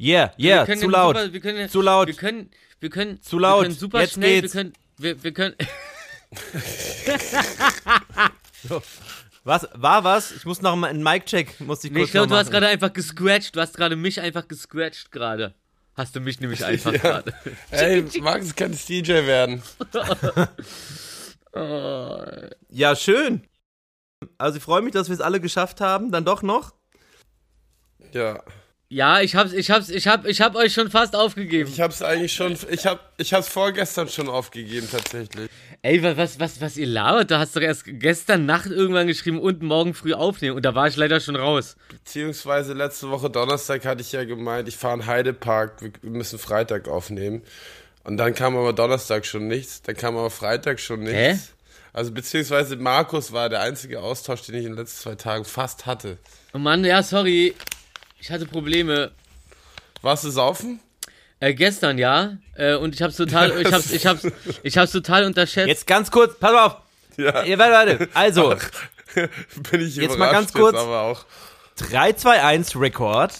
Yeah, 0.00 0.32
yeah, 0.38 0.60
wir 0.60 0.66
können 0.66 0.80
zu 0.80 0.86
ja 0.86 0.92
laut. 0.92 1.16
Super, 1.16 1.32
wir 1.32 1.40
können, 1.40 1.58
ja- 1.58 1.68
Zu 1.68 1.80
laut. 1.82 2.06
Wir 2.08 2.14
können, 2.14 2.50
wir 2.80 2.90
können, 2.90 3.20
Zu 3.22 3.38
laut. 3.38 3.62
Wir 3.62 3.68
können 3.68 3.78
super 3.78 4.00
Jetzt 4.00 4.12
schnell. 4.14 4.42
geht's. 4.42 4.54
Wir 4.54 4.62
können, 4.62 4.72
wir, 4.98 5.22
wir 5.24 5.32
können. 5.32 5.54
Was, 9.44 9.66
war 9.72 10.04
was? 10.04 10.32
Ich 10.32 10.44
muss 10.44 10.60
noch 10.60 10.76
mal 10.76 10.88
einen 10.90 11.02
Mic-Check, 11.02 11.58
muss 11.60 11.82
ich 11.82 11.90
Nee, 11.90 12.00
kurz 12.00 12.08
ich 12.08 12.12
glaube, 12.12 12.26
du 12.28 12.34
hast 12.36 12.50
gerade 12.50 12.66
einfach 12.66 12.92
gescratcht. 12.92 13.56
Du 13.56 13.60
hast 13.60 13.74
gerade 13.76 13.96
mich 13.96 14.20
einfach 14.20 14.46
gescratcht 14.46 15.10
gerade. 15.10 15.54
Hast 15.94 16.14
du 16.14 16.20
mich 16.20 16.38
nämlich 16.40 16.62
einfach 16.66 16.92
Ja. 16.92 16.98
gerade. 16.98 17.32
Ey, 17.70 18.04
Max 18.20 18.54
kann 18.54 18.72
DJ 18.72 19.24
werden. 19.26 19.62
Ja, 22.68 22.94
schön. 22.94 23.42
Also 24.36 24.58
ich 24.58 24.62
freue 24.64 24.82
mich, 24.82 24.92
dass 24.92 25.08
wir 25.08 25.14
es 25.14 25.20
alle 25.22 25.40
geschafft 25.40 25.80
haben, 25.80 26.10
dann 26.12 26.24
doch 26.26 26.42
noch. 26.42 26.74
Ja. 28.12 28.42
Ja, 28.90 29.20
ich 29.20 29.36
hab's, 29.36 29.52
ich 29.52 29.70
hab's, 29.70 29.90
ich 29.90 30.08
hab, 30.08 30.24
ich 30.24 30.40
hab 30.40 30.56
euch 30.56 30.72
schon 30.72 30.90
fast 30.90 31.14
aufgegeben. 31.14 31.70
Ich 31.70 31.78
hab's 31.78 32.00
eigentlich 32.00 32.32
schon, 32.32 32.56
ich 32.70 32.86
hab, 32.86 33.12
ich 33.18 33.34
hab's 33.34 33.46
vorgestern 33.48 34.08
schon 34.08 34.30
aufgegeben, 34.30 34.88
tatsächlich. 34.90 35.50
Ey, 35.82 36.02
was, 36.02 36.16
was, 36.16 36.40
was, 36.40 36.60
was 36.62 36.76
ihr 36.78 36.86
labert? 36.86 37.30
Du 37.30 37.38
hast 37.38 37.54
doch 37.54 37.60
erst 37.60 37.82
gestern 37.86 38.46
Nacht 38.46 38.70
irgendwann 38.70 39.06
geschrieben 39.06 39.40
und 39.40 39.62
morgen 39.62 39.92
früh 39.92 40.14
aufnehmen. 40.14 40.56
Und 40.56 40.64
da 40.64 40.74
war 40.74 40.88
ich 40.88 40.96
leider 40.96 41.20
schon 41.20 41.36
raus. 41.36 41.76
Beziehungsweise 41.90 42.72
letzte 42.72 43.10
Woche 43.10 43.28
Donnerstag 43.28 43.84
hatte 43.84 44.00
ich 44.00 44.12
ja 44.12 44.24
gemeint, 44.24 44.68
ich 44.68 44.76
fahre 44.78 45.00
in 45.00 45.06
Heidepark, 45.06 45.82
wir 45.82 45.92
wir 46.00 46.10
müssen 46.10 46.38
Freitag 46.38 46.88
aufnehmen. 46.88 47.42
Und 48.04 48.16
dann 48.16 48.34
kam 48.34 48.56
aber 48.56 48.72
Donnerstag 48.72 49.26
schon 49.26 49.48
nichts, 49.48 49.82
dann 49.82 49.96
kam 49.96 50.16
aber 50.16 50.30
Freitag 50.30 50.80
schon 50.80 51.00
nichts. 51.00 51.14
Hä? 51.14 51.38
Also 51.92 52.10
beziehungsweise 52.12 52.76
Markus 52.76 53.32
war 53.32 53.50
der 53.50 53.60
einzige 53.60 54.00
Austausch, 54.00 54.42
den 54.42 54.54
ich 54.54 54.64
in 54.64 54.70
den 54.72 54.78
letzten 54.78 55.02
zwei 55.02 55.14
Tagen 55.14 55.44
fast 55.44 55.84
hatte. 55.84 56.16
Oh 56.54 56.58
Mann, 56.58 56.84
ja, 56.84 57.02
sorry. 57.02 57.54
Ich 58.20 58.30
hatte 58.30 58.46
Probleme. 58.46 59.12
Warst 60.02 60.24
du 60.24 60.30
saufen? 60.30 60.80
Äh, 61.40 61.54
gestern, 61.54 61.98
ja. 61.98 62.36
Äh, 62.56 62.74
und 62.74 62.94
ich 62.94 63.02
hab's 63.02 63.16
total, 63.16 63.60
ich 63.60 63.72
hab's, 63.72 63.90
ich 63.92 64.06
hab's, 64.06 64.26
ich 64.62 64.76
hab's 64.78 64.92
total 64.92 65.24
unterschätzt. 65.24 65.68
Jetzt 65.68 65.86
ganz 65.86 66.10
kurz, 66.10 66.38
pass 66.38 66.52
auf. 66.54 66.76
Ja. 67.16 67.44
Ja, 67.44 67.58
warte, 67.58 67.98
warte. 67.98 68.08
Also, 68.14 68.54
Bin 69.70 69.80
ich 69.80 69.96
Jetzt 69.96 70.18
mal 70.18 70.30
ganz 70.30 70.52
kurz. 70.52 70.76
aber 70.76 71.02
auch. 71.02 71.24
3, 71.76 72.12
2, 72.12 72.42
1, 72.42 72.76
Record. 72.80 73.32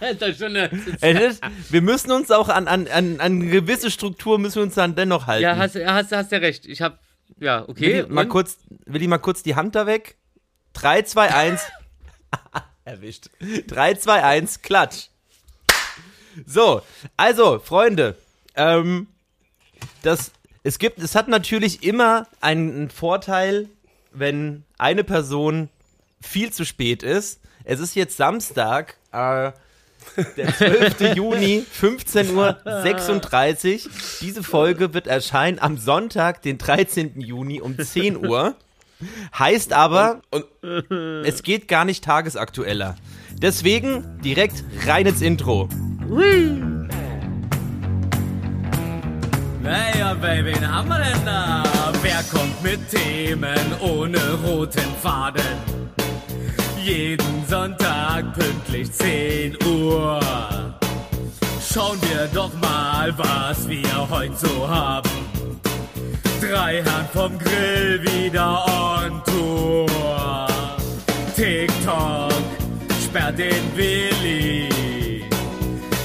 Alter, 0.00 0.34
schon 0.34 0.56
eine, 0.56 0.70
Es 1.00 1.20
ist- 1.34 1.42
Wir 1.70 1.82
müssen 1.82 2.10
uns 2.12 2.30
auch 2.30 2.48
an, 2.48 2.68
an, 2.68 2.86
an, 2.88 3.20
an 3.20 3.20
eine 3.20 3.46
gewisse 3.46 3.90
Struktur 3.90 4.38
müssen 4.38 4.56
wir 4.56 4.62
uns 4.62 4.74
dann 4.74 4.94
dennoch 4.94 5.26
halten. 5.26 5.42
ja, 5.42 5.56
hast, 5.56 5.74
hast, 5.76 6.12
hast 6.12 6.32
ja 6.32 6.38
recht. 6.38 6.66
Ich 6.66 6.80
hab, 6.82 7.00
ja, 7.40 7.68
okay. 7.68 8.04
Willi, 8.04 8.12
mal 8.12 8.28
kurz, 8.28 8.56
Willi, 8.86 9.06
mal 9.08 9.18
kurz 9.18 9.42
die 9.42 9.54
Hand 9.56 9.74
da 9.74 9.86
weg. 9.86 10.16
3, 10.74 11.02
2, 11.02 11.34
1. 11.34 11.62
Erwischt. 12.84 13.30
3, 13.68 13.94
2, 13.94 14.24
1, 14.24 14.62
Klatsch. 14.62 15.08
So, 16.46 16.82
also, 17.16 17.58
Freunde, 17.58 18.16
ähm, 18.56 19.06
das, 20.02 20.32
es 20.62 20.78
gibt, 20.78 20.98
es 20.98 21.14
hat 21.14 21.28
natürlich 21.28 21.82
immer 21.82 22.26
einen 22.40 22.90
Vorteil, 22.90 23.68
wenn 24.12 24.64
eine 24.78 25.04
Person 25.04 25.68
viel 26.20 26.52
zu 26.52 26.64
spät 26.64 27.02
ist. 27.02 27.40
Es 27.64 27.80
ist 27.80 27.94
jetzt 27.94 28.16
Samstag, 28.16 28.96
äh, 29.12 29.52
der 30.36 30.56
12. 30.56 31.00
Juni, 31.16 31.64
15.36 31.80 33.86
Uhr. 33.86 33.92
Diese 34.20 34.42
Folge 34.42 34.94
wird 34.94 35.06
erscheinen 35.06 35.58
am 35.58 35.78
Sonntag, 35.78 36.42
den 36.42 36.58
13. 36.58 37.20
Juni 37.20 37.60
um 37.60 37.78
10 37.78 38.26
Uhr. 38.26 38.56
Heißt 39.38 39.72
aber, 39.72 40.20
Und 40.30 40.44
es 41.26 41.42
geht 41.42 41.68
gar 41.68 41.84
nicht 41.84 42.04
tagesaktueller. 42.04 42.96
Deswegen 43.40 44.20
direkt 44.22 44.62
rein 44.86 45.06
ins 45.06 45.20
Intro. 45.20 45.68
Naja, 49.62 50.14
Baby, 50.14 50.54
wen 50.54 50.72
haben 50.72 50.88
wir 50.88 50.98
denn 50.98 51.24
da? 51.24 51.62
Wer 52.02 52.22
kommt 52.24 52.62
mit 52.62 52.80
Themen 52.90 53.58
ohne 53.80 54.18
roten 54.44 54.94
Faden? 55.00 55.42
Jeden 56.82 57.46
Sonntag 57.48 58.34
pünktlich 58.34 58.90
10 58.92 59.56
Uhr. 59.64 60.20
Schauen 61.72 61.98
wir 62.02 62.28
doch 62.34 62.52
mal, 62.60 63.16
was 63.16 63.68
wir 63.68 64.10
heute 64.10 64.36
so 64.36 64.68
haben. 64.68 65.11
Drei 66.42 66.82
Herren 66.82 67.06
vom 67.12 67.38
Grill 67.38 68.02
wieder 68.02 68.64
on 68.66 69.22
Tour. 69.26 70.48
TikTok 71.36 72.32
sperrt 73.04 73.38
den 73.38 73.76
Willi. 73.76 74.68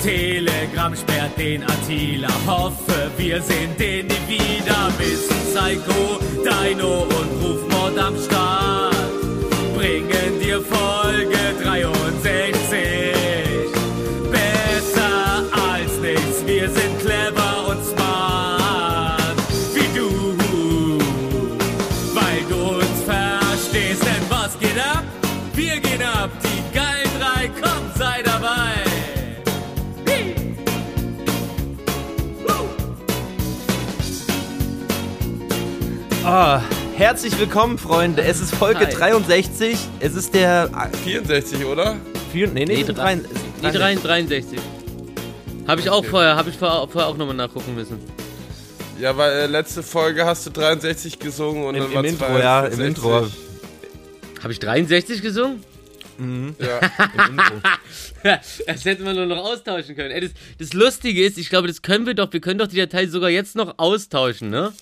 Telegram 0.04 0.96
sperrt 0.96 1.36
den 1.40 1.64
Attila. 1.64 2.30
Hoffe, 2.46 3.10
wir 3.18 3.42
sehen 3.42 3.76
den 3.80 4.06
nie 4.06 4.38
wieder. 4.38 4.92
Bis 5.00 5.28
Psycho, 5.28 6.20
Dino 6.44 7.02
und 7.02 7.44
Rufmord 7.44 7.98
am 7.98 8.16
Start. 8.20 8.94
Bringen 9.76 10.40
dir 10.40 10.62
Folge 10.62 11.64
63. 11.64 11.97
Ah, 36.30 36.62
herzlich 36.98 37.40
willkommen, 37.40 37.78
Freunde. 37.78 38.22
Es 38.22 38.42
ist 38.42 38.54
Folge 38.54 38.86
Hi. 38.86 38.94
63. 38.94 39.78
Es 40.02 40.14
ist 40.14 40.34
der. 40.34 40.70
ah, 40.74 40.90
64, 41.06 41.64
oder? 41.64 41.96
Vier, 42.34 42.48
nee, 42.50 42.66
nee, 42.66 42.76
Nee, 42.76 42.84
nee 42.84 42.84
drei- 42.84 43.16
drei, 43.62 43.72
Die 43.72 43.78
3, 43.78 43.96
63. 43.96 44.60
Habe 45.66 45.80
ich 45.80 45.90
auch 45.90 46.04
vorher, 46.04 46.36
habe 46.36 46.50
ich 46.50 46.58
vorher, 46.58 46.86
vorher 46.90 47.08
auch 47.10 47.16
nochmal 47.16 47.34
nachgucken 47.36 47.76
müssen. 47.76 48.00
Ja, 49.00 49.16
weil 49.16 49.32
äh, 49.32 49.46
letzte 49.46 49.84
Folge 49.84 50.26
hast 50.26 50.46
du 50.46 50.50
63 50.50 51.18
gesungen 51.18 51.64
und 51.64 51.76
Im, 51.76 51.84
dann 51.84 51.92
im 51.92 51.96
war 51.96 52.04
Intro, 52.04 52.40
ja, 52.40 52.60
im 52.66 52.74
62. 52.76 52.88
Intro. 52.88 53.28
Habe 54.44 54.52
ich 54.52 54.60
63 54.60 55.22
gesungen? 55.22 55.64
Ja. 56.20 56.26
Im 57.30 57.40
Intro. 57.40 57.62
das 58.68 58.84
hätten 58.84 59.06
wir 59.06 59.14
nur 59.14 59.28
noch 59.28 59.38
austauschen 59.46 59.96
können. 59.96 60.12
Ey, 60.12 60.20
das, 60.20 60.32
das 60.60 60.74
Lustige 60.74 61.24
ist, 61.24 61.38
ich 61.38 61.48
glaube, 61.50 61.70
das 61.70 61.82
können 61.82 62.06
wir 62.06 62.16
doch, 62.16 62.34
wir 62.34 62.42
können 62.42 62.60
doch 62.60 62.68
die 62.68 62.76
Datei 62.76 63.08
sogar 63.08 63.30
jetzt 63.30 63.56
noch 63.56 63.76
austauschen, 63.78 64.50
ne? 64.50 64.74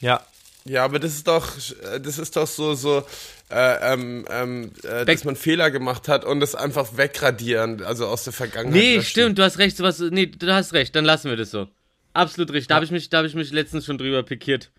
Ja. 0.00 0.22
Ja, 0.66 0.84
aber 0.84 0.98
das 0.98 1.12
ist 1.14 1.26
doch, 1.28 1.46
äh, 1.92 2.00
das 2.00 2.18
ist 2.18 2.36
doch 2.36 2.46
so, 2.46 2.74
so, 2.74 3.04
äh, 3.50 3.92
ähm, 3.92 4.24
ähm, 4.30 4.72
äh, 4.82 5.04
dass 5.04 5.24
man 5.24 5.36
Fehler 5.36 5.70
gemacht 5.70 6.08
hat 6.08 6.24
und 6.24 6.40
das 6.40 6.54
einfach 6.54 6.96
wegradieren, 6.96 7.82
also 7.82 8.06
aus 8.06 8.24
der 8.24 8.32
Vergangenheit. 8.32 8.80
Nee, 8.80 8.96
löschen. 8.96 9.08
stimmt, 9.10 9.38
du 9.38 9.42
hast 9.42 9.58
recht, 9.58 9.76
sowas, 9.76 9.98
nee, 10.00 10.26
du 10.26 10.52
hast 10.52 10.72
recht, 10.72 10.94
dann 10.96 11.04
lassen 11.04 11.28
wir 11.30 11.36
das 11.36 11.50
so. 11.50 11.68
Absolut 12.14 12.50
richtig, 12.52 12.68
da 12.68 12.76
habe 12.76 12.84
ich, 12.84 12.90
mich- 12.90 13.08
da 13.10 13.18
hab 13.18 13.26
ich 13.26 13.34
mich 13.34 13.50
letztens 13.52 13.84
schon 13.86 13.98
drüber 13.98 14.22
pikiert. 14.22 14.70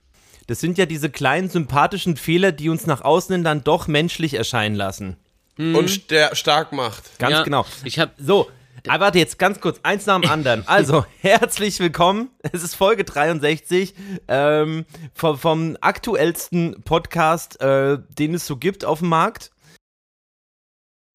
Das 0.48 0.60
sind 0.60 0.78
ja 0.78 0.86
diese 0.86 1.10
kleinen 1.10 1.50
sympathischen 1.50 2.18
Fehler, 2.18 2.52
die 2.52 2.70
uns 2.70 2.86
nach 2.86 3.02
außen 3.02 3.34
hin 3.34 3.44
dann 3.44 3.64
doch 3.64 3.88
menschlich 3.88 4.36
erscheinen 4.36 4.76
lassen. 4.76 5.18
Und 5.58 5.90
ster 5.90 6.36
stark 6.36 6.72
macht. 6.74 7.18
Ganz 7.18 7.32
Ja, 7.32 7.44
genau. 7.44 7.66
Ich 7.86 7.98
habe 7.98 8.12
So, 8.18 8.50
aber 8.88 9.06
warte 9.06 9.20
jetzt 9.20 9.40
ganz 9.40 9.60
kurz, 9.60 9.80
eins 9.84 10.06
nach 10.06 10.20
dem 10.20 10.30
anderen. 10.30 10.64
Also, 10.68 11.06
herzlich 11.22 11.80
willkommen. 11.80 12.30
Es 12.42 12.64
ist 12.64 12.76
Folge 12.76 13.04
63 13.04 13.94
ähm, 14.28 14.86
vom, 15.14 15.38
vom 15.38 15.78
aktuellsten 15.82 16.82
Podcast, 16.84 17.60
äh, 17.62 17.98
den 18.18 18.34
es 18.34 18.46
so 18.46 18.58
gibt 18.58 18.86
auf 18.86 19.00
dem 19.00 19.10
Markt. 19.10 19.52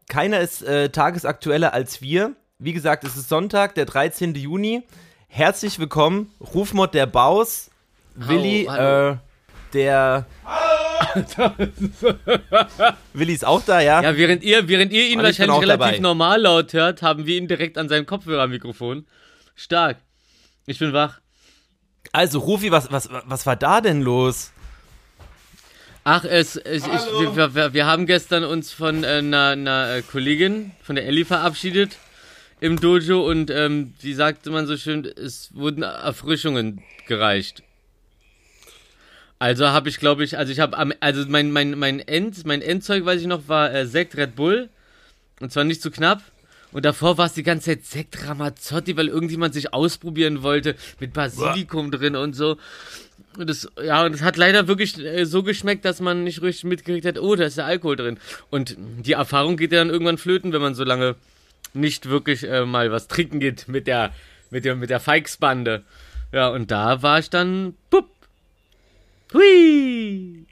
Keiner 0.08 0.41
ist 0.41 0.62
äh, 0.62 0.91
tagesaktueller 0.91 1.72
als 1.72 2.03
wir. 2.03 2.34
Wie 2.58 2.72
gesagt, 2.72 3.04
es 3.04 3.16
ist 3.16 3.28
Sonntag, 3.28 3.75
der 3.75 3.87
13. 3.87 4.34
Juni. 4.34 4.82
Herzlich 5.28 5.78
willkommen, 5.78 6.32
Rufmod 6.55 6.94
der 6.94 7.06
Baus, 7.06 7.70
Willi, 8.16 8.66
hallo. 8.69 9.12
Äh, 9.12 9.16
der. 9.73 10.26
Willi 13.12 13.32
ist 13.32 13.44
auch 13.44 13.64
da, 13.64 13.81
ja? 13.81 14.02
Ja, 14.02 14.17
während 14.17 14.43
ihr, 14.43 14.69
während 14.69 14.93
ihr 14.93 15.08
ihn 15.08 15.19
Und 15.19 15.25
wahrscheinlich 15.25 15.61
relativ 15.61 15.87
dabei. 15.87 15.99
normal 15.99 16.43
laut 16.43 16.73
hört, 16.73 17.02
haben 17.02 17.26
wir 17.26 17.37
ihn 17.37 17.49
direkt 17.49 17.79
an 17.79 17.88
seinem 17.88 18.06
Kopfhörermikrofon. 18.06 19.06
Stark. 19.55 19.99
Ich 20.67 20.79
bin 20.79 20.93
wach. 20.93 21.20
Also, 22.12 22.38
Rufi, 22.41 22.70
was, 22.70 22.91
was, 22.93 23.08
was 23.11 23.47
war 23.47 23.56
da 23.56 23.81
denn 23.81 24.02
los? 24.02 24.52
Ach, 26.05 26.25
es, 26.25 26.56
es 26.56 26.85
ich, 26.87 27.37
wir, 27.37 27.55
wir, 27.55 27.75
wir 27.75 27.87
haben 27.87 28.06
gestern 28.06 28.44
uns 28.44 28.73
von 28.73 29.05
äh, 29.05 29.19
einer, 29.19 29.49
einer 29.49 29.97
äh, 29.97 30.02
Kollegin, 30.02 30.73
von 30.82 30.97
der 30.97 31.06
Ellie, 31.06 31.25
verabschiedet 31.25 31.99
im 32.61 32.79
Dojo 32.79 33.29
und 33.29 33.50
ähm, 33.50 33.94
wie 34.00 34.14
sagte 34.14 34.50
man 34.50 34.67
so 34.67 34.76
schön, 34.76 35.05
es 35.05 35.55
wurden 35.55 35.82
Erfrischungen 35.82 36.82
gereicht. 37.06 37.62
Also 39.40 39.69
habe 39.69 39.88
ich, 39.88 39.98
glaube 39.98 40.22
ich, 40.22 40.37
also 40.37 40.52
ich 40.52 40.60
habe, 40.60 40.76
also 41.00 41.25
mein, 41.26 41.50
mein, 41.50 41.78
mein 41.78 41.98
End, 41.98 42.44
mein 42.44 42.60
Endzeug, 42.60 43.06
weiß 43.06 43.22
ich 43.22 43.26
noch, 43.26 43.48
war 43.48 43.72
äh, 43.72 43.87
Sekt 43.87 44.14
Red 44.19 44.37
Bull 44.37 44.69
und 45.40 45.50
zwar 45.50 45.64
nicht 45.64 45.81
zu 45.81 45.90
knapp 45.90 46.22
Und 46.72 46.84
davor 46.84 47.16
war 47.16 47.25
es 47.25 47.32
die 47.32 47.42
ganze 47.42 47.70
Zeit 47.70 47.87
Sekt 47.87 48.28
Ramazzotti, 48.28 48.98
weil 48.98 49.08
irgendjemand 49.08 49.54
sich 49.54 49.72
ausprobieren 49.72 50.42
wollte 50.42 50.76
mit 51.00 51.14
Basilikum 51.14 51.90
drin 51.90 52.16
und 52.16 52.37
so. 52.37 52.58
Und 53.38 53.48
das, 53.48 53.66
ja, 53.82 54.04
und 54.04 54.14
es 54.14 54.20
hat 54.20 54.37
leider 54.37 54.69
wirklich 54.69 54.98
äh, 54.98 55.25
so 55.25 55.42
geschmeckt, 55.42 55.87
dass 55.87 56.00
man 56.00 56.22
nicht 56.22 56.42
richtig 56.42 56.64
mitgekriegt 56.64 57.06
hat, 57.06 57.19
oh, 57.19 57.34
da 57.34 57.44
ist 57.44 57.56
ja 57.56 57.64
Alkohol 57.64 57.96
drin. 57.96 58.19
Und 58.50 58.76
die 58.78 59.12
Erfahrung 59.12 59.56
geht 59.56 59.72
ja 59.72 59.78
dann 59.78 59.88
irgendwann 59.88 60.19
flöten, 60.19 60.52
wenn 60.52 60.60
man 60.60 60.75
so 60.75 60.84
lange 60.84 61.14
nicht 61.72 62.10
wirklich 62.10 62.46
äh, 62.46 62.66
mal 62.66 62.92
was 62.92 63.08
trinken 63.08 63.40
geht 63.40 63.69
mit 63.69 63.87
der, 63.87 64.12
mit 64.50 64.66
der, 64.66 64.76
mit 64.76 64.90
der 64.90 65.00
Feixbande. 65.00 65.82
Ja, 66.31 66.48
und 66.48 66.70
da 66.70 67.02
war 67.02 67.20
ich 67.20 67.31
dann, 67.31 67.75
pup, 67.88 68.10
hui. 69.32 70.47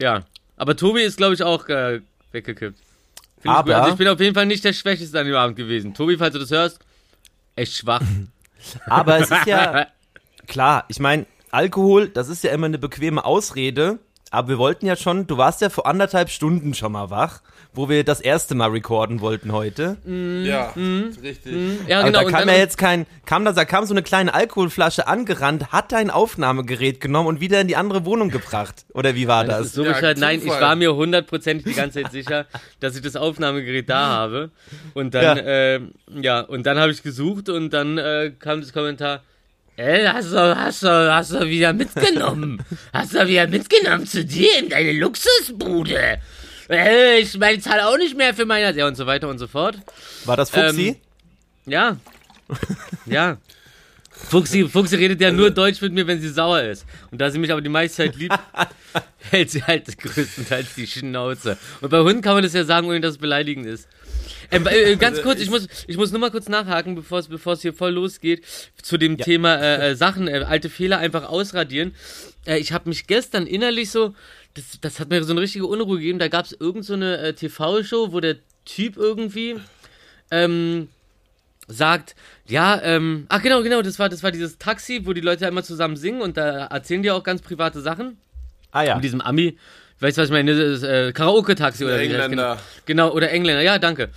Ja, 0.00 0.22
aber 0.56 0.76
Tobi 0.76 1.02
ist, 1.02 1.16
glaube 1.16 1.34
ich, 1.34 1.42
auch 1.42 1.68
äh, 1.68 2.00
weggekippt. 2.32 2.78
Find 2.78 2.84
ich 3.44 3.50
Aber- 3.50 3.62
gut. 3.64 3.74
Also 3.74 3.90
ich 3.90 3.96
bin 3.96 4.08
auf 4.08 4.20
jeden 4.20 4.34
Fall 4.34 4.46
nicht 4.46 4.64
der 4.64 4.72
Schwächste 4.72 5.18
an 5.18 5.26
dem 5.26 5.36
Abend 5.36 5.56
gewesen. 5.56 5.94
Tobi, 5.94 6.16
falls 6.16 6.32
du 6.32 6.38
das 6.40 6.50
hörst, 6.50 6.78
echt 7.56 7.74
schwach. 7.76 8.02
Aber 8.86 9.18
es 9.18 9.30
ist 9.30 9.46
ja, 9.46 9.86
klar, 10.46 10.84
ich 10.88 10.98
meine, 11.00 11.26
Alkohol, 11.50 12.08
das 12.08 12.28
ist 12.28 12.42
ja 12.44 12.50
immer 12.52 12.66
eine 12.66 12.78
bequeme 12.78 13.24
Ausrede. 13.24 13.98
Aber 14.30 14.48
wir 14.48 14.58
wollten 14.58 14.86
ja 14.86 14.96
schon, 14.96 15.26
du 15.28 15.36
warst 15.36 15.60
ja 15.60 15.68
vor 15.70 15.86
anderthalb 15.86 16.28
Stunden 16.28 16.74
schon 16.74 16.90
mal 16.92 17.10
wach, 17.10 17.40
wo 17.74 17.88
wir 17.88 18.04
das 18.04 18.20
erste 18.20 18.54
Mal 18.54 18.70
recorden 18.70 19.20
wollten 19.20 19.52
heute. 19.52 19.96
Ja, 20.06 20.72
richtig. 21.22 21.54
Ja, 21.88 21.98
Aber 22.00 22.06
genau. 22.08 22.20
da 22.20 22.26
und 22.26 22.32
kam 22.32 22.40
dann- 22.46 22.48
ja 22.48 22.54
jetzt 22.56 22.78
kein, 22.78 23.06
kam 23.26 23.44
da, 23.44 23.52
da 23.52 23.64
kam 23.64 23.84
so 23.84 23.92
eine 23.94 24.02
kleine 24.02 24.32
Alkoholflasche 24.32 25.06
angerannt, 25.08 25.72
hat 25.72 25.92
dein 25.92 26.08
Aufnahmegerät 26.10 27.00
genommen 27.00 27.28
und 27.28 27.40
wieder 27.40 27.60
in 27.60 27.68
die 27.68 27.76
andere 27.76 28.04
Wohnung 28.04 28.30
gebracht. 28.30 28.84
Oder 28.94 29.14
wie 29.14 29.26
war 29.28 29.44
Das 29.44 29.58
das? 29.58 29.72
so 29.72 29.84
Ja, 29.84 29.92
bescheuert. 29.92 30.18
Nein, 30.18 30.40
ich 30.42 30.48
war 30.48 30.76
mir 30.76 30.94
hundertprozentig 30.94 31.66
die 31.66 31.78
ganze 31.80 32.02
Zeit 32.02 32.12
sicher, 32.12 32.46
dass 32.80 32.94
ich 32.96 33.02
das 33.02 33.16
Aufnahmegerät 33.16 33.88
da 33.90 34.06
habe. 34.06 34.50
Und 34.94 35.14
dann, 35.14 35.22
Ja. 35.24 35.36
ja, 35.36 35.74
äh, 35.76 35.80
ja 36.20 36.40
und 36.40 36.64
dann 36.66 36.78
habe 36.78 36.92
ich 36.92 37.02
gesucht 37.02 37.48
und 37.48 37.70
dann 37.70 37.98
äh, 37.98 38.32
kam 38.38 38.60
das 38.60 38.72
Kommentar. 38.72 39.22
Ey, 39.76 40.04
hast 40.06 40.32
du, 40.32 40.38
hast 40.56 40.84
du, 40.84 41.12
hast 41.12 41.32
du 41.32 41.48
wieder 41.48 41.72
mitgenommen? 41.72 42.62
Hast 42.92 43.12
du 43.12 43.26
wieder 43.26 43.48
mitgenommen 43.48 44.06
zu 44.06 44.24
dir 44.24 44.46
in 44.60 44.68
deine 44.68 44.92
Luxusbude? 44.92 46.18
Äh, 46.68 47.20
ich 47.20 47.36
meine, 47.38 47.58
zahle 47.60 47.86
auch 47.86 47.98
nicht 47.98 48.16
mehr 48.16 48.34
für 48.34 48.46
meine, 48.46 48.76
ja 48.76 48.86
und 48.86 48.96
so 48.96 49.06
weiter 49.06 49.28
und 49.28 49.38
so 49.38 49.46
fort. 49.46 49.78
War 50.24 50.36
das 50.36 50.50
Fuchsi? 50.50 50.88
Ähm, 50.88 50.96
Ja. 51.66 51.96
Ja. 53.06 53.38
Fuchsi, 54.10 54.68
Fuchsi 54.68 54.96
redet 54.96 55.20
ja 55.20 55.32
nur 55.32 55.50
Deutsch 55.50 55.80
mit 55.80 55.92
mir, 55.92 56.06
wenn 56.06 56.20
sie 56.20 56.28
sauer 56.28 56.62
ist. 56.62 56.86
Und 57.10 57.20
da 57.20 57.30
sie 57.30 57.38
mich 57.38 57.50
aber 57.50 57.60
die 57.60 57.68
meiste 57.68 57.96
Zeit 58.04 58.16
liebt, 58.16 58.38
hält 59.30 59.50
sie 59.50 59.62
halt 59.62 59.98
größtenteils 59.98 60.74
die 60.76 60.86
Schnauze. 60.86 61.58
Und 61.80 61.90
bei 61.90 61.98
Hunden 62.00 62.22
kann 62.22 62.34
man 62.34 62.42
das 62.42 62.52
ja 62.52 62.64
sagen, 62.64 62.86
ohne 62.86 63.00
dass 63.00 63.12
es 63.12 63.18
beleidigend 63.18 63.66
ist. 63.66 63.88
Ähm, 64.50 64.66
äh, 64.68 64.96
ganz 64.96 65.20
kurz, 65.22 65.40
ich 65.40 65.50
muss, 65.50 65.66
ich 65.86 65.96
muss 65.96 66.10
nur 66.12 66.20
mal 66.20 66.30
kurz 66.30 66.48
nachhaken, 66.48 66.94
bevor 66.94 67.18
es, 67.18 67.28
bevor 67.28 67.54
es 67.54 67.62
hier 67.62 67.74
voll 67.74 67.92
losgeht, 67.92 68.44
zu 68.80 68.98
dem 68.98 69.18
Thema 69.18 69.56
äh, 69.56 69.90
äh, 69.90 69.96
Sachen, 69.96 70.28
äh, 70.28 70.44
alte 70.46 70.70
Fehler 70.70 70.98
einfach 70.98 71.24
ausradieren. 71.24 71.94
Äh, 72.46 72.58
ich 72.58 72.72
habe 72.72 72.88
mich 72.88 73.06
gestern 73.06 73.46
innerlich 73.46 73.90
so, 73.90 74.14
das, 74.54 74.78
das 74.80 75.00
hat 75.00 75.10
mir 75.10 75.22
so 75.24 75.32
eine 75.32 75.40
richtige 75.40 75.66
Unruhe 75.66 75.98
gegeben, 75.98 76.18
da 76.18 76.28
gab 76.28 76.46
es 76.46 76.52
irgend 76.52 76.84
so 76.84 76.94
eine 76.94 77.18
äh, 77.18 77.32
TV-Show, 77.34 78.12
wo 78.12 78.20
der 78.20 78.36
Typ 78.64 78.96
irgendwie 78.96 79.56
ähm, 80.30 80.88
sagt, 81.66 82.14
ja, 82.46 82.80
ähm, 82.82 83.26
ach 83.28 83.42
genau, 83.42 83.62
genau, 83.62 83.82
das 83.82 83.98
war, 83.98 84.08
das 84.08 84.22
war 84.22 84.30
dieses 84.30 84.58
Taxi, 84.58 85.02
wo 85.04 85.12
die 85.12 85.20
Leute 85.20 85.46
immer 85.46 85.62
zusammen 85.62 85.96
singen 85.96 86.22
und 86.22 86.36
da 86.36 86.66
erzählen 86.66 87.02
die 87.02 87.10
auch 87.10 87.22
ganz 87.22 87.42
private 87.42 87.80
Sachen. 87.80 88.18
ah 88.70 88.82
ja. 88.82 88.94
Mit 88.94 89.04
diesem 89.04 89.20
Ami, 89.20 89.58
weißt 90.00 90.18
du, 90.18 90.22
was 90.22 90.28
ich 90.28 90.32
meine, 90.32 90.54
das 90.56 90.82
äh, 90.82 91.12
Karaoke-Taxi 91.12 91.84
oder 91.84 92.00
wie 92.00 92.08
das 92.08 92.16
heißt, 92.18 92.24
Engländer. 92.24 92.58
Genau, 92.86 93.12
oder 93.12 93.30
Engländer, 93.30 93.62
ja, 93.62 93.78
danke. 93.78 94.10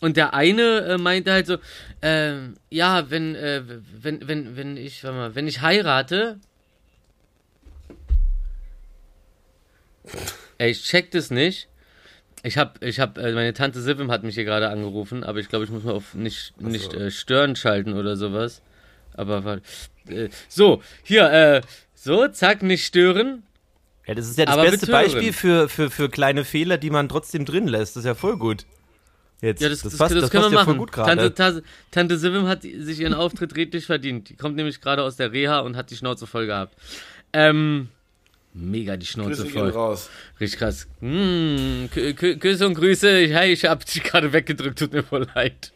Und 0.00 0.16
der 0.16 0.34
eine 0.34 0.80
äh, 0.80 0.98
meinte 0.98 1.32
halt 1.32 1.46
so, 1.46 1.56
ähm, 2.02 2.54
ja, 2.70 3.10
wenn, 3.10 3.34
äh, 3.34 3.62
wenn, 4.00 4.26
wenn, 4.28 4.56
wenn 4.56 4.76
ich, 4.76 5.02
warte 5.04 5.16
mal, 5.16 5.34
wenn 5.34 5.48
ich 5.48 5.62
heirate, 5.62 6.38
ey, 10.58 10.70
ich 10.70 10.82
check 10.84 11.10
das 11.10 11.30
nicht. 11.30 11.68
Ich 12.42 12.56
hab, 12.56 12.82
ich 12.82 13.00
hab, 13.00 13.18
äh, 13.18 13.32
meine 13.32 13.52
Tante 13.52 13.80
Sivim 13.82 14.10
hat 14.10 14.22
mich 14.22 14.34
hier 14.34 14.44
gerade 14.44 14.70
angerufen, 14.70 15.24
aber 15.24 15.40
ich 15.40 15.48
glaube, 15.48 15.64
ich 15.64 15.70
muss 15.70 15.82
mal 15.84 15.92
auf 15.92 16.14
nicht, 16.14 16.58
nicht 16.60 16.94
äh, 16.94 17.10
stören 17.10 17.54
schalten 17.54 17.92
oder 17.92 18.16
sowas. 18.16 18.62
Aber 19.12 19.44
warte, 19.44 19.62
äh, 20.08 20.30
so, 20.48 20.82
hier, 21.02 21.30
äh, 21.30 21.60
so, 21.94 22.28
zack, 22.28 22.62
nicht 22.62 22.86
stören. 22.86 23.42
ja, 24.06 24.14
das 24.14 24.28
ist 24.28 24.38
ja 24.38 24.46
das 24.46 24.54
aber 24.54 24.70
beste. 24.70 24.90
Beispiel 24.90 25.32
für, 25.34 25.68
für, 25.68 25.90
für 25.90 26.08
kleine 26.08 26.44
Fehler, 26.44 26.78
die 26.78 26.88
man 26.90 27.08
trotzdem 27.10 27.44
drin 27.44 27.68
lässt. 27.68 27.96
Das 27.96 28.04
ist 28.04 28.06
ja 28.06 28.14
voll 28.14 28.38
gut. 28.38 28.64
Jetzt, 29.42 29.60
Ja, 29.60 29.68
das, 29.68 29.82
das, 29.82 29.96
passt, 29.96 30.14
das, 30.14 30.22
das 30.22 30.30
können 30.30 30.44
wir 30.44 30.58
ja 30.58 30.64
machen. 30.64 30.78
gut. 30.78 30.92
Tante, 30.92 31.62
Tante 31.90 32.18
Sivim 32.18 32.46
hat 32.46 32.62
sich 32.62 33.00
ihren 33.00 33.14
Auftritt 33.14 33.56
redlich 33.56 33.86
verdient. 33.86 34.28
Die 34.30 34.36
kommt 34.36 34.56
nämlich 34.56 34.80
gerade 34.80 35.02
aus 35.02 35.16
der 35.16 35.32
Reha 35.32 35.60
und 35.60 35.76
hat 35.76 35.90
die 35.90 35.96
Schnauze 35.96 36.26
voll 36.26 36.46
gehabt. 36.46 36.74
Ähm, 37.32 37.88
mega 38.52 38.96
die 38.96 39.06
Schnauze 39.06 39.42
Grüße 39.42 39.50
voll. 39.50 39.70
raus. 39.70 40.10
Richtig 40.40 40.58
krass. 40.58 40.88
Mm, 41.00 41.86
Kü- 41.94 42.14
Kü- 42.14 42.38
Küsse 42.38 42.66
und 42.66 42.74
Grüße. 42.74 43.20
Ich, 43.20 43.32
hey, 43.32 43.52
ich 43.52 43.64
hab 43.64 43.84
dich 43.84 44.02
gerade 44.02 44.32
weggedrückt, 44.32 44.78
tut 44.78 44.92
mir 44.92 45.02
voll 45.02 45.26
leid. 45.34 45.72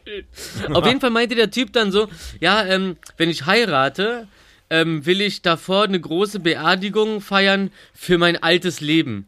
Auf 0.73 0.85
jeden 0.85 0.99
Fall 0.99 1.09
meinte 1.11 1.35
der 1.35 1.49
Typ 1.51 1.71
dann 1.73 1.91
so, 1.91 2.07
ja, 2.39 2.65
ähm, 2.65 2.97
wenn 3.17 3.29
ich 3.29 3.45
heirate, 3.45 4.27
ähm, 4.69 5.05
will 5.05 5.21
ich 5.21 5.41
davor 5.41 5.83
eine 5.83 5.99
große 5.99 6.39
Beerdigung 6.39 7.21
feiern 7.21 7.71
für 7.93 8.17
mein 8.17 8.41
altes 8.41 8.81
Leben. 8.81 9.27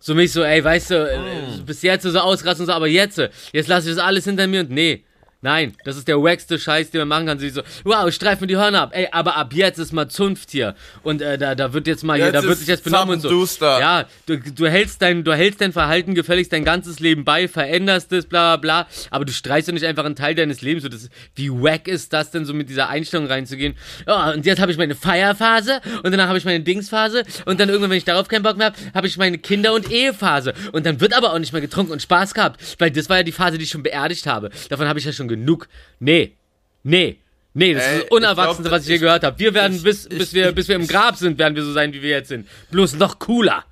So 0.00 0.14
mich 0.14 0.32
so, 0.32 0.42
ey, 0.42 0.62
weißt 0.62 0.90
du, 0.90 0.94
äh, 0.96 1.62
bis 1.64 1.80
jetzt 1.82 2.02
so 2.02 2.18
ausrasten 2.18 2.66
so, 2.66 2.72
aber 2.72 2.88
jetzt, 2.88 3.18
äh, 3.18 3.30
jetzt 3.52 3.68
lasse 3.68 3.88
ich 3.88 3.96
das 3.96 4.04
alles 4.04 4.24
hinter 4.24 4.46
mir 4.46 4.60
und 4.60 4.70
nee. 4.70 5.04
Nein, 5.44 5.74
das 5.84 5.98
ist 5.98 6.08
der 6.08 6.16
wackste 6.22 6.58
Scheiß, 6.58 6.90
den 6.90 7.00
man 7.00 7.08
machen 7.08 7.26
kann. 7.26 7.38
Sie 7.38 7.50
so, 7.50 7.60
wow, 7.84 8.08
ich 8.08 8.14
streife 8.14 8.40
mir 8.40 8.46
die 8.46 8.56
Hörner 8.56 8.80
ab. 8.80 8.92
Ey, 8.94 9.08
aber 9.12 9.36
ab 9.36 9.52
jetzt 9.52 9.78
ist 9.78 9.92
mal 9.92 10.08
Zunft 10.08 10.50
hier. 10.50 10.74
Und 11.02 11.20
äh, 11.20 11.36
da, 11.36 11.54
da 11.54 11.74
wird 11.74 11.86
jetzt 11.86 12.02
mal 12.02 12.16
hier, 12.16 12.28
Jetzt 12.28 12.34
da 12.34 12.42
wird 12.44 12.56
sich 12.56 12.66
jetzt 12.66 12.82
benommen 12.82 13.16
und 13.16 13.20
so. 13.20 13.28
Zappenduster. 13.28 13.78
Ja, 13.78 14.06
du, 14.24 14.38
du 14.38 14.66
hältst 14.66 15.02
dein, 15.02 15.22
du 15.22 15.34
hältst 15.34 15.60
dein 15.60 15.74
Verhalten 15.74 16.14
gefälligst 16.14 16.50
dein 16.50 16.64
ganzes 16.64 16.98
Leben 16.98 17.26
bei, 17.26 17.46
veränderst 17.46 18.10
es, 18.12 18.24
bla 18.24 18.56
bla 18.56 18.84
bla, 18.84 18.88
aber 19.10 19.26
du 19.26 19.32
streichst 19.32 19.68
doch 19.68 19.74
nicht 19.74 19.84
einfach 19.84 20.06
einen 20.06 20.16
Teil 20.16 20.34
deines 20.34 20.62
Lebens. 20.62 20.82
So, 20.82 20.88
das, 20.88 21.10
wie 21.34 21.50
wack 21.50 21.88
ist 21.88 22.14
das 22.14 22.30
denn, 22.30 22.46
so 22.46 22.54
mit 22.54 22.70
dieser 22.70 22.88
Einstellung 22.88 23.26
reinzugehen? 23.26 23.74
Ja, 24.06 24.30
und 24.30 24.46
jetzt 24.46 24.62
habe 24.62 24.72
ich 24.72 24.78
meine 24.78 24.94
Feierphase 24.94 25.82
und 26.02 26.10
danach 26.10 26.28
habe 26.28 26.38
ich 26.38 26.46
meine 26.46 26.60
Dingsphase 26.60 27.22
und 27.44 27.60
dann 27.60 27.68
irgendwann, 27.68 27.90
wenn 27.90 27.98
ich 27.98 28.06
darauf 28.06 28.28
keinen 28.28 28.44
Bock 28.44 28.56
mehr 28.56 28.68
habe, 28.68 28.76
habe 28.94 29.06
ich 29.06 29.18
meine 29.18 29.36
Kinder- 29.36 29.74
und 29.74 29.90
Ehephase. 29.90 30.54
Und 30.72 30.86
dann 30.86 31.02
wird 31.02 31.14
aber 31.14 31.34
auch 31.34 31.38
nicht 31.38 31.52
mehr 31.52 31.60
getrunken 31.60 31.92
und 31.92 32.00
Spaß 32.00 32.32
gehabt, 32.32 32.62
weil 32.78 32.90
das 32.90 33.10
war 33.10 33.18
ja 33.18 33.22
die 33.24 33.32
Phase, 33.32 33.58
die 33.58 33.64
ich 33.64 33.70
schon 33.70 33.82
beerdigt 33.82 34.26
habe. 34.26 34.48
Davon 34.70 34.88
habe 34.88 34.98
ich 34.98 35.04
ja 35.04 35.12
schon 35.12 35.33
genug. 35.36 35.68
Nee, 36.00 36.34
nee. 36.82 37.18
Nee, 37.56 37.74
das 37.74 37.84
Ey, 37.84 37.96
ist 37.98 38.02
das 38.04 38.10
Unerwachsenste, 38.10 38.62
ich 38.62 38.68
glaub, 38.68 38.72
was 38.78 38.82
ich 38.82 38.88
je 38.88 38.94
ich- 38.96 39.00
gehört 39.00 39.22
habe. 39.24 39.38
Wir 39.38 39.54
werden 39.54 39.76
ich- 39.76 39.82
bis, 39.84 40.06
ich- 40.06 40.18
bis, 40.18 40.34
wir, 40.34 40.50
bis 40.52 40.66
wir 40.68 40.74
im 40.76 40.86
Grab 40.88 41.16
sind, 41.16 41.38
werden 41.38 41.54
wir 41.54 41.62
so 41.64 41.72
sein, 41.72 41.92
wie 41.92 42.02
wir 42.02 42.10
jetzt 42.10 42.28
sind. 42.28 42.48
Bloß 42.72 42.94
noch 42.94 43.18
cooler. 43.20 43.64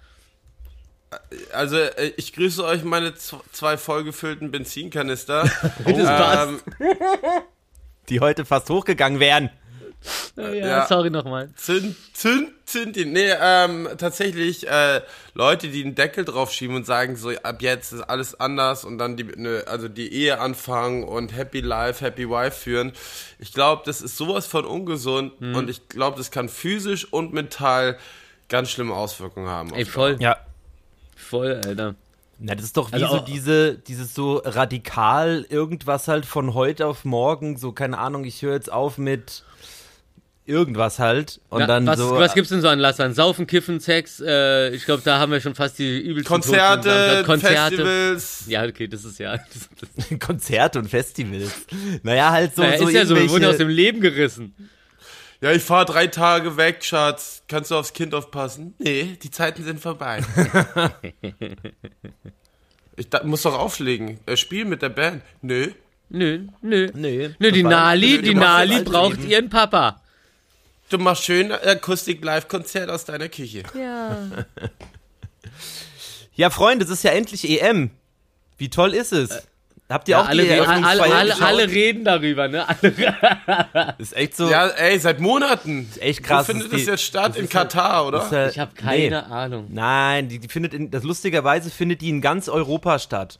Also, 1.52 1.76
äh, 1.78 2.12
ich 2.16 2.32
grüße 2.32 2.64
euch 2.64 2.84
meine 2.84 3.14
zwei 3.14 3.76
vollgefüllten 3.76 4.50
Benzinkanister. 4.50 5.42
Das 5.84 5.96
passt. 6.06 6.48
ähm, 6.48 6.60
Die 8.08 8.20
heute 8.20 8.44
fast 8.44 8.70
hochgegangen 8.70 9.20
wären. 9.20 9.50
Ja, 10.36 10.52
Ja. 10.52 10.86
sorry 10.86 11.10
nochmal. 11.10 11.50
Zünd, 11.56 11.94
zünd, 12.14 12.50
zünd 12.66 12.96
ihn. 12.96 13.12
Nee, 13.12 13.32
ähm, 13.40 13.88
tatsächlich, 13.98 14.66
äh, 14.68 15.02
Leute, 15.34 15.68
die 15.68 15.84
einen 15.84 15.94
Deckel 15.94 16.24
draufschieben 16.24 16.74
und 16.76 16.86
sagen, 16.86 17.16
so, 17.16 17.30
ab 17.42 17.62
jetzt 17.62 17.92
ist 17.92 18.00
alles 18.02 18.38
anders 18.40 18.84
und 18.84 18.98
dann 18.98 19.16
die, 19.16 19.24
ne, 19.24 19.64
also 19.66 19.88
die 19.88 20.12
Ehe 20.12 20.40
anfangen 20.40 21.04
und 21.04 21.36
Happy 21.36 21.60
Life, 21.60 22.04
Happy 22.04 22.28
Wife 22.28 22.56
führen. 22.56 22.92
Ich 23.38 23.52
glaube, 23.52 23.82
das 23.84 24.00
ist 24.00 24.16
sowas 24.16 24.46
von 24.46 24.64
ungesund 24.64 25.40
Mhm. 25.40 25.54
und 25.54 25.70
ich 25.70 25.88
glaube, 25.88 26.16
das 26.16 26.30
kann 26.30 26.48
physisch 26.48 27.12
und 27.12 27.32
mental 27.32 27.98
ganz 28.48 28.70
schlimme 28.70 28.94
Auswirkungen 28.94 29.48
haben. 29.48 29.72
Ey, 29.74 29.84
voll. 29.84 30.16
Ja. 30.20 30.36
Voll, 31.16 31.60
Alter. 31.64 31.94
Na, 32.38 32.54
das 32.56 32.64
ist 32.64 32.76
doch 32.76 32.90
wie 32.90 32.94
Also 32.96 33.18
so 33.18 33.18
diese, 33.20 33.74
dieses 33.78 34.14
so 34.14 34.38
radikal 34.44 35.46
irgendwas 35.48 36.08
halt 36.08 36.26
von 36.26 36.54
heute 36.54 36.86
auf 36.86 37.04
morgen, 37.04 37.56
so, 37.56 37.70
keine 37.72 37.98
Ahnung, 37.98 38.24
ich 38.24 38.42
höre 38.42 38.54
jetzt 38.54 38.72
auf 38.72 38.98
mit 38.98 39.44
irgendwas 40.44 40.98
halt 40.98 41.40
und 41.48 41.60
Na, 41.60 41.66
dann 41.66 41.86
was, 41.86 41.98
so. 41.98 42.16
was 42.16 42.34
gibt's 42.34 42.50
denn 42.50 42.60
so 42.60 42.68
an 42.68 42.78
Lastern? 42.78 43.14
Saufen, 43.14 43.46
Kiffen, 43.46 43.78
Sex, 43.80 44.20
äh, 44.20 44.70
ich 44.74 44.84
glaube, 44.84 45.02
da 45.04 45.18
haben 45.18 45.30
wir 45.30 45.40
schon 45.40 45.54
fast 45.54 45.78
die 45.78 46.00
übelsten 46.00 46.34
Konzerte, 46.34 46.88
Toten- 46.88 47.26
Konzerte. 47.26 47.76
Festivals. 47.76 48.44
Ja, 48.48 48.64
okay, 48.64 48.88
das 48.88 49.04
ist 49.04 49.18
ja. 49.18 49.36
Das, 49.52 49.68
das, 50.08 50.18
Konzerte 50.18 50.78
und 50.80 50.88
Festivals. 50.88 51.52
Naja, 52.02 52.30
halt 52.30 52.54
so, 52.56 52.62
naja, 52.62 52.78
so 52.78 52.88
ist 52.88 52.94
ja 52.94 53.06
so, 53.06 53.14
wir 53.16 53.30
wurden 53.30 53.44
aus 53.44 53.58
dem 53.58 53.68
Leben 53.68 54.00
gerissen. 54.00 54.54
Ja, 55.40 55.50
ich 55.52 55.62
fahre 55.62 55.86
drei 55.86 56.06
Tage 56.06 56.56
weg, 56.56 56.84
Schatz. 56.84 57.42
Kannst 57.48 57.70
du 57.70 57.74
aufs 57.76 57.92
Kind 57.92 58.14
aufpassen? 58.14 58.74
Nee, 58.78 59.18
die 59.22 59.30
Zeiten 59.30 59.64
sind 59.64 59.80
vorbei. 59.80 60.20
ich 62.96 63.08
da, 63.10 63.24
muss 63.24 63.42
doch 63.42 63.58
auflegen. 63.58 64.20
Äh, 64.26 64.36
spielen 64.36 64.68
mit 64.68 64.82
der 64.82 64.90
Band. 64.90 65.22
Nö. 65.40 65.68
Nö, 66.10 66.46
nö. 66.60 66.90
Nee, 66.94 67.30
Nö, 67.38 67.50
die 67.52 67.62
Nali, 67.62 68.20
die 68.20 68.34
Nali 68.34 68.82
braucht 68.82 69.24
ihren 69.24 69.48
Papa. 69.48 70.01
Du 70.92 70.98
machst 70.98 71.24
schön 71.24 71.50
Akustik-Live-Konzert 71.50 72.90
aus 72.90 73.04
deiner 73.06 73.28
Küche. 73.28 73.62
Ja. 73.78 74.18
Ja, 76.34 76.48
Freunde, 76.48 76.84
es 76.86 76.90
ist 76.90 77.04
ja 77.04 77.10
endlich 77.10 77.48
EM. 77.62 77.90
Wie 78.56 78.70
toll 78.70 78.94
ist 78.94 79.12
es? 79.12 79.42
habt 79.90 80.08
ihr 80.08 80.12
Ja, 80.12 80.22
auch 80.22 80.28
alle, 80.28 80.44
die 80.44 80.50
alle, 80.52 80.66
alle, 80.86 81.14
alle, 81.14 81.42
alle 81.42 81.68
reden 81.68 82.04
darüber, 82.04 82.48
ne? 82.48 82.66
Alle, 82.66 83.94
Ist 83.98 84.16
echt 84.16 84.34
so. 84.38 84.48
Ja, 84.48 84.68
ey, 84.68 84.98
seit 84.98 85.20
Monaten. 85.20 85.90
echt 86.00 86.22
krass. 86.22 86.48
Wo 86.48 86.52
findet 86.52 86.68
Das 86.68 86.70
das 86.72 86.80
ist 86.80 86.86
die- 86.86 86.90
jetzt 86.92 87.02
statt? 87.04 87.28
das 87.32 87.36
In 87.36 87.44
ist 87.44 87.54
halt- 87.54 87.70
Katar, 87.72 88.06
oder? 88.06 88.24
ist, 88.24 88.32
äh, 88.32 88.48
ich 88.48 88.58
habe 88.58 88.74
keine 88.74 89.26
Ahnung. 89.26 89.66
Nein, 89.70 90.30
die, 90.30 90.38
die 90.38 90.48
findet 90.48 90.72
in, 90.72 90.90
das 90.90 91.02
lustigerweise 91.04 91.68
findet 91.70 92.00
die 92.00 92.08
in 92.08 92.22
ganz 92.22 92.48
Europa 92.48 92.98
statt. 92.98 93.38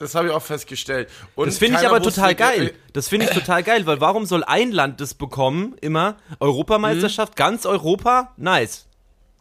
Das 0.00 0.14
habe 0.14 0.28
ich 0.28 0.32
auch 0.32 0.42
festgestellt. 0.42 1.10
Und 1.34 1.48
Das 1.48 1.58
finde 1.58 1.78
ich 1.78 1.86
aber 1.86 2.02
total 2.02 2.30
äh, 2.30 2.34
geil. 2.34 2.72
Das 2.94 3.08
finde 3.08 3.26
ich 3.26 3.32
total 3.32 3.62
geil, 3.62 3.84
weil 3.86 4.00
warum 4.00 4.24
soll 4.24 4.42
ein 4.42 4.72
Land 4.72 5.00
das 5.02 5.12
bekommen? 5.12 5.76
Immer 5.82 6.16
Europameisterschaft, 6.40 7.36
ganz 7.36 7.66
Europa, 7.66 8.32
nice. 8.38 8.86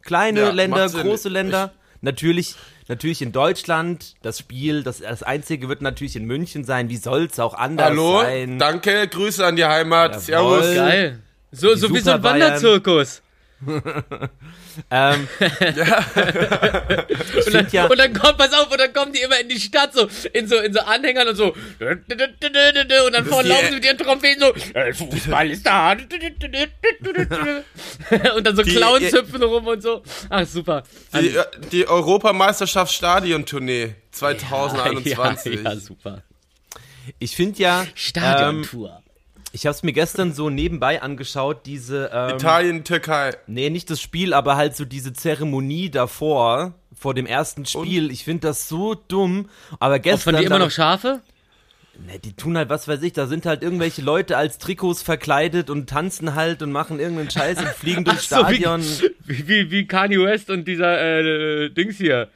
Kleine 0.01 0.41
Ja, 0.41 0.49
Länder, 0.51 0.89
große 0.89 1.29
Länder. 1.29 1.71
Natürlich, 2.01 2.55
natürlich 2.89 3.21
in 3.21 3.31
Deutschland. 3.31 4.15
Das 4.21 4.39
Spiel, 4.39 4.83
das, 4.83 4.99
das 4.99 5.23
einzige 5.23 5.69
wird 5.69 5.81
natürlich 5.81 6.17
in 6.17 6.25
München 6.25 6.65
sein. 6.65 6.89
Wie 6.89 6.97
soll's 6.97 7.39
auch 7.39 7.53
anders 7.53 7.87
Hallo, 7.87 8.21
sein? 8.21 8.59
danke, 8.59 9.07
Grüße 9.07 9.45
an 9.45 9.55
die 9.55 9.65
Heimat. 9.65 10.27
Jawohl. 10.27 10.61
Servus. 10.61 10.75
Geil. 10.75 11.19
So, 11.51 11.73
so 11.75 11.93
wie 11.93 11.99
so 11.99 12.11
ein. 12.11 12.23
Wanderzirkus. 12.23 13.21
Ähm, 14.91 15.27
ich 15.39 15.49
Und 17.45 17.53
dann, 17.53 17.67
ja, 17.71 17.85
und 17.87 17.97
dann 17.99 18.13
kommt, 18.13 18.37
pass 18.37 18.53
auf, 18.53 18.71
und 18.71 18.79
dann 18.79 18.93
kommen 18.93 19.11
die 19.11 19.19
immer 19.21 19.39
in 19.39 19.49
die 19.49 19.59
Stadt, 19.59 19.93
so, 19.93 20.07
in 20.31 20.47
so, 20.47 20.57
in 20.57 20.73
so 20.73 20.79
Anhängern 20.79 21.27
und 21.27 21.35
so. 21.35 21.53
Und 21.53 22.03
dann 22.07 23.25
vorne 23.25 23.43
die- 23.43 23.49
laufen 23.49 23.65
sie 23.67 23.75
mit 23.75 23.85
ihren 23.85 23.97
Trompeten 23.97 24.41
so, 24.41 24.53
äh, 24.73 24.93
Fußball 24.93 25.51
ist 25.51 25.65
da. 25.65 25.91
Und 28.35 28.47
dann 28.47 28.55
so 28.55 28.63
Clowns 28.63 29.11
hüpfen 29.11 29.43
rum 29.43 29.67
und 29.67 29.81
so. 29.81 30.01
Ach, 30.29 30.45
super. 30.47 30.83
Die, 31.13 31.35
äh, 31.35 31.43
die 31.71 31.87
Europameisterschaft 31.87 32.93
Stadiontournee 32.93 33.95
2021. 34.11 35.55
Ja, 35.55 35.61
ja, 35.61 35.75
super. 35.75 36.23
ich 37.19 37.35
finde 37.35 37.59
ja, 37.59 37.81
ähm, 37.81 37.87
Stadiontour. 37.95 39.03
Ich 39.51 39.65
habe 39.65 39.73
es 39.75 39.83
mir 39.83 39.93
gestern 39.93 40.33
so 40.33 40.49
nebenbei 40.49 41.01
angeschaut, 41.01 41.65
diese, 41.65 42.09
ähm, 42.13 42.35
Italien, 42.35 42.83
Türkei. 42.83 43.35
Nee, 43.47 43.69
nicht 43.69 43.89
das 43.89 43.99
Spiel, 44.01 44.33
aber 44.33 44.55
halt 44.57 44.75
so 44.75 44.85
diese 44.85 45.13
Zeremonie 45.13 45.89
davor, 45.89 46.73
vor 46.97 47.13
dem 47.13 47.25
ersten 47.25 47.65
Spiel. 47.65 48.11
Ich 48.11 48.23
finde 48.23 48.47
das 48.47 48.67
so 48.69 48.93
dumm. 48.95 49.49
Aber 49.79 49.95
Auch 49.95 50.01
gestern. 50.01 50.33
von 50.35 50.41
die 50.41 50.45
immer 50.45 50.59
noch 50.59 50.71
Schafe? 50.71 51.21
Nee, 52.07 52.17
die 52.17 52.33
tun 52.33 52.57
halt, 52.57 52.69
was 52.69 52.87
weiß 52.87 53.01
ich, 53.03 53.11
da 53.11 53.27
sind 53.27 53.45
halt 53.45 53.61
irgendwelche 53.61 54.01
Leute 54.01 54.37
als 54.37 54.57
Trikots 54.57 55.01
verkleidet 55.01 55.69
und 55.69 55.89
tanzen 55.89 56.33
halt 56.35 56.61
und 56.61 56.71
machen 56.71 56.97
irgendeinen 56.99 57.29
Scheiß 57.29 57.57
und 57.59 57.67
fliegen 57.67 58.05
durchs 58.05 58.29
so, 58.29 58.37
wie- 58.37 58.55
Stadion. 58.55 58.81
Wie, 59.25 59.47
wie, 59.47 59.71
wie 59.71 59.85
Kanye 59.85 60.19
West 60.23 60.49
und 60.49 60.65
dieser 60.65 61.01
äh, 61.01 61.69
Dings 61.69 61.97
hier. 61.97 62.29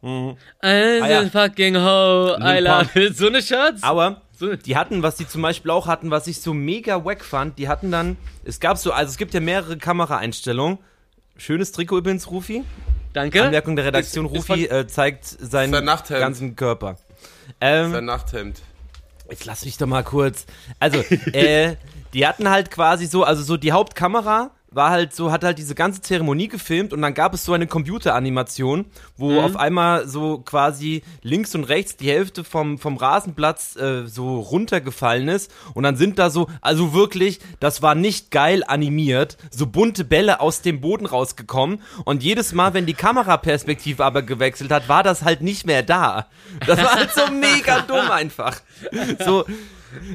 Mhm. 0.00 0.36
I'm 0.62 1.02
Ah, 1.02 1.08
ja. 1.08 1.24
fucking 1.28 1.76
ho, 1.76 2.36
I 2.40 2.60
love 2.60 2.98
it. 2.98 3.16
So 3.16 3.26
eine 3.26 3.42
Shirts? 3.42 3.82
Aber 3.82 4.22
So. 4.36 4.56
die 4.56 4.76
hatten, 4.76 5.02
was 5.02 5.16
die 5.16 5.28
zum 5.28 5.42
Beispiel 5.42 5.70
auch 5.70 5.86
hatten, 5.86 6.10
was 6.10 6.26
ich 6.26 6.40
so 6.40 6.52
mega 6.54 7.04
wack 7.04 7.24
fand, 7.24 7.58
die 7.58 7.68
hatten 7.68 7.90
dann, 7.92 8.16
es 8.44 8.58
gab 8.60 8.78
so, 8.78 8.92
also 8.92 9.10
es 9.10 9.16
gibt 9.16 9.32
ja 9.34 9.40
mehrere 9.40 9.76
Kameraeinstellungen. 9.78 10.78
Schönes 11.36 11.72
Trikot 11.72 11.98
übrigens, 11.98 12.30
Rufi. 12.30 12.64
Danke. 13.12 13.44
Anmerkung 13.44 13.76
der 13.76 13.84
Redaktion, 13.86 14.26
Ist- 14.26 14.32
ist 14.34 14.50
Rufi 14.50 14.64
äh, 14.66 14.86
zeigt 14.86 15.24
seinen 15.24 15.72
ganzen 16.08 16.56
Körper. 16.56 16.96
Ähm, 17.60 17.92
Sein 17.92 18.04
Nachthemd. 18.06 18.62
Jetzt 19.30 19.44
lass 19.44 19.64
mich 19.64 19.76
doch 19.78 19.86
mal 19.86 20.02
kurz. 20.04 20.46
Also, 20.80 20.98
äh, 21.32 21.76
die 22.12 22.26
hatten 22.26 22.50
halt 22.50 22.70
quasi 22.70 23.06
so, 23.06 23.24
also 23.24 23.42
so 23.42 23.56
die 23.56 23.72
Hauptkamera 23.72 24.50
war 24.74 24.90
halt 24.90 25.14
so, 25.14 25.30
hat 25.30 25.44
halt 25.44 25.58
diese 25.58 25.74
ganze 25.74 26.00
Zeremonie 26.00 26.48
gefilmt 26.48 26.92
und 26.92 27.02
dann 27.02 27.14
gab 27.14 27.34
es 27.34 27.44
so 27.44 27.52
eine 27.52 27.66
Computeranimation, 27.66 28.86
wo 29.16 29.40
auf 29.40 29.56
einmal 29.56 30.08
so 30.08 30.38
quasi 30.38 31.02
links 31.22 31.54
und 31.54 31.64
rechts 31.64 31.96
die 31.96 32.10
Hälfte 32.10 32.44
vom, 32.44 32.78
vom 32.78 32.96
Rasenplatz 32.96 33.76
äh, 33.76 34.06
so 34.06 34.40
runtergefallen 34.40 35.28
ist 35.28 35.52
und 35.74 35.84
dann 35.84 35.96
sind 35.96 36.18
da 36.18 36.30
so, 36.30 36.48
also 36.60 36.92
wirklich, 36.92 37.40
das 37.60 37.82
war 37.82 37.94
nicht 37.94 38.30
geil 38.30 38.64
animiert, 38.66 39.36
so 39.50 39.66
bunte 39.66 40.04
Bälle 40.04 40.40
aus 40.40 40.62
dem 40.62 40.80
Boden 40.80 41.06
rausgekommen 41.06 41.80
und 42.04 42.22
jedes 42.22 42.52
Mal, 42.52 42.74
wenn 42.74 42.86
die 42.86 42.94
Kameraperspektive 42.94 44.04
aber 44.04 44.22
gewechselt 44.22 44.70
hat, 44.70 44.88
war 44.88 45.02
das 45.02 45.22
halt 45.22 45.40
nicht 45.40 45.66
mehr 45.66 45.82
da. 45.82 46.26
Das 46.66 46.82
war 46.82 46.94
halt 46.94 47.12
so 47.12 47.26
mega 47.32 47.80
dumm 47.80 48.10
einfach. 48.10 48.60
So, 49.24 49.44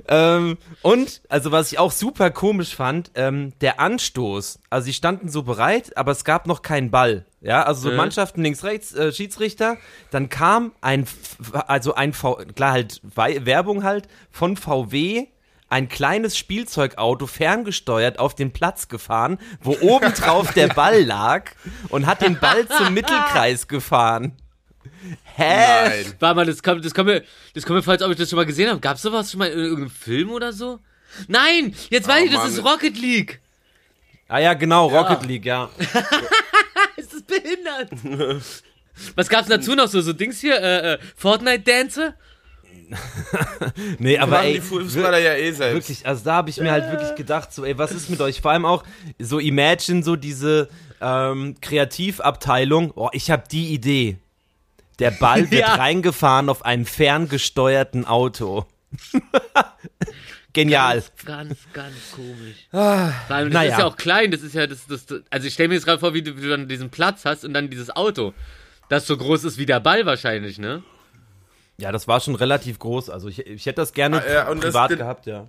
ähm, 0.08 0.58
und, 0.82 1.22
also 1.30 1.52
was 1.52 1.72
ich 1.72 1.80
auch 1.80 1.92
super 1.92 2.32
komisch 2.32 2.76
fand, 2.76 3.12
ähm, 3.16 3.54
der 3.62 3.80
Anstoß. 3.80 4.60
Also 4.70 4.86
sie 4.86 4.94
standen 4.94 5.30
so 5.30 5.44
bereit, 5.44 5.96
aber 5.98 6.12
es 6.12 6.24
gab 6.24 6.48
noch 6.48 6.62
keinen 6.62 6.92
Ball. 6.92 7.26
Ja, 7.42 7.64
also 7.64 7.82
so 7.84 7.90
Mhm. 7.92 7.98
Mannschaften 7.98 8.44
links, 8.44 8.64
rechts, 8.64 8.94
äh, 8.94 9.12
Schiedsrichter. 9.14 9.78
Dann 10.12 10.30
kam 10.30 10.74
ein, 10.82 11.06
also 11.68 11.96
ein 11.96 12.14
V, 12.14 12.36
klar 12.56 12.72
halt 12.74 13.02
Werbung 13.16 13.84
halt 13.84 14.08
von 14.32 14.58
VW. 14.58 15.28
Ein 15.72 15.88
kleines 15.88 16.36
Spielzeugauto 16.36 17.28
ferngesteuert 17.28 18.18
auf 18.18 18.34
den 18.34 18.52
Platz 18.52 18.88
gefahren, 18.88 19.38
wo 19.62 19.78
obendrauf 19.82 20.52
der 20.54 20.68
Ball 20.70 21.04
lag 21.04 21.52
und 21.90 22.08
hat 22.08 22.22
den 22.22 22.40
Ball 22.40 22.68
zum 22.68 22.94
Mittelkreis 22.94 23.68
gefahren. 23.68 24.34
Hä? 25.36 25.90
Nein. 26.04 26.14
Warte 26.20 26.36
mal, 26.36 26.46
das 26.46 26.62
kommt, 26.64 26.84
das 26.86 26.94
kommt 26.94 27.08
mir, 27.08 27.24
das 27.54 27.66
kommt 27.66 27.86
mir 27.86 27.92
als 27.92 28.02
ob 28.02 28.12
ich 28.12 28.18
das 28.18 28.30
schon 28.30 28.38
mal 28.38 28.46
gesehen 28.46 28.70
habe. 28.70 28.80
Gab's 28.80 29.02
sowas 29.02 29.32
schon 29.32 29.40
mal 29.40 29.50
in 29.50 29.58
irgendeinem 29.60 29.90
Film 29.90 30.32
oder 30.32 30.54
so? 30.54 30.80
Nein! 31.28 31.74
Jetzt 31.90 32.08
weiß 32.08 32.22
Oh, 32.22 32.26
ich, 32.26 32.32
das 32.32 32.44
Mann. 32.44 32.52
ist 32.52 32.64
Rocket 32.64 32.98
League! 32.98 33.40
Ah 34.28 34.40
ja, 34.40 34.54
genau, 34.54 34.88
Rocket 34.88 35.26
League, 35.26 35.46
ja. 35.46 35.70
Ist 36.98 37.14
das 37.14 37.24
behindert? 37.24 37.90
Was 39.16 39.30
gab's 39.30 39.48
dazu 39.48 39.76
noch 39.76 39.88
so? 39.88 40.02
So 40.02 40.14
Dings 40.14 40.40
hier, 40.40 40.62
äh, 40.62 40.94
äh, 40.94 40.98
Fortnite-Dance? 41.16 42.14
Nee, 44.00 44.18
aber 44.18 44.32
Machen 44.38 44.46
ey, 44.48 44.54
die 44.56 44.62
Fußballer 44.62 45.20
ja 45.20 45.34
eh 45.36 45.52
selbst. 45.52 45.90
Wirklich, 45.90 46.08
also 46.08 46.24
da 46.26 46.34
habe 46.36 46.50
ich 46.50 46.58
mir 46.58 46.72
halt 46.72 46.92
wirklich 46.92 47.16
gedacht, 47.16 47.54
so, 47.54 47.64
ey, 47.64 47.78
was 47.78 47.92
ist 47.92 48.10
mit 48.10 48.20
euch? 48.22 48.42
Vor 48.42 48.52
allem 48.52 48.66
auch 48.66 48.84
so 49.20 49.38
Imagine, 49.40 50.02
so 50.04 50.16
diese 50.16 50.70
ähm, 51.02 51.56
Kreativabteilung. 51.62 52.92
Oh, 52.96 53.10
ich 53.12 53.30
habe 53.32 53.44
die 53.50 53.74
Idee. 53.74 54.18
Der 55.00 55.12
Ball 55.12 55.50
wird 55.52 55.62
Ja. 55.62 55.76
reingefahren 55.76 56.50
auf 56.50 56.64
einem 56.66 56.86
ferngesteuerten 56.86 58.06
Auto. 58.06 58.66
Genial. 60.54 61.04
Ganz, 61.26 61.58
ganz 61.74 61.96
komisch. 62.16 62.68
Vor 62.72 62.82
allem, 62.82 63.50
das 63.50 63.54
naja. 63.54 63.72
ist 63.74 63.80
ja 63.80 63.86
auch 63.86 63.96
klein, 63.98 64.32
das 64.32 64.42
ist 64.42 64.56
ja, 64.56 64.66
das, 64.66 64.88
das, 64.88 65.06
das 65.06 65.22
also 65.30 65.48
ich 65.48 65.54
stelle 65.54 65.70
mir 65.70 65.76
jetzt 65.76 65.86
gerade 65.86 66.00
vor, 66.00 66.14
wie 66.16 66.24
du, 66.24 66.36
wie 66.38 66.42
du 66.42 66.50
dann 66.50 66.68
diesen 66.68 66.90
Platz 66.90 67.24
hast 67.24 67.46
und 67.46 67.54
dann 67.54 67.70
dieses 67.70 67.96
Auto, 67.96 68.34
das 68.90 69.06
so 69.06 69.16
groß 69.16 69.44
ist 69.44 69.58
wie 69.60 69.68
der 69.68 69.80
Ball 69.80 70.06
wahrscheinlich, 70.08 70.58
ne? 70.58 70.82
Ja, 71.78 71.92
das 71.92 72.08
war 72.08 72.20
schon 72.20 72.36
relativ 72.36 72.80
groß. 72.80 73.10
Also 73.12 73.28
ich, 73.30 73.46
ich 73.46 73.66
hätte 73.68 73.76
das 73.82 73.94
gerne 73.94 74.22
Ah, 74.24 74.32
ja, 74.32 74.50
und 74.50 74.64
das- 74.64 74.72
privat 74.74 74.90
den- 74.92 74.98
gehabt, 74.98 75.26
ja. 75.28 75.48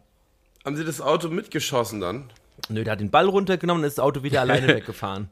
Haben 0.64 0.76
sie 0.76 0.84
das 0.84 1.00
Auto 1.00 1.28
mitgeschossen 1.28 2.00
dann? 2.00 2.30
Nö, 2.68 2.84
der 2.84 2.92
hat 2.92 3.00
den 3.00 3.10
Ball 3.10 3.26
runtergenommen 3.26 3.82
und 3.82 3.88
ist 3.88 3.96
das 3.96 4.04
Auto 4.04 4.22
wieder 4.22 4.42
alleine 4.42 4.68
weggefahren. 4.76 5.30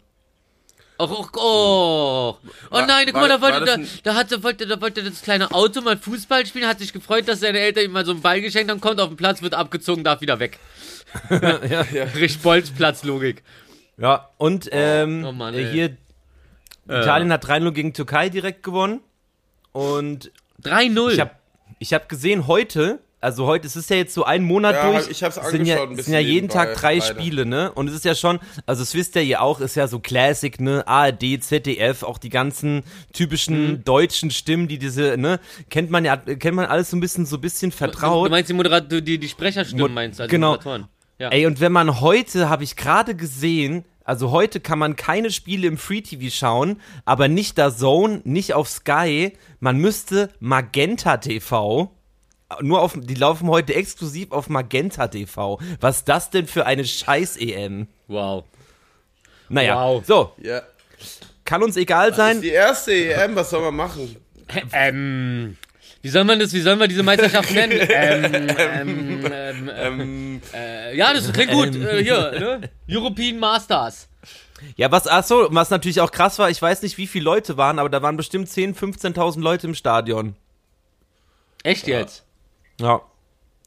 Och, 1.01 1.11
och, 1.11 1.37
oh. 1.37 1.41
Oh 1.41 2.37
War- 2.71 2.87
nein, 2.87 3.07
guck 3.07 3.15
mal, 3.15 3.29
da 3.29 3.41
wollte, 3.41 3.61
das 3.61 3.67
da, 3.69 3.75
ein- 3.75 3.89
da, 4.03 4.15
hatte, 4.17 4.43
wollte, 4.43 4.67
da 4.67 4.81
wollte 4.81 5.03
das 5.05 5.23
kleine 5.23 5.53
Auto 5.53 5.81
mal 5.81 5.97
Fußball 5.97 6.45
spielen, 6.45 6.67
hat 6.67 6.81
sich 6.81 6.93
gefreut, 6.93 7.29
dass 7.29 7.39
seine 7.41 7.61
Eltern 7.61 7.85
ihm 7.85 7.93
mal 7.93 8.05
so 8.05 8.11
einen 8.13 8.21
Ball 8.21 8.41
geschenkt 8.41 8.69
haben, 8.71 8.81
kommt 8.81 9.01
auf 9.01 9.09
den 9.09 9.17
Platz, 9.17 9.41
wird 9.41 9.55
abgezogen, 9.55 10.03
darf 10.03 10.21
wieder 10.21 10.41
weg. 10.41 10.59
ja. 11.31 11.83
Richtig 12.15 12.43
Bolzplatzlogik. 12.43 13.43
ja, 13.97 14.29
und 14.39 14.69
ähm, 14.73 15.25
Oh 15.25 15.33
Mann, 15.33 15.55
äh, 15.55 15.71
hier, 15.71 15.97
Italien 16.87 17.33
hat 17.33 17.45
3-0 17.45 17.71
gegen 17.73 17.93
Türkei 17.93 18.29
direkt 18.29 18.63
gewonnen. 18.63 19.01
Und 19.73 20.33
3-0. 20.65 21.11
Ich 21.13 21.21
habe 21.21 21.31
ich 21.79 21.95
hab 21.95 22.09
gesehen, 22.09 22.47
heute, 22.49 22.99
also 23.21 23.47
heute, 23.47 23.67
es 23.67 23.75
ist 23.77 23.91
ja 23.91 23.97
jetzt 23.97 24.15
so 24.15 24.25
ein 24.25 24.43
Monat 24.45 24.75
Ja, 24.77 24.93
durch. 24.93 25.09
ich 25.11 25.23
hab's 25.23 25.37
es 25.37 25.51
sind 25.51 25.67
ja, 25.67 25.75
angeschaut, 25.77 25.91
ein 25.93 25.99
es 25.99 26.05
sind 26.07 26.15
ja 26.15 26.21
bisschen 26.21 26.33
jeden 26.35 26.49
Tag 26.49 26.75
drei 26.75 26.99
leider. 26.99 27.05
Spiele, 27.07 27.47
ne? 27.47 27.73
Und 27.73 27.89
es 27.89 27.95
ist 27.95 28.05
ja 28.05 28.15
schon, 28.15 28.39
also 28.67 28.83
das 28.83 28.95
wisst 28.95 29.17
ihr 29.17 29.25
ja 29.25 29.41
auch, 29.41 29.61
ist 29.61 29.75
ja 29.75 29.89
so 29.89 29.99
Classic, 29.99 30.61
ne? 30.61 30.87
ARD, 30.87 31.43
ZDF, 31.43 32.03
auch 32.03 32.19
die 32.19 32.29
ganzen 32.31 32.83
typischen 33.13 33.73
Mhm. 33.73 33.85
deutschen 33.85 34.31
Stimmen, 34.31 34.69
die 34.69 34.79
diese, 34.79 35.17
ne? 35.17 35.41
Kennt 35.71 35.91
man 35.91 36.05
ja, 36.05 36.17
kennt 36.17 36.55
man 36.57 36.67
alles 36.67 36.91
so 36.91 36.97
ein 36.97 37.01
bisschen, 37.01 37.27
so 37.27 37.37
ein 37.37 37.41
bisschen 37.41 37.73
vertraut. 37.73 38.27
du 38.27 38.31
meinst 38.31 38.51
die 38.51 38.55
Moderator, 38.55 39.01
die, 39.01 39.19
die 39.19 39.29
Sprecherstimmen 39.29 39.93
meinst, 39.95 40.21
also 40.21 40.31
genau. 40.31 40.51
Moderatoren. 40.53 40.89
Ja. 41.19 41.31
Ey, 41.31 41.47
und 41.47 41.61
wenn 41.61 41.73
man 41.73 42.01
heute, 42.01 42.49
habe 42.49 42.63
ich 42.63 42.77
gerade 42.77 43.17
gesehen, 43.17 43.85
also 44.05 44.31
heute 44.31 44.61
kann 44.61 44.79
man 44.79 44.95
keine 44.97 45.31
Spiele 45.33 45.67
im 45.67 45.77
Free 45.77 46.01
TV 46.01 46.31
schauen, 46.35 46.81
aber 47.05 47.27
nicht 47.27 47.59
da 47.59 47.75
Zone, 47.75 48.21
nicht 48.25 48.55
auf 48.55 48.69
Sky. 48.69 49.33
Man 49.61 49.79
müsste 49.79 50.31
Magenta 50.39 51.17
TV. 51.17 51.91
Nur 52.63 52.81
auf, 52.81 52.95
die 52.99 53.15
laufen 53.15 53.49
heute 53.49 53.75
exklusiv 53.75 54.33
auf 54.33 54.49
Magenta 54.49 55.07
TV. 55.09 55.61
Was 55.81 55.99
ist 55.99 56.09
das 56.09 56.31
denn 56.31 56.47
für 56.47 56.65
eine 56.65 56.85
Scheiß-EM? 56.85 57.89
Wow. 58.07 58.45
Naja, 59.51 59.77
Wow. 59.77 60.05
so, 60.07 60.33
Ja. 60.39 60.63
kann 61.45 61.63
uns 61.63 61.77
egal 61.77 62.09
Das 62.11 62.19
ist 62.19 62.25
sein. 62.25 62.41
die 62.41 62.49
erste 62.51 62.93
EM, 62.93 63.37
was 63.37 63.51
soll 63.51 63.61
man 63.63 63.77
machen? 63.77 64.17
Ähm, 64.73 65.57
wie 66.01 66.09
soll 66.09 66.25
man 66.25 66.39
das, 66.39 66.53
wie 66.55 66.61
sollen 66.61 66.79
wir 66.81 66.89
diese 66.89 67.03
Meisterschaft 67.03 67.51
nennen? 67.53 67.73
ähm, 67.91 68.51
ähm, 68.59 69.29
ähm, 69.29 69.71
Ähm, 69.75 70.41
äh, 70.55 70.97
ja, 70.97 71.13
das 71.13 71.31
klingt 71.33 71.51
gut. 71.53 71.75
Äh, 71.77 72.03
hier, 72.03 72.31
ne? 72.39 72.71
European 72.89 73.39
Masters. 73.39 74.09
Ja, 74.77 74.91
was, 74.91 75.07
ach 75.07 75.23
so, 75.25 75.49
was 75.51 75.69
natürlich 75.71 76.01
auch 76.01 76.11
krass 76.11 76.39
war, 76.39 76.49
ich 76.51 76.61
weiß 76.63 76.81
nicht, 76.83 76.97
wie 76.99 77.07
viele 77.07 77.25
Leute 77.25 77.57
waren, 77.59 77.79
aber 77.79 77.91
da 77.91 78.01
waren 78.01 78.17
bestimmt 78.17 78.49
10.000, 78.49 78.75
15.000 79.15 79.41
Leute 79.41 79.67
im 79.67 79.75
Stadion. 79.75 80.35
Echt 81.63 81.87
jetzt? 81.87 82.25
Ja. 82.81 83.03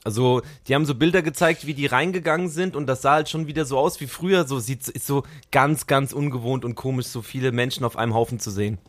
Also, 0.04 0.42
die 0.68 0.74
haben 0.74 0.86
so 0.86 0.96
Bilder 0.96 1.22
gezeigt, 1.22 1.68
wie 1.68 1.76
die 1.76 1.86
reingegangen 1.86 2.50
sind 2.50 2.76
und 2.76 2.88
das 2.88 3.04
sah 3.04 3.14
halt 3.14 3.30
schon 3.30 3.46
wieder 3.46 3.66
so 3.66 3.78
aus 3.78 4.02
wie 4.02 4.08
früher. 4.08 4.48
So 4.48 4.60
sieht 4.60 4.88
ist 4.88 5.06
so 5.06 5.24
ganz, 5.52 5.86
ganz 5.86 6.12
ungewohnt 6.12 6.66
und 6.66 6.76
komisch, 6.76 7.08
so 7.08 7.22
viele 7.22 7.52
Menschen 7.52 7.86
auf 7.86 7.98
einem 7.98 8.16
Haufen 8.16 8.40
zu 8.40 8.50
sehen. 8.50 8.80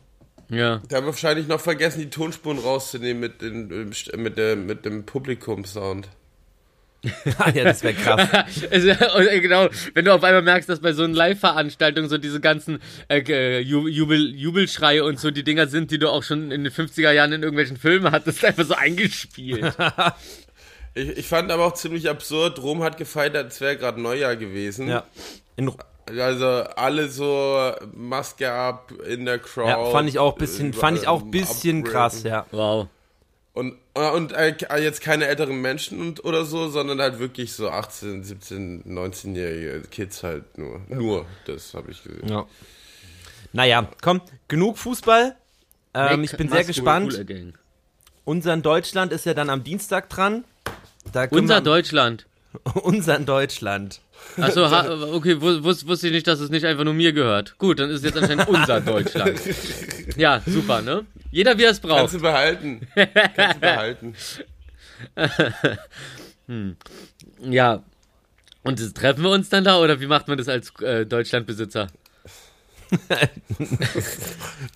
Ja. 0.48 0.80
Da 0.88 0.96
haben 0.96 1.04
wir 1.04 1.12
wahrscheinlich 1.12 1.48
noch 1.48 1.60
vergessen, 1.60 2.00
die 2.00 2.10
Tonspuren 2.10 2.58
rauszunehmen 2.58 3.20
mit, 3.20 3.42
den, 3.42 3.90
mit, 4.16 4.38
der, 4.38 4.56
mit 4.56 4.84
dem 4.84 5.04
Publikumsound. 5.04 6.08
Ah, 7.38 7.50
ja, 7.54 7.64
das 7.64 7.82
wäre 7.82 7.94
krass. 7.94 8.28
Äh, 8.70 9.40
genau, 9.40 9.68
wenn 9.94 10.04
du 10.04 10.14
auf 10.14 10.22
einmal 10.22 10.42
merkst, 10.42 10.68
dass 10.68 10.80
bei 10.80 10.92
so 10.92 11.02
einer 11.04 11.14
Live-Veranstaltung 11.14 12.08
so 12.08 12.16
diese 12.18 12.40
ganzen 12.40 12.80
äh, 13.08 13.18
Ju- 13.60 13.88
Jubel, 13.88 14.34
Jubelschreie 14.34 15.04
und 15.04 15.18
so 15.18 15.30
die 15.30 15.42
Dinger 15.42 15.66
sind, 15.66 15.90
die 15.90 15.98
du 15.98 16.08
auch 16.08 16.22
schon 16.22 16.50
in 16.52 16.62
den 16.64 16.72
50er 16.72 17.10
Jahren 17.10 17.32
in 17.32 17.42
irgendwelchen 17.42 17.76
Filmen 17.76 18.12
hattest, 18.12 18.44
einfach 18.44 18.64
so 18.64 18.74
eingespielt. 18.74 19.74
Ich, 20.94 21.08
ich 21.18 21.26
fand 21.26 21.50
aber 21.50 21.66
auch 21.66 21.74
ziemlich 21.74 22.08
absurd, 22.08 22.62
Rom 22.62 22.82
hat 22.82 22.96
gefeiert, 22.98 23.34
als 23.36 23.60
wäre 23.60 23.76
gerade 23.76 24.00
Neujahr 24.00 24.36
gewesen. 24.36 24.88
Ja. 24.88 25.04
In, 25.56 25.72
Also 26.18 26.46
alle 26.46 27.08
so 27.08 27.72
Maske 27.94 28.50
ab 28.50 28.92
in 29.08 29.24
der 29.24 29.38
Crowd. 29.38 29.68
ja, 29.70 29.84
fand 29.90 30.08
ich 30.08 30.18
auch 30.18 30.34
bisschen, 30.36 30.70
äh, 30.70 30.76
fand 30.76 30.98
ich 30.98 31.08
auch 31.08 31.22
ähm, 31.22 31.30
bisschen 31.30 31.82
krass, 31.84 32.22
ja. 32.24 32.46
Wow. 32.50 32.88
Und, 33.54 33.76
und 33.94 34.32
äh, 34.32 34.54
jetzt 34.78 35.02
keine 35.02 35.26
älteren 35.26 35.60
Menschen 35.60 36.00
und, 36.00 36.24
oder 36.24 36.46
so, 36.46 36.68
sondern 36.70 37.00
halt 37.00 37.18
wirklich 37.18 37.52
so 37.52 37.68
18, 37.68 38.24
17, 38.24 38.84
19-jährige 38.84 39.82
Kids 39.90 40.22
halt 40.22 40.56
nur. 40.56 40.80
Nur, 40.88 41.26
das 41.44 41.74
habe 41.74 41.90
ich 41.90 42.02
gesehen. 42.02 42.28
ja. 42.28 42.46
Naja, 43.52 43.86
komm, 44.00 44.22
genug 44.48 44.78
Fußball. 44.78 45.36
Ähm, 45.92 46.24
ich 46.24 46.34
bin 46.36 46.48
sehr 46.48 46.64
gespannt. 46.64 47.22
Unser 48.24 48.56
Deutschland 48.56 49.12
ist 49.12 49.26
ja 49.26 49.34
dann 49.34 49.50
am 49.50 49.62
Dienstag 49.62 50.08
dran. 50.08 50.44
Unser 51.30 51.60
Deutschland. 51.60 52.26
unser 52.74 53.18
Deutschland. 53.18 54.00
Achso, 54.38 54.64
okay, 55.14 55.40
wus, 55.40 55.62
wus, 55.62 55.86
wusste 55.86 56.06
ich 56.06 56.12
nicht, 56.14 56.26
dass 56.26 56.40
es 56.40 56.48
nicht 56.50 56.64
einfach 56.64 56.84
nur 56.84 56.94
mir 56.94 57.12
gehört. 57.12 57.58
Gut, 57.58 57.78
dann 57.78 57.90
ist 57.90 57.98
es 57.98 58.04
jetzt 58.04 58.16
anscheinend 58.16 58.48
unser 58.48 58.80
Deutschland. 58.92 59.38
Ja, 60.16 60.40
super, 60.46 60.80
ne? 60.82 61.04
Jeder 61.30 61.58
wie 61.58 61.64
er 61.64 61.70
es 61.70 61.80
Kannst 61.82 61.96
braucht. 61.96 62.14
du 62.14 62.20
behalten. 62.20 62.86
Kannst 62.94 63.56
du 63.56 63.60
behalten. 63.60 64.14
Ja. 67.40 67.82
Und 68.62 68.78
das, 68.80 68.92
treffen 68.92 69.22
wir 69.24 69.30
uns 69.30 69.48
dann 69.48 69.64
da 69.64 69.78
oder 69.78 70.00
wie 70.00 70.06
macht 70.06 70.28
man 70.28 70.38
das 70.38 70.48
als 70.48 70.72
äh, 70.80 71.04
Deutschlandbesitzer? 71.06 71.88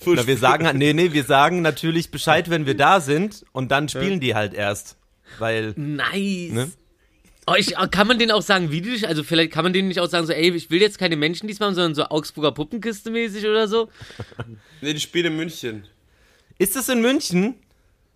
Na, 0.05 0.27
wir 0.27 0.37
sagen, 0.39 0.79
nee, 0.79 0.93
nee, 0.93 1.13
wir 1.13 1.25
sagen 1.25 1.63
natürlich 1.63 2.11
Bescheid, 2.11 2.51
wenn 2.51 2.67
wir 2.67 2.77
da 2.77 3.01
sind 3.01 3.45
und 3.53 3.71
dann 3.71 3.89
spielen 3.89 4.21
die 4.21 4.35
halt 4.35 4.55
erst. 4.55 4.97
Weil, 5.39 5.75
Nice. 5.77 6.53
Ne? 6.53 6.71
Oh, 7.49 7.55
ich, 7.57 7.75
kann 7.93 8.09
man 8.09 8.19
denen 8.19 8.33
auch 8.33 8.43
sagen, 8.43 8.73
wie 8.73 8.81
die 8.81 8.91
dich, 8.91 9.07
also 9.07 9.23
vielleicht 9.23 9.53
kann 9.53 9.63
man 9.63 9.73
denen 9.73 9.87
nicht 9.89 10.01
auch 10.01 10.09
sagen, 10.09 10.27
so, 10.27 10.33
ey, 10.33 10.51
ich 10.51 10.69
will 10.71 10.81
jetzt 10.81 10.99
keine 10.99 11.17
Menschen 11.17 11.47
diesmal, 11.47 11.73
sondern 11.75 11.95
so 11.95 12.05
Augsburger 12.07 12.51
Puppenkiste 12.53 13.11
mäßig 13.11 13.45
oder 13.47 13.69
so? 13.69 13.89
Nee, 14.81 14.93
die 14.95 15.01
spielen 15.01 15.27
in 15.27 15.37
München. 15.37 15.85
ist 16.59 16.75
das 16.77 16.89
in 16.89 17.01
München? 17.01 17.55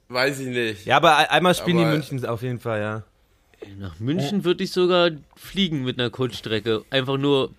Weiß 0.08 0.40
ich 0.40 0.48
nicht. 0.48 0.84
Ja, 0.84 0.96
aber 0.96 1.16
ein- 1.16 1.26
einmal 1.28 1.54
spielen 1.54 1.76
die 1.78 1.84
Aber- 1.84 1.92
in 1.94 1.98
München 2.00 2.26
auf 2.26 2.42
jeden 2.42 2.58
Fall, 2.58 2.80
ja. 2.80 3.04
Nach 3.78 3.98
München 4.00 4.44
würde 4.44 4.64
ich 4.64 4.72
sogar 4.72 5.10
fliegen 5.36 5.84
mit 5.84 5.98
einer 6.00 6.10
Kurzstrecke. 6.10 6.84
Einfach 6.90 7.16
nur, 7.18 7.54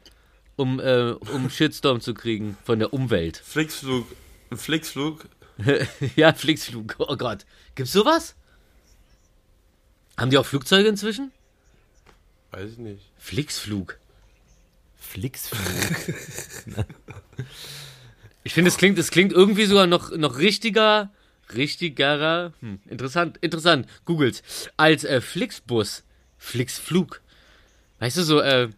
um, 0.55 0.79
äh, 0.79 1.11
um 1.33 1.49
Shitstorm 1.49 2.01
zu 2.01 2.13
kriegen 2.15 2.57
von 2.65 2.79
der 2.79 2.91
Umwelt. 2.93 3.37
Flixflug. 3.37 4.07
Ein 4.49 4.57
Flixflug. 4.57 5.25
ja, 6.15 6.33
Flixflug. 6.33 6.95
Oh 6.97 7.15
Gott. 7.15 7.45
Gibt's 7.75 7.93
sowas? 7.93 8.35
Haben 10.17 10.31
die 10.31 10.37
auch 10.37 10.45
Flugzeuge 10.45 10.89
inzwischen? 10.89 11.31
Weiß 12.51 12.71
ich 12.73 12.77
nicht. 12.77 13.01
Flixflug. 13.17 13.97
Flixflug. 14.99 16.85
Ich 18.43 18.55
finde, 18.55 18.69
es 18.69 18.77
klingt, 18.77 18.97
es 18.97 19.11
klingt 19.11 19.31
irgendwie 19.33 19.65
sogar 19.65 19.85
noch, 19.85 20.09
noch 20.17 20.39
richtiger, 20.39 21.11
richtigerer, 21.53 22.53
hm, 22.59 22.79
interessant, 22.89 23.37
interessant, 23.41 23.85
googelt, 24.05 24.41
als 24.77 25.03
äh, 25.03 25.21
Flixbus, 25.21 26.03
Flixflug. 26.39 27.21
Weißt 27.99 28.17
du 28.17 28.23
so, 28.23 28.41
äh, 28.41 28.69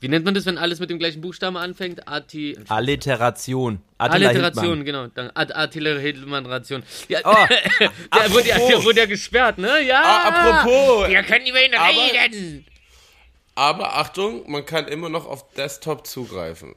wie 0.00 0.06
nennt 0.06 0.24
man 0.24 0.34
das, 0.34 0.46
wenn 0.46 0.56
alles 0.56 0.78
mit 0.78 0.88
dem 0.90 1.00
gleichen 1.00 1.20
Buchstaben 1.20 1.56
anfängt? 1.56 2.06
Arti 2.06 2.56
Alliteration. 2.68 3.80
Attila 3.98 4.28
Alliteration, 4.28 4.64
Hildmann. 4.66 4.84
genau. 4.84 5.06
Dann 5.08 5.32
Ad 5.34 5.52
Artillerie-Ration. 5.52 6.84
Ja, 7.08 7.18
Oh, 7.24 7.34
der, 8.14 8.30
wurde 8.32 8.46
ja, 8.48 8.56
der 8.68 8.84
wurde 8.84 9.00
ja 9.00 9.06
gesperrt, 9.06 9.58
ne? 9.58 9.82
Ja. 9.82 10.00
Ah, 10.00 10.28
apropos. 10.28 11.08
Wir 11.08 11.24
können 11.24 11.44
über 11.46 11.64
ihn 11.64 11.74
Aber- 11.74 11.88
reden. 11.88 12.64
Aber 13.58 13.96
Achtung, 13.96 14.48
man 14.48 14.64
kann 14.64 14.86
immer 14.86 15.08
noch 15.08 15.26
auf 15.26 15.50
Desktop 15.54 16.06
zugreifen. 16.06 16.76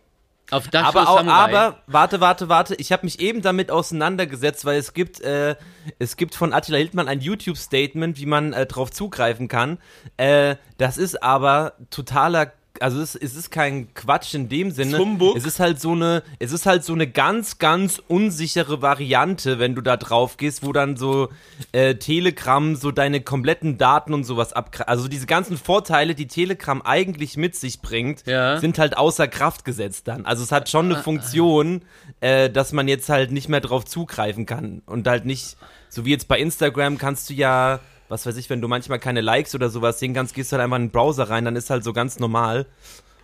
Auf 0.50 0.68
das 0.68 0.84
aber, 0.84 1.08
auch, 1.08 1.24
aber, 1.24 1.78
warte, 1.86 2.22
warte, 2.22 2.50
warte. 2.50 2.74
Ich 2.74 2.92
habe 2.92 3.06
mich 3.06 3.20
eben 3.20 3.44
damit 3.44 3.70
auseinandergesetzt, 3.70 4.66
weil 4.66 4.80
es 4.80 4.96
gibt, 4.96 5.22
äh, 5.22 5.56
es 6.00 6.18
gibt 6.18 6.34
von 6.34 6.54
Attila 6.54 6.80
Hildmann 6.80 7.08
ein 7.08 7.22
YouTube-Statement, 7.22 8.18
wie 8.18 8.26
man 8.26 8.54
äh, 8.54 8.66
drauf 8.66 8.90
zugreifen 8.90 9.48
kann. 9.48 9.78
Äh, 10.18 10.56
das 10.80 10.98
ist 10.98 11.22
aber 11.22 11.74
totaler, 11.92 12.52
also 12.80 13.02
es, 13.02 13.16
es 13.16 13.36
ist 13.36 13.52
kein 13.52 13.94
Quatsch 13.94 14.34
in 14.34 14.50
dem 14.50 14.72
Sinne. 14.72 14.98
Humbug? 14.98 15.36
Es 15.36 15.46
ist 15.46 15.60
halt 15.60 15.80
so 15.80 15.92
eine, 15.92 16.24
es 16.40 16.52
ist 16.52 16.66
halt 16.66 16.84
so 16.84 16.94
eine 16.94 17.08
ganz, 17.08 17.58
ganz 17.58 18.02
unsichere 18.08 18.82
Variante, 18.82 19.60
wenn 19.60 19.76
du 19.76 19.82
da 19.82 19.98
drauf 19.98 20.38
gehst, 20.38 20.66
wo 20.66 20.72
dann 20.74 20.96
so 20.98 21.30
äh, 21.74 21.96
Telegram 21.96 22.76
so 22.76 22.92
deine 22.92 23.22
kompletten 23.22 23.78
Daten 23.78 24.14
und 24.14 24.24
sowas 24.24 24.54
abgreift. 24.54 24.90
Also 24.90 25.08
diese 25.08 25.26
ganzen 25.26 25.58
Vorteile, 25.58 26.16
die 26.16 26.28
Telegram 26.28 26.82
eigentlich 26.82 27.38
mit 27.38 27.56
sich 27.56 27.82
bringt, 27.82 28.26
Ja. 28.26 28.60
sind 28.60 28.80
halt 28.80 28.98
außer 28.98 29.28
Kraft 29.28 29.66
gesetzt 29.66 30.08
dann. 30.08 30.26
Also 30.26 30.44
es 30.44 30.52
hat 30.52 30.70
schon 30.70 30.86
eine 30.92 31.02
Funktion, 31.04 31.82
äh, 32.22 32.50
dass 32.50 32.72
man 32.72 32.88
jetzt 32.88 33.10
halt 33.10 33.32
nicht 33.32 33.50
mehr 33.50 33.62
drauf 33.62 33.86
zugreifen 33.86 34.46
kann 34.46 34.82
und 34.86 35.08
halt 35.08 35.26
nicht, 35.26 35.58
so 35.90 36.06
wie 36.06 36.12
jetzt 36.12 36.28
bei 36.28 36.40
Instagram 36.40 36.98
kannst 36.98 37.30
du 37.30 37.34
ja, 37.34 37.80
was 38.12 38.26
weiß 38.26 38.36
ich, 38.38 38.50
wenn 38.50 38.62
du 38.62 38.68
manchmal 38.68 39.00
keine 39.00 39.22
Likes 39.22 39.56
oder 39.56 39.70
sowas 39.70 40.00
sehen 40.00 40.14
kannst, 40.14 40.36
gehst 40.36 40.52
du 40.52 40.58
halt 40.58 40.64
einfach 40.66 40.78
in 40.78 40.84
den 40.84 40.92
Browser 40.92 41.30
rein, 41.30 41.46
dann 41.46 41.56
ist 41.56 41.70
halt 41.70 41.84
so 41.84 41.94
ganz 41.94 42.20
normal. 42.20 42.66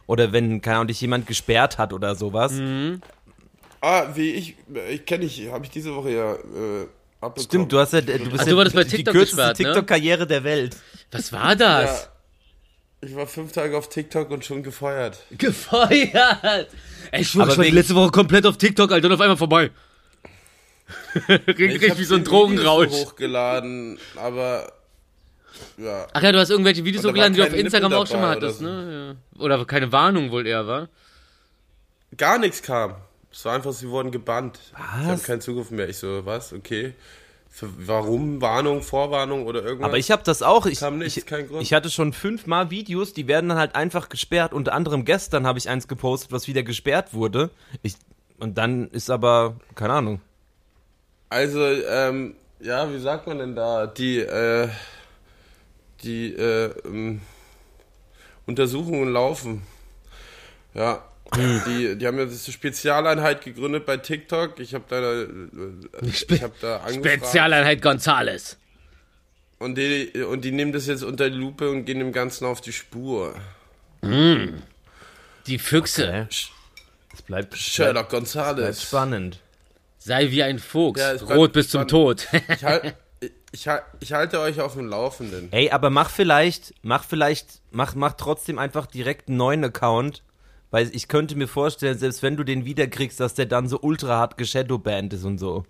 Oder 0.07 0.31
wenn, 0.31 0.61
keine 0.61 0.77
Ahnung, 0.77 0.87
dich 0.87 1.01
jemand 1.01 1.27
gesperrt 1.27 1.77
hat 1.77 1.91
oder 1.91 2.15
sowas. 2.15 2.53
Ah, 3.81 4.07
wie 4.15 4.31
ich, 4.31 4.55
ich 4.89 5.05
kenne 5.05 5.25
ich, 5.25 5.49
habe 5.51 5.65
ich 5.65 5.71
diese 5.71 5.93
Woche 5.93 6.11
ja 6.11 6.33
äh, 6.33 6.87
abbekommen. 7.19 7.43
Stimmt, 7.43 7.71
du 7.73 7.79
hast 7.79 7.93
ja, 7.93 8.01
du 8.01 8.13
bist 8.17 8.35
Ach, 8.35 8.45
ja 8.45 8.51
du 8.51 8.57
wurdest 8.57 8.75
bei 8.75 8.85
die 8.85 8.95
TikTok 8.95 9.13
kürzeste 9.13 9.35
gesperrt, 9.35 9.59
ne? 9.59 9.65
TikTok-Karriere 9.65 10.25
der 10.25 10.43
Welt. 10.45 10.77
Was 11.11 11.33
war 11.33 11.55
das? 11.55 12.09
Ja, 13.01 13.09
ich 13.09 13.15
war 13.15 13.27
fünf 13.27 13.51
Tage 13.51 13.77
auf 13.77 13.89
TikTok 13.89 14.31
und 14.31 14.45
schon 14.45 14.63
gefeuert. 14.63 15.19
Gefeuert! 15.31 16.69
Ey, 17.11 17.21
ich 17.21 17.27
ich 17.27 17.37
war 17.37 17.55
letzte 17.55 17.95
Woche 17.95 18.11
komplett 18.11 18.45
auf 18.45 18.57
TikTok, 18.57 18.91
Alter, 18.91 19.07
und 19.07 19.13
auf 19.13 19.21
einmal 19.21 19.37
vorbei. 19.37 19.71
Richtig 21.47 21.97
wie 21.97 22.03
so 22.05 22.15
ein 22.15 22.23
die 22.23 22.29
Drogenrausch. 22.29 22.87
Videos 22.87 23.05
hochgeladen, 23.07 23.99
aber 24.15 24.71
ja. 25.77 26.07
Ach 26.13 26.21
ja, 26.21 26.31
du 26.31 26.39
hast 26.39 26.49
irgendwelche 26.49 26.83
Videos 26.83 27.05
hochgeladen, 27.05 27.33
die 27.33 27.39
du 27.39 27.47
auf 27.47 27.53
Instagram 27.53 27.91
Nippel 27.91 28.03
auch 28.03 28.07
schon 28.07 28.21
mal 28.21 28.29
hattest, 28.35 28.61
oder 28.61 28.71
ne? 28.71 29.17
Ja. 29.35 29.41
Oder 29.43 29.65
keine 29.65 29.91
Warnung 29.91 30.31
wohl 30.31 30.45
eher, 30.47 30.67
war? 30.67 30.89
Gar 32.15 32.39
nichts 32.39 32.61
kam. 32.61 32.95
Es 33.31 33.45
war 33.45 33.53
einfach, 33.53 33.73
sie 33.73 33.89
wurden 33.89 34.11
gebannt. 34.11 34.59
Sie 34.69 34.77
haben 34.77 35.09
Was? 35.09 35.23
keinen 35.23 35.41
Zugriff 35.41 35.69
mehr. 35.69 35.89
Ich 35.89 35.97
so, 35.97 36.25
was? 36.25 36.53
Okay. 36.53 36.93
Für, 37.49 37.69
warum? 37.87 38.41
Warnung, 38.41 38.81
Vorwarnung 38.81 39.45
oder 39.45 39.63
irgendwas? 39.63 39.89
Aber 39.89 39.97
ich 39.97 40.11
habe 40.11 40.23
das 40.23 40.41
auch. 40.41 40.65
Ich, 40.65 40.79
Kam 40.79 40.99
nichts, 40.99 41.17
ich, 41.17 41.25
kein 41.25 41.47
Grund. 41.47 41.61
ich 41.61 41.73
hatte 41.73 41.89
schon 41.89 42.13
fünfmal 42.13 42.69
Videos, 42.69 43.13
die 43.13 43.27
werden 43.27 43.49
dann 43.49 43.57
halt 43.57 43.75
einfach 43.75 44.09
gesperrt. 44.09 44.53
Unter 44.53 44.73
anderem 44.73 45.05
gestern 45.05 45.47
habe 45.47 45.59
ich 45.59 45.69
eins 45.69 45.87
gepostet, 45.87 46.31
was 46.31 46.47
wieder 46.47 46.63
gesperrt 46.63 47.13
wurde. 47.13 47.49
Ich, 47.81 47.95
und 48.39 48.57
dann 48.57 48.89
ist 48.89 49.09
aber, 49.09 49.55
keine 49.75 49.93
Ahnung. 49.93 50.21
Also, 51.29 51.63
ähm, 51.63 52.35
ja, 52.59 52.91
wie 52.93 52.99
sagt 52.99 53.27
man 53.27 53.39
denn 53.39 53.55
da? 53.55 53.87
Die, 53.87 54.19
äh, 54.19 54.69
die, 56.03 56.33
äh, 56.33 56.73
ähm, 56.85 57.21
Untersuchungen 58.45 59.11
laufen. 59.11 59.63
Ja. 60.73 61.03
Die, 61.35 61.97
die 61.97 62.07
haben 62.07 62.17
ja 62.17 62.25
diese 62.25 62.53
Spezialeinheit 62.53 63.43
gegründet 63.43 63.85
bei 63.85 63.97
TikTok. 63.97 64.59
Ich 64.61 64.73
habe 64.73 64.85
da, 64.87 65.23
äh, 65.23 66.07
ich 66.07 66.41
hab 66.41 66.57
da 66.61 66.77
angefragt. 66.77 67.19
Spezialeinheit 67.19 67.81
Gonzales. 67.81 68.57
Und 69.59 69.77
die, 69.77 70.09
und 70.23 70.45
die 70.45 70.51
nehmen 70.51 70.71
das 70.71 70.87
jetzt 70.87 71.03
unter 71.03 71.29
die 71.29 71.35
Lupe 71.35 71.69
und 71.69 71.83
gehen 71.83 71.99
dem 71.99 72.13
Ganzen 72.13 72.45
auf 72.45 72.61
die 72.61 72.71
Spur. 72.71 73.35
Die 74.01 75.59
Füchse. 75.59 76.29
Es 76.29 77.21
bleibt, 77.23 77.57
Sherlock 77.57 77.93
bleibt, 77.93 78.09
bleibt 78.09 78.11
Gonzales. 78.11 78.83
spannend. 78.83 79.39
Sei 79.97 80.31
wie 80.31 80.43
ein 80.43 80.59
Fuchs. 80.59 81.01
Ja, 81.01 81.13
Rot 81.13 81.51
bis 81.51 81.69
zum 81.69 81.89
spannend. 81.89 82.27
Tod. 82.29 82.41
Ich, 82.55 82.63
halt, 82.63 82.95
ich, 83.51 83.67
ich 83.99 84.13
halte 84.13 84.39
euch 84.39 84.61
auf 84.61 84.73
dem 84.73 84.87
Laufenden. 84.87 85.51
Ey, 85.51 85.71
aber 85.71 85.89
mach 85.89 86.09
vielleicht, 86.09 86.73
mach 86.81 87.03
vielleicht, 87.03 87.61
mach, 87.71 87.95
mach 87.95 88.13
trotzdem 88.13 88.59
einfach 88.59 88.85
direkt 88.85 89.29
einen 89.29 89.37
neuen 89.37 89.63
Account. 89.63 90.23
Weil 90.69 90.93
ich 90.93 91.07
könnte 91.07 91.37
mir 91.37 91.47
vorstellen, 91.47 91.97
selbst 91.97 92.21
wenn 92.23 92.35
du 92.35 92.43
den 92.43 92.65
wiederkriegst, 92.65 93.19
dass 93.21 93.33
der 93.33 93.45
dann 93.45 93.69
so 93.69 93.79
ultra 93.79 94.17
hart 94.17 94.37
geshadowbanned 94.37 95.13
ist 95.13 95.23
und 95.23 95.37
so. 95.37 95.65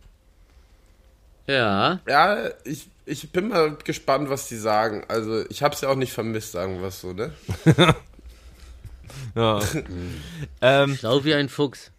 Ja. 1.46 2.00
Ja, 2.08 2.50
ich, 2.64 2.90
ich 3.06 3.32
bin 3.32 3.50
mal 3.50 3.78
gespannt, 3.84 4.30
was 4.30 4.48
die 4.48 4.58
sagen. 4.58 5.06
Also, 5.08 5.48
ich 5.50 5.62
hab's 5.62 5.82
ja 5.82 5.90
auch 5.90 5.96
nicht 5.96 6.14
vermisst, 6.14 6.54
sagen 6.54 6.82
wir 6.82 6.88
es 6.88 7.02
so, 7.02 7.14
ne? 7.14 7.32
Ja. 9.36 9.60
ähm, 10.62 10.96
Schlau 10.96 11.24
wie 11.24 11.34
ein 11.34 11.50
Fuchs. 11.50 11.92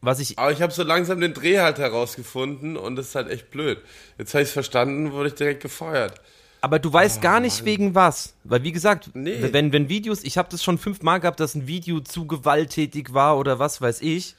Was 0.00 0.20
ich 0.20 0.38
Aber 0.38 0.52
ich 0.52 0.62
habe 0.62 0.72
so 0.72 0.82
langsam 0.82 1.20
den 1.20 1.34
Dreh 1.34 1.58
halt 1.58 1.78
herausgefunden 1.78 2.76
und 2.76 2.96
das 2.96 3.08
ist 3.08 3.14
halt 3.14 3.28
echt 3.30 3.50
blöd. 3.50 3.78
Jetzt 4.18 4.34
habe 4.34 4.42
ich 4.44 4.50
verstanden, 4.50 5.12
wurde 5.12 5.28
ich 5.28 5.34
direkt 5.34 5.62
gefeuert. 5.62 6.20
Aber 6.60 6.78
du 6.80 6.92
weißt 6.92 7.22
gar 7.22 7.38
nicht 7.40 7.64
wegen 7.64 7.94
was. 7.94 8.34
Weil 8.44 8.64
wie 8.64 8.72
gesagt, 8.72 9.10
Nee. 9.14 9.36
wenn, 9.52 9.72
wenn 9.72 9.88
Videos, 9.88 10.24
ich 10.24 10.38
habe 10.38 10.48
das 10.50 10.64
schon 10.64 10.76
fünfmal 10.78 11.20
gehabt, 11.20 11.38
dass 11.40 11.54
ein 11.54 11.66
Video 11.68 12.00
zu 12.00 12.26
gewalttätig 12.26 13.14
war 13.14 13.38
oder 13.38 13.58
was 13.60 13.80
weiß 13.80 14.00
ich. 14.02 14.34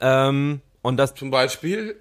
Ähm, 0.00 0.60
und 0.82 0.96
das 0.96 1.14
Zum 1.14 1.30
Beispiel, 1.30 1.96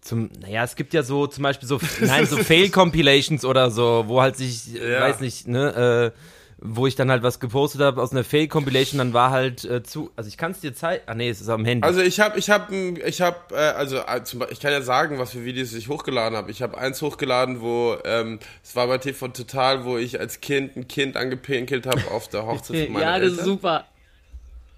zum, 0.00 0.30
naja, 0.40 0.64
es 0.64 0.76
gibt 0.76 0.92
ja 0.92 1.02
so 1.02 1.26
zum 1.26 1.42
Beispiel 1.42 1.68
so, 1.68 1.80
nein, 2.00 2.26
so 2.26 2.36
Fail-Compilations 2.36 3.44
oder 3.44 3.70
so, 3.70 4.04
wo 4.06 4.20
halt 4.20 4.36
sich, 4.36 4.74
äh, 4.80 4.92
Ja. 4.94 5.00
weiß 5.00 5.20
nicht, 5.20 5.46
ne, 5.48 6.12
äh, 6.14 6.18
wo 6.66 6.86
ich 6.86 6.94
dann 6.96 7.10
halt 7.10 7.22
was 7.22 7.40
gepostet 7.40 7.82
habe 7.82 8.00
aus 8.00 8.12
einer 8.12 8.24
Fail-Compilation, 8.24 8.96
dann 8.96 9.12
war 9.12 9.30
halt 9.30 9.64
äh, 9.66 9.82
zu, 9.82 10.10
also 10.16 10.28
ich 10.28 10.38
kann 10.38 10.52
es 10.52 10.60
dir 10.60 10.74
zeigen, 10.74 11.02
ah 11.06 11.14
nee, 11.14 11.28
es 11.28 11.42
ist 11.42 11.50
am 11.50 11.62
Handy. 11.66 11.86
also 11.86 12.00
ich 12.00 12.20
habe, 12.20 12.38
ich 12.38 12.48
habe, 12.48 12.74
ich 13.06 13.20
habe, 13.20 13.36
äh, 13.54 13.56
also 13.56 13.98
äh, 13.98 14.24
zum 14.24 14.42
ich 14.50 14.60
kann 14.60 14.72
ja 14.72 14.80
sagen, 14.80 15.18
was 15.18 15.32
für 15.32 15.44
Videos 15.44 15.74
ich 15.74 15.88
hochgeladen 15.88 16.38
habe. 16.38 16.50
Ich 16.50 16.62
habe 16.62 16.78
eins 16.78 17.02
hochgeladen, 17.02 17.60
wo 17.60 17.98
ähm, 18.06 18.38
es 18.62 18.74
war 18.74 18.86
bei 18.86 18.96
TV 18.96 19.28
Total, 19.28 19.84
wo 19.84 19.98
ich 19.98 20.18
als 20.18 20.40
Kind 20.40 20.74
ein 20.76 20.88
Kind 20.88 21.18
angepinkelt 21.18 21.84
habe 21.86 22.00
auf 22.10 22.28
der 22.28 22.46
Hochzeit 22.46 22.84
von 22.86 22.92
meiner 22.94 23.04
Ja, 23.04 23.18
das 23.18 23.22
Eltern. 23.32 23.38
ist 23.40 23.44
super. 23.44 23.84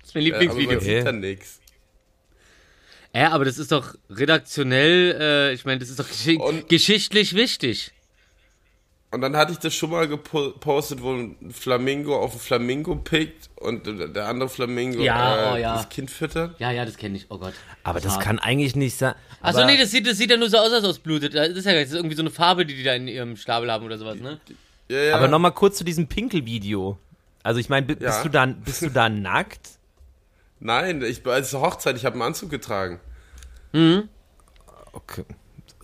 Das 0.00 0.08
ist 0.08 0.14
mein 0.16 0.24
Äh, 0.24 0.32
aber 0.32 0.38
man 0.44 0.56
Lieblingsvideo. 0.58 0.80
sieht 0.98 1.06
dann 1.06 1.20
nichts. 1.20 1.60
Ja, 3.14 3.30
aber 3.30 3.44
das 3.44 3.58
ist 3.58 3.70
doch 3.72 3.94
redaktionell, 4.10 5.16
äh, 5.18 5.52
ich 5.54 5.64
meine, 5.64 5.78
das 5.78 5.88
ist 5.88 5.98
doch 6.00 6.08
gesch 6.08 6.36
Und- 6.38 6.68
geschichtlich 6.68 7.34
wichtig. 7.34 7.92
Und 9.12 9.20
dann 9.20 9.36
hatte 9.36 9.52
ich 9.52 9.58
das 9.58 9.72
schon 9.74 9.90
mal 9.90 10.08
gepostet, 10.08 11.00
wo 11.00 11.12
ein 11.12 11.50
Flamingo 11.52 12.18
auf 12.18 12.34
ein 12.34 12.40
Flamingo 12.40 12.96
pickt 12.96 13.48
und 13.56 13.86
der 13.86 14.26
andere 14.26 14.48
Flamingo 14.48 15.00
Ja, 15.00 15.50
äh, 15.50 15.52
oh 15.54 15.56
ja. 15.56 15.74
das 15.76 15.88
Kind 15.88 16.10
füttert. 16.10 16.58
Ja, 16.60 16.70
ja, 16.72 16.84
das 16.84 16.96
kenne 16.96 17.16
ich. 17.16 17.26
Oh 17.30 17.38
Gott. 17.38 17.54
aber 17.84 18.00
das 18.00 18.14
hart. 18.14 18.24
kann 18.24 18.38
eigentlich 18.40 18.74
nicht 18.74 18.96
sein. 18.96 19.14
Achso, 19.40 19.64
nee, 19.64 19.78
das 19.78 19.92
sieht, 19.92 20.06
das 20.06 20.18
sieht 20.18 20.30
ja 20.30 20.36
nur 20.36 20.50
so 20.50 20.58
aus, 20.58 20.72
als 20.72 20.84
ausblutet. 20.84 21.34
Das 21.34 21.48
ist 21.50 21.64
ja 21.64 21.72
gar 21.72 21.78
nicht- 21.78 21.86
das 21.86 21.92
ist 21.92 21.96
irgendwie 21.98 22.16
so 22.16 22.22
eine 22.22 22.30
Farbe, 22.30 22.66
die 22.66 22.74
die 22.74 22.82
da 22.82 22.94
in 22.94 23.06
ihrem 23.06 23.36
Schnabel 23.36 23.70
haben 23.70 23.84
oder 23.86 23.96
sowas, 23.96 24.16
ne? 24.18 24.40
Ja, 24.88 24.98
ja. 24.98 25.16
Aber 25.16 25.28
nochmal 25.28 25.52
kurz 25.52 25.78
zu 25.78 25.84
diesem 25.84 26.08
Pinkel-Video. 26.08 26.98
Also 27.44 27.60
ich 27.60 27.68
meine, 27.68 27.86
bi- 27.86 27.96
Ja. 28.00 28.10
bist 28.10 28.24
du 28.24 28.28
da, 28.28 28.46
bist 28.46 28.82
du 28.82 28.90
da 28.90 29.08
nackt? 29.08 29.68
Nein, 30.58 31.02
ich 31.02 31.24
als 31.26 31.54
Hochzeit, 31.54 31.96
ich 31.96 32.04
habe 32.04 32.14
einen 32.14 32.22
Anzug 32.22 32.50
getragen. 32.50 32.98
Okay. 34.92 35.24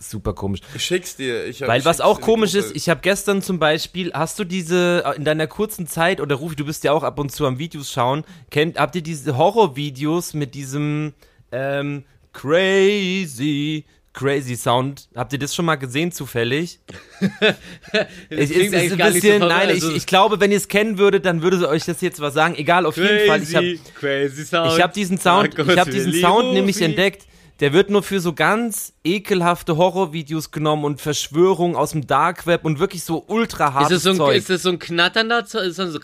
Super 0.09 0.33
komisch. 0.33 0.61
Ich 0.75 0.83
schick's 0.83 1.15
dir. 1.15 1.45
Ich 1.45 1.61
hab, 1.61 1.69
Weil 1.69 1.79
ich 1.79 1.85
was 1.85 2.01
auch 2.01 2.21
komisch 2.21 2.53
ist, 2.53 2.75
ich 2.75 2.89
habe 2.89 3.01
gestern 3.01 3.41
zum 3.41 3.59
Beispiel, 3.59 4.11
hast 4.13 4.37
du 4.39 4.43
diese, 4.43 5.03
äh, 5.05 5.15
in 5.15 5.25
deiner 5.25 5.47
kurzen 5.47 5.87
Zeit, 5.87 6.21
oder 6.21 6.35
Rufi, 6.35 6.55
du 6.55 6.65
bist 6.65 6.83
ja 6.83 6.91
auch 6.91 7.03
ab 7.03 7.19
und 7.19 7.31
zu 7.31 7.45
am 7.45 7.59
Videos 7.59 7.91
schauen, 7.91 8.23
kennt, 8.49 8.77
habt 8.77 8.95
ihr 8.95 9.01
diese 9.01 9.37
Horrorvideos 9.37 10.33
mit 10.33 10.53
diesem 10.55 11.13
ähm, 11.51 12.03
crazy, 12.33 13.85
crazy 14.13 14.55
Sound? 14.55 15.09
Habt 15.15 15.33
ihr 15.33 15.39
das 15.39 15.55
schon 15.55 15.65
mal 15.65 15.75
gesehen 15.75 16.11
zufällig? 16.11 16.79
es 18.29 18.49
ist, 18.49 18.51
ist 18.51 18.73
ein 18.73 18.89
so 18.89 18.95
bisschen, 18.97 19.21
verrückt, 19.39 19.39
nein, 19.47 19.69
also- 19.69 19.89
ich, 19.89 19.97
ich 19.97 20.05
glaube, 20.05 20.39
wenn 20.39 20.51
ihr 20.51 20.57
es 20.57 20.67
kennen 20.67 20.97
würdet, 20.97 21.25
dann 21.25 21.41
würde 21.41 21.67
euch 21.67 21.85
das 21.85 22.01
jetzt 22.01 22.19
was 22.19 22.33
sagen. 22.33 22.55
Egal, 22.55 22.85
auf 22.85 22.97
jeden 22.97 23.27
Fall. 23.27 23.41
Ich 23.41 23.55
habe 23.55 23.79
crazy 23.95 24.45
hab 24.45 24.93
diesen 24.93 25.17
Sound, 25.17 25.57
Markus 25.57 25.73
ich 25.73 25.79
hab 25.79 25.89
diesen 25.89 26.13
Sound 26.13 26.53
nämlich 26.53 26.81
entdeckt. 26.81 27.25
Der 27.59 27.71
wird 27.71 27.89
nur 27.89 28.03
für 28.03 28.19
so 28.19 28.33
ganz 28.33 28.93
ekelhafte 29.03 29.77
Horrorvideos 29.77 30.51
genommen 30.51 30.83
und 30.85 30.99
Verschwörungen 31.01 31.75
aus 31.75 31.91
dem 31.91 32.07
Dark 32.07 32.45
Web 32.47 32.65
und 32.65 32.79
wirklich 32.79 33.03
so 33.03 33.23
ultra 33.27 33.67
Ist 33.67 33.73
hartes 33.73 33.89
das, 33.89 34.03
so 34.03 34.09
ein, 34.11 34.17
Zeug. 34.17 34.37
ist 34.37 34.49
das 34.49 34.61
so 34.63 34.69
ein 34.69 34.79
knatternder 34.79 35.39
ist 35.39 35.53
das 35.53 35.75
so 35.77 35.99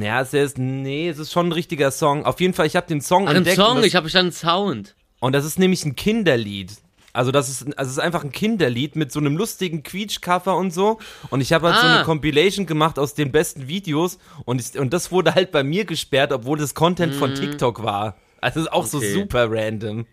ja, 0.00 0.20
es 0.20 0.34
ist, 0.34 0.58
nee, 0.58 1.08
es 1.08 1.18
ist 1.18 1.32
schon 1.32 1.48
ein 1.48 1.52
richtiger 1.52 1.90
Song. 1.90 2.24
Auf 2.24 2.40
jeden 2.40 2.54
Fall, 2.54 2.66
ich 2.66 2.76
habe 2.76 2.86
den 2.86 3.00
Song 3.00 3.28
Ach, 3.28 3.34
entdeckt. 3.34 3.56
Song? 3.56 3.70
und, 3.72 3.76
das, 3.78 3.86
Ich 3.86 3.94
habe 3.94 4.04
verstanden 4.04 4.32
Sound. 4.32 4.94
und 5.20 5.32
das 5.32 5.44
ist 5.44 5.58
nämlich 5.58 5.84
ein 5.84 5.96
Kinderlied. 5.96 6.72
Also 7.14 7.32
das 7.32 7.48
ist, 7.48 7.62
also 7.78 7.88
es 7.88 7.96
ist 7.96 7.98
einfach 8.02 8.22
ein 8.22 8.32
Kinderlied 8.32 8.94
mit 8.94 9.10
so 9.10 9.18
einem 9.18 9.36
lustigen 9.36 9.82
Quietsch-Cover 9.82 10.56
und 10.56 10.72
so. 10.72 10.98
Und 11.30 11.40
ich 11.40 11.52
habe 11.52 11.68
halt 11.68 11.80
so 11.80 11.86
Ah. 11.86 11.96
eine 11.96 12.04
Compilation 12.04 12.66
gemacht 12.66 12.98
aus 12.98 13.14
den 13.14 13.32
besten 13.32 13.66
Videos 13.66 14.18
und, 14.44 14.60
ich, 14.60 14.78
und 14.78 14.92
das 14.92 15.10
wurde 15.10 15.34
halt 15.34 15.50
bei 15.50 15.62
mir 15.64 15.84
gesperrt, 15.84 16.32
obwohl 16.32 16.58
das 16.58 16.74
Content 16.74 17.14
von 17.14 17.34
TikTok 17.34 17.82
war. 17.82 18.14
Also 18.40 18.60
es 18.60 18.66
ist 18.66 18.72
auch 18.72 18.86
so. 18.86 18.98
Okay. 18.98 19.12
super 19.12 19.50
random. 19.50 20.06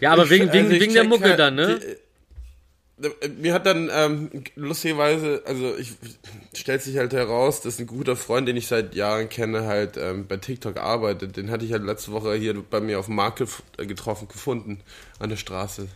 Ja, 0.00 0.12
aber 0.12 0.30
wegen, 0.30 0.48
Also 0.48 0.54
wegen, 0.58 0.70
ich 0.72 0.80
wegen 0.80 0.94
der 0.94 1.04
Mucke 1.04 1.24
halt 1.24 1.38
dann, 1.38 1.54
ne? 1.56 1.78
die- 1.80 1.96
Mir 3.40 3.54
hat 3.54 3.64
dann 3.64 3.88
ähm, 3.92 4.30
lustigerweise, 4.56 5.42
also 5.46 5.76
ich 5.76 5.92
stellt 6.52 6.82
sich 6.82 6.96
halt 6.96 7.12
heraus, 7.12 7.60
dass 7.60 7.78
ein 7.78 7.86
guter 7.86 8.16
Freund, 8.16 8.48
den 8.48 8.56
ich 8.56 8.66
seit 8.66 8.96
Jahren 8.96 9.28
kenne, 9.28 9.66
halt 9.66 9.96
ähm, 9.96 10.26
bei 10.26 10.36
TikTok 10.36 10.78
arbeitet. 10.78 11.36
Den 11.36 11.48
hatte 11.50 11.64
ich 11.64 11.70
halt 11.72 11.84
letzte 11.84 12.10
Woche 12.10 12.34
hier 12.34 12.60
bei 12.68 12.80
mir 12.80 12.98
auf 12.98 13.06
dem 13.06 13.14
Markt 13.14 13.40
äh, 13.76 13.86
getroffen, 13.86 14.26
gefunden 14.26 14.80
an 15.20 15.28
der 15.30 15.36
Straße. 15.36 15.86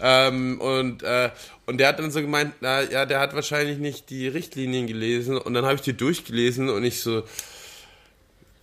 Ähm, 0.00 0.60
und 0.60 1.04
äh, 1.04 1.30
und 1.66 1.78
der 1.78 1.86
hat 1.88 2.00
dann 2.00 2.10
so 2.10 2.20
gemeint, 2.20 2.54
na 2.60 2.82
ja, 2.82 3.06
der 3.06 3.20
hat 3.20 3.32
wahrscheinlich 3.34 3.78
nicht 3.78 4.10
die 4.10 4.26
Richtlinien 4.26 4.88
gelesen. 4.88 5.38
Und 5.38 5.54
dann 5.54 5.64
habe 5.64 5.76
ich 5.76 5.82
die 5.82 5.96
durchgelesen 5.96 6.68
und 6.68 6.82
ich 6.82 7.00
so, 7.00 7.22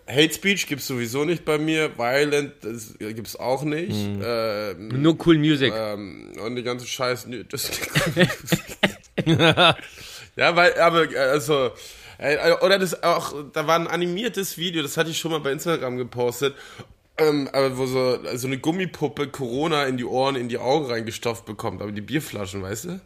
Hate 0.08 0.34
Speech 0.34 0.68
gibt's 0.68 0.88
sowieso 0.88 1.26
nicht 1.26 1.44
bei 1.44 1.58
mir, 1.58 1.98
Violent 1.98 2.54
das 2.62 2.96
gibt's 2.98 3.36
auch 3.36 3.64
nicht. 3.64 3.92
Ähm, 3.92 5.02
Nur 5.02 5.18
cool 5.26 5.38
Music. 5.38 5.74
ähm, 5.76 6.32
und 6.44 6.56
die 6.56 6.64
ganze 6.64 6.88
Scheiße, 6.88 7.30
nö, 7.30 7.44
das 7.44 7.70
Ja, 10.38 10.56
weil, 10.56 10.80
aber, 10.80 11.12
äh, 11.12 11.18
also, 11.18 11.72
äh, 12.20 12.54
oder 12.62 12.80
das 12.80 13.04
auch, 13.04 13.34
da 13.52 13.68
war 13.68 13.76
ein 13.78 13.88
animiertes 13.88 14.58
Video, 14.58 14.84
das 14.84 14.96
hatte 14.96 15.10
ich 15.10 15.18
schon 15.18 15.32
mal 15.32 15.40
bei 15.40 15.52
Instagram 15.52 15.98
gepostet, 15.98 16.56
ähm, 17.18 17.50
aber 17.52 17.78
wo 17.78 17.88
so, 17.88 18.20
so 18.36 18.48
eine 18.48 18.60
Gummipuppe 18.60 19.28
Corona 19.28 19.86
in 19.86 19.98
die 19.98 20.06
Ohren, 20.06 20.36
in 20.36 20.48
die 20.48 20.60
Augen 20.60 20.86
reingestopft 20.86 21.46
bekommt, 21.46 21.82
aber 21.82 21.92
die 21.92 22.02
Bierflaschen, 22.02 22.62
weißt 22.62 22.86
du? 22.86 23.02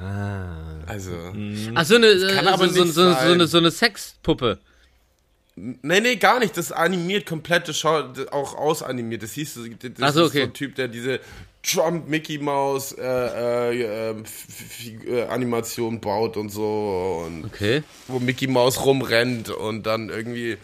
Ah. 0.00 0.82
Also, 0.86 1.12
Ach, 1.74 1.84
so 1.84 1.96
eine, 1.96 2.06
äh, 2.06 2.56
so, 2.56 2.84
so, 2.84 2.84
so, 2.86 3.02
eine, 3.14 3.46
so 3.46 3.58
eine 3.58 3.70
Sexpuppe. 3.70 4.58
Nee, 5.56 6.00
nee, 6.00 6.16
gar 6.16 6.38
nicht, 6.40 6.56
das 6.56 6.66
ist 6.66 6.72
animiert, 6.72 7.26
komplett, 7.26 7.68
das 7.68 7.78
schaut 7.78 8.28
auch 8.32 8.54
ausanimiert, 8.56 9.22
das 9.22 9.32
hieß, 9.32 9.54
das 9.80 9.90
Ach 10.00 10.12
so, 10.12 10.24
ist 10.24 10.30
okay. 10.30 10.38
so 10.40 10.44
ein 10.44 10.52
Typ, 10.52 10.74
der 10.74 10.88
diese 10.88 11.20
Trump 11.62 12.08
Mickey 12.08 12.38
Mouse 12.38 12.92
äh, 12.92 13.02
äh, 13.02 14.10
äh, 14.10 14.20
F- 14.20 15.06
äh, 15.06 15.22
Animation 15.24 16.00
baut 16.00 16.36
und 16.36 16.50
so 16.50 17.24
und 17.26 17.44
Okay. 17.46 17.82
wo 18.08 18.18
Mickey 18.18 18.46
Mouse 18.46 18.84
rumrennt 18.84 19.48
und 19.48 19.84
dann 19.86 20.10
irgendwie 20.10 20.58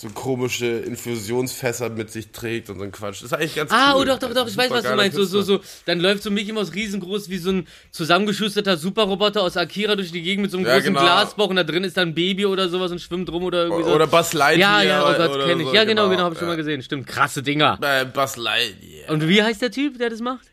so 0.00 0.08
komische 0.10 0.66
Infusionsfässer 0.66 1.88
mit 1.90 2.12
sich 2.12 2.30
trägt 2.30 2.70
und 2.70 2.78
so 2.78 2.84
ein 2.84 2.92
Quatsch. 2.92 3.16
Das 3.16 3.22
ist 3.22 3.32
eigentlich 3.32 3.56
ganz 3.56 3.72
Ah, 3.72 3.94
cool. 3.96 4.02
oh 4.02 4.04
doch, 4.04 4.18
doch, 4.20 4.32
doch, 4.32 4.46
ich 4.46 4.56
weiß, 4.56 4.70
was 4.70 4.84
du 4.84 4.94
meinst. 4.94 5.16
So, 5.16 5.24
so, 5.24 5.42
so, 5.42 5.60
dann 5.86 5.98
läuft 5.98 6.22
so 6.22 6.30
Mickey 6.30 6.52
Mouse 6.52 6.72
riesengroß 6.72 7.28
wie 7.30 7.38
so 7.38 7.50
ein 7.50 7.66
zusammengeschusterter 7.90 8.76
Superroboter 8.76 9.42
aus 9.42 9.56
Akira 9.56 9.96
durch 9.96 10.12
die 10.12 10.22
Gegend 10.22 10.42
mit 10.42 10.50
so 10.52 10.58
einem 10.58 10.66
Ja, 10.66 10.74
großen 10.74 10.94
genau. 10.94 11.00
Glasbauch 11.00 11.48
und 11.48 11.56
da 11.56 11.64
drin 11.64 11.82
ist 11.82 11.96
dann 11.96 12.10
ein 12.10 12.14
Baby 12.14 12.46
oder 12.46 12.68
sowas 12.68 12.92
und 12.92 13.00
schwimmt 13.00 13.28
rum 13.32 13.42
oder 13.42 13.64
irgendwie 13.64 13.82
so. 13.84 13.92
Oder 13.92 14.06
Buzz 14.06 14.34
Lightyear. 14.34 14.84
ja, 14.84 14.88
ja, 14.88 15.02
oh 15.02 15.16
Gott, 15.16 15.44
kenne 15.46 15.62
ich. 15.62 15.68
so, 15.68 15.74
Ja, 15.74 15.82
genau, 15.82 16.08
genau, 16.08 16.22
hab 16.22 16.32
ich 16.32 16.36
ja. 16.36 16.40
schon 16.42 16.48
mal 16.48 16.56
gesehen. 16.56 16.80
Stimmt, 16.82 17.08
krasse 17.08 17.42
Dinger. 17.42 17.78
Äh, 17.82 18.04
Buzz 18.04 18.36
Lightyear. 18.36 19.10
Und 19.10 19.26
wie 19.26 19.42
heißt 19.42 19.60
der 19.60 19.72
Typ, 19.72 19.98
der 19.98 20.10
das 20.10 20.20
macht? 20.20 20.46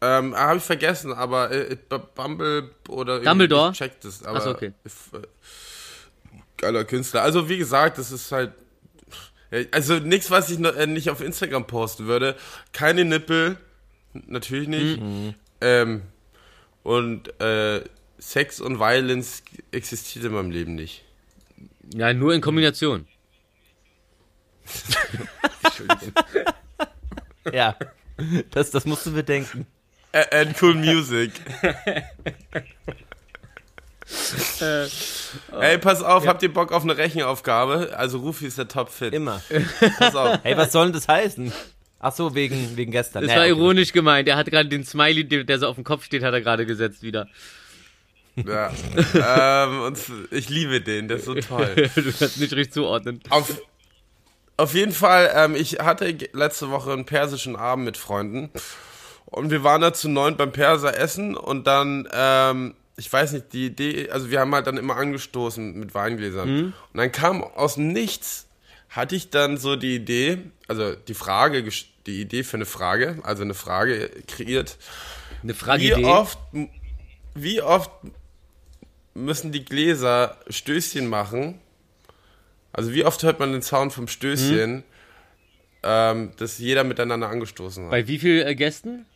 Ähm, 0.00 0.34
habe 0.34 0.56
ich 0.58 0.62
vergessen, 0.64 1.12
aber 1.12 1.50
äh, 1.50 1.76
Bumble 2.14 2.70
oder 2.88 3.20
Dumbledore? 3.20 3.72
Ich 3.72 3.78
check 3.78 4.00
das, 4.00 4.22
aber 4.22 4.38
Ach 4.38 4.42
so, 4.42 4.50
okay. 4.50 4.72
if, 4.86 5.10
äh, 5.14 5.18
geiler 6.56 6.84
Künstler. 6.84 7.22
Also 7.22 7.48
wie 7.48 7.58
gesagt, 7.58 7.98
das 7.98 8.12
ist 8.12 8.32
halt 8.32 8.52
also 9.70 9.98
nichts, 9.98 10.30
was 10.30 10.50
ich 10.50 10.58
noch, 10.58 10.74
äh, 10.74 10.86
nicht 10.86 11.10
auf 11.10 11.20
Instagram 11.20 11.66
posten 11.66 12.06
würde. 12.06 12.36
Keine 12.72 13.04
Nippel, 13.04 13.56
natürlich 14.12 14.68
nicht. 14.68 15.00
Mhm. 15.00 15.34
Ähm, 15.60 16.02
und 16.82 17.40
äh, 17.40 17.82
Sex 18.18 18.60
und 18.60 18.78
Violence 18.78 19.42
existiert 19.70 20.24
in 20.24 20.32
meinem 20.32 20.50
Leben 20.50 20.74
nicht. 20.74 21.04
Ja, 21.94 22.12
nur 22.12 22.34
in 22.34 22.40
Kombination. 22.40 23.06
Ja. 27.52 27.76
Das, 28.52 28.70
das 28.70 28.86
musst 28.86 29.04
du 29.04 29.12
bedenken. 29.12 29.66
And 30.12 30.56
cool 30.62 30.74
music. 30.74 31.32
Ey, 35.60 35.78
pass 35.78 36.02
auf, 36.02 36.26
habt 36.26 36.42
ihr 36.42 36.52
Bock 36.52 36.72
auf 36.72 36.82
eine 36.82 36.96
Rechenaufgabe? 36.96 37.94
Also 37.96 38.18
Rufi 38.18 38.46
ist 38.46 38.58
der 38.58 38.68
Top-Fit. 38.68 39.12
Immer. 39.14 39.42
Pass 39.98 40.14
auf. 40.14 40.38
Hey, 40.42 40.56
was 40.56 40.72
soll 40.72 40.86
denn 40.86 40.92
das 40.94 41.08
heißen? 41.08 41.52
Ach 42.00 42.12
so, 42.12 42.34
wegen, 42.34 42.76
wegen 42.76 42.92
gestern. 42.92 43.22
Das 43.22 43.30
Ja, 43.30 43.38
war 43.38 43.44
okay. 43.44 43.50
ironisch 43.52 43.92
gemeint. 43.92 44.28
Er 44.28 44.36
hat 44.36 44.46
gerade 44.50 44.68
den 44.68 44.84
Smiley, 44.84 45.24
der 45.24 45.44
der 45.44 45.58
so 45.58 45.66
auf 45.68 45.76
dem 45.76 45.84
Kopf 45.84 46.04
steht, 46.04 46.22
hat 46.22 46.34
er 46.34 46.40
gerade 46.42 46.66
gesetzt 46.66 47.02
wieder. 47.02 47.28
Ja. 48.36 48.72
ähm, 49.14 49.80
und 49.82 49.98
ich 50.30 50.48
liebe 50.48 50.80
den, 50.80 51.08
der 51.08 51.18
ist 51.18 51.24
so 51.24 51.34
toll. 51.40 51.74
du 51.94 52.12
kannst 52.12 52.38
nicht 52.38 52.52
richtig 52.52 52.72
zuordnen. 52.72 53.20
Auf, 53.30 53.62
auf 54.56 54.74
jeden 54.74 54.92
Fall, 54.92 55.30
ähm, 55.34 55.54
ich 55.54 55.78
hatte 55.80 56.14
letzte 56.32 56.70
Woche 56.70 56.92
einen 56.92 57.06
persischen 57.06 57.56
Abend 57.56 57.84
mit 57.86 57.96
Freunden 57.96 58.50
Und 59.26 59.50
wir 59.50 59.64
waren 59.64 59.80
da 59.80 59.92
zu 59.92 60.08
neun 60.08 60.36
beim 60.36 60.52
Perser 60.52 60.98
essen 60.98 61.36
und 61.36 61.66
dann, 61.66 62.08
ähm, 62.12 62.74
ich 62.96 63.12
weiß 63.12 63.32
nicht, 63.32 63.52
die 63.52 63.66
Idee, 63.66 64.10
also 64.10 64.30
wir 64.30 64.40
haben 64.40 64.54
halt 64.54 64.66
dann 64.66 64.76
immer 64.76 64.96
angestoßen 64.96 65.78
mit 65.78 65.94
Weingläsern. 65.94 66.48
Und 66.92 66.98
dann 66.98 67.10
kam 67.12 67.42
aus 67.42 67.76
Nichts, 67.76 68.46
hatte 68.88 69.16
ich 69.16 69.30
dann 69.30 69.56
so 69.58 69.76
die 69.76 69.96
Idee, 69.96 70.38
also 70.68 70.94
die 70.94 71.14
Frage, 71.14 71.68
die 72.06 72.20
Idee 72.20 72.44
für 72.44 72.56
eine 72.56 72.66
Frage, 72.66 73.18
also 73.22 73.42
eine 73.42 73.54
Frage 73.54 74.10
kreiert. 74.28 74.76
Eine 75.42 75.54
Frage. 75.54 75.82
Wie 75.82 76.04
oft, 76.04 76.38
wie 77.34 77.62
oft 77.62 77.90
müssen 79.14 79.52
die 79.52 79.64
Gläser 79.64 80.38
Stößchen 80.48 81.08
machen? 81.08 81.60
Also 82.72 82.92
wie 82.92 83.04
oft 83.04 83.22
hört 83.22 83.40
man 83.40 83.52
den 83.52 83.62
Sound 83.62 83.92
vom 83.92 84.08
Stößchen, 84.08 84.84
ähm, 85.82 86.32
dass 86.36 86.58
jeder 86.58 86.84
miteinander 86.84 87.28
angestoßen 87.28 87.84
hat? 87.84 87.90
Bei 87.90 88.06
wie 88.06 88.18
vielen 88.18 88.46
äh, 88.46 88.54
Gästen? 88.54 89.06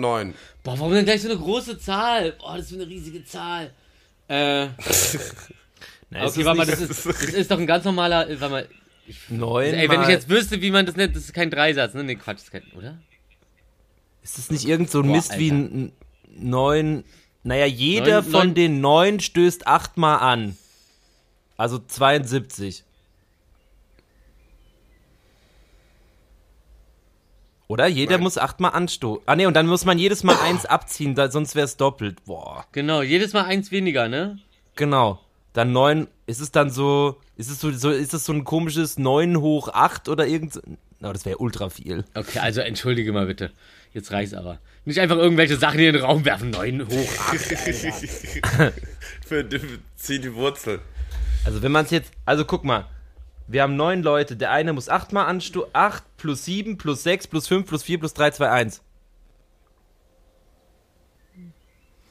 Neun. 0.00 0.34
Boah, 0.62 0.78
warum 0.78 0.92
denn 0.92 1.04
gleich 1.04 1.22
so 1.22 1.28
eine 1.28 1.38
große 1.38 1.78
Zahl? 1.78 2.32
Boah, 2.32 2.56
das 2.56 2.66
ist 2.66 2.70
so 2.70 2.76
eine 2.76 2.86
riesige 2.86 3.24
Zahl. 3.24 3.72
Äh, 4.28 4.66
ist 4.88 5.16
okay, 6.10 6.44
warte 6.44 6.58
mal, 6.58 6.66
das 6.66 6.80
ist, 6.80 7.06
das 7.06 7.22
ist 7.22 7.50
doch 7.50 7.58
ein 7.58 7.66
ganz 7.66 7.84
normaler. 7.84 8.28
äh, 8.28 8.40
Warte 8.40 8.52
mal. 8.52 8.68
neun 9.28 9.64
Ey, 9.74 9.88
wenn 9.88 10.02
ich 10.02 10.08
jetzt 10.08 10.28
wüsste, 10.28 10.60
wie 10.60 10.70
man 10.70 10.84
das 10.86 10.96
nennt, 10.96 11.16
das 11.16 11.24
ist 11.24 11.32
kein 11.34 11.50
Dreisatz, 11.50 11.94
ne? 11.94 12.04
Nee, 12.04 12.16
Quatsch, 12.16 12.36
das 12.38 12.44
ist 12.44 12.50
kein, 12.52 12.62
oder? 12.76 12.98
Ist 14.22 14.36
das 14.38 14.50
nicht 14.50 14.66
irgend 14.68 14.90
so 14.90 15.00
ein 15.00 15.06
Boah, 15.08 15.16
Mist 15.16 15.38
wie 15.38 15.50
Alter. 15.50 15.64
ein 15.64 15.92
neun? 16.36 17.04
Naja, 17.44 17.66
jeder 17.66 18.20
Neun- 18.22 18.30
von 18.30 18.40
neun- 18.48 18.54
den 18.54 18.80
neun 18.80 19.20
stößt 19.20 19.66
achtmal 19.66 20.18
an. 20.18 20.56
Also 21.56 21.78
72. 21.78 22.84
Oder? 27.68 27.86
Jeder 27.86 28.12
Nein. 28.12 28.22
muss 28.22 28.38
achtmal 28.38 28.72
anstoßen. 28.72 29.22
Ah 29.26 29.36
ne, 29.36 29.46
und 29.46 29.54
dann 29.54 29.66
muss 29.66 29.84
man 29.84 29.98
jedes 29.98 30.24
Mal 30.24 30.36
eins 30.42 30.64
abziehen, 30.64 31.14
da, 31.14 31.30
sonst 31.30 31.54
wäre 31.54 31.66
es 31.66 31.76
doppelt. 31.76 32.24
Boah. 32.24 32.64
Genau, 32.72 33.02
jedes 33.02 33.34
Mal 33.34 33.44
eins 33.44 33.70
weniger, 33.70 34.08
ne? 34.08 34.38
Genau. 34.74 35.20
Dann 35.52 35.72
neun, 35.72 36.08
ist 36.26 36.40
es 36.40 36.50
dann 36.50 36.70
so, 36.70 37.20
ist 37.36 37.50
es 37.50 37.60
so, 37.60 37.70
so 37.70 37.90
ist 37.90 38.14
es 38.14 38.24
so 38.24 38.32
ein 38.32 38.44
komisches 38.44 38.98
9 38.98 39.40
hoch 39.40 39.68
8 39.68 40.08
oder 40.08 40.26
irgend 40.26 40.54
so, 40.54 40.60
Na, 41.00 41.12
das 41.12 41.26
wäre 41.26 41.38
ultra 41.38 41.68
viel. 41.68 42.04
Okay, 42.14 42.38
also 42.38 42.62
entschuldige 42.62 43.12
mal 43.12 43.26
bitte. 43.26 43.50
Jetzt 43.92 44.12
reicht's 44.12 44.34
aber. 44.34 44.58
Nicht 44.86 45.00
einfach 45.00 45.16
irgendwelche 45.16 45.56
Sachen 45.56 45.78
in 45.78 45.92
den 45.92 46.02
Raum 46.02 46.24
werfen. 46.24 46.50
Neun 46.50 46.86
hoch. 46.86 47.08
acht. 47.18 47.36
Für, 49.26 49.44
für, 49.44 49.60
zieh 49.96 50.20
die 50.20 50.34
Wurzel. 50.34 50.80
Also 51.44 51.62
wenn 51.62 51.72
man 51.72 51.84
es 51.84 51.90
jetzt, 51.90 52.12
also 52.24 52.46
guck 52.46 52.64
mal, 52.64 52.86
wir 53.48 53.62
haben 53.62 53.76
neun 53.76 54.02
Leute, 54.02 54.36
der 54.36 54.50
eine 54.52 54.72
muss 54.72 54.88
achtmal 54.88 55.26
anstoßen, 55.26 55.70
8 55.72 56.04
plus 56.16 56.44
7 56.44 56.78
plus 56.78 57.02
6 57.02 57.26
plus 57.26 57.48
5 57.48 57.66
plus 57.66 57.82
4 57.82 57.98
plus 57.98 58.14
3, 58.14 58.30
2, 58.30 58.50
1. 58.50 58.82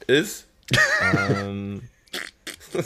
Ist? 0.06 0.46
Ähm, 1.16 1.82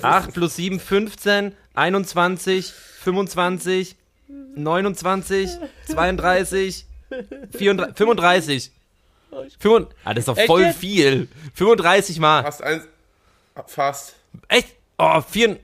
8 0.03 0.35
plus 0.35 0.57
7, 0.57 0.79
15, 0.81 1.55
21, 1.75 2.73
25, 2.73 3.97
29, 4.29 5.51
32, 5.87 6.87
34, 7.53 7.97
35. 7.97 8.73
35 9.59 9.97
ah, 10.05 10.13
das 10.15 10.23
ist 10.23 10.29
doch 10.29 10.37
Echt 10.37 10.47
voll 10.47 10.63
jetzt? 10.63 10.79
viel. 10.79 11.29
35 11.55 12.19
mal. 12.19 12.43
Fast 12.43 12.63
eins. 12.63 12.85
Fast. 13.67 14.17
Echt? 14.49 14.69
Oh, 14.99 15.21
4, 15.21 15.49
Se- 15.49 15.61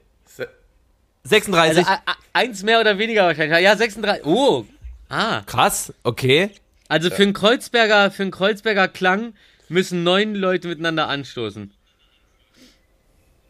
36. 1.28 1.78
Also 1.78 1.90
a- 1.90 2.02
a- 2.06 2.16
eins 2.32 2.62
mehr 2.62 2.80
oder 2.80 2.98
weniger 2.98 3.24
wahrscheinlich. 3.26 3.60
Ja, 3.60 3.76
36. 3.76 4.24
Oh. 4.26 4.64
Ah. 5.08 5.42
Krass, 5.46 5.92
okay. 6.04 6.50
Also 6.88 7.10
für 7.10 7.22
einen 7.22 7.32
Kreuzberger, 7.34 8.10
für 8.10 8.22
einen 8.22 8.30
Kreuzberger 8.30 8.88
Klang 8.88 9.34
müssen 9.68 10.02
neun 10.04 10.34
Leute 10.34 10.68
miteinander 10.68 11.08
anstoßen. 11.08 11.72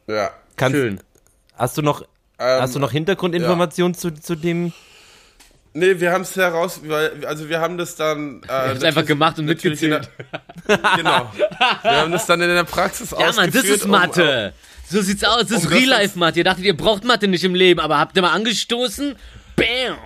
Ja. 0.06 0.30
Kannst, 0.56 0.76
Schön. 0.76 1.00
Hast 1.56 1.76
du 1.78 1.82
noch, 1.82 2.02
Ähm, 2.38 2.62
hast 2.62 2.74
du 2.74 2.78
noch 2.78 2.92
Hintergrundinformationen 2.92 3.94
zu, 3.94 4.10
zu 4.12 4.34
dem? 4.34 4.72
Nee, 5.74 6.00
wir 6.00 6.12
haben 6.12 6.22
es 6.22 6.34
heraus, 6.34 6.80
weil, 6.84 7.24
also 7.26 7.48
wir 7.48 7.60
haben 7.60 7.78
das 7.78 7.94
dann. 7.94 8.42
Äh, 8.44 8.48
hab's 8.48 8.82
einfach 8.82 9.04
gemacht 9.04 9.38
und 9.38 9.46
der- 9.46 9.56
genau. 10.96 11.30
Wir 11.82 11.92
haben 12.00 12.10
das 12.10 12.26
dann 12.26 12.40
in 12.40 12.48
der 12.48 12.64
Praxis 12.64 13.10
Ja, 13.12 13.30
Mann, 13.32 13.50
das 13.52 13.64
ist 13.64 13.84
um- 13.84 13.90
Mathe. 13.90 14.52
So 14.90 15.02
sieht's 15.02 15.24
aus. 15.24 15.42
Das 15.42 15.50
ist 15.50 15.56
um 15.66 15.70
das 15.70 15.72
Real-Life-Mathe. 15.72 16.38
Ihr 16.38 16.44
dachtet, 16.44 16.64
ihr 16.64 16.76
braucht 16.76 17.04
Mathe 17.04 17.28
nicht 17.28 17.44
im 17.44 17.54
Leben, 17.54 17.80
aber 17.80 17.98
habt 17.98 18.16
ihr 18.16 18.22
mal 18.22 18.32
angestoßen? 18.32 19.16
Bam. 19.56 19.96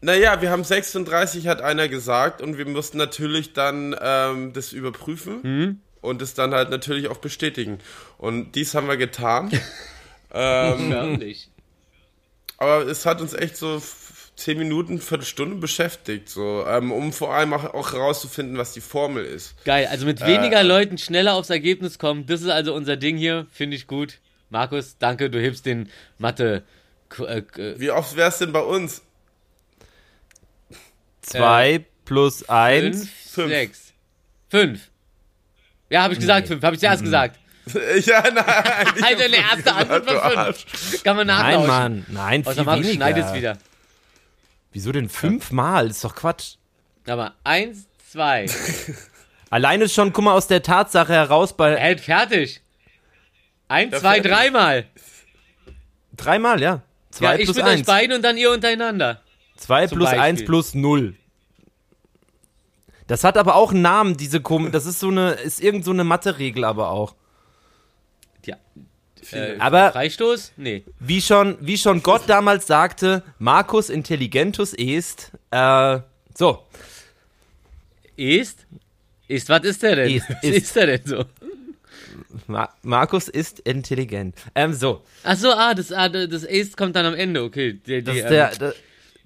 Naja, 0.00 0.40
wir 0.42 0.50
haben 0.50 0.64
36, 0.64 1.46
hat 1.46 1.62
einer 1.62 1.88
gesagt, 1.88 2.40
und 2.42 2.58
wir 2.58 2.66
mussten 2.66 2.98
natürlich 2.98 3.54
dann 3.54 3.96
ähm, 4.00 4.52
das 4.52 4.72
überprüfen 4.72 5.42
Hm? 5.42 5.80
und 6.00 6.22
es 6.22 6.34
dann 6.34 6.54
halt 6.54 6.70
natürlich 6.70 7.08
auch 7.08 7.16
bestätigen. 7.16 7.78
Und 8.18 8.52
dies 8.52 8.74
haben 8.74 8.88
wir 8.88 8.96
getan. 8.96 9.50
ähm, 10.32 11.20
aber 12.58 12.86
es 12.86 13.04
hat 13.06 13.20
uns 13.20 13.34
echt 13.34 13.56
so 13.56 13.82
10 14.36 14.58
Minuten, 14.58 15.00
Viertelstunde 15.00 15.56
beschäftigt, 15.56 16.28
so, 16.28 16.64
ähm, 16.66 16.92
um 16.92 17.12
vor 17.12 17.34
allem 17.34 17.54
auch, 17.54 17.72
auch 17.72 17.92
herauszufinden, 17.92 18.58
was 18.58 18.72
die 18.74 18.82
Formel 18.82 19.24
ist. 19.24 19.54
Geil, 19.64 19.86
also 19.90 20.04
mit 20.04 20.20
weniger 20.26 20.62
Leuten 20.62 20.98
schneller 20.98 21.34
aufs 21.34 21.48
Ergebnis 21.50 21.98
kommen. 21.98 22.26
Das 22.26 22.42
ist 22.42 22.50
also 22.50 22.74
unser 22.74 22.96
Ding 22.96 23.16
hier. 23.16 23.46
Finde 23.50 23.76
ich 23.76 23.86
gut. 23.86 24.18
Markus, 24.50 24.96
danke, 24.98 25.30
du 25.30 25.40
hilfst 25.40 25.64
den 25.66 25.88
Mathe. 26.18 26.62
Äh, 27.18 27.38
äh, 27.38 27.80
Wie 27.80 27.90
oft 27.90 28.14
wäre 28.16 28.28
es 28.28 28.38
denn 28.38 28.52
bei 28.52 28.60
uns? 28.60 29.02
2 31.22 31.84
plus 32.04 32.48
1. 32.48 32.98
fünf, 32.98 33.10
fünf. 33.32 33.48
sechs. 33.48 33.92
Fünf. 34.48 34.80
Ja, 35.90 36.02
habe 36.02 36.14
ich 36.14 36.20
gesagt, 36.20 36.48
fünf. 36.48 36.62
Habe 36.62 36.74
ich 36.76 36.80
zuerst 36.80 37.02
gesagt. 37.02 37.38
ja, 37.74 38.22
nein. 38.30 38.44
ich 38.96 39.04
Alter, 39.04 39.24
hab 39.24 39.24
eine 39.24 39.36
erste 39.36 39.56
gesagt, 39.62 39.90
Antwort 39.90 40.36
Arsch. 40.36 40.64
fünf. 40.66 41.02
Kann 41.02 41.16
man 41.16 41.26
Nein, 41.26 41.36
nachlauschen. 41.42 41.66
Mann. 41.68 42.06
Nein, 42.08 42.42
viel 42.44 42.52
Außer 42.52 42.64
Markus 42.64 42.84
weniger. 42.84 42.96
schneidet 42.96 43.24
es 43.24 43.34
wieder. 43.34 43.58
Wieso 44.76 44.92
denn 44.92 45.08
fünfmal? 45.08 45.86
Ist 45.88 46.04
doch 46.04 46.14
Quatsch. 46.14 46.56
Aber 47.06 47.32
eins, 47.44 47.86
zwei. 48.12 48.44
Alleine 49.50 49.88
schon, 49.88 50.12
guck 50.12 50.22
mal, 50.24 50.34
aus 50.34 50.48
der 50.48 50.62
Tatsache 50.62 51.14
heraus 51.14 51.56
bei 51.56 51.78
Hält 51.78 52.02
fertig. 52.02 52.60
Eins, 53.68 53.92
Ja, 53.94 54.00
zwei, 54.00 54.20
dreimal. 54.20 54.84
dreimal, 56.14 56.60
ja. 56.60 56.68
Ja, 56.74 56.82
Zwei 57.10 57.38
ich 57.38 57.44
plus 57.44 57.56
mit 57.56 57.64
euch 57.64 57.70
eins. 57.78 57.86
beiden 57.86 58.16
und 58.16 58.22
dann 58.22 58.36
ihr 58.36 58.50
untereinander. 58.50 59.22
Zwei 59.56 59.86
zum 59.86 59.96
plus 59.96 60.10
Beispiel. 60.10 60.22
eins 60.22 60.44
plus 60.44 60.74
null. 60.74 61.16
Das 63.06 63.24
hat 63.24 63.38
aber 63.38 63.54
auch 63.54 63.70
einen 63.70 63.80
Namen, 63.80 64.18
diese 64.18 64.42
Kom 64.42 64.72
Das 64.72 64.84
ist 64.84 65.00
so 65.00 65.08
eine, 65.08 65.30
ist 65.32 65.62
irgend 65.62 65.86
so 65.86 65.92
eine 65.92 66.04
Mathe-Regel 66.04 66.64
aber 66.64 66.90
auch. 66.90 67.14
Ja. 68.44 68.56
Äh, 69.32 69.56
Aber- 69.58 69.92
Freistoß? 69.92 70.52
Nee. 70.56 70.84
Wie 71.00 71.20
schon, 71.20 71.56
wie 71.60 71.78
schon 71.78 72.02
Gott 72.02 72.22
damals 72.28 72.66
sagte, 72.66 73.22
Marcus 73.38 73.90
intelligentus 73.90 74.72
est, 74.74 75.30
äh, 75.50 75.98
so, 76.36 76.62
Ist? 78.16 78.66
Ist, 79.28 79.48
was 79.48 79.64
ist 79.64 79.82
der 79.82 79.96
denn? 79.96 80.10
Ist, 80.10 80.28
was 80.30 80.36
ist. 80.42 80.56
ist 80.56 80.76
der 80.76 80.86
denn 80.86 81.00
so? 81.04 81.24
Ma 82.46 82.68
Markus 82.82 83.28
ist 83.28 83.60
intelligent. 83.60 84.34
Ähm, 84.54 84.72
so, 84.72 85.02
Ach 85.24 85.36
so, 85.36 85.50
ah, 85.52 85.74
das, 85.74 85.90
ah, 85.92 86.08
das 86.08 86.44
Ist 86.44 86.76
kommt 86.76 86.94
dann 86.96 87.06
am 87.06 87.14
Ende, 87.14 87.42
okay. 87.42 87.72
Das 87.74 87.82
die, 88.14 88.20
ist 88.20 88.28
der, 88.28 88.52
ähm, 88.52 88.58
das, 88.58 88.74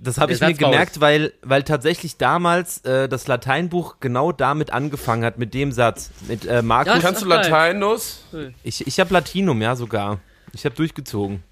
das 0.02 0.18
habe 0.18 0.32
ich 0.32 0.40
mir 0.40 0.54
gemerkt, 0.54 1.00
weil, 1.00 1.32
weil 1.42 1.62
tatsächlich 1.62 2.16
damals 2.16 2.84
äh, 2.84 3.08
das 3.08 3.26
Lateinbuch 3.26 3.96
genau 4.00 4.32
damit 4.32 4.72
angefangen 4.72 5.24
hat, 5.24 5.38
mit 5.38 5.54
dem 5.54 5.72
Satz. 5.72 6.10
Mit 6.26 6.46
äh, 6.46 6.62
Markus. 6.62 6.94
Ja, 6.94 7.00
Kannst 7.00 7.22
du. 7.22 7.26
Lateinus? 7.26 8.24
Ich, 8.62 8.86
ich 8.86 9.00
habe 9.00 9.12
Latinum, 9.12 9.60
ja, 9.60 9.76
sogar. 9.76 10.20
Ich 10.52 10.64
habe 10.64 10.74
durchgezogen. 10.74 11.42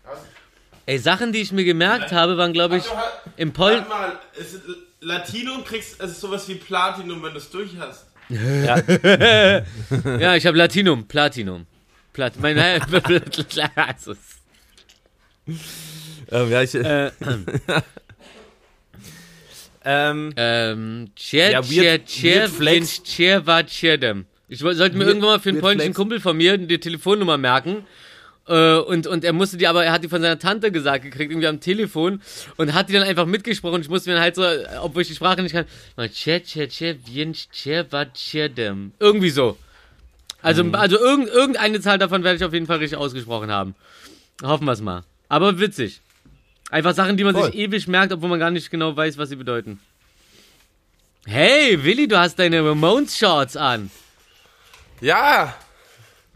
Ey, 0.86 0.98
Sachen, 0.98 1.32
die 1.32 1.40
ich 1.40 1.52
mir 1.52 1.64
gemerkt 1.64 2.12
habe, 2.12 2.38
waren, 2.38 2.52
glaube 2.52 2.78
ich, 2.78 2.84
im 3.36 3.52
Polen. 3.52 3.84
Warte 3.86 3.88
mal, 3.90 4.18
es 4.40 4.54
ist, 4.54 4.62
Latinum 5.00 5.64
kriegst, 5.64 6.00
es 6.00 6.12
ist 6.12 6.20
sowas 6.20 6.48
wie 6.48 6.54
Platinum, 6.54 7.22
wenn 7.22 7.32
du 7.32 7.38
es 7.38 7.50
durch 7.50 7.76
hast. 7.78 8.06
Ja, 8.30 8.76
ich 10.34 10.46
habe 10.46 10.56
Latinum, 10.56 11.06
Platinum. 11.06 11.66
Plat 12.12 12.32
mein, 12.40 12.58
also, 12.58 14.14
Ähm, 16.30 16.50
ja, 16.50 16.62
ich, 16.62 16.74
äh, 16.74 17.10
ähm, 19.84 20.32
ähm, 20.36 21.10
Ja, 21.16 21.62
weird- 21.68 22.10
Cher, 22.10 22.40
weird 22.42 22.50
flex. 22.50 23.02
War. 23.46 23.64
Ich 24.48 24.58
sollte 24.60 24.96
mir 24.96 25.00
Weird- 25.04 25.08
irgendwann 25.08 25.30
mal 25.30 25.40
für 25.40 25.50
einen 25.50 25.60
polnischen 25.60 25.86
flex. 25.86 25.96
Kumpel 25.96 26.20
von 26.20 26.36
mir 26.36 26.56
die 26.58 26.78
Telefonnummer 26.80 27.36
merken. 27.36 27.84
Äh, 28.46 28.76
und, 28.78 29.06
und 29.06 29.24
er 29.24 29.34
musste 29.34 29.58
die 29.58 29.66
aber, 29.66 29.84
er 29.84 29.92
hat 29.92 30.02
die 30.04 30.08
von 30.08 30.22
seiner 30.22 30.38
Tante 30.38 30.72
gesagt 30.72 31.04
gekriegt, 31.04 31.30
irgendwie 31.30 31.46
am 31.48 31.60
Telefon 31.60 32.22
und 32.56 32.72
hat 32.72 32.88
die 32.88 32.94
dann 32.94 33.02
einfach 33.02 33.26
mitgesprochen. 33.26 33.82
Ich 33.82 33.90
musste 33.90 34.08
mir 34.08 34.14
dann 34.14 34.22
halt 34.22 34.36
so, 34.36 34.44
obwohl 34.80 35.02
ich 35.02 35.08
die 35.08 35.14
Sprache 35.14 35.42
nicht 35.42 35.52
kann, 35.52 35.66
Cher 36.14 37.92
war 37.92 38.06
Cherdem. 38.14 38.92
Irgendwie 38.98 39.28
so. 39.30 39.58
Also, 40.40 40.64
Mhm. 40.64 40.74
also 40.76 40.98
irgend, 40.98 41.28
irgendeine 41.28 41.80
Zahl 41.80 41.98
davon 41.98 42.24
werde 42.24 42.36
ich 42.36 42.44
auf 42.44 42.54
jeden 42.54 42.66
Fall 42.66 42.78
richtig 42.78 42.96
ausgesprochen 42.96 43.50
haben. 43.50 43.74
Hoffen 44.42 44.64
wir 44.64 44.72
es 44.72 44.80
mal. 44.80 45.02
Aber 45.28 45.58
witzig. 45.60 46.00
Einfach 46.70 46.94
Sachen, 46.94 47.16
die 47.16 47.24
man 47.24 47.34
Voll. 47.34 47.46
sich 47.46 47.54
ewig 47.54 47.88
merkt, 47.88 48.12
obwohl 48.12 48.28
man 48.28 48.38
gar 48.38 48.50
nicht 48.50 48.70
genau 48.70 48.94
weiß, 48.96 49.16
was 49.18 49.28
sie 49.30 49.36
bedeuten. 49.36 49.80
Hey, 51.26 51.82
Willi, 51.82 52.08
du 52.08 52.18
hast 52.18 52.38
deine 52.38 52.64
Ramones-Shorts 52.64 53.56
an. 53.56 53.90
Ja, 55.00 55.54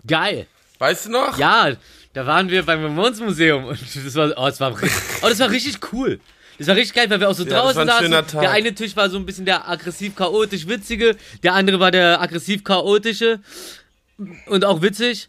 Geil. 0.06 0.46
weißt 0.78 1.06
du 1.06 1.10
noch? 1.10 1.38
Ja, 1.38 1.72
da 2.12 2.26
waren 2.26 2.48
wir 2.50 2.62
beim 2.64 2.82
Ramones-Museum 2.84 3.64
und 3.64 3.78
das 3.80 4.14
war, 4.14 4.32
oh, 4.36 4.46
das 4.46 4.60
war, 4.60 4.70
richtig- 4.80 5.22
oh, 5.22 5.28
das 5.28 5.38
war 5.38 5.50
richtig 5.50 5.92
cool. 5.92 6.20
Das 6.58 6.68
war 6.68 6.76
richtig 6.76 6.94
geil, 6.94 7.08
weil 7.10 7.18
wir 7.20 7.28
auch 7.30 7.34
so 7.34 7.44
Ja, 7.44 7.50
das 7.50 7.58
draußen 7.74 7.88
war 7.88 7.98
ein 7.98 8.10
saßen. 8.10 8.26
Tag. 8.28 8.40
Der 8.42 8.50
eine 8.50 8.74
Tisch 8.74 8.94
war 8.94 9.08
so 9.10 9.16
ein 9.16 9.26
bisschen 9.26 9.46
der 9.46 9.68
aggressiv-chaotisch-witzige, 9.68 11.16
der 11.42 11.54
andere 11.54 11.80
war 11.80 11.90
der 11.90 12.20
aggressiv-chaotische 12.20 13.40
und 14.46 14.64
auch 14.64 14.82
witzig. 14.82 15.28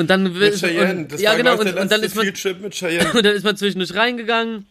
Und 0.00 0.08
dann 0.08 0.22
Mit 0.32 0.54
Cheyenne. 0.58 1.00
und, 1.00 1.12
Das 1.12 1.20
ja 1.20 1.30
war, 1.30 1.36
genau 1.36 1.54
ich, 1.54 1.60
und, 1.60 1.66
der 1.66 1.82
und 1.82 1.92
dann 1.92 2.02
ist 2.02 2.16
man 2.16 2.24
mit 2.26 2.36
Cheyenne. 2.74 3.12
und 3.12 3.24
dann 3.24 3.34
ist 3.34 3.44
man 3.44 3.56
zwischendurch 3.56 3.94
reingegangen. 3.94 4.66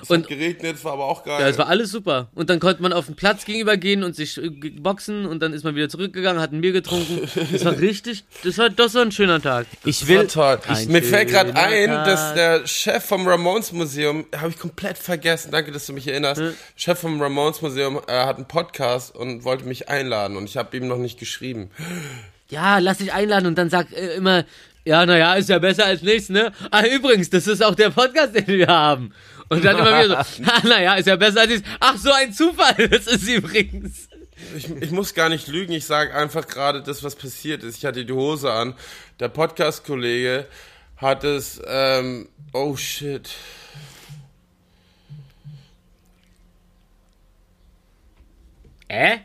Es 0.00 0.10
und- 0.10 0.22
hat 0.22 0.28
geregnet, 0.30 0.76
es 0.76 0.84
war 0.84 0.94
aber 0.94 1.04
auch 1.06 1.22
geil. 1.24 1.40
Ja, 1.40 1.48
es 1.48 1.58
war 1.58 1.68
alles 1.68 1.90
super. 1.90 2.28
Und 2.34 2.50
dann 2.50 2.58
konnte 2.60 2.82
man 2.82 2.92
auf 2.92 3.06
den 3.06 3.14
Platz 3.14 3.44
gegenüber 3.44 3.76
gehen 3.76 4.02
und 4.02 4.16
sich 4.16 4.36
äh, 4.36 4.48
boxen 4.50 5.26
und 5.26 5.40
dann 5.40 5.52
ist 5.52 5.62
man 5.64 5.74
wieder 5.76 5.88
zurückgegangen, 5.88 6.40
hat 6.42 6.52
ein 6.52 6.60
Bier 6.60 6.72
getrunken. 6.72 7.20
Das 7.52 7.64
war 7.64 7.78
richtig, 7.78 8.24
das 8.44 8.58
war, 8.58 8.68
das 8.70 8.94
war 8.94 9.02
ein 9.02 9.12
schöner 9.12 9.40
Tag. 9.42 9.66
Ich 9.84 10.06
will, 10.08 10.18
war 10.34 10.60
toll. 10.60 10.74
Ein 10.74 10.88
Mir 10.88 11.02
fällt 11.04 11.28
gerade 11.30 11.54
ein, 11.54 11.86
Tag. 11.88 12.04
dass 12.04 12.34
der 12.34 12.66
Chef 12.66 13.04
vom 13.04 13.26
Ramones 13.28 13.70
Museum, 13.72 14.26
habe 14.36 14.50
ich 14.50 14.58
komplett 14.58 14.98
vergessen, 14.98 15.50
danke, 15.52 15.70
dass 15.72 15.86
du 15.86 15.92
mich 15.92 16.06
erinnerst. 16.08 16.42
Chef 16.76 16.98
vom 16.98 17.20
Ramones 17.22 17.62
Museum 17.62 18.00
äh, 18.08 18.12
hat 18.24 18.36
einen 18.38 18.46
Podcast 18.48 19.14
und 19.14 19.44
wollte 19.44 19.64
mich 19.66 19.88
einladen 19.88 20.36
und 20.36 20.48
ich 20.48 20.56
habe 20.56 20.76
ihm 20.76 20.88
noch 20.88 20.98
nicht 20.98 21.18
geschrieben. 21.20 21.70
Ja, 22.52 22.80
lass 22.80 22.98
dich 22.98 23.14
einladen 23.14 23.46
und 23.46 23.56
dann 23.56 23.70
sag 23.70 23.90
äh, 23.92 24.16
immer, 24.16 24.44
ja, 24.84 25.06
naja, 25.06 25.36
ist 25.36 25.48
ja 25.48 25.58
besser 25.58 25.86
als 25.86 26.02
nichts, 26.02 26.28
ne? 26.28 26.52
Ah, 26.70 26.84
übrigens, 26.84 27.30
das 27.30 27.46
ist 27.46 27.64
auch 27.64 27.74
der 27.74 27.88
Podcast, 27.88 28.34
den 28.34 28.46
wir 28.46 28.66
haben. 28.66 29.14
Und 29.48 29.64
dann 29.64 29.78
immer 29.78 30.04
wieder 30.04 30.22
so, 30.22 30.42
ah, 30.46 30.60
naja, 30.62 30.96
ist 30.96 31.06
ja 31.06 31.16
besser 31.16 31.40
als 31.40 31.48
nichts. 31.48 31.66
Ach, 31.80 31.96
so 31.96 32.12
ein 32.12 32.30
Zufall, 32.34 32.88
das 32.90 33.06
ist 33.06 33.26
übrigens. 33.26 34.06
Ich, 34.54 34.68
ich 34.68 34.90
muss 34.90 35.14
gar 35.14 35.30
nicht 35.30 35.48
lügen, 35.48 35.72
ich 35.72 35.86
sage 35.86 36.14
einfach 36.14 36.46
gerade 36.46 36.82
das, 36.82 37.02
was 37.02 37.16
passiert 37.16 37.62
ist. 37.62 37.78
Ich 37.78 37.86
hatte 37.86 38.04
die 38.04 38.12
Hose 38.12 38.52
an. 38.52 38.74
Der 39.18 39.28
Podcast-Kollege 39.28 40.46
hat 40.98 41.24
es, 41.24 41.58
ähm, 41.66 42.28
oh 42.52 42.76
shit. 42.76 43.30
Äh? 48.88 49.20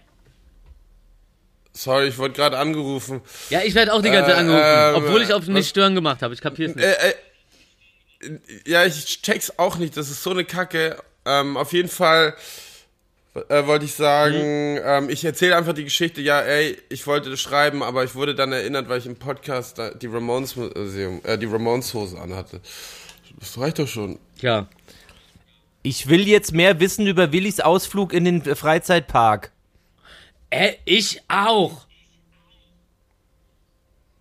Sorry, 1.78 2.08
ich 2.08 2.18
wurde 2.18 2.34
gerade 2.34 2.58
angerufen. 2.58 3.22
Ja, 3.50 3.62
ich 3.64 3.76
werde 3.76 3.94
auch 3.94 4.02
die 4.02 4.10
ganze 4.10 4.32
Zeit 4.32 4.38
Äh, 4.38 4.40
angerufen, 4.40 4.64
ähm, 4.66 4.96
obwohl 4.96 5.22
ich 5.22 5.34
auf 5.34 5.42
was- 5.44 5.48
nicht 5.50 5.70
stören 5.70 5.94
gemacht 5.96 6.22
habe. 6.24 6.34
Ich 6.34 6.42
kapier's 6.42 6.74
nicht. 6.76 6.84
Äh, 6.84 7.10
äh, 7.10 8.40
ja, 8.66 8.84
ich 8.86 9.22
check's 9.22 9.54
auch 9.58 9.78
nicht. 9.78 9.96
Das 9.96 10.10
ist 10.10 10.24
so 10.24 10.32
eine 10.32 10.44
Kacke. 10.44 10.98
Ähm, 11.26 11.56
auf 11.58 11.74
jeden 11.74 11.90
Fall 11.90 12.34
äh, 13.50 13.66
wollte 13.68 13.86
ich 13.86 13.94
sagen, 13.94 14.80
ähm, 14.84 15.10
ich 15.12 15.24
erzähle 15.24 15.56
einfach 15.56 15.74
die 15.74 15.84
Geschichte. 15.84 16.22
Ja, 16.22 16.42
ey, 16.42 16.78
ich 16.90 17.06
wollte 17.06 17.30
das 17.30 17.40
schreiben, 17.40 17.84
aber 17.84 18.04
ich 18.04 18.16
wurde 18.16 18.34
dann 18.34 18.52
erinnert, 18.52 18.90
weil 18.90 18.98
ich 18.98 19.06
im 19.06 19.16
Podcast 19.18 19.80
die 20.02 20.08
Ramones 20.08 20.56
Museum, 20.56 21.22
äh, 21.24 21.38
die 21.38 21.46
Ramones 21.46 21.94
Hose 21.94 22.18
anhatte. 22.20 22.60
Das 23.40 23.56
reicht 23.60 23.78
doch 23.78 23.88
schon. 23.88 24.18
Ja. 24.42 24.68
ich 25.84 26.10
will 26.10 26.28
jetzt 26.28 26.54
mehr 26.54 26.80
wissen 26.80 27.06
über 27.06 27.32
Willis 27.32 27.60
Ausflug 27.60 28.12
in 28.14 28.26
den 28.26 28.42
Freizeitpark. 28.56 29.52
Äh, 30.50 30.74
ich 30.86 31.22
auch. 31.28 31.88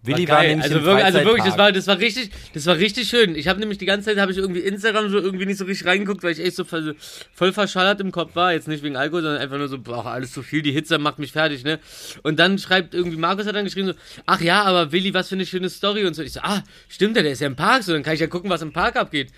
Willi 0.06 0.28
War 0.28 0.36
war, 0.36 0.42
nämlich 0.44 0.64
also 0.64 0.84
wirklich, 0.84 1.04
also 1.04 1.18
wirklich, 1.24 1.44
das 1.44 1.58
war, 1.58 1.72
das 1.72 1.86
war 1.88 1.98
richtig, 1.98 2.30
das 2.54 2.66
war 2.66 2.76
richtig 2.76 3.08
schön. 3.08 3.34
Ich 3.34 3.48
habe 3.48 3.58
nämlich 3.58 3.78
die 3.78 3.86
ganze 3.86 4.06
Zeit 4.06 4.18
habe 4.18 4.30
ich 4.30 4.38
irgendwie 4.38 4.60
Instagram 4.60 5.08
so 5.10 5.18
irgendwie 5.18 5.46
nicht 5.46 5.58
so 5.58 5.64
richtig 5.64 5.86
reingeguckt, 5.86 6.22
weil 6.22 6.32
ich 6.32 6.40
echt 6.40 6.54
so 6.54 6.64
voll, 6.64 6.94
voll 7.34 7.52
verschallert 7.52 8.00
im 8.00 8.12
Kopf 8.12 8.36
war. 8.36 8.52
Jetzt 8.52 8.68
nicht 8.68 8.84
wegen 8.84 8.96
Alkohol, 8.96 9.22
sondern 9.22 9.42
einfach 9.42 9.58
nur 9.58 9.68
so, 9.68 9.78
boah, 9.78 10.06
alles 10.06 10.32
zu 10.32 10.42
viel, 10.42 10.62
die 10.62 10.70
Hitze 10.72 10.98
macht 10.98 11.18
mich 11.18 11.32
fertig, 11.32 11.64
ne? 11.64 11.80
Und 12.22 12.38
dann 12.38 12.58
schreibt 12.58 12.94
irgendwie, 12.94 13.16
Markus 13.16 13.46
hat 13.46 13.56
dann 13.56 13.64
geschrieben 13.64 13.88
so, 13.88 13.94
ach 14.26 14.40
ja, 14.40 14.62
aber 14.62 14.92
Willi, 14.92 15.12
was 15.12 15.28
für 15.28 15.34
eine 15.34 15.46
schöne 15.46 15.70
Story 15.70 16.04
und 16.04 16.14
so. 16.14 16.22
Ich 16.22 16.32
so, 16.32 16.40
ah, 16.40 16.62
stimmt 16.88 17.16
ja, 17.16 17.22
der 17.22 17.32
ist 17.32 17.40
ja 17.40 17.48
im 17.48 17.56
Park, 17.56 17.82
so, 17.82 17.92
dann 17.92 18.04
kann 18.04 18.14
ich 18.14 18.20
ja 18.20 18.28
gucken, 18.28 18.48
was 18.48 18.62
im 18.62 18.72
Park 18.72 18.96
abgeht. 18.96 19.30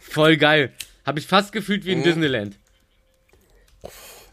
Voll 0.00 0.36
geil. 0.36 0.72
Habe 1.06 1.20
ich 1.20 1.26
fast 1.26 1.52
gefühlt 1.52 1.84
wie 1.84 1.92
in 1.92 2.02
Disneyland. 2.02 2.56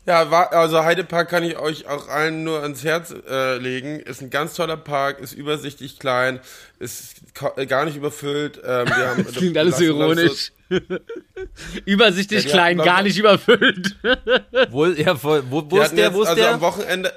Ja, 0.08 0.30
war, 0.30 0.54
also 0.54 0.84
Heidepark 0.84 1.30
kann 1.30 1.44
ich 1.44 1.58
euch 1.58 1.88
auch 1.88 2.08
allen 2.10 2.44
nur 2.44 2.62
ans 2.62 2.84
Herz 2.84 3.14
äh, 3.28 3.58
legen. 3.58 4.00
Ist 4.00 4.22
ein 4.22 4.30
ganz 4.30 4.54
toller 4.54 4.78
Park, 4.78 5.20
ist 5.20 5.34
übersichtlich 5.34 5.98
klein, 5.98 6.40
ist 6.78 7.16
äh, 7.56 7.66
gar 7.66 7.86
nicht 7.86 7.98
überfüllt. 7.98 8.58
Ähm, 8.64 8.88
wir 8.88 9.08
haben, 9.08 9.24
Das 9.26 9.36
klingt 9.36 9.58
alles 9.58 9.78
so 9.78 9.84
ironisch. 9.84 10.52
Übersichtlich 11.86 12.46
Ja, 12.46 12.52
klein, 12.52 12.78
gar 12.78 13.02
nicht 13.02 13.18
überfüllt. 13.18 13.96
Wo, 14.70 14.86
ja, 14.86 15.22
wo, 15.24 15.42
wo, 15.50 15.64
wo 15.70 15.82
ist 15.82 15.92
der? 15.96 16.06
jetzt, 16.06 16.14
Wo 16.14 16.22
ist 16.22 16.30
also 16.30 16.42
der? 16.42 16.54
am 16.54 16.62
Wochenende, 16.62 17.14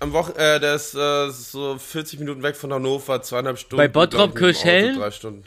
am 0.00 0.12
Wochen, 0.12 0.32
äh, 0.36 0.60
der 0.60 0.74
ist 0.74 0.94
äh, 0.94 1.30
so 1.30 1.76
40 1.76 2.20
Minuten 2.20 2.42
weg 2.42 2.56
von 2.56 2.72
Hannover, 2.72 3.20
zweieinhalb 3.22 3.58
Stunden. 3.58 3.76
Bei 3.76 3.88
Bottrop, 3.88 4.36
Kirchhellen? 4.36 4.96
Drei 4.96 5.10
Stunden. 5.10 5.44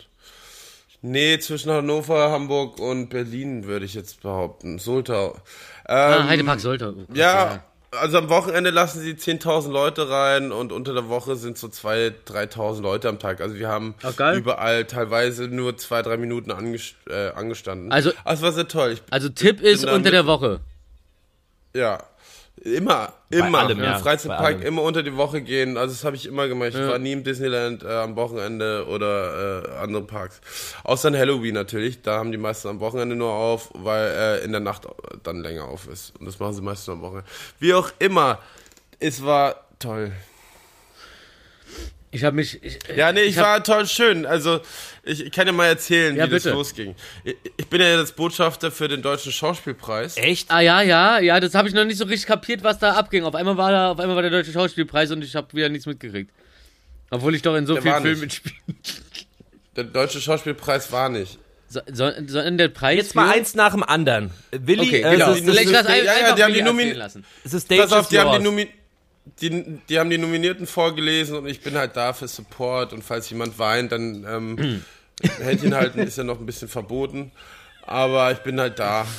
Nee, 1.02 1.40
zwischen 1.40 1.72
Hannover, 1.72 2.32
Hamburg 2.32 2.80
und 2.80 3.10
Berlin, 3.10 3.66
würde 3.66 3.86
ich 3.86 3.94
jetzt 3.96 4.22
behaupten. 4.22 4.78
Soltau. 4.78 5.36
Ah, 5.92 6.18
Ähm, 6.22 6.28
Heidepark 6.30 6.60
sollte. 6.60 6.90
Oh 6.90 6.94
Gott, 7.08 7.18
Ja, 7.18 7.64
also 7.92 8.18
am 8.20 8.30
Wochenende 8.30 8.70
lassen 8.70 9.02
sie 9.02 9.14
10.000 9.16 9.70
Leute 9.72 10.10
rein 10.10 10.52
und 10.54 10.72
unter 10.72 10.94
der 10.94 11.10
Woche 11.10 11.36
sind 11.36 11.58
so 11.58 11.68
2.000, 11.68 12.14
3.000 12.26 12.82
Leute 12.82 13.10
am 13.10 13.20
Tag. 13.20 13.42
Also 13.42 13.56
wir 13.56 13.68
haben 13.68 13.96
Ach, 14.02 14.34
überall 14.34 14.86
teilweise 14.86 15.48
nur 15.50 15.76
zwei, 15.78 16.02
drei 16.02 16.16
Minuten 16.18 16.52
angest 16.52 16.96
äh, 17.10 17.32
angestanden. 17.32 17.92
Also- 17.92 18.12
also 18.24 18.44
war 18.44 18.52
sehr 18.54 18.68
toll. 18.68 18.92
Ich, 18.94 19.02
Also 19.10 19.28
Tipp 19.30 19.60
ist 19.62 19.84
unter 19.86 20.12
der 20.12 20.26
Woche. 20.26 20.62
ja, 21.76 22.02
immer, 22.62 23.14
immer. 23.30 23.60
allem, 23.60 23.80
Im 23.80 23.84
ja, 23.84 23.98
Freizeitpark 23.98 24.64
immer 24.64 24.84
unter 24.84 25.04
die 25.04 25.16
Woche 25.16 25.42
gehen. 25.42 25.78
Also 25.78 25.94
das 25.94 26.04
habe 26.04 26.16
ich 26.16 26.26
immer 26.28 26.48
gemacht. 26.48 26.70
Ich 26.70 26.76
war 26.76 27.00
nie 27.00 27.12
im 27.12 27.24
Disneyland 27.24 27.84
äh, 27.84 27.88
am 27.88 28.16
Wochenende 28.16 28.86
oder 28.88 29.66
äh, 29.66 29.78
andere 29.78 30.04
Parks. 30.04 30.42
Außer 30.84 31.10
an 31.10 31.18
Halloween 31.18 31.56
natürlich. 31.56 32.02
Da 32.02 32.18
haben 32.18 32.32
die 32.32 32.38
meisten 32.38 32.68
am 32.68 32.80
Wochenende 32.80 33.16
nur 33.16 33.32
auf, 33.32 33.72
weil 33.74 34.12
äh, 34.12 34.46
in 34.46 34.52
der 34.52 34.62
Nacht 34.62 34.88
dann 35.24 35.42
länger 35.42 35.66
auf 35.66 35.88
ist. 35.88 36.14
Und 36.20 36.26
das 36.26 36.40
machen 36.40 36.54
sie 36.54 36.62
meistens 36.62 36.90
am 36.90 37.02
Wochenende. 37.02 37.28
Wie 37.60 37.74
auch 37.74 37.92
immer, 38.00 38.40
es 39.00 39.24
war 39.24 39.56
toll. 39.80 40.12
Ich 42.14 42.24
habe 42.26 42.36
mich. 42.36 42.62
Ich, 42.62 42.78
Ja, 42.96 43.12
nee, 43.14 43.22
ich, 43.22 43.30
ich 43.32 43.38
hab- 43.38 43.46
war 43.46 43.64
toll 43.64 43.88
schön. 43.88 44.26
Also, 44.26 44.60
ich, 45.04 45.26
ich 45.26 45.32
kann 45.32 45.46
dir 45.46 45.54
mal 45.54 45.68
erzählen, 45.68 46.16
Ja, 46.16 46.26
wie 46.28 46.32
das 46.32 46.44
bitte. 46.44 46.54
losging. 46.56 46.96
Ich, 47.24 47.36
ich 47.58 47.68
bin 47.68 47.80
ja 47.80 47.98
jetzt 48.00 48.16
Botschafter 48.18 48.70
für 48.72 48.88
den 48.90 49.02
Deutschen 49.02 49.32
Schauspielpreis. 49.32 50.18
Echt? 50.18 50.52
Ah 50.52 50.60
ja, 50.60 50.82
ja, 50.82 51.20
ja, 51.20 51.40
das 51.40 51.56
habe 51.56 51.70
ich 51.70 51.74
noch 51.74 51.86
nicht 51.86 51.98
so 51.98 52.04
richtig 52.06 52.28
kapiert, 52.28 52.64
was 52.64 52.80
da 52.80 52.94
abging. 52.96 53.24
Auf 53.24 53.34
einmal 53.36 53.56
war 53.56 53.72
da, 53.72 53.92
auf 53.92 54.00
einmal 54.00 54.16
war 54.18 54.24
der 54.24 54.32
deutsche 54.32 54.52
Schauspielpreis 54.52 55.10
und 55.12 55.24
ich 55.24 55.36
habe 55.36 55.48
wieder 55.54 55.70
nichts 55.70 55.86
mitgekriegt. 55.86 56.32
Obwohl 57.12 57.34
ich 57.36 57.42
doch 57.42 57.56
in 57.56 57.66
so 57.66 57.74
Der 57.76 57.82
vielen 57.84 58.02
Filmen 58.02 58.20
mitspiele. 58.22 58.56
Der 59.78 59.86
Deutsche 59.86 60.20
Schauspielpreis 60.20 60.92
war 60.92 61.08
nicht. 61.08 61.40
So, 61.70 61.80
so, 61.90 62.12
denn 62.12 62.58
der 62.58 62.68
Preis 62.68 62.98
Jetzt 62.98 63.16
mal 63.16 63.28
für- 63.30 63.34
eins 63.36 63.56
nach 63.56 63.72
dem 63.72 63.84
anderen. 63.84 64.32
Willi, 64.52 64.82
Okay, 64.82 65.02
äh, 65.02 65.12
genau. 65.14 65.32
es, 65.32 65.40
ist, 65.40 65.48
es, 65.48 65.58
ein, 65.58 65.72
ja, 65.72 66.04
ja, 66.04 66.12
einfach 66.14 66.36
die 66.36 66.44
haben 66.44 66.54
die 66.54 66.62
Nomin- 66.62 66.94
lassen. 66.96 67.24
ist, 67.46 67.54
es 67.54 67.64
ist 67.64 67.70
Pass 67.70 67.94
auf, 67.94 68.10
die 68.10 68.20
haben 68.20 68.32
die, 68.44 68.46
yours. 68.50 68.68
Die, 69.40 69.80
die 69.88 70.00
haben 70.00 70.10
die 70.10 70.18
Nominierten 70.18 70.66
vorgelesen 70.68 71.38
und 71.38 71.48
ich 71.48 71.62
bin 71.62 71.76
halt 71.78 71.96
da 71.96 72.14
für 72.14 72.28
Support 72.28 72.92
und 72.94 73.04
falls 73.04 73.30
jemand 73.30 73.60
weint, 73.60 73.92
dann 73.92 74.26
ähm, 74.28 74.84
Händchen 75.40 75.76
halten 75.76 76.00
ist 76.00 76.18
ja 76.18 76.24
noch 76.24 76.40
ein 76.40 76.46
bisschen 76.46 76.68
verboten. 76.68 77.32
Aber 77.86 78.32
ich 78.32 78.40
bin 78.40 78.60
halt 78.60 78.80
da. 78.80 79.06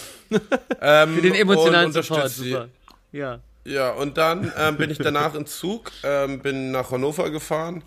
Ähm, 0.80 1.16
Für 1.16 1.20
den 1.22 1.34
emotionalen 1.34 1.92
Support, 1.92 2.30
super. 2.30 2.68
Ja. 3.12 3.40
Ja, 3.64 3.90
und 3.90 4.16
dann 4.16 4.50
ähm, 4.58 4.78
bin 4.78 4.88
ich 4.90 4.96
danach 4.96 5.34
im 5.34 5.44
Zug, 5.46 5.92
ähm, 6.02 6.40
bin 6.40 6.72
nach 6.72 6.90
Hannover 6.90 7.30
gefahren 7.30 7.84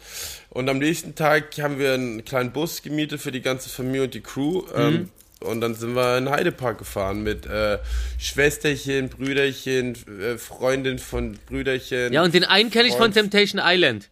und 0.51 0.69
am 0.69 0.77
nächsten 0.77 1.15
Tag 1.15 1.57
haben 1.59 1.79
wir 1.79 1.93
einen 1.95 2.23
kleinen 2.23 2.51
Bus 2.51 2.83
gemietet 2.83 3.19
für 3.19 3.31
die 3.31 3.41
ganze 3.41 3.69
Familie 3.69 4.03
und 4.03 4.13
die 4.13 4.21
Crew. 4.21 4.61
Ähm, 4.75 4.93
Mhm. 4.93 5.09
Und 5.41 5.61
dann 5.61 5.75
sind 5.75 5.95
wir 5.95 6.17
in 6.17 6.29
Heidepark 6.29 6.77
gefahren 6.79 7.21
mit 7.23 7.45
äh, 7.45 7.77
Schwesterchen, 8.17 9.09
Brüderchen, 9.09 9.95
äh, 10.19 10.37
Freundin 10.37 10.97
von 10.97 11.37
Brüderchen. 11.47 12.13
Ja, 12.13 12.23
und 12.23 12.33
den 12.33 12.45
einen 12.45 12.71
kenne 12.71 12.87
ich 12.87 12.95
von 12.95 13.11
Temptation 13.11 13.61
Island. 13.63 14.09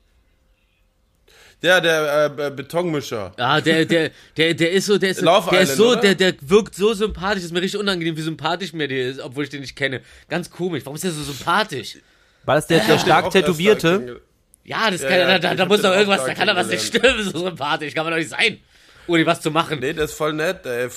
Ja, 1.61 1.79
der 1.79 2.25
äh, 2.25 2.29
Be- 2.29 2.51
Betonmischer. 2.51 3.31
Ah, 3.37 3.61
der, 3.61 3.85
der, 3.85 4.11
der, 4.35 4.53
der 4.53 4.71
ist 4.73 4.85
so, 4.87 4.97
der 4.97 5.11
ist, 5.11 5.19
so- 5.21 5.25
Love 5.25 5.49
der 5.49 5.61
ist 5.61 5.71
Island, 5.71 5.77
so, 5.77 5.91
oder? 5.93 6.01
der, 6.01 6.15
der 6.15 6.33
wirkt 6.41 6.75
so 6.75 6.93
sympathisch. 6.93 7.43
Ist 7.45 7.53
mir 7.53 7.61
richtig 7.61 7.79
unangenehm, 7.79 8.17
wie 8.17 8.21
sympathisch 8.21 8.73
mir 8.73 8.89
der 8.89 9.07
ist, 9.11 9.19
obwohl 9.21 9.45
ich 9.45 9.49
den 9.49 9.61
nicht 9.61 9.75
kenne. 9.77 10.01
Ganz 10.27 10.49
komisch. 10.49 10.85
Warum 10.85 10.95
ist 10.95 11.05
der 11.05 11.11
so 11.11 11.23
sympathisch? 11.23 11.97
War 12.43 12.55
das 12.55 12.67
der, 12.67 12.79
der 12.85 12.99
stark 12.99 13.25
da 13.25 13.29
Tätowierte? 13.29 14.21
Ja, 14.65 14.91
das 14.91 15.01
Ja, 15.03 15.09
kann, 15.09 15.19
ja, 15.19 15.27
da, 15.27 15.39
da, 15.39 15.55
da 15.55 15.65
muss 15.65 15.81
doch 15.81 15.93
irgendwas, 15.93 16.25
da 16.25 16.33
kann 16.33 16.47
doch 16.47 16.55
was 16.55 16.67
nicht 16.67 16.85
stimmen, 16.85 17.23
so 17.23 17.45
sympathisch, 17.45 17.93
kann 17.93 18.03
man 18.03 18.11
doch 18.11 18.17
nicht 18.19 18.29
sein. 18.29 18.59
Ohne 19.07 19.25
was 19.25 19.41
zu 19.41 19.51
machen. 19.51 19.79
Nee, 19.79 19.93
der 19.93 20.05
ist 20.05 20.13
voll 20.13 20.33
nett, 20.33 20.65
ey. 20.65 20.89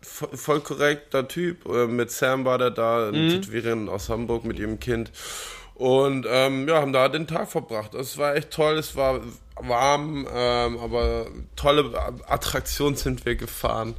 Voll 0.00 0.60
korrekter 0.60 1.28
Typ. 1.28 1.64
Äh, 1.66 1.86
Mit 1.86 2.10
Sam 2.10 2.44
war 2.44 2.58
der 2.58 2.70
da, 2.70 3.10
Mhm. 3.12 3.30
Tätowiererin 3.30 3.88
aus 3.88 4.08
Hamburg 4.08 4.44
mit 4.44 4.58
ihrem 4.58 4.80
Kind. 4.80 5.12
Und 5.74 6.26
ähm, 6.28 6.68
ja, 6.68 6.80
haben 6.80 6.92
da 6.92 7.08
den 7.08 7.26
Tag 7.26 7.50
verbracht. 7.50 7.94
Es 7.94 8.18
war 8.18 8.34
echt 8.36 8.50
toll, 8.50 8.74
es 8.78 8.94
war 8.96 9.20
warm, 9.56 10.26
ähm, 10.32 10.78
aber 10.78 11.26
tolle 11.56 11.92
Attraktionen 12.28 12.96
sind 12.96 13.24
wir 13.24 13.36
gefahren. 13.36 13.94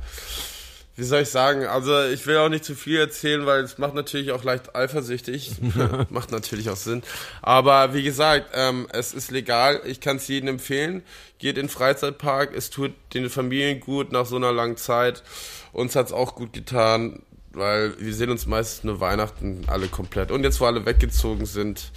Wie 0.95 1.03
soll 1.03 1.21
ich 1.23 1.29
sagen? 1.29 1.65
Also 1.65 2.03
ich 2.03 2.25
will 2.27 2.37
auch 2.37 2.49
nicht 2.49 2.63
zu 2.63 2.75
viel 2.75 2.99
erzählen, 2.99 3.45
weil 3.47 3.63
es 3.63 3.79
macht 3.79 3.95
natürlich 3.95 4.31
auch 4.31 4.43
leicht 4.43 4.75
eifersüchtig. 4.75 5.53
macht 6.09 6.31
natürlich 6.31 6.69
auch 6.69 6.75
Sinn. 6.75 7.01
Aber 7.41 7.95
wie 7.95 8.03
gesagt, 8.03 8.51
ähm, 8.53 8.87
es 8.91 9.13
ist 9.13 9.31
legal. 9.31 9.81
Ich 9.85 10.01
kann 10.01 10.17
es 10.17 10.27
jedem 10.27 10.49
empfehlen. 10.49 11.01
Geht 11.39 11.57
in 11.57 11.63
den 11.63 11.69
Freizeitpark. 11.69 12.55
Es 12.55 12.69
tut 12.69 12.91
den 13.15 13.29
Familien 13.31 13.79
gut 13.79 14.11
nach 14.11 14.27
so 14.27 14.35
einer 14.35 14.51
langen 14.51 14.77
Zeit. 14.77 15.23
Uns 15.71 15.95
hat's 15.95 16.11
auch 16.11 16.35
gut 16.35 16.53
getan, 16.53 17.23
weil 17.53 17.99
wir 17.99 18.13
sehen 18.13 18.29
uns 18.29 18.45
meistens 18.45 18.83
nur 18.83 18.99
Weihnachten 18.99 19.63
alle 19.65 19.87
komplett. 19.87 20.29
Und 20.29 20.43
jetzt, 20.43 20.61
wo 20.61 20.65
alle 20.65 20.85
weggezogen 20.85 21.47
sind 21.47 21.91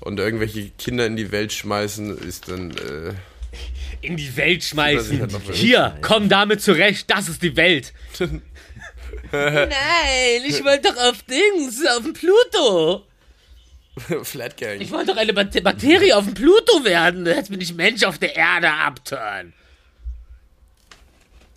und 0.00 0.18
irgendwelche 0.18 0.70
Kinder 0.70 1.06
in 1.06 1.16
die 1.16 1.30
Welt 1.30 1.52
schmeißen, 1.52 2.18
ist 2.18 2.48
dann... 2.48 2.72
Äh, 2.72 3.14
In 4.02 4.16
die 4.16 4.34
Welt 4.36 4.64
schmeißen. 4.64 5.20
halt 5.20 5.32
Hier, 5.52 5.96
komm 6.00 6.28
damit 6.28 6.62
zurecht, 6.62 7.10
das 7.10 7.28
ist 7.28 7.42
die 7.42 7.56
Welt. 7.56 7.92
Nein, 9.32 10.42
ich 10.46 10.64
wollte 10.64 10.92
doch 10.92 10.96
auf 10.96 11.22
Dings, 11.22 11.84
auf 11.96 12.02
dem 12.02 12.12
Pluto. 12.14 13.06
Flat 14.24 14.56
Gang. 14.56 14.80
Ich 14.80 14.90
wollte 14.90 15.12
doch 15.12 15.16
eine 15.16 15.32
Bak- 15.32 15.62
Bakterie 15.62 16.12
auf 16.12 16.24
dem 16.24 16.34
Pluto 16.34 16.84
werden. 16.84 17.26
Jetzt 17.26 17.50
bin 17.50 17.60
ich 17.60 17.74
Mensch 17.74 18.02
auf 18.04 18.18
der 18.18 18.34
Erde 18.34 18.70
abturn. 18.72 19.52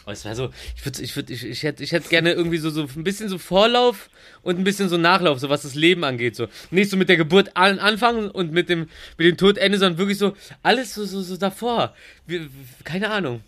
Oh, 0.06 0.12
es 0.12 0.26
war 0.26 0.36
so, 0.36 0.50
ich 0.76 0.86
würde, 0.86 1.02
ich 1.02 1.16
würde, 1.16 1.32
ich, 1.32 1.46
ich 1.46 1.64
hätte, 1.64 1.84
ich 1.84 1.94
hätte 1.94 2.10
gerne 2.10 2.34
irgendwie 2.34 2.58
so, 2.58 2.70
so 2.70 2.88
ein 2.96 3.04
bisschen 3.04 3.30
so 3.30 3.38
Vorlauf 3.38 4.10
und 4.42 4.58
ein 4.60 4.66
bisschen 4.66 4.90
so 4.90 4.98
Nachlauf, 4.98 5.40
so 5.40 5.50
was 5.50 5.62
das 5.62 5.76
Leben 5.76 6.04
angeht, 6.04 6.36
so. 6.36 6.48
Nicht 6.72 6.92
so 6.92 6.98
mit 6.98 7.08
der 7.08 7.18
Geburt 7.18 7.56
an, 7.56 7.80
anfangen 7.80 8.30
und 8.30 8.52
mit 8.52 8.68
dem, 8.68 8.90
mit 9.18 9.28
dem 9.28 9.38
Tod 9.38 9.58
Ende, 9.58 9.78
sondern 9.78 9.98
wirklich 9.98 10.18
so, 10.18 10.36
alles 10.62 10.94
so, 10.94 11.06
so, 11.06 11.22
so 11.22 11.38
davor. 11.38 11.96
Wie, 12.28 12.50
keine 12.84 13.12
Ahnung. 13.12 13.42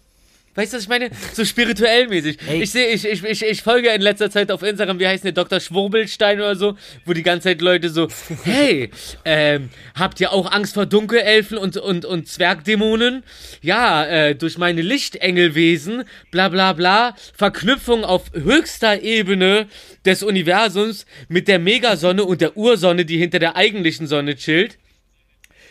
Weißt 0.56 0.72
du, 0.72 0.78
was 0.78 0.84
ich 0.84 0.90
meine? 0.90 1.10
So 1.34 1.44
spirituell 1.44 2.08
mäßig. 2.08 2.38
Ey. 2.48 2.64
Ich 2.64 2.72
sehe, 2.72 2.88
ich, 2.88 3.06
ich, 3.06 3.22
ich, 3.24 3.44
ich 3.44 3.62
folge 3.62 3.90
in 3.90 4.02
letzter 4.02 4.32
Zeit 4.32 4.52
auf 4.52 4.64
Instagram, 4.64 5.00
wie 5.00 5.08
heißt 5.08 5.26
der 5.26 5.34
Dr. 5.34 5.60
Schwurbelstein 5.60 6.40
oder 6.40 6.56
so, 6.56 6.78
wo 7.04 7.12
die 7.12 7.24
ganze 7.24 7.50
Zeit 7.50 7.62
Leute 7.62 7.90
so, 7.90 8.08
hey, 8.44 8.90
ähm, 9.26 9.70
habt 9.96 10.22
ihr 10.22 10.32
auch 10.32 10.50
Angst 10.50 10.76
vor 10.76 10.86
Dunkelelfen 10.86 11.58
und, 11.58 11.76
und, 11.76 12.06
und 12.06 12.30
Zwergdämonen? 12.30 13.24
Ja, 13.62 14.06
äh, 14.06 14.36
durch 14.36 14.58
meine 14.58 14.82
Lichteningelwesen, 14.82 16.06
bla 16.32 16.48
bla 16.48 16.72
bla, 16.72 17.16
Verknüpfung 17.36 18.06
auf 18.06 18.32
höchster 18.34 19.02
Ebene 19.02 19.68
des 20.06 20.24
Universums 20.24 21.06
mit 21.28 21.50
der 21.50 21.60
Megasonne 21.60 22.24
und 22.24 22.40
der 22.40 22.56
Ursonne, 22.56 23.04
die 23.04 23.18
hinter 23.18 23.40
der 23.40 23.58
eigentlichen 23.58 24.08
Sonne 24.08 24.36
chillt. 24.36 24.78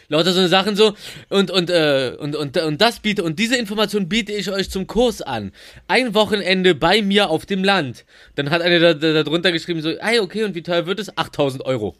Lauter 0.08 0.32
so 0.32 0.46
Sachen 0.46 0.76
so 0.76 0.94
und 1.28 1.50
und 1.50 1.70
äh, 1.70 2.14
und 2.18 2.36
und 2.36 2.56
und 2.56 2.80
das 2.80 3.00
biete 3.00 3.22
und 3.22 3.38
diese 3.38 3.56
Information 3.56 4.08
biete 4.08 4.32
ich 4.32 4.50
euch 4.50 4.70
zum 4.70 4.86
Kurs 4.86 5.22
an. 5.22 5.52
Ein 5.88 6.14
Wochenende 6.14 6.74
bei 6.74 7.02
mir 7.02 7.30
auf 7.30 7.46
dem 7.46 7.64
Land. 7.64 8.04
Dann 8.34 8.50
hat 8.50 8.62
einer 8.62 8.78
da, 8.80 8.94
da, 8.94 9.12
da 9.12 9.22
drunter 9.22 9.52
geschrieben 9.52 9.80
so, 9.82 9.92
hey 10.00 10.18
okay 10.20 10.44
und 10.44 10.54
wie 10.54 10.62
teuer 10.62 10.86
wird 10.86 11.00
es? 11.00 11.16
8000 11.16 11.64
Euro. 11.64 11.94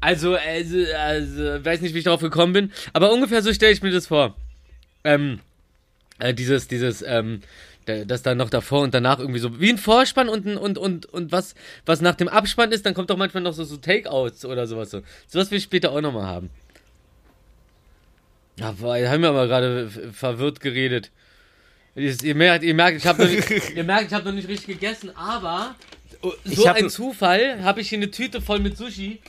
Also 0.00 0.34
also 0.34 0.78
also 0.98 1.64
weiß 1.64 1.80
nicht 1.80 1.94
wie 1.94 1.98
ich 1.98 2.04
darauf 2.04 2.20
gekommen 2.20 2.52
bin, 2.52 2.72
aber 2.92 3.10
ungefähr 3.12 3.42
so 3.42 3.52
stelle 3.52 3.72
ich 3.72 3.82
mir 3.82 3.90
das 3.90 4.06
vor. 4.06 4.36
Ähm, 5.02 5.40
äh, 6.18 6.34
dieses 6.34 6.68
dieses 6.68 7.02
ähm 7.06 7.40
da- 7.86 8.04
das 8.04 8.22
dann 8.22 8.38
noch 8.38 8.50
davor 8.50 8.82
und 8.82 8.94
danach 8.94 9.18
irgendwie 9.18 9.40
so 9.40 9.60
wie 9.60 9.70
ein 9.70 9.78
Vorspann 9.78 10.28
und 10.28 10.46
und 10.56 10.78
und 10.78 11.06
und 11.06 11.32
was 11.32 11.54
was 11.86 12.00
nach 12.00 12.14
dem 12.14 12.28
Abspann 12.28 12.72
ist, 12.72 12.84
dann 12.84 12.94
kommt 12.94 13.10
doch 13.10 13.16
manchmal 13.16 13.42
noch 13.42 13.52
so 13.54 13.64
so 13.64 13.76
Takeouts 13.76 14.44
oder 14.44 14.66
sowas 14.66 14.90
so. 14.90 15.02
Sowas 15.26 15.50
will 15.50 15.58
ich 15.58 15.64
später 15.64 15.92
auch 15.92 16.00
noch 16.00 16.12
mal 16.12 16.26
haben. 16.26 16.50
Ja, 18.56 18.72
da 18.78 19.10
haben 19.10 19.22
wir 19.22 19.28
aber 19.30 19.46
gerade 19.48 19.90
verwirrt 20.12 20.60
geredet. 20.60 21.10
Ihr, 21.96 22.34
merkt, 22.34 22.64
ihr 22.64 22.74
merkt, 22.74 22.98
ich 22.98 23.06
habe 23.06 23.24
noch, 23.24 23.30
nicht- 23.30 23.70
ihr 23.76 23.84
merkt, 23.84 24.08
ich 24.08 24.12
habe 24.12 24.24
noch 24.26 24.32
nicht 24.32 24.48
richtig 24.48 24.66
gegessen, 24.80 25.16
aber 25.16 25.74
so 26.22 26.34
Ich 26.44 26.66
hab 26.66 26.76
ein 26.76 26.90
Zufall 26.90 27.62
habe 27.62 27.80
ich 27.80 27.88
hier 27.88 27.98
eine 27.98 28.10
Tüte 28.10 28.40
voll 28.40 28.58
mit 28.60 28.76
Sushi. 28.76 29.20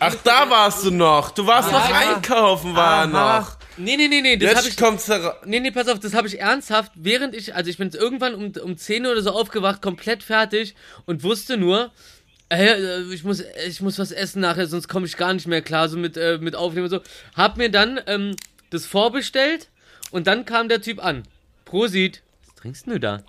Ach, 0.00 0.14
da 0.24 0.48
warst 0.48 0.84
du 0.86 0.90
noch. 0.90 1.30
Du 1.32 1.46
warst 1.46 1.70
Ja, 1.70 1.78
noch 1.78 1.90
ja. 1.90 2.14
einkaufen, 2.14 2.74
war 2.74 3.06
Aha. 3.06 3.40
noch. 3.40 3.56
Nee, 3.76 3.96
nee, 3.96 4.06
nee, 4.08 4.20
nee, 4.20 4.36
das 4.36 4.54
habe 4.54 4.66
Jetzt 4.66 4.68
ich 4.68 4.76
kommt's 4.82 5.08
heraus. 5.08 5.34
Nee, 5.44 5.58
nee, 5.60 5.72
pass 5.72 5.88
auf, 5.88 5.98
das 5.98 6.14
habe 6.14 6.28
ich 6.28 6.40
ernsthaft, 6.40 6.92
während 6.94 7.34
ich, 7.34 7.54
also 7.56 7.68
ich 7.68 7.76
bin 7.76 7.90
irgendwann 7.90 8.34
um, 8.34 8.52
um 8.62 8.76
10 8.78 9.04
Uhr 9.04 9.12
oder 9.12 9.22
so 9.22 9.32
aufgewacht, 9.32 9.82
komplett 9.82 10.22
fertig 10.22 10.74
und 11.06 11.22
wusste 11.24 11.56
nur, 11.56 11.90
ich 12.50 13.24
muss, 13.24 13.42
ich 13.66 13.80
muss 13.80 13.98
was 13.98 14.12
essen 14.12 14.40
nachher, 14.40 14.66
sonst 14.66 14.88
komme 14.88 15.06
ich 15.06 15.16
gar 15.16 15.32
nicht 15.32 15.46
mehr 15.46 15.62
klar, 15.62 15.88
so 15.88 15.96
mit, 15.96 16.16
äh, 16.16 16.38
mit 16.38 16.54
Aufnehmen 16.54 16.84
und 16.84 16.90
so. 16.90 17.00
Hab 17.34 17.56
mir 17.56 17.70
dann 17.70 18.00
ähm, 18.06 18.36
das 18.70 18.86
vorbestellt 18.86 19.68
und 20.10 20.26
dann 20.26 20.44
kam 20.44 20.68
der 20.68 20.80
Typ 20.80 21.02
an. 21.04 21.24
Prosit. 21.64 22.22
Was 22.46 22.54
trinkst 22.56 22.86
du 22.86 23.00
da? 23.00 23.22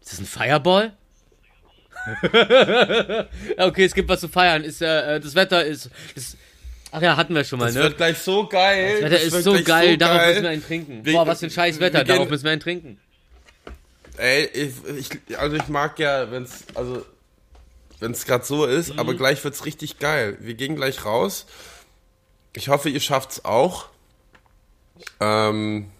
Ist 0.00 0.12
das 0.12 0.20
ein 0.20 0.26
Fireball? 0.26 0.92
okay, 3.58 3.84
es 3.84 3.94
gibt 3.94 4.08
was 4.08 4.20
zu 4.20 4.28
feiern. 4.28 4.64
Ist, 4.64 4.82
äh, 4.82 5.16
äh, 5.16 5.20
das 5.20 5.34
Wetter 5.34 5.64
ist, 5.64 5.90
ist. 6.14 6.36
Ach 6.90 7.02
ja, 7.02 7.16
hatten 7.16 7.34
wir 7.34 7.44
schon 7.44 7.58
mal, 7.58 7.66
Das 7.66 7.74
ne? 7.74 7.82
wird 7.82 7.96
gleich 7.98 8.18
so 8.18 8.46
geil. 8.46 9.00
Das 9.02 9.10
Wetter 9.10 9.22
ist 9.22 9.32
wird 9.32 9.44
so 9.44 9.62
geil, 9.62 9.98
darauf 9.98 10.16
geil. 10.18 10.28
müssen 10.30 10.42
wir 10.42 10.50
einen 10.50 10.64
trinken. 10.64 11.04
Wir- 11.04 11.12
Boah, 11.12 11.26
was 11.26 11.40
für 11.40 11.46
ein 11.46 11.50
scheiß 11.50 11.80
Wetter, 11.80 12.04
darauf 12.04 12.30
müssen 12.30 12.44
wir 12.44 12.52
einen 12.52 12.60
trinken. 12.60 12.98
Ey, 14.16 14.46
ich, 14.46 14.72
ich, 15.28 15.38
also 15.38 15.56
ich 15.56 15.68
mag 15.68 15.98
ja, 15.98 16.30
wenn's, 16.30 16.64
also, 16.74 17.04
wenn's 18.00 18.24
gerade 18.26 18.44
so 18.44 18.64
ist, 18.66 18.92
Mhm. 18.94 18.98
aber 18.98 19.14
gleich 19.14 19.42
wird's 19.44 19.64
richtig 19.64 19.98
geil. 19.98 20.36
Wir 20.40 20.54
gehen 20.54 20.76
gleich 20.76 21.04
raus. 21.04 21.46
Ich 22.54 22.68
hoffe, 22.68 22.88
ihr 22.88 23.00
schafft's 23.00 23.44
auch. 23.44 23.86
Ähm, 25.20 25.90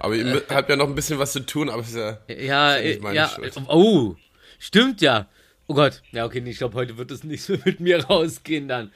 aber 0.00 0.14
ihr 0.14 0.24
mü- 0.26 0.42
habt 0.54 0.68
ja 0.70 0.76
noch 0.76 0.86
ein 0.88 0.94
bisschen 0.94 1.18
was 1.18 1.32
zu 1.32 1.40
tun, 1.40 1.68
aber 1.68 1.82
es 1.82 1.88
ist 1.88 1.96
ja, 1.96 2.18
Ja, 2.28 2.74
Ist 2.74 2.82
ja 2.82 2.82
nicht 2.82 2.98
äh, 2.98 3.02
meine 3.02 3.16
ja, 3.16 3.28
Schuld. 3.28 3.52
oh, 3.68 4.16
stimmt 4.58 5.00
ja. 5.00 5.28
Oh 5.68 5.74
Gott, 5.74 6.02
ja, 6.12 6.24
okay, 6.24 6.42
ich 6.44 6.58
glaube, 6.58 6.74
heute 6.74 6.96
wird 6.98 7.10
es 7.10 7.22
nicht 7.24 7.42
so 7.42 7.54
mit 7.64 7.80
mir 7.80 8.04
rausgehen 8.04 8.68
dann. 8.68 8.92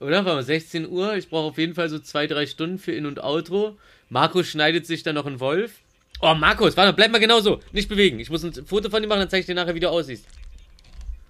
Oder? 0.00 0.24
Warte 0.24 0.36
mal, 0.36 0.42
16 0.42 0.88
Uhr, 0.88 1.14
ich 1.16 1.28
brauche 1.28 1.50
auf 1.50 1.58
jeden 1.58 1.74
Fall 1.74 1.88
so 1.88 1.98
zwei, 1.98 2.26
drei 2.26 2.46
Stunden 2.46 2.78
für 2.78 2.92
In- 2.92 3.06
und 3.06 3.22
Outro. 3.22 3.76
Markus 4.08 4.46
schneidet 4.46 4.86
sich 4.86 5.02
dann 5.02 5.14
noch 5.14 5.26
einen 5.26 5.40
Wolf. 5.40 5.72
Oh, 6.20 6.34
Markus, 6.34 6.76
warte, 6.76 6.92
bleib 6.92 7.10
mal 7.12 7.18
genau 7.18 7.40
so. 7.40 7.60
Nicht 7.72 7.88
bewegen. 7.88 8.18
Ich 8.20 8.30
muss 8.30 8.42
ein 8.44 8.52
Foto 8.66 8.88
von 8.90 9.02
dir 9.02 9.08
machen, 9.08 9.20
dann 9.20 9.30
zeige 9.30 9.40
ich 9.40 9.46
dir 9.46 9.54
nachher, 9.54 9.74
wie 9.74 9.80
du 9.80 9.90
aussiehst. 9.90 10.24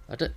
Warte. 0.07 0.33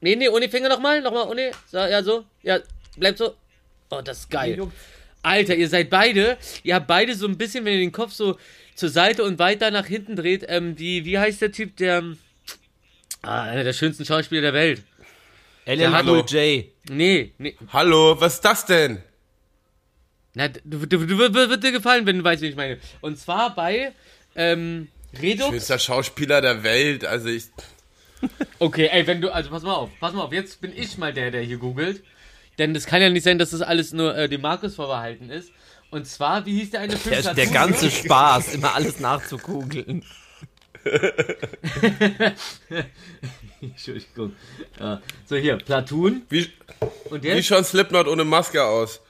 Nee, 0.00 0.16
nee, 0.16 0.28
ohne 0.28 0.48
Finger 0.48 0.68
nochmal, 0.68 1.00
nochmal, 1.00 1.28
ohne. 1.28 1.50
So, 1.70 1.78
ja, 1.78 2.02
so. 2.02 2.24
Ja, 2.42 2.58
bleib 2.96 3.16
so. 3.16 3.34
Oh, 3.90 4.00
das 4.02 4.20
ist 4.20 4.30
geil. 4.30 4.70
Alter, 5.22 5.56
ihr 5.56 5.68
seid 5.68 5.90
beide, 5.90 6.36
ihr 6.62 6.74
habt 6.74 6.86
beide 6.86 7.14
so 7.14 7.26
ein 7.26 7.36
bisschen, 7.36 7.64
wenn 7.64 7.72
ihr 7.74 7.80
den 7.80 7.92
Kopf 7.92 8.12
so 8.12 8.38
zur 8.76 8.90
Seite 8.90 9.24
und 9.24 9.38
weiter 9.38 9.70
nach 9.70 9.86
hinten 9.86 10.14
dreht, 10.14 10.44
ähm, 10.48 10.76
die, 10.76 11.04
wie 11.04 11.18
heißt 11.18 11.42
der 11.42 11.50
Typ, 11.50 11.76
der, 11.76 11.98
ähm, 11.98 12.18
ah, 13.22 13.42
einer 13.42 13.64
der 13.64 13.72
schönsten 13.72 14.04
Schauspieler 14.04 14.42
der 14.42 14.54
Welt. 14.54 14.82
LL 15.64 15.90
hallo. 15.90 16.24
J. 16.24 16.66
Nee, 16.88 17.32
nee, 17.38 17.56
hallo, 17.72 18.20
was 18.20 18.34
ist 18.34 18.44
das 18.44 18.66
denn? 18.66 19.02
na, 20.36 20.48
du, 20.48 20.86
du, 20.86 20.86
du, 20.86 21.06
du, 21.06 21.34
wird 21.34 21.64
dir 21.64 21.72
gefallen, 21.72 22.04
wenn 22.04 22.18
du 22.18 22.24
weißt, 22.24 22.42
wie 22.42 22.48
ich 22.48 22.56
meine. 22.56 22.78
Und 23.00 23.18
zwar 23.18 23.54
bei, 23.54 23.92
ähm, 24.34 24.88
Redux. 25.20 25.50
Schönster 25.50 25.78
Schauspieler 25.78 26.40
der 26.40 26.62
Welt, 26.62 27.04
also 27.04 27.28
ich, 27.28 27.44
Okay, 28.58 28.88
ey, 28.90 29.06
wenn 29.06 29.20
du, 29.20 29.32
also 29.32 29.50
pass 29.50 29.62
mal 29.62 29.74
auf, 29.74 29.90
pass 30.00 30.14
mal 30.14 30.22
auf, 30.22 30.32
jetzt 30.32 30.60
bin 30.60 30.72
ich 30.76 30.96
mal 30.98 31.12
der, 31.12 31.30
der 31.30 31.42
hier 31.42 31.58
googelt. 31.58 32.02
Denn 32.58 32.72
das 32.72 32.86
kann 32.86 33.02
ja 33.02 33.10
nicht 33.10 33.24
sein, 33.24 33.38
dass 33.38 33.50
das 33.50 33.60
alles 33.60 33.92
nur 33.92 34.16
äh, 34.16 34.28
dem 34.28 34.40
Markus 34.40 34.74
vorbehalten 34.76 35.28
ist. 35.30 35.50
Und 35.90 36.06
zwar, 36.06 36.46
wie 36.46 36.58
hieß 36.60 36.70
der 36.70 36.80
eine 36.80 36.96
Film? 36.96 37.22
Der, 37.22 37.34
der 37.34 37.46
ganze 37.48 37.90
Spaß, 37.90 38.54
immer 38.54 38.74
alles 38.74 38.98
nachzukugeln. 38.98 40.02
Entschuldigung. 43.60 44.34
Ja. 44.78 45.02
So, 45.26 45.36
hier, 45.36 45.56
Platoon. 45.58 46.22
wie, 46.28 46.50
Und 47.10 47.22
wie 47.22 47.28
jetzt? 47.28 47.46
schaut 47.46 47.66
Slipknot 47.66 48.08
ohne 48.08 48.24
Maske 48.24 48.64
aus? 48.64 49.00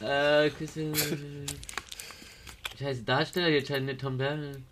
Äh, 0.00 0.50
Heiße 2.82 3.02
Darsteller, 3.02 3.48
jetzt 3.48 3.68
scheint 3.68 3.86
nicht 3.86 4.00
Tom 4.00 4.18
Bell. 4.18 4.62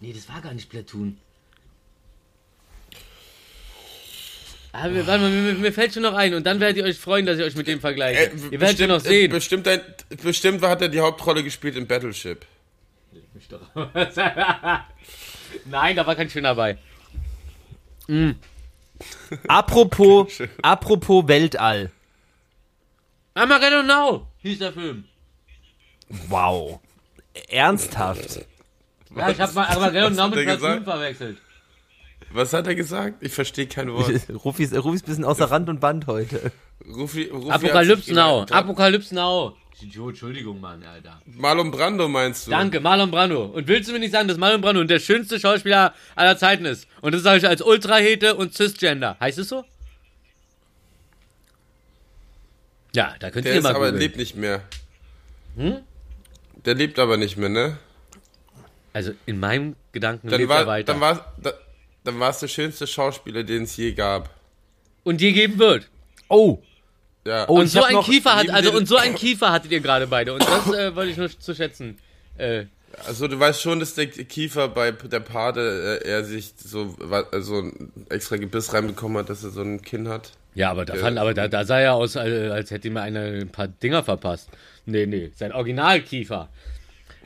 Nee, 0.00 0.12
das 0.12 0.28
war 0.28 0.40
gar 0.40 0.52
nicht 0.54 0.68
Platoon. 0.70 1.18
Aber 4.72 4.92
Ah, 4.92 5.06
warte 5.06 5.22
mal, 5.22 5.30
mir, 5.30 5.54
mir 5.54 5.72
fällt 5.72 5.94
schon 5.94 6.02
noch 6.02 6.14
ein 6.14 6.34
und 6.34 6.44
dann 6.44 6.58
werdet 6.58 6.78
ihr 6.78 6.84
euch 6.84 6.98
freuen, 6.98 7.24
dass 7.26 7.38
ich 7.38 7.44
euch 7.44 7.54
mit 7.54 7.68
dem 7.68 7.78
vergleiche. 7.80 8.32
Äh, 8.32 8.36
ihr 8.50 8.60
werdet 8.60 8.78
schon 8.78 8.88
noch 8.88 8.98
sehen. 8.98 9.30
Äh, 9.30 9.34
bestimmt, 9.34 9.68
ein, 9.68 9.80
bestimmt 10.20 10.62
hat 10.62 10.82
er 10.82 10.88
die 10.88 10.98
Hauptrolle 10.98 11.44
gespielt 11.44 11.76
in 11.76 11.86
Battleship. 11.86 12.44
Mich 13.34 13.46
doch. 13.48 13.60
Nein, 15.64 15.96
da 15.96 16.06
war 16.06 16.16
kein 16.16 16.28
schöner 16.28 16.54
dabei. 16.54 16.76
Apropos, 19.48 20.42
apropos 20.62 21.26
Weltall. 21.26 21.90
Armageddon 23.34 23.86
Now 23.86 24.26
hieß 24.38 24.58
der 24.58 24.72
Film. 24.72 25.04
Wow. 26.28 26.80
Ernsthaft. 27.48 28.44
Ja, 29.16 29.30
ich 29.30 29.40
hab 29.40 29.54
mal 29.54 29.66
Armageddon 29.66 30.20
hat 30.20 30.30
mit 30.30 30.38
der 30.38 30.44
Platoon 30.44 30.60
gesagt? 30.60 30.84
verwechselt. 30.84 31.38
Was 32.30 32.52
hat 32.52 32.66
er 32.66 32.74
gesagt? 32.74 33.22
Ich 33.22 33.32
verstehe 33.32 33.66
kein 33.66 33.92
Wort. 33.92 34.08
Rufis, 34.44 34.72
Rufis 34.74 35.02
bisschen 35.02 35.24
außer 35.24 35.50
Rand 35.50 35.68
und 35.68 35.80
Band 35.80 36.06
heute. 36.06 36.50
Rufi, 36.86 37.24
Rufi 37.32 37.50
Apokalypse 37.50 38.12
Now. 38.12 38.42
Apokalypse 38.50 39.14
Now. 39.14 39.56
Entschuldigung, 39.80 40.60
Mann, 40.60 40.82
Alter. 40.82 41.20
Marlon 41.26 41.70
Brando 41.70 42.08
meinst 42.08 42.46
du? 42.46 42.50
Danke, 42.50 42.80
Marlon 42.80 43.10
Brando. 43.10 43.44
Und 43.46 43.68
willst 43.68 43.88
du 43.88 43.92
mir 43.92 43.98
nicht 43.98 44.12
sagen, 44.12 44.28
dass 44.28 44.38
Marlon 44.38 44.60
Brando 44.60 44.82
der 44.84 44.98
schönste 44.98 45.38
Schauspieler 45.38 45.94
aller 46.16 46.38
Zeiten 46.38 46.64
ist? 46.64 46.86
Und 47.02 47.12
das 47.12 47.22
sage 47.22 47.38
ich 47.38 47.46
als 47.48 47.60
Ultrahete 47.60 48.34
und 48.36 48.54
Cisgender. 48.54 49.16
Heißt 49.20 49.38
es 49.38 49.48
so? 49.48 49.64
Ja, 52.94 53.14
da 53.18 53.30
könnt 53.30 53.44
Der 53.44 53.52
ihr 53.54 53.58
ist 53.58 53.64
mal 53.64 53.70
aber 53.74 53.86
googeln. 53.86 54.00
lebt 54.00 54.16
nicht 54.16 54.36
mehr. 54.36 54.62
Der 56.64 56.74
lebt 56.74 56.98
aber 56.98 57.16
nicht 57.16 57.36
mehr, 57.36 57.48
ne? 57.48 57.78
Also 58.92 59.12
in 59.26 59.40
meinem 59.40 59.76
Gedanken 59.92 60.28
Dann 60.28 60.40
lebt 60.40 60.50
er 60.52 60.56
war, 60.58 60.66
weiter. 60.66 60.92
dann 60.92 61.00
war, 61.00 61.34
da, 61.42 61.52
dann 62.04 62.20
war 62.20 62.30
es 62.30 62.38
der 62.38 62.48
schönste 62.48 62.86
Schauspieler, 62.86 63.42
den 63.42 63.64
es 63.64 63.76
je 63.76 63.92
gab. 63.92 64.30
und 65.02 65.20
je 65.20 65.32
geben 65.32 65.58
wird. 65.58 65.88
Oh, 66.28 66.58
Ja. 67.26 67.48
Oh, 67.48 67.58
Und 67.60 67.66
so 67.68 67.82
ein 67.82 68.00
Kiefer 68.02 68.36
hat, 68.36 68.50
also 68.50 68.72
und 68.72 68.86
so 68.86 68.96
ein 68.96 69.14
Kiefer 69.14 69.50
hattet 69.52 69.72
ihr 69.72 69.80
gerade 69.80 70.06
beide. 70.06 70.32
Und 70.32 70.42
das 70.46 70.72
äh, 70.72 70.94
wollte 70.94 71.10
ich 71.10 71.16
nur 71.16 71.28
zu 71.28 71.54
schätzen. 71.54 71.98
Äh, 72.38 72.64
Also 73.06 73.26
du 73.28 73.38
weißt 73.38 73.60
schon, 73.60 73.80
dass 73.80 73.94
der 73.94 74.06
Kiefer 74.06 74.68
bei 74.68 74.92
der 74.92 75.20
Pate 75.20 76.00
äh, 76.04 76.08
er 76.08 76.24
sich 76.24 76.54
so, 76.56 76.94
wa- 76.98 77.26
so 77.40 77.60
ein 77.62 77.92
extra 78.10 78.36
Gebiss 78.36 78.72
reinbekommen 78.72 79.18
hat, 79.18 79.28
dass 79.28 79.42
er 79.42 79.50
so 79.50 79.62
ein 79.62 79.82
Kinn 79.82 80.08
hat. 80.08 80.32
ja, 80.54 80.70
aber 80.70 80.84
da, 80.84 80.94
fand, 80.94 81.18
aber 81.18 81.34
da, 81.34 81.48
da 81.48 81.64
sah 81.64 81.80
er 81.80 81.94
aus, 81.94 82.16
als, 82.16 82.50
als 82.52 82.70
hätte 82.70 82.88
ihm 82.88 82.96
einer 82.96 83.20
ein 83.22 83.48
paar 83.50 83.68
Dinger 83.68 84.02
verpasst. 84.04 84.48
Nee, 84.86 85.06
nee, 85.06 85.30
sein 85.34 85.52
Originalkiefer. 85.52 86.48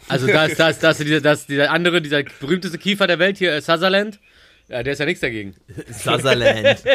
Also 0.09 0.27
das, 0.27 0.55
das, 0.55 0.79
das, 0.79 0.99
dieser, 0.99 1.21
das, 1.21 1.47
dieser 1.47 1.71
andere, 1.71 2.01
dieser 2.01 2.23
berühmteste 2.23 2.79
Kiefer 2.79 3.07
der 3.07 3.19
Welt 3.19 3.39
hier, 3.39 3.53
äh, 3.53 3.61
Sutherland, 3.61 4.19
ja, 4.69 4.83
der 4.83 4.93
ist 4.93 4.99
ja 4.99 5.07
nichts 5.07 5.21
dagegen. 5.21 5.55
Sutherland. 5.91 6.83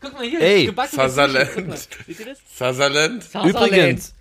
Guck 0.00 0.12
mal 0.14 0.24
hier, 0.24 0.40
Ey, 0.40 0.64
ihr 2.20 2.26
das? 2.26 2.38
Sutherland. 2.54 3.24
Sutherland. 3.24 3.56
Übrigens, 3.56 4.14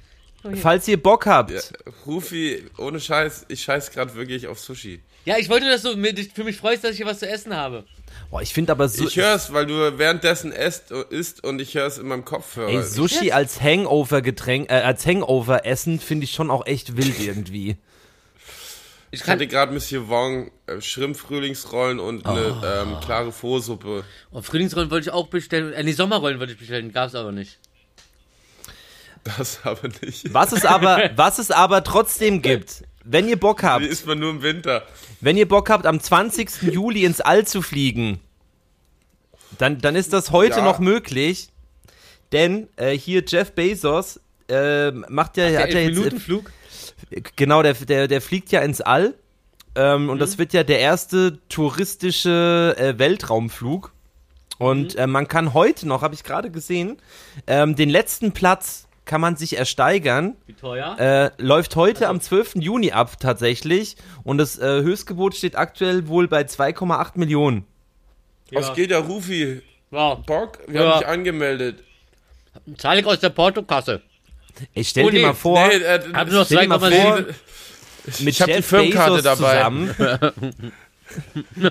falls 0.61 0.87
ihr 0.87 1.01
Bock 1.01 1.25
habt, 1.25 1.51
Ja, 1.51 1.59
Rufi, 2.05 2.63
ohne 2.77 2.99
Scheiß, 2.99 3.45
ich 3.49 3.61
scheiß 3.61 3.91
gerade 3.91 4.13
wirklich 4.15 4.47
auf 4.47 4.59
Sushi. 4.59 5.01
Ja, 5.25 5.37
ich 5.37 5.49
wollte, 5.49 5.67
dass 5.67 5.81
du 5.81 5.95
dich 5.95 6.31
für 6.33 6.43
mich 6.43 6.57
freust, 6.57 6.83
dass 6.83 6.91
ich 6.91 6.97
hier 6.97 7.05
was 7.05 7.19
zu 7.19 7.27
essen 7.27 7.55
habe. 7.55 7.83
boah, 8.29 8.41
ich 8.41 8.53
finde 8.53 8.71
aber 8.71 8.87
so, 8.87 9.07
Ich 9.07 9.17
hör's, 9.17 9.51
weil 9.51 9.65
du 9.65 9.97
währenddessen 9.97 10.51
esst, 10.51 10.91
isst 10.91 11.43
und 11.43 11.59
ich 11.59 11.73
hör's 11.75 11.97
in 11.97 12.07
meinem 12.07 12.23
Kopfhörer. 12.25 12.69
ey, 12.69 12.83
Sushi 12.83 13.31
als 13.31 13.59
Hangover-Getränk, 13.59 14.69
äh, 14.69 14.75
als 14.75 15.05
Hangover-Essen 15.05 15.99
finde 15.99 16.25
ich 16.25 16.31
schon 16.31 16.51
auch 16.51 16.65
echt 16.67 16.95
wild 16.95 17.19
irgendwie. 17.19 17.77
Ich 19.11 19.21
ich 19.21 19.27
hatte 19.27 19.47
gerade 19.47 19.71
Monsieur 19.73 20.09
Wong 20.09 20.51
äh, 20.67 20.81
Schrimp-Frühlingsrollen 20.81 21.99
und 21.99 22.25
eine 22.25 22.61
ähm, 22.65 22.97
klare 22.99 23.31
Pho-Suppe. 23.31 24.03
oh, 24.31 24.41
Frühlingsrollen 24.41 24.91
wollte 24.91 25.09
ich 25.09 25.13
auch 25.13 25.27
bestellen. 25.27 25.73
Äh, 25.73 25.83
nee, 25.83 25.93
Sommerrollen 25.93 26.39
wollte 26.39 26.53
ich 26.53 26.59
bestellen, 26.59 26.91
gab's 26.91 27.15
aber 27.15 27.31
nicht. 27.31 27.57
Das 29.25 29.59
aber 29.63 29.87
nicht. 30.01 30.33
Was 30.33 30.51
es 30.51 30.63
aber, 30.65 31.09
was 31.15 31.39
es 31.39 31.51
aber 31.51 31.83
trotzdem 31.83 32.41
gibt, 32.41 32.83
wenn 33.03 33.27
ihr 33.27 33.39
Bock 33.39 33.59
Die 33.59 33.65
habt, 33.65 33.85
isst 33.85 34.05
man 34.07 34.19
nur 34.19 34.29
im 34.31 34.41
Winter. 34.41 34.83
wenn 35.21 35.35
ihr 35.37 35.47
Bock 35.47 35.69
habt, 35.69 35.85
am 35.85 35.99
20. 35.99 36.61
Juli 36.73 37.03
ins 37.05 37.21
All 37.21 37.45
zu 37.45 37.61
fliegen, 37.61 38.19
dann, 39.57 39.79
dann 39.79 39.95
ist 39.95 40.13
das 40.13 40.31
heute 40.31 40.57
Ja. 40.57 40.63
noch 40.63 40.79
möglich. 40.79 41.49
Denn 42.31 42.67
äh, 42.75 42.97
hier 42.97 43.23
Jeff 43.25 43.51
Bezos 43.53 44.19
äh, 44.49 44.91
macht 44.91 45.37
ja, 45.37 45.49
Der 45.49 45.61
hat 45.61 45.73
ja 45.73 45.79
jetzt, 45.79 45.89
Elf-Minuten-Flug? 45.89 46.51
äh, 47.11 47.21
genau, 47.35 47.61
der, 47.63 47.73
der, 47.73 48.07
der 48.07 48.21
fliegt 48.21 48.51
ja 48.51 48.61
ins 48.61 48.81
All. 48.81 49.13
Ähm, 49.75 50.09
und 50.09 50.15
Mhm. 50.15 50.19
das 50.19 50.37
wird 50.37 50.53
ja 50.53 50.63
der 50.63 50.79
erste 50.79 51.39
touristische 51.49 52.75
äh, 52.77 52.97
Weltraumflug. 52.99 53.91
Und 54.57 54.93
Mhm. 54.95 54.99
äh, 54.99 55.07
man 55.07 55.27
kann 55.27 55.53
heute 55.53 55.87
noch, 55.87 56.01
habe 56.01 56.15
ich 56.15 56.23
gerade 56.23 56.49
gesehen, 56.49 56.97
ähm, 57.47 57.75
den 57.75 57.89
letzten 57.89 58.31
Platz 58.31 58.87
kann 59.05 59.21
man 59.21 59.35
sich 59.35 59.57
ersteigern. 59.57 60.35
Wie 60.47 60.53
teuer? 60.53 60.97
Äh, 60.99 61.31
läuft 61.41 61.75
heute 61.75 62.07
am 62.07 62.19
12. 62.21 62.55
Juni 62.55 62.91
ab 62.91 63.19
tatsächlich. 63.19 63.95
Und 64.23 64.37
das 64.39 64.57
äh, 64.59 64.81
Höchstgebot 64.81 65.35
steht 65.35 65.55
aktuell 65.55 66.07
wohl 66.07 66.27
bei 66.27 66.41
2,8 66.41 67.11
Millionen. 67.15 67.65
Was 68.51 68.73
geht 68.73 68.91
da, 68.91 68.99
Rufi? 68.99 69.61
Ja. 69.91 70.15
Bock? 70.15 70.59
Wir 70.67 70.81
Ja. 70.81 70.91
haben 70.91 70.99
dich 70.99 71.07
angemeldet. 71.07 71.83
Zahle 72.77 72.99
ich 73.01 73.05
aus 73.05 73.19
der 73.19 73.29
Portokasse. 73.29 74.01
Ich 74.73 74.89
stell 74.89 75.05
Oh, 75.05 75.09
dir 75.09 75.19
nee. 75.19 75.25
mal 75.25 75.33
vor, 75.33 75.67
Nee, 75.67 75.75
äh, 75.75 75.99
Hab 76.13 76.29
nur 76.31 76.45
stell 76.45 76.59
dir 76.61 76.67
mal 76.67 76.79
2,7. 76.79 77.01
vor, 77.01 77.21
mit 78.19 78.29
ich 78.29 78.41
hab 78.41 78.47
die 78.47 78.53
Jeff 78.53 78.65
Firmenkarte 78.65 79.11
Bezos 79.21 79.23
dabei. 79.39 79.57
zusammen. 79.57 80.71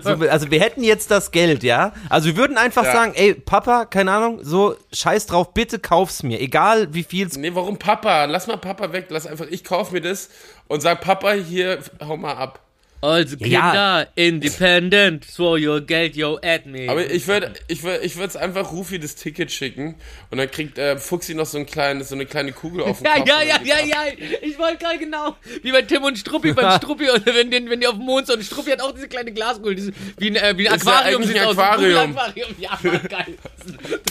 so, 0.03 0.11
also 0.29 0.51
wir 0.51 0.61
hätten 0.61 0.83
jetzt 0.83 1.11
das 1.11 1.31
Geld, 1.31 1.63
ja? 1.63 1.93
Also 2.09 2.27
wir 2.27 2.37
würden 2.37 2.57
einfach 2.57 2.85
Ja. 2.85 2.93
sagen, 2.93 3.13
ey, 3.15 3.35
Papa, 3.35 3.85
keine 3.85 4.13
Ahnung, 4.13 4.41
so 4.43 4.77
scheiß 4.93 5.27
drauf, 5.27 5.55
bitte 5.55 5.79
kauf's 5.79 6.23
mir, 6.23 6.41
egal 6.41 6.93
wie 6.95 7.05
viel's. 7.05 7.37
Nee, 7.37 7.55
warum 7.55 7.79
Papa? 7.79 8.25
Lass 8.25 8.47
mal 8.47 8.57
Papa 8.57 8.93
weg. 8.93 9.07
Lass 9.11 9.27
einfach, 9.27 9.47
ich 9.49 9.65
kauf 9.65 9.93
mir 9.93 10.01
das 10.01 10.31
und 10.69 10.81
sag 10.81 11.01
Papa 11.01 11.33
hier, 11.33 11.79
hau 12.05 12.17
mal 12.17 12.35
ab. 12.35 12.61
Also 13.05 13.37
Ja. 13.41 13.71
Kinder, 13.71 14.09
independent, 14.15 15.27
throw 15.37 15.59
your 15.59 15.83
Geld, 15.83 16.17
yo, 16.17 16.39
at 16.43 16.65
me. 16.65 16.89
Aber 16.89 17.05
ich 17.11 17.27
würde 17.27 17.53
ich 17.69 17.83
würd, 17.83 18.03
ich 18.03 18.17
würd's 18.17 18.35
einfach 18.35 18.73
Rufi 18.73 18.99
das 18.99 19.15
Ticket 19.15 19.53
schicken 19.53 19.97
und 20.31 20.39
dann 20.39 20.51
kriegt 20.51 20.79
äh, 20.79 20.97
Fuchsi 20.97 21.35
noch 21.35 21.45
so, 21.45 21.59
ein 21.59 21.67
kleines, 21.67 22.09
so 22.09 22.15
eine 22.15 22.25
kleine 22.25 22.53
Kugel 22.53 22.83
auf 22.83 23.03
den 23.03 23.05
ja, 23.05 23.19
Kopf. 23.19 23.29
ja, 23.29 23.43
ja, 23.43 23.59
ja, 23.63 23.77
ab. 23.77 23.85
ja. 23.87 24.05
Ich 24.41 24.59
wollte 24.59 24.79
gerade 24.79 24.97
genau. 24.99 25.37
Wie 25.63 25.71
bei 25.71 25.83
Tim 25.83 26.03
und 26.05 26.19
Struppi 26.19 26.55
beim 26.55 26.77
Struppi 26.79 27.11
und 27.11 27.27
wenn 27.27 27.51
die, 27.51 27.69
wenn 27.69 27.81
die 27.81 27.87
auf 27.87 27.97
dem 27.97 28.07
Mond 28.07 28.27
sind 28.27 28.43
Struppi 28.43 28.71
hat 28.71 28.81
auch 28.81 28.93
diese 28.93 29.09
kleine 29.09 29.33
Glaskugel, 29.33 29.75
diese, 29.75 29.93
wie 30.17 30.29
ein, 30.29 30.37
äh, 30.37 30.57
wie 30.57 30.67
ein 30.67 30.79
ja 30.79 30.81
Aquarium 30.81 31.23
eigentlich 31.23 31.27
sieht's 31.29 31.41
ein 31.41 31.47
aus. 31.47 31.59
Aquarium. 31.59 32.17
Aquarium. 32.17 32.55
Ja, 32.59 32.79
Mann, 32.83 33.03
geil. 33.07 33.35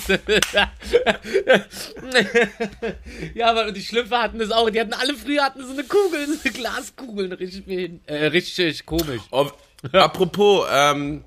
ja, 3.34 3.50
aber 3.50 3.72
die 3.72 3.82
Schlümpfe 3.82 4.20
hatten 4.20 4.38
das 4.38 4.52
auch. 4.52 4.70
Die 4.70 4.80
hatten 4.80 4.94
alle 4.94 5.16
früher 5.16 5.42
hatten 5.44 5.66
so 5.66 5.74
eine 5.74 5.84
Kugel, 5.84 6.28
so 6.28 6.38
eine 6.44 6.54
Glaskugel. 6.54 7.34
Richtig, 7.34 7.64
äh, 8.06 8.28
richtig 8.28 8.83
komisch. 8.86 9.22
Ob, 9.32 9.58
apropos, 9.92 10.66
ähm, 10.72 11.24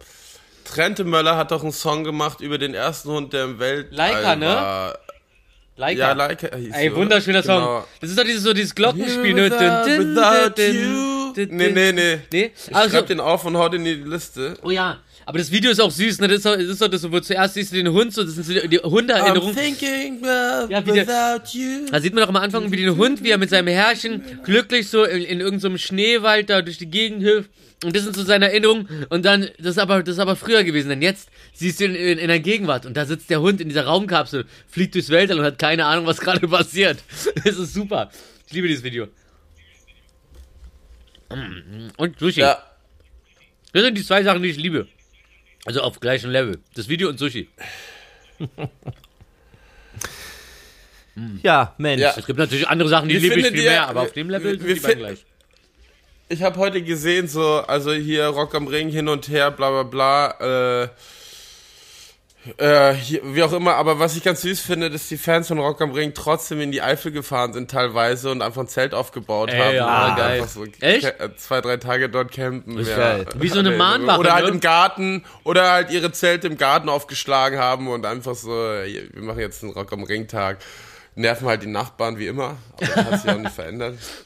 Trente 0.64 1.04
Möller 1.04 1.36
hat 1.36 1.52
doch 1.52 1.62
einen 1.62 1.72
Song 1.72 2.02
gemacht 2.04 2.40
über 2.40 2.58
den 2.58 2.74
ersten 2.74 3.10
Hund, 3.10 3.32
der 3.32 3.44
im 3.44 3.58
Welt 3.58 3.88
Leica, 3.92 4.34
ne? 4.34 4.94
Leica. 5.76 5.98
Ja, 6.00 6.12
Leica 6.12 6.56
hieß 6.56 6.74
Ey, 6.74 6.94
wunderschöner? 6.94 7.42
Song. 7.42 7.58
Genau. 7.60 7.84
Das 8.00 8.10
ist 8.10 8.18
doch 8.18 8.24
dieses, 8.24 8.42
so 8.42 8.52
dieses 8.52 8.74
Glockenspiel. 8.74 9.34
ne? 9.34 9.44
Without, 9.44 10.56
without 10.56 10.62
you. 10.62 11.32
Nee, 11.50 11.70
nee, 11.70 11.92
nee. 11.92 12.18
Nee? 12.32 12.52
Ich 12.68 12.74
Also, 12.74 12.96
schreib 12.96 13.06
den 13.08 13.20
auf 13.20 13.44
und 13.44 13.56
hau 13.58 13.68
den 13.68 13.84
in 13.84 14.02
die 14.04 14.08
Liste. 14.08 14.54
oh 14.62 14.70
ja. 14.70 14.98
Aber 15.28 15.38
das 15.38 15.50
Video 15.50 15.72
ist 15.72 15.80
auch 15.80 15.90
süß, 15.90 16.20
ne? 16.20 16.28
Das 16.28 16.36
ist 16.36 16.46
doch, 16.46 16.54
das, 16.54 16.64
ist 16.66 16.80
doch 16.80 16.88
das, 16.88 17.10
wo 17.10 17.18
zuerst 17.18 17.54
siehst 17.54 17.72
du 17.72 17.76
den 17.76 17.92
Hund, 17.92 18.14
so, 18.14 18.22
das 18.22 18.34
sind 18.34 18.46
so 18.46 18.52
die, 18.52 18.68
die 18.68 18.78
Hundeerinnerungen. 18.78 19.56
thinking 19.56 20.20
Ja, 20.70 20.86
wie 20.86 20.92
der-. 20.92 21.04
Da 21.90 22.00
sieht 22.00 22.14
man 22.14 22.22
doch 22.22 22.28
am 22.28 22.36
Anfang, 22.36 22.70
wie 22.70 22.76
den 22.76 22.96
Hund, 22.96 23.24
wie 23.24 23.30
er 23.30 23.38
mit 23.38 23.50
seinem 23.50 23.66
Herrchen 23.66 24.22
glücklich 24.44 24.88
so 24.88 25.02
in, 25.02 25.22
in 25.22 25.40
irgendeinem 25.40 25.78
Schneewald 25.78 26.48
da 26.48 26.62
durch 26.62 26.78
die 26.78 26.86
Gegend 26.88 27.24
hüpft. 27.24 27.50
Und 27.84 27.96
das 27.96 28.04
sind 28.04 28.14
so 28.14 28.22
seine 28.22 28.46
Erinnerungen. 28.46 29.06
Und 29.10 29.24
dann, 29.24 29.48
das 29.58 29.72
ist 29.72 29.78
aber, 29.78 30.04
das 30.04 30.14
ist 30.14 30.20
aber 30.20 30.36
früher 30.36 30.62
gewesen. 30.62 30.90
Denn 30.90 31.02
jetzt 31.02 31.28
siehst 31.52 31.80
du 31.80 31.86
ihn 31.86 31.96
in, 31.96 32.18
in 32.18 32.28
der 32.28 32.40
Gegenwart. 32.40 32.86
Und 32.86 32.96
da 32.96 33.04
sitzt 33.04 33.28
der 33.28 33.40
Hund 33.40 33.60
in 33.60 33.68
dieser 33.68 33.84
Raumkapsel, 33.84 34.46
fliegt 34.68 34.94
durchs 34.94 35.10
Weltall 35.10 35.40
und 35.40 35.44
hat 35.44 35.58
keine 35.58 35.86
Ahnung, 35.86 36.06
was 36.06 36.20
gerade 36.20 36.46
passiert. 36.48 36.98
Das 37.44 37.56
ist 37.56 37.74
super. 37.74 38.10
Ich 38.46 38.52
liebe 38.52 38.68
dieses 38.68 38.84
Video. 38.84 39.08
Und 41.96 42.18
Sushi. 42.20 42.40
Ja, 42.40 42.62
Das 43.72 43.82
sind 43.82 43.98
die 43.98 44.04
zwei 44.04 44.22
Sachen, 44.22 44.42
die 44.42 44.50
ich 44.50 44.56
liebe. 44.56 44.86
Also 45.66 45.82
auf 45.82 46.00
gleichem 46.00 46.30
Level. 46.30 46.58
Das 46.74 46.88
Video 46.88 47.08
und 47.08 47.18
Sushi. 47.18 47.48
Ja, 51.42 51.74
Mensch. 51.78 52.02
Ja. 52.02 52.14
Es 52.16 52.26
gibt 52.26 52.38
natürlich 52.38 52.68
andere 52.68 52.90
Sachen, 52.90 53.08
die 53.08 53.14
Wie 53.14 53.20
liebe 53.28 53.40
ich 53.40 53.46
viel 53.46 53.56
ihr- 53.56 53.70
mehr, 53.70 53.88
aber 53.88 54.02
auf 54.02 54.12
dem 54.12 54.28
Level 54.28 54.58
sind 54.58 54.68
wie 54.68 54.74
die 54.74 54.80
beiden 54.80 54.98
gleich. 54.98 55.24
ich 56.28 56.42
habe 56.42 56.58
heute 56.58 56.82
gesehen, 56.82 57.26
so, 57.26 57.60
also 57.60 57.92
hier 57.94 58.26
Rock 58.26 58.54
am 58.54 58.66
Ring 58.66 58.90
hin 58.90 59.08
und 59.08 59.26
her, 59.28 59.50
bla 59.50 59.70
bla 59.70 59.82
bla, 59.84 60.82
äh, 60.82 60.88
äh, 62.58 62.92
hier, 62.94 63.20
wie 63.24 63.42
auch 63.42 63.52
immer, 63.52 63.74
aber 63.74 63.98
was 63.98 64.16
ich 64.16 64.22
ganz 64.22 64.42
süß 64.42 64.60
finde, 64.60 64.90
dass 64.90 65.08
die 65.08 65.16
Fans 65.16 65.48
von 65.48 65.58
Rock 65.58 65.80
am 65.80 65.92
Ring 65.92 66.12
trotzdem 66.14 66.60
in 66.60 66.72
die 66.72 66.82
Eifel 66.82 67.12
gefahren 67.12 67.52
sind 67.52 67.70
teilweise 67.70 68.30
und 68.30 68.42
einfach 68.42 68.62
ein 68.62 68.68
Zelt 68.68 68.94
aufgebaut 68.94 69.50
Ey, 69.50 69.58
haben. 69.58 69.74
ja, 69.74 70.08
und 70.08 70.16
geil. 70.16 70.40
Einfach 70.40 70.48
so 70.48 70.64
Echt? 70.80 71.14
zwei, 71.36 71.60
drei 71.60 71.76
Tage 71.76 72.08
dort 72.08 72.32
campen. 72.32 72.78
Ist 72.78 72.90
ja. 72.90 72.96
geil. 72.96 73.26
Wie 73.36 73.48
so 73.48 73.58
eine 73.58 73.70
Mahnwache, 73.76 74.20
Oder 74.20 74.34
halt 74.34 74.46
ne? 74.46 74.50
im 74.52 74.60
Garten, 74.60 75.24
oder 75.44 75.70
halt 75.70 75.90
ihre 75.90 76.12
Zelte 76.12 76.46
im 76.46 76.56
Garten 76.56 76.88
aufgeschlagen 76.88 77.58
haben 77.58 77.88
und 77.88 78.06
einfach 78.06 78.34
so, 78.34 78.50
wir 78.50 79.22
machen 79.22 79.40
jetzt 79.40 79.62
einen 79.62 79.72
Rock 79.72 79.92
am 79.92 80.04
Ring 80.04 80.28
Tag. 80.28 80.58
Nerven 81.14 81.48
halt 81.48 81.62
die 81.62 81.66
Nachbarn 81.68 82.18
wie 82.18 82.26
immer, 82.26 82.56
aber 82.74 82.86
das 82.86 82.96
hat 82.96 83.20
sich 83.22 83.30
auch 83.30 83.38
nicht 83.38 83.54
verändert. 83.54 83.98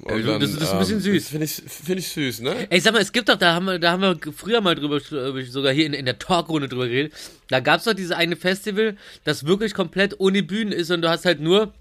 Und 0.00 0.24
Ja, 0.24 0.38
das- 0.38 0.52
das 0.54 0.62
ist 0.62 0.70
ein 0.70 0.78
bisschen 0.78 1.00
süß. 1.00 1.22
das 1.24 1.28
Finde 1.30 1.44
ich, 1.44 1.52
finde 1.84 1.98
ich 2.00 2.08
süß, 2.08 2.40
ne? 2.40 2.66
Ey, 2.70 2.80
sag 2.80 2.92
mal, 2.92 3.00
es 3.02 3.10
gibt 3.12 3.28
doch, 3.28 3.36
da 3.36 3.54
haben 3.54 3.64
wir, 3.66 3.78
da 3.80 3.90
haben 3.92 4.02
wir 4.02 4.32
früher 4.32 4.60
mal 4.60 4.76
drüber, 4.76 4.96
äh, 4.98 5.42
sogar 5.44 5.72
hier 5.72 5.86
in, 5.86 5.92
in 5.92 6.04
der 6.04 6.18
Talkrunde 6.20 6.68
drüber 6.68 6.86
geredet. 6.86 7.12
Da 7.48 7.58
gab's 7.60 7.84
doch 7.84 7.94
diese 7.94 8.16
eine 8.16 8.36
Festival, 8.36 8.96
das 9.24 9.44
wirklich 9.46 9.74
komplett 9.74 10.14
ohne 10.20 10.42
Bühnen 10.44 10.72
ist 10.72 10.90
und 10.92 11.02
du 11.02 11.08
hast 11.08 11.24
halt 11.24 11.40
nur, 11.40 11.74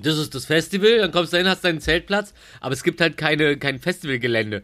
das 0.00 0.18
ist 0.18 0.34
das 0.34 0.46
Festival, 0.46 0.98
dann 0.98 1.12
kommst 1.12 1.32
du 1.32 1.36
dahin, 1.36 1.48
hast 1.48 1.64
deinen 1.64 1.80
Zeltplatz, 1.80 2.34
aber 2.60 2.72
es 2.74 2.82
gibt 2.82 3.00
halt 3.00 3.16
keine, 3.16 3.56
kein 3.56 3.78
Festivalgelände. 3.78 4.62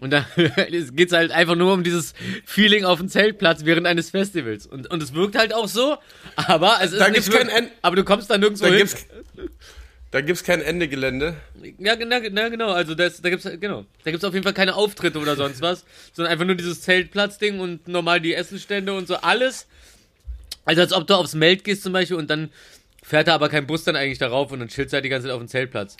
Und 0.00 0.10
da 0.10 0.26
geht's 0.92 1.12
halt 1.12 1.30
einfach 1.30 1.54
nur 1.54 1.72
um 1.72 1.84
dieses 1.84 2.12
Feeling 2.44 2.84
auf 2.84 2.98
dem 2.98 3.08
Zeltplatz 3.08 3.64
während 3.64 3.86
eines 3.86 4.10
Festivals. 4.10 4.66
Und, 4.66 4.90
und 4.90 5.00
es 5.00 5.14
wirkt 5.14 5.36
halt 5.36 5.54
auch 5.54 5.68
so, 5.68 5.96
aber 6.34 6.78
es 6.82 6.90
ist 6.90 6.98
Da 7.00 7.08
nicht 7.08 7.30
gibt's 7.30 7.38
kein 7.38 7.48
End- 7.48 7.70
Aber 7.82 7.94
du 7.94 8.02
kommst 8.02 8.28
da 8.30 8.36
nirgendwo 8.36 8.64
Da 8.64 8.70
hin. 8.72 8.78
gibt's, 8.78 9.06
da 10.14 10.20
gibt's 10.20 10.44
kein 10.44 10.62
Ende 10.62 10.86
Gelände. 10.86 11.34
Ja, 11.76 11.96
genau, 11.96 12.18
ja, 12.18 12.48
genau. 12.48 12.70
Also 12.70 12.94
das, 12.94 13.20
da 13.20 13.30
gibt's 13.30 13.48
genau. 13.58 13.84
Da 14.04 14.12
gibt's 14.12 14.24
auf 14.24 14.32
jeden 14.32 14.44
Fall 14.44 14.52
keine 14.54 14.76
Auftritte 14.76 15.18
oder 15.18 15.34
sonst 15.34 15.60
was, 15.60 15.84
sondern 16.12 16.30
einfach 16.32 16.44
nur 16.46 16.54
dieses 16.54 16.82
Zeltplatzding 16.82 17.58
und 17.58 17.88
normal 17.88 18.20
die 18.20 18.32
Essenstände 18.32 18.92
und 18.94 19.08
so 19.08 19.16
alles. 19.16 19.66
Also 20.64 20.82
als 20.82 20.92
ob 20.92 21.08
du 21.08 21.14
aufs 21.16 21.34
Meld 21.34 21.64
gehst 21.64 21.82
zum 21.82 21.92
Beispiel 21.92 22.16
und 22.16 22.30
dann 22.30 22.50
fährt 23.02 23.26
da 23.26 23.34
aber 23.34 23.48
kein 23.48 23.66
Bus 23.66 23.82
dann 23.82 23.96
eigentlich 23.96 24.18
darauf 24.20 24.52
und 24.52 24.60
dann 24.60 24.68
chillst 24.68 24.92
du 24.92 24.94
halt 24.94 25.04
die 25.04 25.08
ganze 25.08 25.26
Zeit 25.26 25.34
auf 25.34 25.40
dem 25.42 25.48
Zeltplatz. 25.48 25.96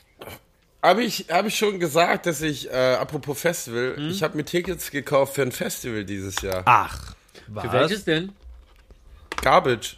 Habe 0.81 1.03
ich, 1.03 1.25
hab 1.29 1.45
ich 1.47 1.57
schon 1.57 1.81
gesagt, 1.81 2.27
dass 2.27 2.41
ich, 2.41 2.71
äh, 2.71 2.73
apropos 2.73 3.41
Festival, 3.41 3.95
Hm? 3.97 4.11
ich 4.11 4.23
habe 4.23 4.37
mir 4.37 4.45
Tickets 4.45 4.93
gekauft 4.93 5.35
für 5.35 5.43
ein 5.43 5.51
Festival 5.51 6.05
dieses 6.05 6.41
Jahr. 6.41 6.63
Ach, 6.67 7.17
Für 7.47 7.55
was? 7.57 7.73
welches 7.73 8.05
denn? 8.05 8.31
Garbage. 9.43 9.97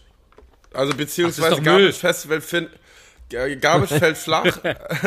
Also 0.73 0.95
beziehungsweise 0.95 1.57
Ach, 1.57 1.63
Garbage 1.63 1.83
Müll. 1.83 1.93
Festival 1.93 2.41
find, 2.41 2.71
G- 3.29 3.57
Garbage 3.57 3.95
fällt 3.99 4.17
flach, 4.17 4.59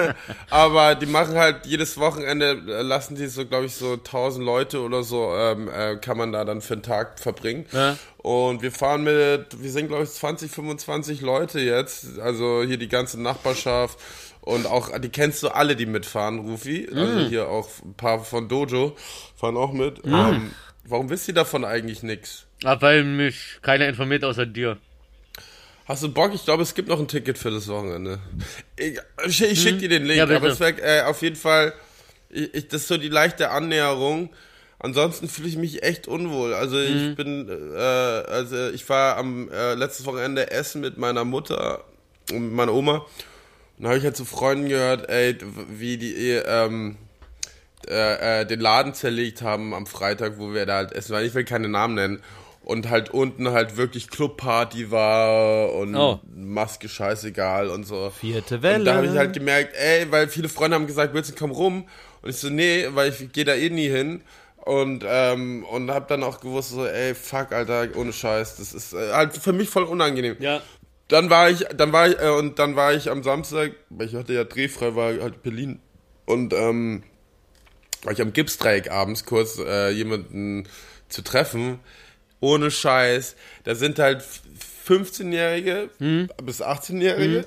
aber 0.49 0.95
die 0.95 1.05
machen 1.05 1.35
halt 1.35 1.65
jedes 1.65 1.97
Wochenende, 1.97 2.51
äh, 2.67 2.81
lassen 2.81 3.15
die 3.15 3.27
so, 3.27 3.45
glaube 3.45 3.65
ich, 3.65 3.75
so 3.75 3.93
1000 3.93 4.45
Leute 4.45 4.81
oder 4.81 5.03
so, 5.03 5.33
ähm, 5.35 5.69
äh, 5.69 5.95
kann 5.97 6.17
man 6.17 6.31
da 6.31 6.43
dann 6.45 6.61
für 6.61 6.73
einen 6.73 6.83
Tag 6.83 7.19
verbringen. 7.19 7.65
Ja. 7.71 7.97
Und 8.17 8.61
wir 8.61 8.71
fahren 8.71 9.03
mit, 9.03 9.61
wir 9.61 9.71
sind, 9.71 9.87
glaube 9.87 10.03
ich, 10.03 10.09
20, 10.09 10.51
25 10.51 11.21
Leute 11.21 11.59
jetzt, 11.61 12.19
also 12.19 12.63
hier 12.63 12.77
die 12.77 12.89
ganze 12.89 13.21
Nachbarschaft 13.21 13.97
und 14.41 14.65
auch, 14.67 14.97
die 14.99 15.09
kennst 15.09 15.41
du 15.43 15.49
alle, 15.49 15.75
die 15.75 15.85
mitfahren, 15.85 16.39
Rufi, 16.39 16.89
also 16.93 17.19
hier 17.29 17.47
auch 17.47 17.69
ein 17.85 17.93
paar 17.93 18.23
von 18.23 18.49
Dojo 18.49 18.95
fahren 19.37 19.55
auch 19.57 19.71
mit. 19.71 20.01
Ähm, 20.05 20.51
warum 20.83 21.09
wisst 21.09 21.27
ihr 21.29 21.33
davon 21.33 21.63
eigentlich 21.63 22.03
nichts? 22.03 22.45
Weil 22.63 23.05
mich 23.05 23.59
keiner 23.61 23.87
informiert 23.87 24.25
außer 24.25 24.45
dir. 24.45 24.77
Hast 25.89 26.03
du 26.03 26.13
Bock? 26.13 26.35
Ich 26.35 26.45
glaube, 26.45 26.61
es 26.61 26.75
gibt 26.75 26.87
noch 26.87 26.99
ein 26.99 27.07
Ticket 27.07 27.39
für 27.39 27.49
das 27.49 27.67
Wochenende. 27.67 28.19
Ich, 28.77 28.99
ich, 29.25 29.59
schick 29.59 29.79
dir 29.79 29.89
den 29.89 30.05
Link, 30.05 30.19
Ja, 30.19 30.25
aber 30.25 30.49
es 30.49 30.59
wäre 30.59 30.79
äh, 30.83 31.01
auf 31.01 31.23
jeden 31.23 31.35
Fall, 31.35 31.73
ich, 32.29 32.53
ich, 32.53 32.67
das 32.67 32.81
ist 32.81 32.89
so 32.89 32.97
die 32.97 33.09
leichte 33.09 33.49
Annäherung. 33.49 34.29
Ansonsten 34.77 35.27
fühle 35.27 35.47
ich 35.47 35.57
mich 35.57 35.81
echt 35.81 36.07
unwohl. 36.07 36.53
Also 36.53 36.79
ich 36.79 37.15
bin, 37.15 37.49
äh, 37.49 37.79
also 37.79 38.69
ich 38.69 38.87
war 38.87 39.17
am 39.17 39.49
äh, 39.49 39.73
letztes 39.73 40.05
Wochenende 40.05 40.51
essen 40.51 40.81
mit 40.81 40.99
meiner 40.99 41.25
Mutter 41.25 41.83
und 42.31 42.43
mit 42.43 42.53
meiner 42.53 42.73
Oma. 42.75 43.07
Und 43.77 43.83
da 43.83 43.87
habe 43.89 43.97
ich 43.97 44.03
halt 44.03 44.15
zu 44.15 44.25
Freunden 44.25 44.69
gehört, 44.69 45.09
ey, 45.09 45.37
wie 45.71 45.97
die 45.97 46.13
ähm, 46.13 46.97
äh, 47.87 48.41
äh, 48.41 48.45
den 48.45 48.59
Laden 48.59 48.93
zerlegt 48.93 49.41
haben 49.41 49.73
am 49.73 49.87
Freitag, 49.87 50.37
wo 50.37 50.53
wir 50.53 50.67
da 50.67 50.75
halt 50.75 50.91
essen 50.91 51.13
waren. 51.13 51.25
Ich 51.25 51.33
will 51.33 51.45
keine 51.45 51.67
Namen 51.67 51.95
nennen. 51.95 52.21
Und 52.69 52.87
halt 52.91 53.09
unten 53.09 53.49
halt 53.49 53.77
wirklich 53.77 54.09
Clubparty 54.09 54.91
war 54.91 55.73
und 55.73 55.95
Oh. 55.95 56.19
Maske 56.35 56.87
scheißegal 56.87 57.67
und 57.67 57.83
so. 57.83 58.11
Vierte 58.11 58.61
Welle. 58.61 58.77
Und 58.77 58.85
da 58.85 58.93
habe 58.93 59.07
ich 59.07 59.13
halt 59.17 59.33
gemerkt, 59.33 59.73
ey, 59.75 60.11
weil 60.11 60.27
viele 60.27 60.49
Freunde 60.49 60.75
haben 60.75 60.85
gesagt, 60.85 61.15
willst 61.15 61.31
du 61.31 61.35
komm 61.35 61.49
rum? 61.49 61.87
Und 62.21 62.29
ich 62.29 62.35
so, 62.35 62.49
nee, 62.49 62.85
weil 62.91 63.09
ich 63.09 63.31
gehe 63.31 63.43
da 63.43 63.55
eh 63.55 63.71
nie 63.71 63.89
hin. 63.89 64.21
Und, 64.57 65.03
ähm, 65.07 65.63
und 65.63 65.89
hab 65.89 66.09
dann 66.09 66.21
auch 66.21 66.41
gewusst, 66.41 66.69
so, 66.69 66.85
ey, 66.85 67.15
fuck, 67.15 67.53
Alter, 67.53 67.87
ohne 67.95 68.13
Scheiß. 68.13 68.57
Das 68.57 68.73
ist 68.73 68.93
äh, 68.93 69.13
halt 69.13 69.35
für 69.35 69.51
mich 69.53 69.67
voll 69.67 69.85
unangenehm. 69.85 70.35
Ja. 70.39 70.61
Dann 71.07 71.31
war 71.31 71.49
ich, 71.49 71.65
dann 71.75 71.91
war 71.91 72.07
ich, 72.07 72.19
äh, 72.19 72.29
und 72.29 72.59
dann 72.59 72.75
war 72.75 72.93
ich 72.93 73.09
am 73.09 73.23
Samstag, 73.23 73.71
weil 73.89 74.05
ich 74.05 74.13
hatte 74.13 74.33
ja 74.33 74.43
drehfrei, 74.43 74.95
war 74.95 75.05
halt 75.05 75.35
in 75.37 75.41
Berlin. 75.41 75.79
Und 76.27 76.53
ähm, 76.53 77.01
war 78.03 78.13
ich 78.13 78.21
am 78.21 78.31
Gipsdreieck 78.31 78.91
abends 78.91 79.25
kurz 79.25 79.57
äh, 79.57 79.89
jemanden 79.89 80.67
zu 81.07 81.23
treffen. 81.23 81.79
Ohne 82.39 82.71
Scheiß. 82.71 83.35
Da 83.63 83.75
sind 83.75 83.99
halt 83.99 84.23
15-Jährige 84.87 85.89
bis 86.43 86.61
18-Jährige, 86.61 87.45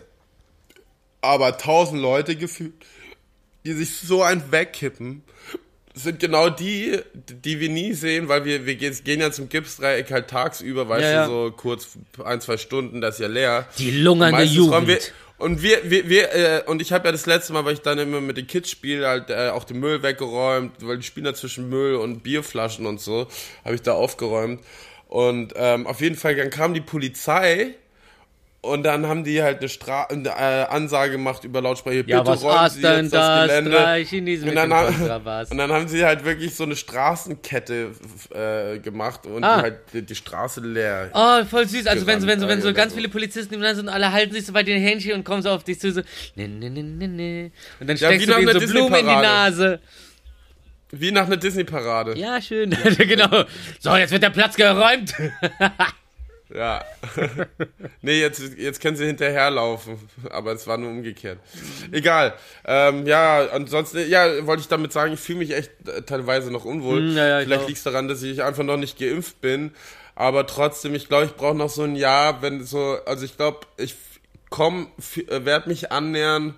aber 1.20 1.47
1000 1.47 2.01
Leute 2.01 2.36
gefühlt, 2.36 2.74
die 3.64 3.72
sich 3.72 3.97
so 4.01 4.22
ein 4.22 4.51
wegkippen. 4.53 5.22
Das 5.95 6.05
sind 6.05 6.20
genau 6.20 6.49
die, 6.49 6.99
die 7.14 7.61
wir 7.61 7.68
nie 7.68 7.93
sehen, 7.93 8.28
weil 8.28 8.47
wir, 8.47 8.64
wir 8.64 8.76
gehen 8.76 9.20
ja 9.20 9.30
zum 9.30 9.51
Gipsdreieck 9.51 10.11
halt 10.11 10.28
tagsüber, 10.28 10.88
weißt 10.88 11.03
Ja, 11.03 11.11
ja. 11.12 11.26
du, 11.26 11.30
so 11.49 11.53
kurz 11.55 11.88
ein, 12.24 12.40
zwei 12.40 12.57
Stunden, 12.57 13.03
das 13.03 13.16
ist 13.16 13.20
ja 13.20 13.28
leer. 13.28 13.68
Die 13.78 13.90
lungernde 13.90 14.38
Meistens 14.38 14.57
Jugend. 14.57 15.12
Und 15.43 15.62
wir, 15.62 15.90
wir, 15.90 16.09
wir 16.09 16.32
äh, 16.34 16.62
und 16.66 16.80
ich 16.80 16.93
habe 16.93 17.09
ja 17.09 17.12
das 17.12 17.26
letzte 17.26 17.53
Mal, 17.53 17.64
weil 17.64 17.74
ich 17.74 17.82
dann 17.82 17.99
immer 17.99 18.20
mit 18.20 18.36
den 18.36 18.47
Kids 18.47 18.70
spiele, 18.70 19.09
halt 19.09 19.28
äh, 19.30 19.49
auch 19.49 19.64
den 19.64 19.80
Müll 19.80 20.03
weggeräumt, 20.03 20.72
weil 20.80 20.99
die 20.99 21.03
spielen 21.03 21.24
da 21.24 21.34
zwischen 21.34 21.68
Müll 21.68 21.97
und 21.97 22.22
Bierflaschen 22.22 22.86
und 22.86 23.01
so, 23.01 23.26
habe 23.64 23.74
ich 23.74 23.82
da 23.82 23.93
aufgeräumt. 23.93 24.61
Und 25.09 25.53
ähm, 25.57 25.86
auf 25.86 26.01
jeden 26.01 26.16
Fall, 26.16 26.36
dann 26.36 26.51
kam 26.51 26.74
die 26.74 26.80
Polizei 26.80 27.74
und 28.64 28.84
dann 28.84 29.06
haben 29.08 29.24
die 29.24 29.42
halt 29.42 29.58
eine, 29.58 29.68
Stra 29.68 30.06
äh, 30.10 30.28
Ansage 30.28 31.12
gemacht 31.12 31.42
über 31.42 31.60
Lautsprecher, 31.60 32.04
Ja, 32.06 32.20
bitte 32.20 32.30
was 32.30 32.42
räumen 32.42 32.70
Sie 32.70 32.80
denn 32.80 33.02
jetzt 33.04 33.12
das 33.12 33.26
das 33.26 33.48
Gelände. 33.48 33.94
Chinesen 34.08 34.48
Und 34.48 34.54
dann, 34.54 34.72
haben, 34.72 34.94
und 35.50 35.58
dann 35.58 35.72
haben 35.72 35.88
sie 35.88 36.04
halt 36.04 36.24
wirklich 36.24 36.54
so 36.54 36.62
eine 36.62 36.76
Straßenkette 36.76 37.90
äh, 38.32 38.78
gemacht 38.78 39.26
und 39.26 39.42
Ah. 39.42 39.62
halt 39.62 39.78
die, 39.92 40.02
die 40.02 40.14
Straße 40.14 40.60
leer. 40.60 41.10
Oh, 41.12 41.44
voll 41.44 41.66
süß. 41.66 41.86
Also 41.88 42.06
wenn 42.06 42.20
so, 42.20 42.26
wenn 42.28 42.38
so, 42.38 42.46
wenn 42.48 42.62
so 42.62 42.72
ganz 42.72 42.94
viele 42.94 43.08
Polizisten 43.08 43.50
nebeneinander 43.54 43.76
sind 43.80 43.88
und 43.88 43.94
alle 43.94 44.12
halten 44.12 44.32
sich 44.32 44.46
so 44.46 44.52
bei 44.52 44.62
den 44.62 44.80
Händchen 44.80 45.14
und 45.14 45.24
kommen 45.24 45.42
so 45.42 45.50
auf 45.50 45.64
dich 45.64 45.80
zu, 45.80 45.90
so, 45.92 46.00
ne, 46.36 46.46
ne, 46.48 46.70
ne, 46.70 46.82
ne, 46.84 47.08
ne. 47.08 47.50
Und 47.80 47.88
dann 47.88 47.96
Ja, 47.96 48.08
steckst 48.08 48.28
wie 48.28 48.30
du 48.32 48.38
denen 48.38 48.60
so 48.68 48.72
Blumen 48.72 48.94
in 48.94 49.06
die. 49.06 49.12
Nase. 49.12 49.80
Wie 50.92 51.10
nach 51.10 51.26
einer 51.26 51.38
Disney-Parade. 51.38 52.16
Ja, 52.18 52.40
schön. 52.40 52.70
genau. 52.98 53.44
So, 53.80 53.96
jetzt 53.96 54.12
wird 54.12 54.22
der 54.22 54.30
Platz 54.30 54.54
geräumt. 54.56 55.14
Ja. 56.55 56.84
nee, 58.03 58.20
jetzt, 58.20 58.40
jetzt 58.57 58.80
können 58.80 58.96
sie 58.96 59.07
hinterherlaufen. 59.07 59.98
Aber 60.30 60.53
es 60.53 60.66
war 60.66 60.76
nur 60.76 60.90
umgekehrt. 60.90 61.38
Egal. 61.90 62.34
Ähm, 62.64 63.07
ja, 63.07 63.48
ansonsten, 63.53 64.09
ja, 64.09 64.46
wollte 64.46 64.61
ich 64.62 64.68
damit 64.68 64.92
sagen, 64.92 65.14
ich 65.14 65.20
fühle 65.20 65.38
mich 65.38 65.55
echt 65.55 65.70
äh, 65.88 66.03
teilweise 66.03 66.50
noch 66.50 66.64
unwohl. 66.64 67.00
Hm, 67.00 67.16
ja, 67.16 67.26
ja, 67.26 67.40
ich 67.40 67.46
Vielleicht 67.46 67.66
liegt 67.68 67.78
es 67.78 67.84
daran, 67.84 68.09
dass 68.09 68.22
ich 68.22 68.42
einfach 68.42 68.64
noch 68.64 68.76
nicht 68.76 68.98
geimpft 68.98 69.40
bin. 69.40 69.72
Aber 70.14 70.46
trotzdem, 70.46 70.94
ich 70.94 71.09
glaube, 71.09 71.26
ich 71.26 71.34
brauche 71.36 71.57
noch 71.57 71.70
so 71.70 71.82
ein 71.84 71.96
Jahr, 71.96 72.42
wenn 72.42 72.64
so, 72.64 72.98
also 73.07 73.24
ich 73.24 73.36
glaube, 73.36 73.61
ich 73.78 73.94
komm, 74.50 74.88
werde 75.28 75.68
mich 75.68 75.90
annähern 75.90 76.55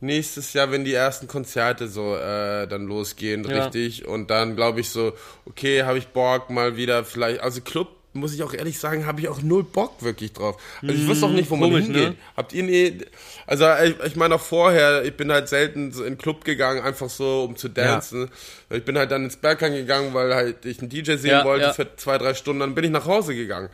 nächstes 0.00 0.52
Jahr, 0.52 0.70
wenn 0.70 0.84
die 0.84 0.94
ersten 0.94 1.26
Konzerte 1.26 1.88
so 1.88 2.16
äh, 2.16 2.66
dann 2.66 2.86
losgehen, 2.86 3.44
Ja. 3.44 3.62
richtig. 3.64 4.06
Und 4.06 4.30
dann 4.30 4.56
glaube 4.56 4.80
ich 4.80 4.90
so, 4.90 5.12
okay, 5.46 5.82
habe 5.84 5.98
ich 5.98 6.08
Bock 6.08 6.50
mal 6.50 6.76
wieder 6.76 7.04
vielleicht, 7.04 7.40
also 7.40 7.60
Club, 7.60 7.88
muss 8.12 8.34
ich 8.34 8.42
auch 8.42 8.52
ehrlich 8.52 8.78
sagen, 8.78 9.06
habe 9.06 9.20
ich 9.20 9.28
auch 9.28 9.40
null 9.40 9.62
Bock 9.62 10.02
wirklich 10.02 10.32
drauf. 10.32 10.60
Also 10.82 10.94
ich 10.94 11.06
wüsste 11.06 11.26
auch 11.26 11.30
nicht, 11.30 11.48
wo 11.50 11.56
man 11.56 11.70
komisch, 11.70 11.84
hingeht. 11.84 12.10
ne? 12.10 12.16
Habt 12.36 12.52
ihr 12.52 12.62
nie, 12.64 12.98
also 13.46 13.66
ich, 13.84 13.94
ich 14.04 14.16
meine 14.16 14.34
auch 14.34 14.40
vorher, 14.40 15.04
ich 15.04 15.16
bin 15.16 15.30
halt 15.30 15.48
selten 15.48 15.92
so 15.92 16.02
in 16.02 16.14
den 16.14 16.18
Club 16.18 16.44
gegangen, 16.44 16.82
einfach 16.82 17.08
so, 17.08 17.44
um 17.44 17.56
zu 17.56 17.68
dancen. 17.68 18.30
Ich 18.68 18.84
bin 18.84 18.98
halt 18.98 19.12
dann 19.12 19.24
ins 19.24 19.36
Berghain 19.36 19.72
gegangen, 19.72 20.12
weil 20.12 20.34
halt 20.34 20.64
ich 20.64 20.80
einen 20.80 20.88
DJ 20.88 21.16
sehen 21.16 21.30
Ja, 21.30 21.44
wollte 21.44 21.66
ja. 21.66 21.72
für 21.72 21.96
zwei, 21.96 22.18
drei 22.18 22.34
Stunden, 22.34 22.60
dann 22.60 22.74
bin 22.74 22.84
ich 22.84 22.90
nach 22.90 23.06
Hause 23.06 23.34
gegangen. 23.34 23.68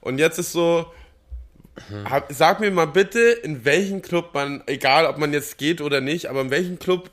Und 0.00 0.18
jetzt 0.18 0.38
ist 0.38 0.52
so, 0.52 0.86
hab, 2.08 2.32
sag 2.32 2.58
mir 2.60 2.70
mal 2.70 2.86
bitte, 2.86 3.20
in 3.20 3.64
welchen 3.64 4.02
Club 4.02 4.30
man, 4.34 4.62
egal 4.66 5.06
ob 5.06 5.18
man 5.18 5.32
jetzt 5.32 5.58
geht 5.58 5.80
oder 5.80 6.00
nicht, 6.00 6.28
aber 6.28 6.40
in 6.40 6.50
welchen 6.50 6.78
Club 6.78 7.10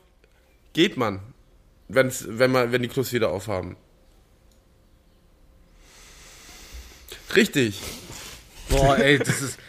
geht 0.74 0.98
man, 0.98 1.20
wenn's, 1.88 2.26
wenn 2.28 2.52
man, 2.52 2.72
wenn 2.72 2.82
die 2.82 2.88
Clubs 2.88 3.14
wieder 3.14 3.30
aufhaben? 3.32 3.76
Richtig. 7.36 7.80
Boah, 8.70 8.98
ey, 8.98 9.20
das 9.20 9.42
ist. 9.42 9.60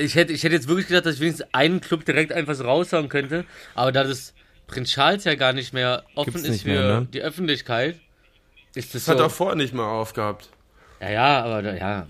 Ich 0.00 0.14
hätte, 0.14 0.32
ich 0.32 0.42
hätte 0.44 0.54
jetzt 0.54 0.68
wirklich 0.68 0.86
gedacht, 0.86 1.04
dass 1.04 1.16
ich 1.16 1.20
wenigstens 1.20 1.46
einen 1.52 1.80
Club 1.80 2.04
direkt 2.04 2.32
einfach 2.32 2.54
so 2.54 2.64
raushauen 2.64 3.08
könnte. 3.08 3.44
Aber 3.74 3.92
da 3.92 4.02
das 4.04 4.32
Prinz 4.66 4.90
Charles 4.90 5.24
ja 5.24 5.34
gar 5.34 5.52
nicht 5.52 5.72
mehr 5.72 6.04
offen 6.14 6.32
Gibt's 6.32 6.46
ist 6.48 6.52
nicht 6.52 6.62
für 6.62 6.68
mehr, 6.68 7.00
ne? 7.00 7.08
die 7.12 7.20
Öffentlichkeit, 7.20 8.00
ist 8.74 8.94
das 8.94 9.04
Das 9.04 9.08
hat 9.08 9.18
so. 9.18 9.24
er 9.24 9.30
vorher 9.30 9.56
nicht 9.56 9.74
mal 9.74 9.86
aufgehabt. 9.86 10.48
Ja, 11.00 11.10
ja, 11.10 11.44
aber 11.44 11.62
da, 11.62 11.74
ja. 11.74 12.06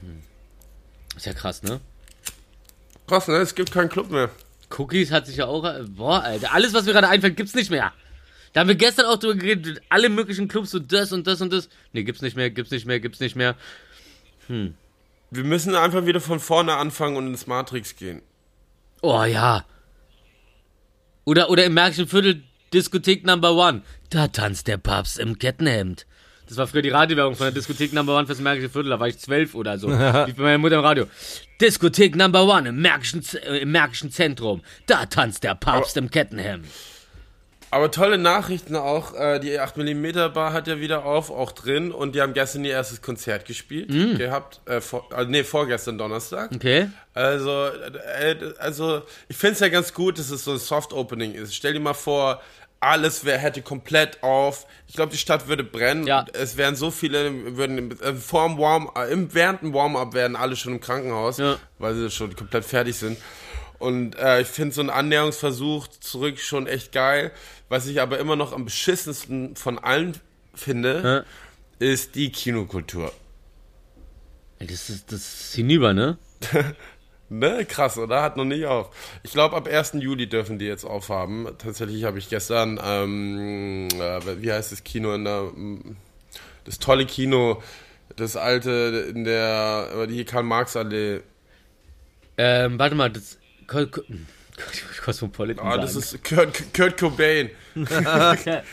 Hm. 0.00 0.22
Ist 1.16 1.26
ja 1.26 1.32
krass, 1.32 1.62
ne? 1.62 1.80
Krass, 3.06 3.28
ne? 3.28 3.36
Es 3.36 3.54
gibt 3.54 3.72
keinen 3.72 3.88
Club 3.88 4.10
mehr. 4.10 4.30
Cookies 4.76 5.10
hat 5.10 5.26
sich 5.26 5.36
ja 5.36 5.46
auch. 5.46 5.66
Boah, 5.88 6.22
Alter, 6.22 6.52
alles, 6.52 6.74
was 6.74 6.84
mir 6.84 6.92
gerade 6.92 7.08
einfällt, 7.08 7.36
gibt's 7.36 7.54
nicht 7.54 7.70
mehr. 7.70 7.92
Da 8.52 8.60
haben 8.60 8.68
wir 8.68 8.74
gestern 8.74 9.06
auch 9.06 9.18
drüber 9.18 9.36
geredet, 9.36 9.80
alle 9.88 10.08
möglichen 10.08 10.48
Clubs, 10.48 10.70
so 10.70 10.78
das 10.78 11.12
und 11.12 11.26
das 11.26 11.40
und 11.40 11.52
das. 11.52 11.68
Nee, 11.92 12.02
gibt's 12.02 12.22
nicht 12.22 12.36
mehr, 12.36 12.50
gibt's 12.50 12.72
nicht 12.72 12.86
mehr, 12.86 12.98
gibt's 12.98 13.20
nicht 13.20 13.36
mehr. 13.36 13.54
Wir 14.48 15.44
müssen 15.44 15.76
einfach 15.76 16.06
wieder 16.06 16.20
von 16.20 16.40
vorne 16.40 16.74
anfangen 16.74 17.16
und 17.16 17.28
ins 17.28 17.46
Matrix 17.46 17.94
gehen. 17.94 18.22
Oh 19.02 19.22
ja. 19.22 19.64
Oder, 21.24 21.50
oder 21.50 21.64
im 21.64 21.74
Märkischen 21.74 22.08
Viertel 22.08 22.42
Diskothek 22.72 23.24
Number 23.24 23.54
One. 23.54 23.82
Da 24.10 24.28
tanzt 24.28 24.66
der 24.66 24.78
Papst 24.78 25.18
im 25.18 25.38
Kettenhemd. 25.38 26.06
Das 26.48 26.56
war 26.56 26.66
früher 26.66 26.82
die 26.82 26.88
Radiowerbung 26.88 27.36
von 27.36 27.44
der 27.44 27.52
Diskothek 27.52 27.92
Number 27.92 28.16
One 28.16 28.26
fürs 28.26 28.40
Märkische 28.40 28.68
Viertel. 28.68 28.90
Da 28.90 28.98
war 28.98 29.06
ich 29.06 29.18
zwölf 29.18 29.54
oder 29.54 29.78
so. 29.78 29.88
wie 29.90 30.32
bei 30.32 30.42
meiner 30.42 30.58
Mutter 30.58 30.76
im 30.76 30.84
Radio. 30.84 31.06
Diskothek 31.60 32.16
Number 32.16 32.44
One 32.44 32.70
im 32.70 32.82
Märkischen, 32.82 33.22
äh, 33.44 33.58
im 33.58 33.70
Märkischen 33.70 34.10
Zentrum. 34.10 34.62
Da 34.86 35.06
tanzt 35.06 35.44
der 35.44 35.54
Papst 35.54 35.96
im 35.96 36.10
Kettenhemd. 36.10 36.66
Aber 37.72 37.90
tolle 37.90 38.18
Nachrichten 38.18 38.74
auch. 38.76 39.14
Äh, 39.14 39.38
die 39.38 39.58
8mm 39.60 40.30
Bar 40.30 40.52
hat 40.52 40.66
ja 40.66 40.80
wieder 40.80 41.04
auf, 41.04 41.30
auch 41.30 41.52
drin. 41.52 41.92
Und 41.92 42.14
die 42.14 42.20
haben 42.20 42.32
gestern 42.34 42.64
ihr 42.64 42.72
erstes 42.72 43.00
Konzert 43.02 43.44
gespielt 43.44 43.88
gehabt. 44.18 44.60
Äh, 44.66 44.80
vor, 44.80 45.08
äh, 45.16 45.24
nee, 45.26 45.44
vorgestern 45.44 45.96
Donnerstag. 45.98 46.50
Okay. 46.54 46.88
Also, 47.14 47.66
äh, 47.66 48.36
also 48.58 49.02
ich 49.28 49.36
finde 49.36 49.54
es 49.54 49.60
ja 49.60 49.68
ganz 49.68 49.94
gut, 49.94 50.18
dass 50.18 50.30
es 50.30 50.44
so 50.44 50.52
ein 50.52 50.58
Soft-Opening 50.58 51.34
ist. 51.34 51.54
Stell 51.54 51.72
dir 51.74 51.80
mal 51.80 51.94
vor, 51.94 52.40
alles 52.80 53.24
wär, 53.26 53.36
hätte 53.38 53.60
komplett 53.62 54.22
auf. 54.22 54.66
Ich 54.88 54.94
glaube, 54.94 55.12
die 55.12 55.18
Stadt 55.18 55.46
würde 55.48 55.62
brennen. 55.62 56.06
Ja. 56.06 56.24
Es 56.32 56.56
wären 56.56 56.74
so 56.76 56.90
viele, 56.90 57.56
würden 57.56 58.00
äh, 58.00 58.14
vor 58.14 58.48
dem 58.48 58.58
Warm, 58.58 58.90
äh, 58.96 59.12
im, 59.12 59.32
während 59.34 59.62
dem 59.62 59.74
Warm-up 59.74 60.14
werden 60.14 60.34
alle 60.34 60.56
schon 60.56 60.72
im 60.72 60.80
Krankenhaus, 60.80 61.36
Ja. 61.38 61.56
weil 61.78 61.94
sie 61.94 62.10
schon 62.10 62.34
komplett 62.34 62.64
fertig 62.64 62.96
sind. 62.96 63.18
Und 63.80 64.16
äh, 64.16 64.42
ich 64.42 64.46
finde 64.46 64.74
so 64.74 64.82
ein 64.82 64.90
Annäherungsversuch 64.90 65.88
zurück 65.88 66.38
schon 66.38 66.66
echt 66.66 66.92
geil. 66.92 67.32
Was 67.68 67.86
ich 67.86 68.00
aber 68.00 68.18
immer 68.18 68.36
noch 68.36 68.52
am 68.52 68.66
beschissensten 68.66 69.56
von 69.56 69.78
allen 69.78 70.16
finde, 70.54 71.24
ist 71.78 72.14
die 72.14 72.30
Kinokultur. 72.30 73.12
Das 74.58 74.90
ist, 74.90 75.10
das 75.10 75.20
ist 75.20 75.54
hinüber, 75.54 75.92
ne? 75.92 76.18
Ne, 77.32 77.64
krass, 77.64 77.96
oder? 77.96 78.22
Hat 78.22 78.36
noch 78.36 78.44
nicht 78.44 78.66
auf. 78.66 78.90
Ich 79.22 79.30
glaube, 79.30 79.54
ab 79.54 79.68
1. 79.68 79.92
Juli 80.00 80.28
dürfen 80.28 80.58
die 80.58 80.64
jetzt 80.64 80.84
aufhaben. 80.84 81.46
Tatsächlich 81.58 82.02
habe 82.02 82.18
ich 82.18 82.28
gestern, 82.28 82.80
ähm, 82.84 83.86
äh, 83.92 84.42
wie 84.42 84.50
heißt 84.50 84.72
das 84.72 84.82
Kino 84.82 85.14
in 85.14 85.24
der, 85.24 85.52
das 86.64 86.80
tolle 86.80 87.06
Kino, 87.06 87.62
das 88.16 88.36
alte 88.36 89.06
in 89.14 89.22
der, 89.22 90.08
die 90.08 90.24
Karl-Marx-Allee. 90.24 91.20
Ähm, 92.36 92.80
warte 92.80 92.96
mal, 92.96 93.10
das. 93.10 93.38
Cosmopolitan. 95.04 95.66
Ah, 95.66 95.78
das 95.78 95.96
ist 95.96 96.22
Kurt, 96.24 96.74
Kurt 96.74 96.98
Cobain. 96.98 97.50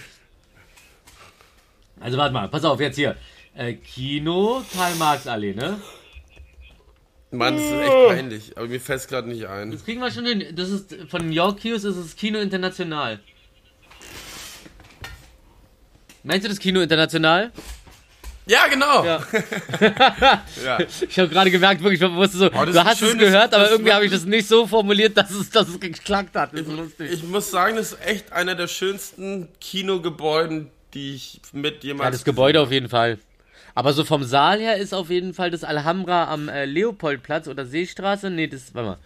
Also 1.99 2.15
warte 2.17 2.31
mal, 2.31 2.47
pass 2.47 2.63
auf, 2.63 2.79
jetzt 2.79 2.95
hier. 2.95 3.15
Äh, 3.55 3.73
Kino, 3.73 4.63
Karl-Marx-Allee, 4.71 5.55
ne? 5.55 5.81
Mann, 7.31 7.55
das 7.55 7.65
ist 7.65 7.71
echt 7.71 8.07
peinlich, 8.07 8.57
aber 8.57 8.67
mir 8.67 8.79
fällt 8.79 8.99
es 8.99 9.07
gerade 9.07 9.27
nicht 9.27 9.47
ein. 9.47 9.71
Das 9.71 9.83
kriegen 9.83 9.99
wir 9.99 10.11
schon 10.11 10.25
hin. 10.25 10.55
Das 10.55 10.69
ist 10.69 10.95
von 11.09 11.31
York 11.31 11.59
Kios 11.59 11.83
ist 11.83 11.95
es 11.97 12.15
Kino 12.15 12.39
International. 12.39 13.19
Meinst 16.23 16.45
du 16.45 16.49
das 16.49 16.59
Kino 16.59 16.81
International? 16.81 17.51
Ja, 18.47 18.67
genau. 18.67 19.03
Ja. 19.05 19.23
Ja. 20.63 20.79
Ich 21.07 21.19
habe 21.19 21.29
gerade 21.29 21.51
gemerkt, 21.51 21.81
wirklich, 21.83 22.01
ich 22.01 22.09
wusste 22.11 22.37
so, 22.37 22.45
Oh, 22.47 22.65
du 22.65 22.83
hast 22.83 22.99
schön, 22.99 23.09
es 23.09 23.17
gehört, 23.17 23.51
das- 23.51 23.53
aber 23.53 23.63
das 23.63 23.71
irgendwie 23.71 23.93
habe 23.93 24.05
ich 24.05 24.11
das 24.11 24.25
nicht 24.25 24.47
so 24.47 24.65
formuliert, 24.67 25.15
dass 25.17 25.31
es, 25.31 25.49
dass 25.49 25.67
es 25.69 25.79
geklackt 25.79 26.35
hat. 26.35 26.53
Das 26.53 26.61
ist 26.61 26.71
lustig. 26.71 27.11
Ich 27.11 27.23
muss 27.23 27.51
sagen, 27.51 27.75
das 27.75 27.93
ist 27.93 28.05
echt 28.05 28.31
einer 28.33 28.55
der 28.55 28.67
schönsten 28.67 29.49
Kinogebäuden, 29.61 30.69
die 30.93 31.15
ich 31.15 31.41
mit 31.53 31.83
jemals. 31.83 32.05
Ja, 32.07 32.11
das 32.11 32.23
Gebäude 32.23 32.61
auf 32.61 32.71
jeden 32.71 32.89
Fall. 32.89 33.19
Aber 33.75 33.93
so 33.93 34.03
vom 34.05 34.23
Saal 34.23 34.59
her 34.59 34.77
ist 34.77 34.93
auf 34.93 35.09
jeden 35.09 35.33
Fall 35.33 35.51
das 35.51 35.63
Alhambra 35.63 36.31
am 36.31 36.49
äh, 36.49 36.65
Leopoldplatz 36.65 37.47
oder 37.47 37.65
Seestraße. 37.65 38.29
Nee, 38.31 38.47
das, 38.47 38.73
warte 38.73 38.89
mal. 38.89 38.97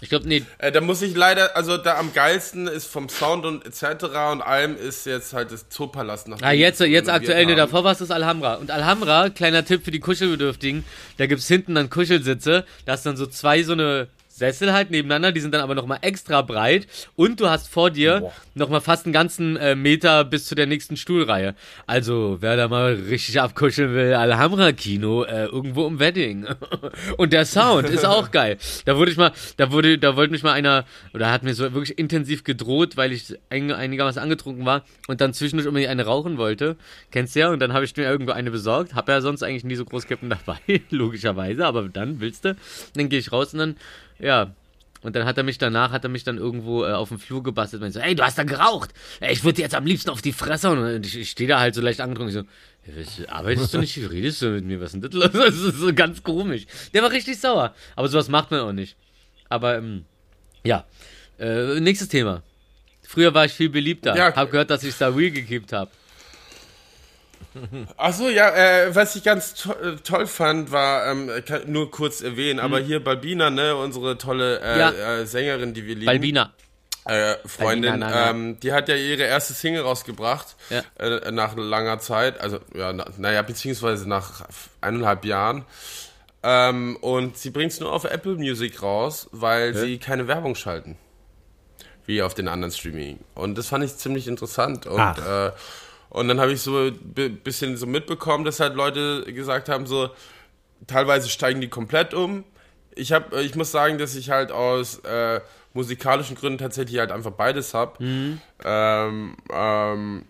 Ich 0.00 0.10
glaube, 0.10 0.28
nee, 0.28 0.44
Äh, 0.58 0.70
da 0.70 0.80
muss 0.80 1.02
ich 1.02 1.16
leider, 1.16 1.56
also 1.56 1.76
da 1.76 1.98
am 1.98 2.12
geilsten 2.12 2.68
ist 2.68 2.86
vom 2.86 3.08
Sound 3.08 3.44
und 3.44 3.66
etc. 3.66 4.04
und 4.32 4.42
allem 4.42 4.76
ist 4.76 5.06
jetzt 5.06 5.32
halt 5.32 5.50
das 5.50 5.68
Zoopalast 5.70 6.28
nach 6.28 6.38
Ah, 6.40 6.52
jetzt, 6.52 6.80
jetzt 6.80 7.08
aktuell, 7.10 7.46
haben. 7.46 7.56
davor 7.56 7.82
war 7.82 7.92
es 7.92 7.98
das 7.98 8.10
Alhambra. 8.12 8.54
Und 8.54 8.70
Alhambra, 8.70 9.28
kleiner 9.30 9.64
Tipp 9.64 9.84
für 9.84 9.90
die 9.90 9.98
Kuschelbedürftigen, 10.00 10.84
da 11.16 11.26
gibt's 11.26 11.48
hinten 11.48 11.74
dann 11.74 11.90
Kuschelsitze, 11.90 12.64
da 12.84 12.92
hast 12.92 13.06
dann 13.06 13.16
so 13.16 13.26
zwei 13.26 13.62
so 13.64 13.72
eine 13.72 14.06
Sessel 14.38 14.72
halt 14.72 14.90
nebeneinander, 14.90 15.32
die 15.32 15.40
sind 15.40 15.52
dann 15.52 15.60
aber 15.60 15.74
nochmal 15.74 15.98
extra 16.02 16.42
breit 16.42 16.86
und 17.16 17.40
du 17.40 17.48
hast 17.48 17.68
vor 17.68 17.90
dir 17.90 18.20
Boah. 18.20 18.32
nochmal 18.54 18.80
fast 18.80 19.04
einen 19.04 19.12
ganzen 19.12 19.56
äh, 19.56 19.74
Meter 19.74 20.24
bis 20.24 20.46
zu 20.46 20.54
der 20.54 20.66
nächsten 20.66 20.96
Stuhlreihe. 20.96 21.54
Also, 21.86 22.38
wer 22.40 22.56
da 22.56 22.68
mal 22.68 22.94
richtig 22.94 23.40
abkuscheln 23.40 23.94
will, 23.94 24.14
Alhambra-Kino, 24.14 25.24
äh, 25.24 25.46
irgendwo 25.46 25.86
im 25.86 25.98
Wedding. 25.98 26.46
und 27.16 27.32
der 27.32 27.44
Sound 27.44 27.88
ist 27.88 28.06
auch 28.06 28.30
geil. 28.32 28.58
Da 28.84 28.96
wurde 28.96 29.10
ich 29.10 29.16
mal, 29.16 29.32
da 29.56 29.72
wurde, 29.72 29.98
da 29.98 30.16
wollte 30.16 30.32
mich 30.32 30.42
mal 30.42 30.52
einer, 30.52 30.84
oder 31.12 31.32
hat 31.32 31.42
mir 31.42 31.54
so 31.54 31.64
wirklich 31.74 31.98
intensiv 31.98 32.44
gedroht, 32.44 32.96
weil 32.96 33.12
ich 33.12 33.36
ein, 33.50 33.72
einigermaßen 33.72 34.22
angetrunken 34.22 34.64
war 34.64 34.84
und 35.08 35.20
dann 35.20 35.34
zwischendurch 35.34 35.66
unbedingt 35.66 35.90
eine 35.90 36.04
rauchen 36.04 36.38
wollte. 36.38 36.76
Kennst 37.10 37.34
du 37.34 37.40
ja? 37.40 37.50
Und 37.50 37.60
dann 37.60 37.72
habe 37.72 37.84
ich 37.84 37.96
mir 37.96 38.04
irgendwo 38.04 38.32
eine 38.32 38.50
besorgt. 38.50 38.94
Hab 38.94 39.08
ja 39.08 39.20
sonst 39.20 39.42
eigentlich 39.42 39.64
nie 39.64 39.76
so 39.76 39.84
Großkippen 39.84 40.30
dabei, 40.30 40.58
logischerweise, 40.90 41.66
aber 41.66 41.88
dann 41.88 42.20
willst 42.20 42.44
du. 42.44 42.56
Dann 42.94 43.08
gehe 43.08 43.18
ich 43.18 43.32
raus 43.32 43.52
und 43.52 43.58
dann, 43.58 43.76
ja. 44.18 44.54
Und 45.00 45.14
dann 45.14 45.24
hat 45.24 45.36
er 45.38 45.44
mich 45.44 45.58
danach, 45.58 45.92
hat 45.92 46.04
er 46.04 46.10
mich 46.10 46.24
dann 46.24 46.38
irgendwo 46.38 46.84
äh, 46.84 46.90
auf 46.92 47.08
dem 47.08 47.20
Flur 47.20 47.42
gebastelt 47.42 47.82
und 47.82 47.92
so, 47.92 48.00
ey, 48.00 48.16
du 48.16 48.24
hast 48.24 48.36
da 48.36 48.42
geraucht. 48.42 48.92
Ey, 49.20 49.32
ich 49.32 49.44
würde 49.44 49.56
dir 49.56 49.62
jetzt 49.62 49.74
am 49.74 49.86
liebsten 49.86 50.10
auf 50.10 50.22
die 50.22 50.32
Fresse 50.32 50.68
hauen. 50.68 50.78
Und 50.78 51.06
ich, 51.06 51.16
ich 51.16 51.30
stehe 51.30 51.48
da 51.48 51.60
halt 51.60 51.74
so 51.74 51.80
leicht 51.80 52.00
angetrunken. 52.00 52.48
Ich 52.84 53.10
so, 53.10 53.28
arbeitest 53.28 53.74
du 53.74 53.78
nicht? 53.78 53.96
Wie 53.96 54.06
redest 54.06 54.42
du 54.42 54.50
mit 54.50 54.64
mir? 54.64 54.80
Was 54.80 54.94
ist 54.94 55.02
denn 55.04 55.20
das? 55.20 55.30
Das 55.32 55.54
ist 55.54 55.76
so 55.78 55.94
ganz 55.94 56.22
komisch. 56.22 56.66
Der 56.94 57.02
war 57.02 57.12
richtig 57.12 57.38
sauer. 57.38 57.74
Aber 57.94 58.08
sowas 58.08 58.28
macht 58.28 58.50
man 58.50 58.60
auch 58.60 58.72
nicht. 58.72 58.96
Aber, 59.48 59.76
ähm, 59.76 60.04
ja. 60.64 60.84
Äh, 61.38 61.78
nächstes 61.78 62.08
Thema. 62.08 62.42
Früher 63.02 63.32
war 63.32 63.44
ich 63.44 63.52
viel 63.52 63.68
beliebter. 63.68 64.16
Ja. 64.16 64.34
Hab 64.34 64.50
gehört, 64.50 64.70
dass 64.70 64.82
ich 64.82 64.96
da 64.96 65.16
Wheel 65.16 65.30
gekippt 65.30 65.72
habe. 65.72 65.90
Achso, 67.96 68.28
ja, 68.28 68.50
äh, 68.54 68.94
was 68.94 69.16
ich 69.16 69.24
ganz 69.24 69.54
to 69.54 69.72
äh, 69.72 69.96
toll 69.96 70.26
fand, 70.26 70.70
war, 70.70 71.06
ähm, 71.10 71.30
nur 71.66 71.90
kurz 71.90 72.20
erwähnen, 72.20 72.60
aber 72.60 72.78
hier 72.80 73.02
Balbina, 73.02 73.50
ne, 73.50 73.74
unsere 73.76 74.16
tolle 74.18 74.60
äh, 74.60 74.74
Mhm. 74.74 74.80
Ja. 74.80 74.90
äh, 75.20 75.26
Sängerin, 75.26 75.74
die 75.74 75.84
wir 75.86 75.94
lieben. 75.94 76.06
Balbina. 76.06 76.52
äh, 77.06 77.34
Freundin, 77.46 77.90
Balbina, 77.90 77.96
na, 77.96 78.10
na. 78.10 78.30
ähm, 78.30 78.60
die 78.60 78.72
hat 78.72 78.88
ja 78.88 78.94
ihre 78.94 79.22
erste 79.22 79.54
Single 79.54 79.82
rausgebracht, 79.82 80.56
Ja. 80.70 80.82
äh, 80.98 81.30
nach 81.32 81.56
langer 81.56 81.98
Zeit, 81.98 82.40
also, 82.40 82.58
ja, 82.74 82.92
na, 82.92 83.06
naja, 83.16 83.42
beziehungsweise 83.42 84.08
nach 84.08 84.46
eineinhalb 84.80 85.24
Jahren. 85.24 85.64
Ähm, 86.42 86.96
und 87.00 87.36
sie 87.36 87.50
bringt 87.50 87.72
es 87.72 87.80
nur 87.80 87.92
auf 87.92 88.04
Apple 88.04 88.34
Music 88.36 88.82
raus, 88.82 89.28
weil 89.32 89.74
sie 89.74 89.98
keine 89.98 90.28
Werbung 90.28 90.54
schalten. 90.54 90.96
Wie 92.06 92.22
auf 92.22 92.32
den 92.34 92.46
anderen 92.48 92.72
Streaming. 92.72 93.18
Und 93.34 93.58
das 93.58 93.66
fand 93.68 93.84
ich 93.84 93.96
ziemlich 93.96 94.28
interessant. 94.28 94.86
Und, 94.86 95.00
Ach. 95.00 95.18
Äh, 96.10 96.14
und 96.18 96.28
dann 96.28 96.40
habe 96.40 96.52
ich 96.52 96.60
so 96.62 96.76
ein 96.86 97.40
bisschen 97.44 97.76
so 97.76 97.86
mitbekommen, 97.86 98.44
dass 98.44 98.60
halt 98.60 98.74
Leute 98.74 99.24
gesagt 99.32 99.68
haben, 99.68 99.86
so, 99.86 100.10
teilweise 100.86 101.28
steigen 101.28 101.60
die 101.60 101.68
komplett 101.68 102.14
um. 102.14 102.44
Ich 102.94 103.12
hab, 103.12 103.32
ich 103.34 103.54
muss 103.54 103.70
sagen, 103.70 103.98
dass 103.98 104.14
ich 104.16 104.30
halt 104.30 104.50
aus 104.50 104.98
äh, 105.00 105.40
musikalischen 105.72 106.36
Gründen 106.36 106.58
tatsächlich 106.58 106.98
halt 106.98 107.12
einfach 107.12 107.30
beides 107.32 107.74
hab. 107.74 108.00
Mhm. 108.00 108.40
Ähm, 108.64 109.36
ähm, 109.52 110.24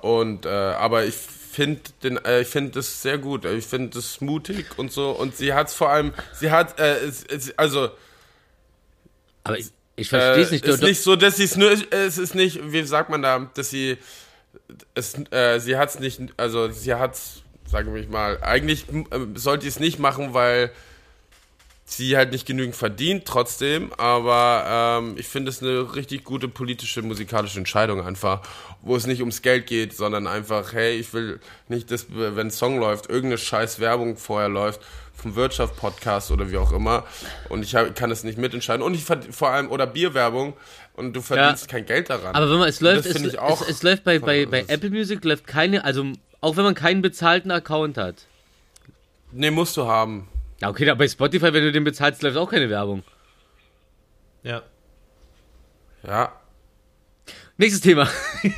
und 0.00 0.46
äh, 0.46 0.48
aber 0.48 1.04
ich 1.04 1.14
finde 1.14 1.80
den, 2.02 2.16
äh, 2.24 2.40
ich 2.40 2.48
finde 2.48 2.70
das 2.72 3.02
sehr 3.02 3.18
gut. 3.18 3.44
Ich 3.44 3.66
finde 3.66 3.90
das 3.90 4.20
mutig 4.22 4.66
und 4.78 4.90
so. 4.92 5.10
Und 5.10 5.36
sie 5.36 5.52
hat 5.52 5.70
vor 5.70 5.90
allem, 5.90 6.14
sie 6.32 6.50
hat, 6.50 6.80
äh, 6.80 6.96
es, 7.04 7.22
es, 7.24 7.58
also 7.58 7.90
Aber 9.42 9.58
ich, 9.58 9.66
ich 9.96 10.08
verstehe 10.08 10.42
es 10.42 10.50
äh, 10.50 10.54
nicht. 10.54 10.64
ist 10.66 10.82
Du- 10.82 10.86
nicht 10.86 11.02
so, 11.02 11.16
dass 11.16 11.36
sie 11.36 11.44
es 11.44 11.56
nur, 11.56 11.70
es 11.90 12.18
ist 12.18 12.34
nicht, 12.34 12.60
wie 12.72 12.82
sagt 12.84 13.10
man 13.10 13.22
da, 13.22 13.50
dass 13.54 13.70
sie, 13.70 13.98
es, 14.94 15.14
äh, 15.30 15.58
sie 15.58 15.76
hat 15.76 15.90
es 15.90 16.00
nicht, 16.00 16.20
also 16.36 16.70
sie 16.70 16.94
hat 16.94 17.18
sagen 17.66 17.94
wir 17.94 18.08
mal, 18.08 18.38
eigentlich 18.42 18.86
äh, 18.88 19.04
sollte 19.34 19.66
ich 19.66 19.74
es 19.74 19.80
nicht 19.80 19.98
machen, 19.98 20.34
weil 20.34 20.70
sie 21.86 22.16
halt 22.16 22.32
nicht 22.32 22.46
genügend 22.46 22.74
verdient, 22.76 23.26
trotzdem, 23.26 23.92
aber 23.94 25.00
ähm, 25.02 25.16
ich 25.18 25.26
finde 25.26 25.50
es 25.50 25.62
eine 25.62 25.94
richtig 25.94 26.24
gute 26.24 26.48
politische, 26.48 27.02
musikalische 27.02 27.58
Entscheidung 27.58 28.06
einfach, 28.06 28.40
wo 28.80 28.96
es 28.96 29.06
nicht 29.06 29.20
ums 29.20 29.42
Geld 29.42 29.66
geht, 29.66 29.94
sondern 29.94 30.26
einfach, 30.26 30.72
hey, 30.72 30.96
ich 30.96 31.12
will 31.12 31.40
nicht, 31.68 31.90
dass, 31.90 32.06
wenn 32.08 32.38
ein 32.38 32.50
Song 32.50 32.78
läuft, 32.78 33.10
irgendeine 33.10 33.38
scheiß 33.38 33.80
Werbung 33.80 34.16
vorher 34.16 34.48
läuft, 34.48 34.80
vom 35.14 35.36
Wirtschaft-Podcast 35.36 36.30
oder 36.30 36.50
wie 36.50 36.56
auch 36.56 36.72
immer, 36.72 37.04
und 37.50 37.62
ich 37.62 37.74
hab, 37.74 37.94
kann 37.94 38.10
es 38.10 38.24
nicht 38.24 38.38
mitentscheiden, 38.38 38.84
und 38.84 38.94
ich 38.94 39.04
vor 39.04 39.50
allem, 39.50 39.70
oder 39.70 39.86
Bierwerbung, 39.86 40.54
und 40.94 41.12
du 41.14 41.20
verdienst 41.20 41.68
kein 41.68 41.86
Geld 41.86 42.10
daran. 42.10 42.34
Aber 42.34 42.50
wenn 42.50 42.58
man, 42.58 42.68
es 42.68 42.80
läuft, 42.80 43.06
es, 43.06 43.20
es, 43.20 43.36
auch 43.36 43.66
es 43.66 43.82
läuft 43.82 44.04
bei, 44.04 44.18
bei, 44.18 44.46
bei 44.46 44.64
Apple 44.68 44.90
Music 44.90 45.24
läuft 45.24 45.46
keine, 45.46 45.84
also 45.84 46.04
auch 46.40 46.56
wenn 46.56 46.64
man 46.64 46.74
keinen 46.74 47.02
bezahlten 47.02 47.50
Account 47.50 47.96
hat. 47.98 48.26
nee, 49.32 49.50
musst 49.50 49.76
du 49.76 49.86
haben. 49.86 50.28
Ja, 50.60 50.68
okay, 50.70 50.88
aber 50.88 50.98
bei 50.98 51.08
Spotify, 51.08 51.52
wenn 51.52 51.64
du 51.64 51.72
den 51.72 51.84
bezahlst, 51.84 52.22
läuft 52.22 52.36
auch 52.36 52.50
keine 52.50 52.70
Werbung. 52.70 53.02
Ja. 54.42 54.62
Ja. 56.06 56.32
Nächstes 57.56 57.82
Thema. 57.82 58.08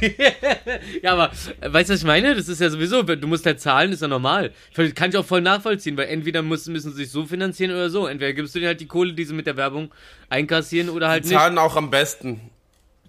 ja, 1.02 1.12
aber 1.12 1.30
äh, 1.60 1.70
weißt 1.70 1.90
du, 1.90 1.94
was 1.94 2.00
ich 2.00 2.06
meine? 2.06 2.34
Das 2.34 2.48
ist 2.48 2.62
ja 2.62 2.70
sowieso, 2.70 3.02
du 3.02 3.26
musst 3.26 3.44
halt 3.44 3.60
zahlen, 3.60 3.92
ist 3.92 4.00
ja 4.00 4.08
normal. 4.08 4.52
Kann 4.94 5.10
ich 5.10 5.16
auch 5.18 5.24
voll 5.24 5.42
nachvollziehen, 5.42 5.98
weil 5.98 6.08
entweder 6.08 6.40
müssen, 6.40 6.72
müssen 6.72 6.92
sie 6.92 7.04
sich 7.04 7.10
so 7.10 7.26
finanzieren 7.26 7.72
oder 7.72 7.90
so. 7.90 8.06
Entweder 8.06 8.32
gibst 8.32 8.54
du 8.54 8.60
dir 8.60 8.68
halt 8.68 8.80
die 8.80 8.86
Kohle, 8.86 9.12
die 9.12 9.24
sie 9.24 9.34
mit 9.34 9.46
der 9.46 9.58
Werbung 9.58 9.92
einkassieren 10.30 10.88
oder 10.88 11.08
halt 11.08 11.24
nicht. 11.24 11.34
Zahlen 11.34 11.58
auch 11.58 11.76
am 11.76 11.90
besten. 11.90 12.40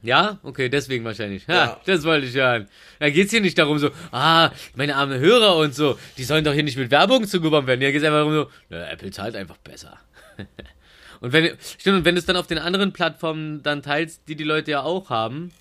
Ja? 0.01 0.39
Okay, 0.43 0.67
deswegen 0.67 1.05
wahrscheinlich. 1.05 1.47
Ha, 1.47 1.53
Ja. 1.53 1.81
das 1.85 2.03
wollte 2.03 2.27
ich 2.27 2.35
hören. 2.35 2.67
Da 2.99 3.09
geht's 3.09 3.31
hier 3.31 3.41
nicht 3.41 3.57
darum 3.57 3.79
so, 3.79 3.89
ah, 4.11 4.51
meine 4.75 4.95
armen 4.95 5.19
Hörer 5.19 5.55
und 5.55 5.73
so, 5.73 5.97
die 6.17 6.23
sollen 6.25 6.43
doch 6.43 6.53
hier 6.53 6.63
nicht 6.63 6.77
mit 6.77 6.91
Werbung 6.91 7.25
zugeworfen 7.25 7.67
werden. 7.67 7.79
Hier 7.79 7.93
geht's 7.93 8.03
einfach 8.03 8.19
darum 8.19 8.33
so, 8.33 8.49
na, 8.69 8.89
Apple 8.89 9.11
zahlt 9.11 9.35
einfach 9.38 9.57
besser. 9.57 9.97
und 11.21 11.31
wenn, 11.31 11.57
stimmt, 11.79 11.99
und 11.99 12.05
wenn 12.05 12.15
du 12.15 12.19
es 12.19 12.25
dann 12.25 12.35
auf 12.35 12.47
den 12.47 12.57
anderen 12.57 12.91
Plattformen 12.91 13.63
dann 13.63 13.81
teilst, 13.81 14.27
die 14.27 14.35
die 14.35 14.43
Leute 14.43 14.71
ja 14.71 14.81
auch 14.83 15.09
haben, 15.09 15.51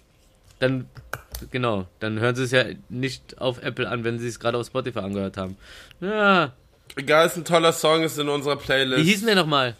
dann, 0.58 0.88
genau, 1.50 1.86
dann 2.00 2.18
hören 2.20 2.34
sie 2.34 2.44
es 2.44 2.50
ja 2.50 2.64
nicht 2.88 3.38
auf 3.38 3.62
Apple 3.62 3.88
an, 3.88 4.04
wenn 4.04 4.18
sie 4.18 4.28
es 4.28 4.40
gerade 4.40 4.58
auf 4.58 4.66
Spotify 4.66 5.00
angehört 5.00 5.36
haben. 5.36 5.56
Ja, 6.00 6.52
Egal, 6.94 7.26
ist 7.26 7.36
ein 7.36 7.44
toller 7.44 7.72
Song, 7.72 8.04
ist 8.04 8.18
in 8.18 8.28
unserer 8.28 8.56
Playlist. 8.56 9.04
wie 9.04 9.10
hieß 9.10 9.18
denn 9.20 9.26
der 9.26 9.36
nochmal? 9.36 9.76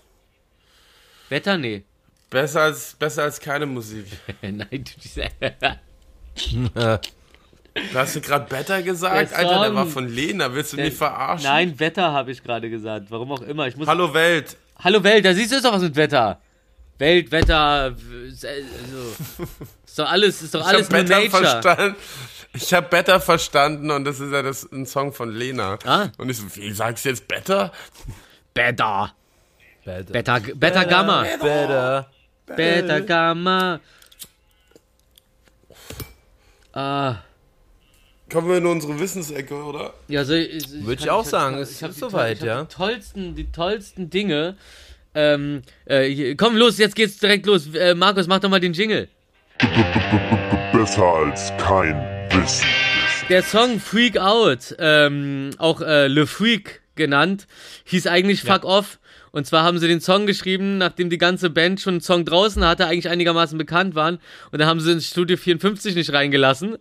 Wetter? 1.29 1.57
Nee. 1.57 1.85
Besser 2.31 2.63
als, 2.63 2.95
besser 2.95 3.23
als 3.23 3.41
keine 3.41 3.65
Musik. 3.67 4.07
Nein, 4.43 4.67
du 4.71 4.83
diese. 5.03 5.29
Du 7.93 7.99
hast 7.99 8.17
du 8.17 8.23
gerade 8.23 8.47
Better 8.49 8.83
gesagt? 8.83 9.33
Der 9.33 9.39
Alter, 9.39 9.61
der 9.61 9.75
war 9.75 9.87
von 9.87 10.09
Lena. 10.09 10.55
Willst 10.55 10.73
du 10.73 10.79
mich 10.79 10.95
verarschen? 10.95 11.47
Nein, 11.47 11.79
Wetter 11.79 12.11
habe 12.11 12.31
ich 12.31 12.43
gerade 12.43 12.71
gesagt. 12.71 13.11
Warum 13.11 13.33
auch 13.33 13.43
immer. 13.43 13.67
Ich 13.67 13.77
muss. 13.77 13.87
Hallo 13.87 14.15
Welt. 14.15 14.57
Hallo 14.79 15.03
Welt, 15.05 15.27
da 15.27 15.35
siehst 15.35 15.53
du 15.53 15.57
ist 15.57 15.65
doch 15.65 15.75
was 15.75 15.83
mit 15.83 15.95
Wetter. 15.95 16.41
Welt, 16.99 17.31
Wetter, 17.31 17.95
w- 17.97 18.31
se- 18.31 18.49
also, 18.49 19.45
ist 19.87 19.99
doch 19.99 20.11
alles, 20.11 20.43
ist 20.43 20.55
doch 20.55 20.61
Ich 20.61 20.67
alles 20.67 20.87
habe 20.89 20.97
nur 20.97 21.05
Better 21.05 21.21
Nature. 21.21 21.63
verstanden. 21.63 21.97
Ich 22.55 22.73
habe 22.73 22.89
Better 22.89 23.21
verstanden 23.21 23.91
und 23.91 24.05
das 24.05 24.19
ist 24.21 24.33
ja 24.33 24.43
das, 24.43 24.65
ein 24.73 24.87
Song 24.87 25.13
von 25.13 25.31
Lena. 25.31 25.79
Ah. 25.85 26.09
Und 26.17 26.31
ich 26.31 26.39
so, 26.39 26.45
wie 26.57 26.73
sagst 26.73 27.05
du 27.05 27.11
jetzt 27.11 27.29
Better? 27.29 27.71
Better. 28.55 29.15
Better. 29.85 30.13
Beta, 30.13 30.39
Beta 30.55 30.85
Gamma. 30.85 31.23
Better. 31.41 32.11
Beta 32.47 32.99
Gamma. 33.01 33.81
Ah, 36.73 37.17
Kommen 38.31 38.49
wir 38.49 38.57
in 38.59 38.67
unsere 38.67 38.99
Wissensecke, 38.99 39.55
oder? 39.55 39.95
ja, 40.09 40.25
so, 40.25 40.35
ich, 40.35 40.67
ich 40.75 40.99
kann- 40.99 41.09
auch 41.11 41.19
hab- 41.25 41.27
sagen, 41.31 41.57
ich 41.57 41.63
es 41.63 41.83
ist 41.83 41.99
soweit, 42.01 42.39
ich 42.39 42.45
ja. 42.45 42.65
Die 42.65 42.75
tollsten, 42.75 43.35
die 43.37 43.53
tollsten 43.53 44.11
Dinge. 44.11 44.57
Ähm, 45.17 45.63
äh, 45.87 46.35
komm 46.35 46.57
los, 46.57 46.77
jetzt 46.77 46.95
geht's 46.95 47.17
direkt 47.19 47.47
los. 47.47 47.75
Äh, 47.75 47.95
Markus, 47.95 48.27
mach 48.27 48.39
doch 48.39 48.51
mal 48.51 48.61
den 48.61 48.75
Jingle. 48.75 49.09
Besser 50.73 51.05
als 51.05 51.51
kein 51.57 51.97
Wissen. 52.31 52.67
Der 53.31 53.43
Song 53.43 53.81
Freak 53.81 54.19
Out, 54.19 54.77
ähm, 54.79 55.51
auch 55.57 55.81
äh, 55.81 56.07
Le 56.07 56.27
Freak 56.27 56.83
genannt, 56.97 57.47
hieß 57.85 58.07
eigentlich 58.07 58.43
Fuck 58.43 58.65
Off. 58.65 58.99
Und 59.33 59.47
zwar 59.47 59.65
haben 59.65 59.79
sie 59.79 59.89
den 59.89 60.03
Song 60.03 60.27
geschrieben, 60.27 60.77
nachdem 60.77 61.09
die 61.09 61.19
ganze 61.19 61.49
Band 61.49 61.81
schon 61.81 61.95
einen 61.95 62.01
Song 62.03 62.27
draußen 62.27 62.65
hatte, 62.65 62.87
eigentlich 62.87 63.09
einigermaßen 63.09 63.57
bekannt 63.57 63.95
waren. 63.95 64.19
Und 64.51 64.61
dann 64.61 64.69
haben 64.69 64.81
sie 64.81 64.93
ins 64.93 65.09
Studio 65.09 65.39
54 65.39 65.95
nicht 65.95 66.13
reingelassen. 66.13 66.77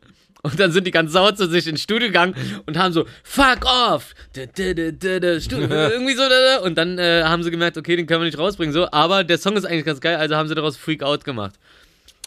Und 0.46 0.60
dann 0.60 0.72
sind 0.72 0.86
die 0.86 0.92
ganz 0.92 1.12
sauer 1.12 1.36
zu 1.36 1.50
sich 1.50 1.66
ins 1.66 1.82
Studio 1.82 2.08
gegangen 2.08 2.36
und 2.68 2.78
haben 2.78 2.94
so 2.94 3.08
Fuck 3.24 3.66
off! 3.66 4.14
Irgendwie 4.36 6.14
so. 6.14 6.22
Und 6.64 6.76
dann 6.78 7.00
äh, 7.00 7.24
haben 7.24 7.42
sie 7.42 7.50
gemerkt, 7.50 7.78
okay, 7.78 7.96
den 7.96 8.06
können 8.06 8.22
wir 8.22 8.26
nicht 8.26 8.38
rausbringen. 8.38 8.72
so. 8.72 8.88
Aber 8.92 9.24
der 9.24 9.40
Song 9.40 9.58
ist 9.58 9.66
eigentlich 9.66 9.86
ganz 9.86 10.02
geil, 10.02 10.18
also 10.18 10.36
haben 10.36 10.48
sie 10.48 10.54
daraus 10.54 10.78
Freak 10.78 11.02
Out 11.02 11.24
gemacht. 11.24 11.56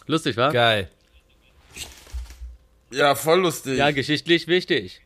Lustig, 0.05 0.35
wa? 0.35 0.49
Geil. 0.51 0.89
Ja, 2.91 3.15
voll 3.15 3.39
lustig. 3.39 3.77
Ja, 3.77 3.91
geschichtlich 3.91 4.47
wichtig. 4.47 4.99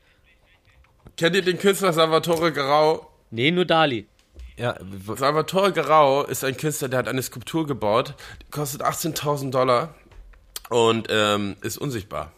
Kennt 1.15 1.35
ihr 1.35 1.43
den 1.43 1.59
Künstler 1.59 1.93
Salvatore 1.93 2.51
Garau? 2.51 3.11
Nee, 3.29 3.51
nur 3.51 3.65
Dali. 3.65 4.07
Ja, 4.57 4.75
Salvatore 5.05 5.71
Garau 5.71 6.23
ist 6.23 6.43
ein 6.43 6.57
Künstler, 6.57 6.89
der 6.89 6.97
hat 6.97 7.07
eine 7.07 7.21
Skulptur 7.21 7.67
gebaut, 7.67 8.15
die 8.41 8.49
kostet 8.49 8.81
18.000 8.81 9.51
Dollar 9.51 9.93
und 10.69 11.09
ähm, 11.11 11.57
ist 11.61 11.77
unsichtbar. 11.77 12.31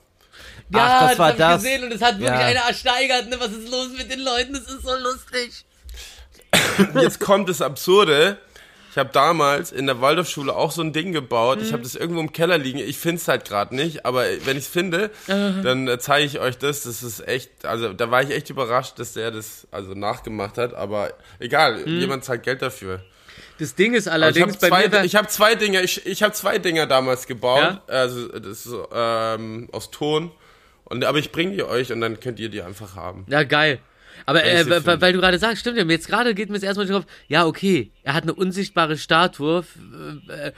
Ach, 0.73 1.09
das 1.09 1.19
war 1.19 1.27
hab 1.27 1.33
ich 1.33 1.39
das. 1.39 1.61
gesehen 1.63 1.83
und 1.83 1.91
es 1.93 2.01
hat 2.01 2.19
wirklich 2.19 2.39
Ja. 2.39 2.45
einer 2.45 2.59
ersteigert. 2.61 3.29
Ne? 3.29 3.37
Was 3.39 3.51
ist 3.51 3.69
los 3.69 3.89
mit 3.97 4.11
den 4.11 4.21
Leuten? 4.21 4.53
Das 4.53 4.63
ist 4.63 4.81
so 4.83 4.95
lustig. 4.95 5.65
Jetzt 7.01 7.19
kommt 7.19 7.49
das 7.49 7.61
Absurde. 7.61 8.37
Ich 8.91 8.97
habe 8.97 9.09
damals 9.11 9.73
in 9.73 9.87
der 9.87 9.99
Waldorfschule 9.99 10.55
auch 10.55 10.71
so 10.71 10.81
ein 10.81 10.93
Ding 10.93 11.11
gebaut. 11.11 11.59
Ich 11.61 11.73
habe 11.73 11.83
das 11.83 11.95
irgendwo 11.95 12.21
im 12.21 12.31
Keller 12.31 12.57
liegen. 12.57 12.79
Ich 12.79 12.97
finde 12.97 13.17
es 13.17 13.27
halt 13.27 13.43
gerade 13.43 13.75
nicht, 13.75 14.05
aber 14.05 14.23
wenn 14.45 14.55
ich 14.57 14.63
es 14.63 14.69
finde, 14.69 15.11
dann 15.27 15.85
äh, 15.89 15.99
zeige 15.99 16.25
ich 16.25 16.39
euch 16.39 16.57
das. 16.57 16.83
Das 16.83 17.03
ist 17.03 17.27
echt, 17.27 17.65
also 17.65 17.91
da 17.91 18.09
war 18.09 18.23
ich 18.23 18.29
echt 18.29 18.49
überrascht, 18.49 18.97
dass 18.97 19.11
der 19.11 19.31
das 19.31 19.67
also 19.69 19.93
nachgemacht 19.95 20.57
hat. 20.57 20.73
Aber 20.73 21.11
egal, 21.39 21.85
jemand 21.87 22.23
zahlt 22.23 22.43
Geld 22.43 22.61
dafür. 22.61 23.03
Das 23.59 23.75
Ding 23.75 23.93
ist 23.93 24.07
ich 24.07 24.11
allerdings 24.11 24.53
habe 24.55 24.69
bei 24.69 24.69
mir. 24.69 24.89
zwei, 24.89 24.97
war- 24.97 25.05
ich 25.05 25.15
hab 25.15 25.31
zwei 25.31 25.55
Dinger, 25.55 25.81
ich, 25.83 26.05
ich 26.05 26.23
habe 26.23 26.33
zwei 26.33 26.57
Dinger 26.57 26.87
damals 26.87 27.25
gebaut. 27.27 27.61
Ja? 27.61 27.81
Also 27.87 28.27
das 28.27 28.65
ist 28.65 28.73
ähm, 28.93 29.69
aus 29.71 29.91
Ton. 29.91 30.31
Und, 30.83 31.03
aber 31.03 31.17
ich 31.19 31.31
bringe 31.31 31.55
die 31.55 31.63
euch 31.63 31.91
und 31.91 32.01
dann 32.01 32.19
könnt 32.19 32.39
ihr 32.39 32.49
die 32.49 32.61
einfach 32.61 32.95
haben. 32.95 33.25
ja, 33.27 33.43
geil. 33.43 33.79
Aber 34.27 34.43
äh, 34.45 34.85
weil, 34.85 35.01
weil 35.01 35.13
du 35.13 35.19
gerade 35.19 35.37
sagst, 35.39 35.59
stimmt 35.59 35.77
ja, 35.77 35.83
jetzt 35.83 36.07
gerade 36.07 36.33
geht 36.33 36.49
mir 36.49 36.55
das 36.55 36.63
erstmal 36.63 36.85
den 36.87 36.95
Kopf, 36.95 37.05
ja, 37.27 37.45
okay, 37.45 37.91
er 38.03 38.13
hat 38.13 38.23
eine 38.23 38.33
unsichtbare 38.33 38.97
Statue, 38.97 39.65
äh, 40.29 40.47
äh, 40.47 40.51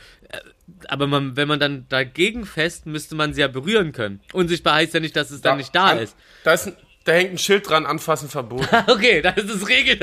aber 0.90 1.08
man, 1.08 1.36
wenn 1.36 1.48
man 1.48 1.60
dann 1.60 1.86
dagegen 1.90 2.46
fest, 2.46 2.86
müsste 2.86 3.16
man 3.16 3.34
sie 3.34 3.42
ja 3.42 3.48
berühren 3.48 3.94
können. 3.94 4.22
Unsichtbar 4.32 4.76
heißt 4.76 4.94
ja 4.94 5.00
nicht, 5.00 5.16
dass 5.16 5.32
es 5.32 5.42
dann 5.42 5.58
nicht 5.58 5.74
da 5.74 5.88
an- 5.88 5.98
ist. 6.00 6.16
Da, 6.44 6.52
ein, 6.52 6.74
da 7.08 7.14
hängt 7.14 7.32
ein 7.32 7.38
Schild 7.38 7.70
dran, 7.70 7.86
anfassen 7.86 8.30
verboten. 8.30 8.68
Okay, 8.88 9.22
das 9.22 9.38
ist 9.38 9.50
das 9.50 9.68
Regel. 9.68 10.00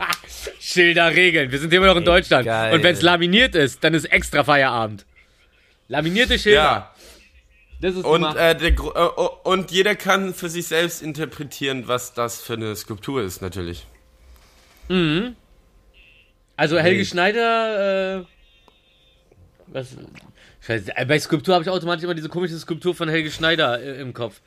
Schilder 0.60 1.10
regeln. 1.14 1.50
Wir 1.52 1.58
sind 1.58 1.72
immer 1.72 1.86
noch 1.86 1.96
in 1.96 2.04
Deutschland. 2.04 2.44
geil. 2.44 2.74
Und 2.74 2.82
wenn 2.82 2.94
es 2.94 3.02
laminiert 3.02 3.54
ist, 3.54 3.84
dann 3.84 3.94
ist 3.94 4.06
extra 4.06 4.44
Feierabend. 4.44 5.06
Laminierte 5.88 6.38
Schilder. 6.38 6.62
ja. 6.62 6.94
Das 7.80 7.94
ist 7.94 8.04
Und, 8.04 8.24
äh, 8.36 8.54
der, 8.54 8.70
äh, 8.72 8.74
oh, 8.76 9.30
und 9.44 9.70
jeder 9.70 9.94
kann 9.94 10.34
für 10.34 10.50
sich 10.50 10.66
selbst 10.66 11.02
interpretieren, 11.02 11.88
was 11.88 12.12
das 12.12 12.42
für 12.42 12.52
eine 12.54 12.76
Skulptur 12.76 13.22
ist, 13.22 13.40
natürlich. 13.40 13.86
Also 16.56 16.78
Helge 16.78 17.06
Schneider, 17.06 18.18
äh, 18.18 18.24
was, 19.68 19.96
Scheiße, 20.60 20.92
bei 21.06 21.18
Skulptur 21.18 21.54
habe 21.54 21.64
ich 21.64 21.70
automatisch 21.70 22.04
immer 22.04 22.14
diese 22.14 22.28
komische 22.28 22.58
Skulptur 22.58 22.94
von 22.94 23.08
Helge 23.08 23.30
Schneider 23.30 23.80
äh, 23.80 24.00
im 24.00 24.12
Kopf. 24.12 24.40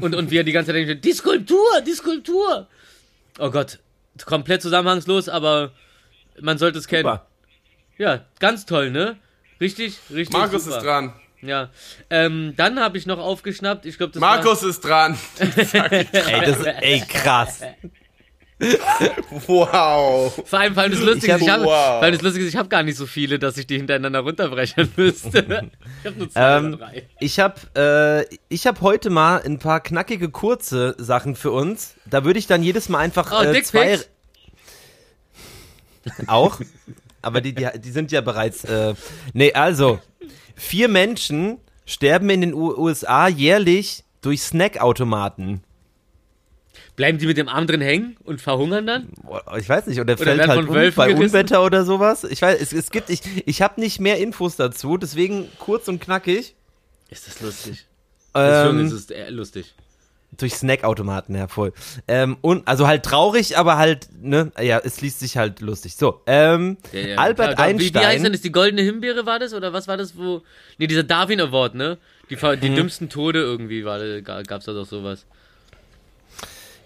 Und, 0.00 0.14
und 0.14 0.30
wie 0.30 0.38
er 0.38 0.44
die 0.44 0.52
ganze 0.52 0.72
Zeit 0.72 0.88
denkt, 0.88 1.04
die 1.04 1.12
Skulptur, 1.12 1.80
die 1.86 1.92
Skulptur. 1.92 2.66
Oh 3.38 3.50
Gott, 3.50 3.78
komplett 4.24 4.62
zusammenhangslos, 4.62 5.28
aber 5.28 5.72
man 6.40 6.58
sollte 6.58 6.78
es 6.78 6.86
kennen. 6.86 7.04
Super. 7.04 7.26
Ja, 7.98 8.24
ganz 8.38 8.66
toll, 8.66 8.90
ne? 8.90 9.16
Richtig, 9.60 9.98
richtig 10.10 10.36
Markus 10.36 10.64
super. 10.64 10.78
ist 10.78 10.84
dran. 10.84 11.12
Ja, 11.42 11.70
ähm, 12.10 12.54
dann 12.56 12.80
habe 12.80 12.98
ich 12.98 13.06
noch 13.06 13.18
aufgeschnappt, 13.18 13.86
ich 13.86 13.98
glaube, 13.98 14.12
das 14.12 14.20
Markus 14.20 14.62
ist 14.62 14.80
dran. 14.80 15.18
ey, 15.38 16.44
das 16.44 16.58
ist, 16.58 16.66
ey, 16.66 17.02
krass. 17.06 17.60
Wow. 18.58 20.32
vor 20.46 20.58
allem, 20.58 20.78
allem 20.78 20.92
das 20.92 21.00
Lustige 21.00 21.34
ist, 21.34 21.42
Ich 21.42 21.48
hab- 21.48 21.60
habe 21.60 21.64
wow. 21.64 22.00
das 22.22 22.34
ist, 22.34 22.36
ich 22.48 22.56
habe 22.56 22.68
gar 22.68 22.82
nicht 22.82 22.96
so 22.96 23.04
viele, 23.06 23.38
dass 23.38 23.58
ich 23.58 23.66
die 23.66 23.76
hintereinander 23.76 24.20
runterbrechen 24.20 24.90
müsste. 24.96 25.38
ich 26.02 26.06
habe 26.06 26.18
nur 26.18 26.30
zwei 26.30 26.56
Ähm, 26.56 26.66
oder 26.74 26.76
drei. 26.78 27.06
ich 27.20 27.38
habe 27.38 28.26
äh, 28.30 28.36
ich 28.48 28.66
hab 28.66 28.80
heute 28.80 29.10
mal 29.10 29.42
ein 29.42 29.58
paar 29.58 29.80
knackige, 29.80 30.30
kurze 30.30 30.94
Sachen 30.98 31.36
für 31.36 31.50
uns. 31.50 31.94
Da 32.06 32.24
würde 32.24 32.38
ich 32.38 32.46
dann 32.46 32.62
jedes 32.62 32.88
Mal 32.88 33.00
einfach 33.00 33.30
Oh, 33.38 33.42
äh, 33.44 33.62
zwei... 33.62 33.98
Auch? 36.26 36.60
Aber 37.20 37.40
die, 37.40 37.54
die, 37.54 37.68
die 37.78 37.90
sind 37.90 38.10
ja 38.12 38.20
bereits... 38.20 38.64
Äh, 38.64 38.94
nee, 39.34 39.52
also, 39.52 39.98
vier 40.54 40.88
Menschen 40.88 41.58
sterben 41.84 42.30
in 42.30 42.40
den 42.40 42.54
U 42.54 42.72
USA 42.74 43.28
jährlich 43.28 44.04
durch 44.22 44.42
Snackautomaten. 44.42 45.62
Bleiben 46.96 47.18
die 47.18 47.26
mit 47.26 47.36
dem 47.36 47.48
Arm 47.48 47.66
drin 47.66 47.82
hängen 47.82 48.16
und 48.24 48.40
verhungern 48.40 48.86
dann? 48.86 49.08
Ich 49.58 49.68
weiß 49.68 49.86
nicht, 49.86 50.00
oder, 50.00 50.16
fällt 50.16 50.38
werden 50.38 50.48
halt 50.50 50.60
um 50.68 50.74
bei 50.74 50.90
gerissen? 50.90 51.22
Unwetter 51.24 51.62
oder 51.62 51.84
sowas. 51.84 52.24
Ich 52.24 52.40
weiß, 52.40 52.58
es, 52.60 52.72
es 52.72 52.90
gibt, 52.90 53.10
ich, 53.10 53.20
ich 53.46 53.60
habe 53.62 53.78
nicht 53.80 54.00
mehr 54.00 54.18
Infos 54.18 54.56
dazu, 54.56 54.96
deswegen 54.96 55.46
kurz 55.58 55.88
und 55.88 56.00
knackig. 56.00 56.54
Ist 57.10 57.26
das 57.28 57.40
lustig? 57.42 57.84
Ähm, 58.34 58.80
Ähm, 58.80 58.86
ist 58.86 58.92
es 58.92 59.10
eher 59.10 59.30
lustig. 59.30 59.74
durch 60.38 60.54
Snackautomaten, 60.54 61.34
ja, 61.36 61.48
voll. 61.48 61.72
Ähm, 62.08 62.36
und, 62.40 62.66
also 62.66 62.86
halt 62.86 63.02
traurig, 63.04 63.56
aber 63.58 63.76
halt, 63.76 64.08
ne, 64.20 64.50
ja, 64.60 64.78
es 64.82 65.00
liest 65.02 65.20
sich 65.20 65.36
halt 65.36 65.60
lustig. 65.60 65.96
So, 65.96 66.22
ähm, 66.26 66.78
Ja, 66.92 67.00
ja. 67.00 67.16
Albert 67.18 67.58
da- 67.58 67.62
Einstein. 67.62 67.78
Wie, 67.78 67.94
wie 67.94 68.06
heißt 68.06 68.24
denn 68.24 68.32
das? 68.32 68.40
Die 68.40 68.52
goldene 68.52 68.80
Himbeere 68.82 69.26
war 69.26 69.38
das? 69.38 69.52
Oder 69.54 69.72
was 69.74 69.86
war 69.86 69.96
das, 69.98 70.16
wo. 70.16 70.42
Nee, 70.78 70.86
dieser 70.86 71.02
Darwin 71.04 71.40
Award, 71.42 71.74
ne? 71.74 71.98
Die, 72.30 72.36
die 72.36 72.74
dümmsten 72.74 73.08
Tode 73.10 73.40
irgendwie 73.40 73.84
war, 73.84 73.98
da- 73.98 74.20
ga- 74.20 74.42
gab's 74.42 74.64
da 74.64 74.72
doch 74.72 74.86
sowas. 74.86 75.26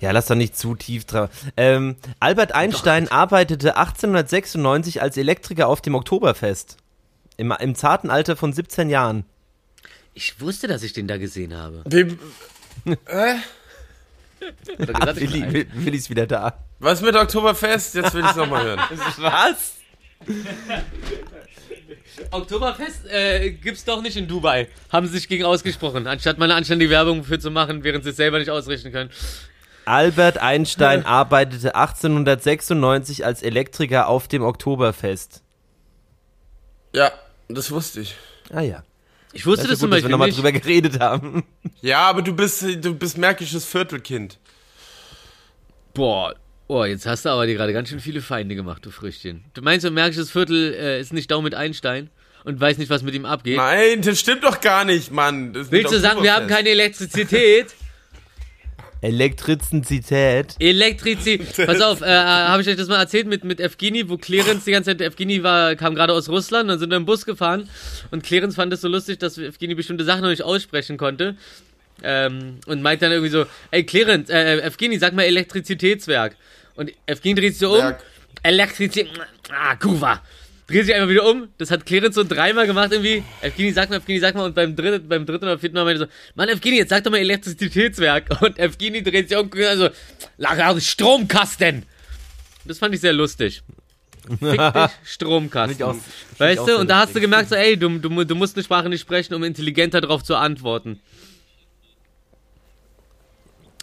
Ja, 0.01 0.11
lass 0.13 0.27
da 0.27 0.35
nicht 0.35 0.57
zu 0.57 0.75
tief 0.75 1.05
drauf. 1.05 1.29
Ähm, 1.57 1.97
Albert 2.21 2.53
Einstein 2.53 3.09
arbeitete 3.09 3.77
1896 3.77 5.03
als 5.03 5.17
Elektriker 5.17 5.69
auf 5.69 5.81
dem 5.83 5.95
Oktoberfest. 5.95 6.79
Im, 7.37 7.53
Im 7.53 7.75
zarten 7.75 8.11
Alter 8.11 8.37
von 8.37 8.53
17 8.53 8.89
Jahren. 8.91 9.25
Ich 10.15 10.41
wusste, 10.41 10.67
dass 10.69 10.83
ich 10.83 10.93
den 10.95 11.07
da 11.07 11.19
gesehen 11.19 11.55
habe. 11.55 11.83
Dem, 11.87 12.19
gesagt, 14.65 15.19
ich 15.19 15.33
Willi, 15.33 15.41
bin 15.43 15.53
Will- 15.53 15.67
Willi 15.75 15.97
ist 15.99 16.11
wieder 16.11 16.27
da. 16.27 16.59
was 16.79 17.03
mit 17.03 17.15
Oktoberfest? 17.15 17.95
Jetzt 17.95 18.15
will 18.15 18.25
ich 18.25 18.31
es 18.31 18.37
nochmal 18.37 18.65
hören. 18.65 18.81
Was? 19.19 19.75
Oktoberfest 22.31 23.07
äh, 23.07 23.51
gibt's 23.53 23.85
doch 23.85 24.03
nicht 24.03 24.17
in 24.17 24.27
Dubai. 24.29 24.69
Haben 24.91 25.07
sie 25.07 25.15
sich 25.15 25.29
gegen 25.29 25.45
ausgesprochen. 25.45 26.07
Anstatt 26.07 26.39
mal 26.39 26.45
eine 26.47 26.55
anständige 26.55 26.91
Werbung 26.91 27.25
für 27.25 27.39
zu 27.39 27.51
machen, 27.51 27.85
während 27.85 28.05
sie 28.05 28.11
es 28.11 28.17
selber 28.17 28.39
nicht 28.39 28.51
ausrichten 28.51 28.93
können. 28.93 29.11
Albert 29.85 30.39
Einstein 30.39 31.05
arbeitete 31.05 31.75
1896 31.75 33.25
als 33.25 33.43
Elektriker 33.43 34.09
auf 34.09 34.29
dem 34.29 34.43
Oktoberfest. 34.43 35.43
Ja, 36.95 37.13
das 37.49 37.71
wusste 37.71 38.01
ich. 38.01 38.17
Ah 38.53 38.61
ja. 38.61 38.83
Ich 39.33 39.47
wusste 39.47 39.63
Das 39.63 39.69
das, 39.69 39.73
ist 39.75 39.81
zum 39.81 39.91
gut, 39.91 39.99
dass 39.99 40.03
wir 40.03 40.09
Beispiel 40.09 40.11
nochmal 40.11 40.31
drüber 40.31 40.53
geredet 40.53 41.01
haben. 41.01 41.45
Ja, 41.83 42.09
aber 42.09 42.23
du 42.23 42.35
bist, 42.35 42.63
du 42.63 42.95
bist 42.95 43.17
märkisches 43.17 43.65
Viertelkind. 43.65 44.39
Boah, 45.95 46.35
oh, 46.67 46.85
jetzt 46.85 47.07
hast 47.07 47.25
du 47.25 47.31
aber 47.31 47.47
dir 47.47 47.55
gerade 47.55 47.73
ganz 47.73 47.89
schön 47.89 48.01
viele 48.01 48.23
Feinde 48.23 48.55
gemacht, 48.55 48.85
du 48.85 48.91
Früchtchen. 48.91 49.45
Du 49.55 49.63
meinst, 49.63 49.85
du 49.85 49.91
merkst, 49.91 50.19
das 50.19 50.31
Viertel 50.31 50.75
äh, 50.75 51.01
ist 51.01 51.13
nicht 51.13 51.31
Dau 51.31 51.43
mit 51.43 51.55
Einstein 51.55 52.11
und 52.45 52.61
weiß 52.61 52.79
nicht, 52.79 52.91
was 52.91 53.03
mit 53.03 53.15
ihm 53.15 53.25
abgeht? 53.25 53.57
Nein, 53.57 54.03
das 54.03 54.19
stimmt 54.19 54.45
doch 54.45 54.61
gar 54.61 54.85
nicht, 54.85 55.11
Mann. 55.13 55.55
Willst 55.55 55.93
du 55.93 56.01
sagen, 56.01 56.23
wir 56.23 56.35
haben 56.35 56.47
keine 56.47 56.71
Elektrizität? 56.71 57.75
Elektrizität. 59.03 60.57
Elektrizität. 60.59 61.55
Pass 61.67 61.81
auf, 61.81 62.03
äh, 62.03 62.07
habe 62.07 62.63
ich 62.63 62.69
euch 62.69 62.77
das 62.77 62.89
mal 62.89 62.99
erzählt 62.99 63.27
mit, 63.27 63.45
mit 63.45 63.61
Evgeny, 63.61 64.09
wo 64.09 64.19
Clarence 64.19 64.65
die 64.65 64.73
ganze 64.73 64.91
Zeit, 64.91 65.01
Evgeny 65.01 65.43
war, 65.43 65.75
kam 65.77 65.95
gerade 65.95 66.13
aus 66.13 66.29
Russland, 66.29 66.69
dann 66.69 66.79
sind 66.79 66.91
wir 66.91 66.97
im 66.97 67.07
Bus 67.07 67.25
gefahren 67.25 67.69
und 68.11 68.23
Clarence 68.23 68.57
fand 68.57 68.73
es 68.73 68.83
so 68.83 68.89
lustig, 68.89 69.19
dass 69.19 69.39
Evgeny 69.39 69.75
bestimmte 69.75 70.05
Sachen 70.05 70.23
noch 70.23 70.31
nicht 70.31 70.43
aussprechen 70.43 70.97
konnte. 70.97 71.37
Ähm, 72.03 72.61
und 72.67 72.81
meint 72.81 73.03
dann 73.03 73.13
irgendwie 73.13 73.31
so, 73.31 73.45
ey 73.71 73.85
Clarence, 73.85 74.31
äh, 74.31 74.61
Evgeny, 74.61 74.99
sag 74.99 75.13
mal 75.13 75.25
Elektrizitätswerk. 75.25 76.37
Und 76.75 76.93
Evgeny 77.07 77.35
dreht 77.35 77.53
sich 77.53 77.59
so 77.59 77.75
um. 77.75 77.79
Werk. 77.79 78.03
Elektrizität, 78.43 79.11
ah, 79.51 79.77
Kuva. 79.77 80.23
Dreht 80.71 80.87
sich 80.87 80.95
einfach 80.95 81.09
wieder 81.09 81.29
um. 81.29 81.49
Das 81.59 81.73
hat 81.73 81.85
Clarence 81.85 82.15
so 82.15 82.23
dreimal 82.23 82.65
gemacht 82.65 82.93
irgendwie. 82.93 83.25
Evgeny, 83.41 83.73
sag 83.73 83.91
mal, 83.91 83.97
Evgeny, 83.97 84.21
sag 84.21 84.37
mal. 84.37 84.45
Und 84.45 84.55
beim 84.55 84.77
dritten, 84.77 85.09
beim 85.09 85.27
dritten 85.27 85.47
oder 85.47 85.59
vierten 85.59 85.75
Mal 85.75 85.85
meinte 85.85 86.05
er 86.05 86.07
so, 86.07 86.13
Mann, 86.37 86.49
Evgeny, 86.49 86.77
jetzt 86.77 86.91
sag 86.91 87.03
doch 87.03 87.11
mal 87.11 87.19
Elektrizitätswerk. 87.19 88.27
Und 88.41 88.57
Evgeny 88.57 89.03
dreht 89.03 89.29
sich 89.29 89.37
um 89.37 89.51
und 89.51 89.61
also, 89.65 89.89
Lager, 90.37 90.81
Stromkasten. 90.81 91.85
Das 92.65 92.79
fand 92.79 92.95
ich 92.95 93.01
sehr 93.01 93.13
lustig. 93.13 93.63
Fick 94.29 94.41
dich, 94.75 94.91
Stromkasten. 95.03 96.01
Ich 96.35 96.41
weißt 96.41 96.69
du, 96.69 96.79
und 96.79 96.89
da 96.89 97.01
hast 97.01 97.17
du 97.17 97.21
gemerkt, 97.21 97.49
so, 97.49 97.57
ey, 97.57 97.77
du, 97.77 97.99
du, 97.99 98.25
du 98.25 98.35
musst 98.37 98.57
eine 98.57 98.63
Sprache 98.63 98.89
nicht 98.89 99.01
sprechen, 99.01 99.35
um 99.35 99.43
intelligenter 99.43 100.01
darauf 100.01 100.23
zu 100.23 100.37
antworten. 100.37 101.01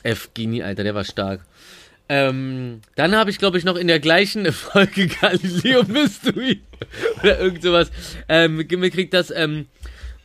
Evgeny, 0.04 0.64
Alter, 0.64 0.84
der 0.84 0.96
war 0.96 1.04
stark. 1.04 1.42
Ähm, 2.10 2.82
dann 2.96 3.16
habe 3.16 3.30
ich, 3.30 3.38
glaube 3.38 3.58
ich, 3.58 3.66
noch 3.66 3.76
in 3.76 3.88
der 3.88 4.00
gleichen 4.00 4.52
Folge 4.52 5.08
Galileo 5.08 5.84
Mystery 5.84 6.62
oder 7.22 7.40
irgend 7.40 7.64
sowas. 7.64 7.92
Ähm, 8.30 8.58
mitgekriegt, 8.58 9.14
dass 9.14 9.32
ähm, 9.32 9.68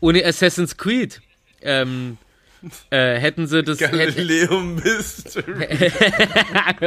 ohne 0.01 0.25
Assassin's 0.25 0.77
Creed. 0.77 1.21
Ähm, 1.63 2.19
äh, 2.91 3.15
hätten 3.19 3.47
sie 3.47 3.63
das. 3.63 3.79
Galileo 3.79 4.61
Mystery. 4.61 5.91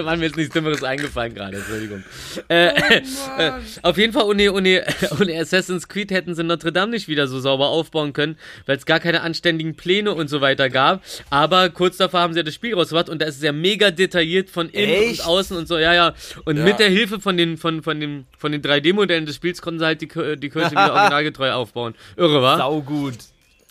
Mann, 0.04 0.20
mir 0.20 0.28
ist 0.28 0.38
nichts 0.38 0.54
Dümmeres 0.54 0.84
eingefallen 0.84 1.34
gerade, 1.34 1.58
Entschuldigung. 1.58 2.04
Äh, 2.48 2.68
äh, 2.68 3.52
auf 3.82 3.98
jeden 3.98 4.14
Fall, 4.14 4.24
ohne, 4.24 4.52
ohne, 4.54 4.84
ohne 5.20 5.40
Assassin's 5.40 5.88
Creed 5.88 6.12
hätten 6.12 6.36
sie 6.36 6.44
Notre 6.44 6.72
Dame 6.72 6.92
nicht 6.92 7.08
wieder 7.08 7.28
so 7.28 7.40
sauber 7.40 7.70
aufbauen 7.70 8.14
können, 8.14 8.38
weil 8.66 8.78
es 8.78 8.86
gar 8.86 9.00
keine 9.00 9.22
anständigen 9.22 9.76
Pläne 9.76 10.14
und 10.14 10.30
so 10.30 10.42
weiter 10.42 10.70
gab. 10.70 11.04
Aber 11.30 11.70
kurz 11.70 11.98
davor 11.98 12.22
haben 12.22 12.34
sie 12.34 12.40
ja 12.40 12.44
das 12.44 12.54
Spiel 12.54 12.74
rausgebracht 12.74 13.10
und 13.10 13.22
da 13.22 13.26
ist 13.26 13.38
es 13.38 13.44
ja 13.44 13.52
mega 13.52 13.92
detailliert 13.92 14.50
von 14.50 14.70
innen 14.70 14.92
Echt? 15.12 15.20
und 15.22 15.26
außen 15.28 15.58
und 15.58 15.68
so, 15.68 15.78
ja, 15.78 15.94
ja. 15.94 16.14
Und 16.46 16.58
Ja. 16.58 16.64
mit 16.64 16.80
der 16.80 16.90
Hilfe 16.90 17.20
von 17.20 17.38
den, 17.38 17.58
von, 17.58 17.84
von 17.84 18.00
den, 18.00 18.26
von 18.38 18.52
den 18.52 18.62
3D-Modellen 18.62 19.26
des 19.26 19.36
Spiels 19.36 19.62
konnten 19.62 19.80
sie 19.80 19.86
halt 19.86 20.02
die, 20.02 20.08
die 20.08 20.50
Kirche 20.50 20.72
wieder 20.72 20.94
originalgetreu 20.94 21.52
aufbauen. 21.52 21.96
Irre, 22.16 22.42
wa? 22.42 22.58
Sau 22.58 22.82
gut. 22.82 23.16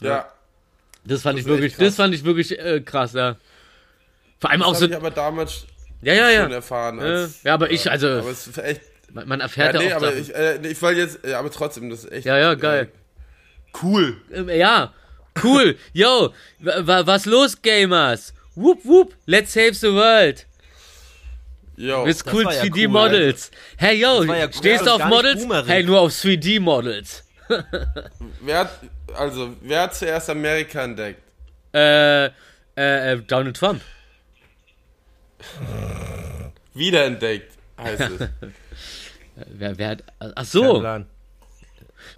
Ja. 0.01 0.27
Das 1.07 1.23
fand 1.23 1.39
ich 1.39 1.45
Das 1.45 1.53
ist 1.53 1.61
wirklich, 1.61 1.77
das 1.77 1.95
fand 1.97 2.15
ich 2.15 2.25
wirklich 2.25 2.59
äh, 2.59 2.81
krass, 2.81 3.13
ja. 3.13 3.37
Vor 4.41 4.51
allem 4.51 4.63
auch 4.63 4.71
Das 4.73 4.79
so, 4.81 4.85
habe 4.85 4.93
ich 4.95 4.99
aber 4.99 5.11
damals 5.11 5.67
ja, 6.03 6.15
ja, 6.15 6.43
schon 6.43 6.51
ja. 6.51 6.57
erfahren. 6.57 6.99
Äh, 6.99 7.03
Als, 7.03 7.43
ja, 7.43 7.55
aber 7.55 7.71
ich, 7.71 7.91
also, 7.91 8.09
aber 8.09 8.31
es 8.31 8.47
ist 8.47 8.59
echt. 8.59 8.81
man, 9.13 9.29
man 9.29 9.39
Ja, 9.41 9.45
erfährt 9.45 9.75
ja, 9.75 9.81
nee, 9.81 9.93
auch 9.93 9.97
aber 9.97 10.07
Sachen. 10.09 10.21
ich, 10.23 10.35
äh, 10.35 10.59
nee, 10.61 10.69
ich 10.69 10.83
wollte 10.83 11.01
jetzt, 11.01 11.19
ja, 11.27 11.39
aber 11.39 11.51
trotzdem, 11.51 11.89
das 11.91 12.05
ist 12.05 12.13
echt. 12.13 12.27
Ja, 12.27 12.39
ja, 12.39 12.55
geil. 12.55 12.85
Äh, 12.93 13.79
cool. 13.83 14.17
Ähm, 14.33 14.49
Ja, 14.51 14.93
cool. 15.43 15.77
Yo, 15.93 16.33
wa- 16.61 16.87
wa- 16.87 17.07
was 17.07 17.25
los, 17.27 17.61
Gamers? 17.61 18.33
Whoop, 18.55 18.81
whoop, 18.85 19.15
let's 19.27 19.53
save 19.53 19.75
the 19.75 19.93
world. 19.93 20.47
Yo. 21.77 22.05
With 22.07 22.25
cool 22.27 22.45
war 22.45 22.55
ja 22.55 22.63
3D 22.63 22.83
cool, 22.85 22.89
Models. 22.89 23.51
Hey, 23.77 23.97
yo, 24.01 24.23
ja 24.23 24.45
cool. 24.47 24.53
stehst 24.53 24.87
Ja, 24.87 24.97
du 24.97 25.03
auf 25.05 25.09
Models? 25.11 25.43
boomerig. 25.43 25.69
Hey, 25.69 25.83
nur 25.83 26.01
auf 26.01 26.13
3D 26.13 26.61
Models. 26.61 27.25
Wer 28.41 28.59
hat, 28.61 28.79
also, 29.15 29.55
wer 29.61 29.83
hat 29.83 29.95
zuerst 29.95 30.31
Amerika 30.31 30.83
entdeckt? 30.85 31.23
Äh, 31.73 32.27
äh, 32.27 32.31
äh, 32.77 33.23
Donald 33.23 33.57
Trump. 33.57 33.83
Wiederentdeckt, 36.75 37.53
heißt 37.79 38.01
es. 38.01 38.29
Wer, 39.49 39.77
wer 39.77 39.89
hat, 39.89 40.05
ach 40.21 40.45
so, 40.45 40.79
Plan. 40.79 41.07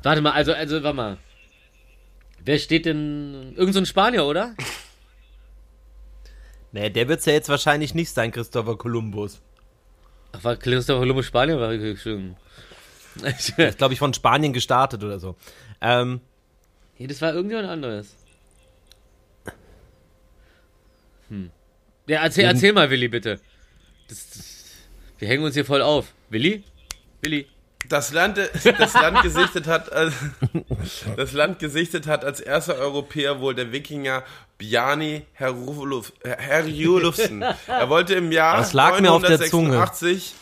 warte 0.03 0.21
mal, 0.21 0.33
also, 0.33 0.53
also, 0.53 0.83
warte 0.83 0.97
mal. 0.97 1.17
Wer 2.45 2.59
steht 2.59 2.85
denn, 2.85 3.55
irgend 3.57 3.73
so 3.73 3.81
ein 3.81 3.87
Spanier, 3.87 4.25
oder? 4.25 4.55
Nee, 6.73 6.91
der 6.91 7.09
wird's 7.09 7.25
ja 7.25 7.33
jetzt 7.33 7.49
wahrscheinlich 7.49 7.95
nicht 7.95 8.11
sein, 8.13 8.33
Christopher 8.33 8.77
Columbus. 8.77 9.41
Ach, 10.33 10.45
war 10.45 10.57
Christopher 10.57 10.99
Columbus 10.99 11.25
Spanier? 11.25 11.59
War 11.59 11.73
ich 11.73 12.03
schon. 12.03 12.37
Der 13.23 13.69
ist, 13.69 13.79
glaube 13.79 13.95
ich, 13.95 13.99
von 13.99 14.13
Spanien 14.13 14.53
gestartet 14.53 15.03
oder 15.03 15.19
so. 15.19 15.37
Ähm, 15.81 16.21
Nee, 16.99 17.07
das 17.07 17.21
war 17.21 17.33
irgendjemand 17.35 17.69
anderes. 17.69 18.15
Hm. 21.29 21.51
Ja, 22.07 22.23
erzähl, 22.23 22.45
erzähl 22.45 22.73
mal, 22.73 22.89
Willi, 22.91 23.09
bitte. 23.09 23.41
Das, 24.09 24.31
das, 24.31 24.45
wir 25.19 25.29
hängen 25.29 25.45
uns 25.45 25.55
hier 25.55 25.65
voll 25.65 25.83
auf. 25.83 26.13
Willi? 26.31 26.63
Willi? 27.23 27.47
Das 27.89 28.13
Land, 28.13 28.39
das 28.39 28.95
Land 28.95 29.23
gesichtet 29.23 29.67
hat, 29.67 29.93
als, 29.93 30.13
das 31.17 31.33
Land 31.33 31.59
gesichtet 31.61 32.07
hat 32.09 32.25
als 32.25 32.41
erster 32.41 32.77
Europäer 32.77 33.41
wohl 33.41 33.55
der 33.55 33.71
Wikinger 33.71 34.25
Bjarni 34.59 35.23
Herjuluf- 35.39 36.13
Herjulufsen. 36.25 37.43
Er 37.43 37.89
wollte 37.89 38.15
im 38.15 38.33
Jahr 38.33 38.57
Das 38.57 38.73
lag 38.73 39.01
mir 39.01 39.13
auf 39.13 39.23
der 39.23 39.41
Zunge. 39.41 39.69
986 39.71 40.35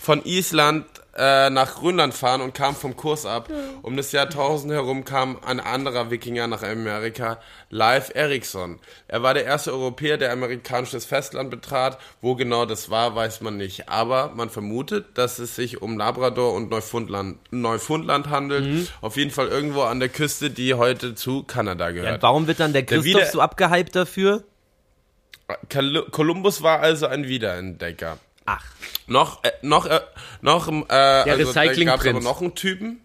von 0.00 0.24
Island 0.24 0.86
äh, 1.18 1.50
nach 1.50 1.74
Grönland 1.74 2.14
fahren 2.14 2.40
und 2.40 2.54
kam 2.54 2.74
vom 2.76 2.96
Kurs 2.96 3.26
ab. 3.26 3.48
Um 3.82 3.96
das 3.96 4.12
Jahr 4.12 4.26
1000 4.26 4.72
herum 4.72 5.04
kam 5.04 5.38
ein 5.44 5.58
anderer 5.60 6.10
Wikinger 6.10 6.46
nach 6.46 6.62
Amerika, 6.62 7.38
Leif 7.70 8.12
Erikson. 8.14 8.78
Er 9.08 9.22
war 9.22 9.34
der 9.34 9.44
erste 9.44 9.72
Europäer, 9.72 10.16
der 10.16 10.32
amerikanisches 10.32 11.04
Festland 11.04 11.50
betrat. 11.50 11.98
Wo 12.20 12.34
genau 12.36 12.64
das 12.64 12.88
war, 12.90 13.14
weiß 13.16 13.40
man 13.40 13.56
nicht. 13.56 13.88
Aber 13.88 14.32
man 14.34 14.48
vermutet, 14.48 15.18
dass 15.18 15.38
es 15.38 15.56
sich 15.56 15.82
um 15.82 15.98
Labrador 15.98 16.54
und 16.54 16.70
Neufundland, 16.70 17.38
Neufundland 17.50 18.28
handelt. 18.30 18.64
Mhm. 18.64 18.88
Auf 19.00 19.16
jeden 19.16 19.30
Fall 19.32 19.48
irgendwo 19.48 19.82
an 19.82 19.98
der 20.00 20.08
Küste, 20.08 20.50
die 20.50 20.74
heute 20.74 21.14
zu 21.14 21.42
Kanada 21.42 21.86
ja, 21.86 21.90
gehört. 21.92 22.22
warum 22.22 22.46
wird 22.46 22.60
dann 22.60 22.72
der 22.72 22.82
Der 22.82 22.98
Christoph 22.98 23.04
wieder- 23.22 23.26
so 23.26 23.40
abgehypt 23.40 23.96
dafür? 23.96 24.44
Kol- 25.72 26.06
Kolumbus 26.10 26.62
war 26.62 26.80
also 26.80 27.06
ein 27.06 27.26
Wiederentdecker. 27.26 28.18
Ach, 28.50 28.64
Noch, 29.06 29.44
äh, 29.44 29.50
noch, 29.62 29.86
äh, 29.86 30.00
noch, 30.40 30.68
äh, 30.68 30.92
also 30.92 31.52
da 31.52 31.60
Recyclingprinz. 31.60 31.86
gab's 31.86 32.06
aber 32.06 32.20
noch 32.20 32.40
einen 32.40 32.54
Typen. 32.54 33.00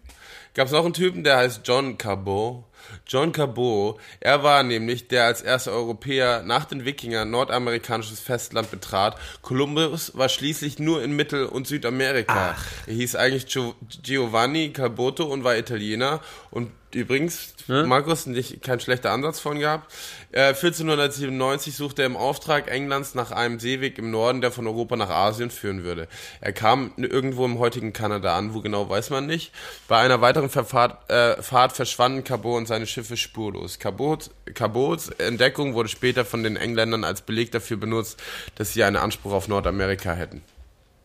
Gab's 0.54 0.70
noch 0.72 0.84
einen 0.84 0.94
Typen, 0.94 1.24
der 1.24 1.36
heißt 1.38 1.60
John 1.64 1.98
Cabot. 1.98 2.64
John 3.06 3.32
Cabot, 3.32 3.98
er 4.20 4.42
war 4.42 4.62
nämlich 4.62 5.08
der 5.08 5.24
als 5.24 5.40
erster 5.42 5.72
Europäer 5.72 6.42
nach 6.42 6.64
den 6.66 6.84
Wikingern 6.84 7.30
nordamerikanisches 7.30 8.20
Festland 8.20 8.70
betrat. 8.70 9.16
Kolumbus 9.42 10.16
war 10.16 10.28
schließlich 10.28 10.78
nur 10.78 11.02
in 11.02 11.16
Mittel- 11.16 11.46
und 11.46 11.66
Südamerika. 11.66 12.54
Er 12.86 12.92
hieß 12.94 13.16
eigentlich 13.16 13.46
Gio 13.46 13.74
Giovanni 14.02 14.70
Caboto 14.72 15.24
und 15.24 15.44
war 15.44 15.56
Italiener. 15.56 16.20
Und 16.50 16.70
übrigens, 16.94 17.54
Markus, 17.66 18.26
nicht, 18.26 18.62
kein 18.62 18.80
schlechter 18.80 19.10
Ansatz 19.10 19.40
von 19.40 19.58
gehabt. 19.58 19.92
Äh, 20.32 20.48
1497 20.48 21.74
suchte 21.74 22.02
er 22.02 22.06
im 22.06 22.16
Auftrag 22.16 22.70
Englands 22.70 23.14
nach 23.14 23.32
einem 23.32 23.58
Seeweg 23.58 23.98
im 23.98 24.10
Norden, 24.10 24.40
der 24.40 24.50
von 24.52 24.66
Europa 24.66 24.96
nach 24.96 25.10
Asien 25.10 25.50
führen 25.50 25.84
würde. 25.84 26.08
Er 26.40 26.52
kam 26.52 26.92
irgendwo 26.96 27.44
im 27.44 27.58
heutigen 27.58 27.92
Kanada 27.92 28.36
an, 28.36 28.54
wo 28.54 28.60
genau 28.60 28.88
weiß 28.88 29.10
man 29.10 29.26
nicht. 29.26 29.52
Bei 29.88 29.98
einer 29.98 30.20
weiteren 30.20 30.50
Verfahrt, 30.50 31.10
äh, 31.10 31.40
Fahrt 31.42 31.72
verschwanden 31.72 32.24
Cabot 32.24 32.56
und 32.56 32.66
seine 32.66 32.86
Schiffe 32.86 33.16
spurlos. 33.16 33.78
Cabot, 33.78 34.30
Cabots 34.54 35.08
Entdeckung 35.08 35.74
wurde 35.74 35.88
später 35.88 36.24
von 36.24 36.42
den 36.42 36.56
Engländern 36.56 37.04
als 37.04 37.22
Beleg 37.22 37.52
dafür 37.52 37.76
benutzt, 37.76 38.22
dass 38.56 38.72
sie 38.72 38.84
einen 38.84 38.96
Anspruch 38.96 39.32
auf 39.32 39.48
Nordamerika 39.48 40.12
hätten. 40.12 40.42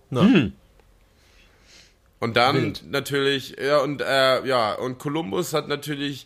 na. 0.10 0.22
Hm. 0.22 0.54
Und 2.20 2.36
dann 2.36 2.74
natürlich, 2.90 3.56
ja, 3.62 3.80
und 3.80 4.02
äh, 4.02 4.46
ja, 4.46 4.74
und 4.74 5.00
Kolumbus 5.00 5.54
hat 5.54 5.68
natürlich 5.68 6.26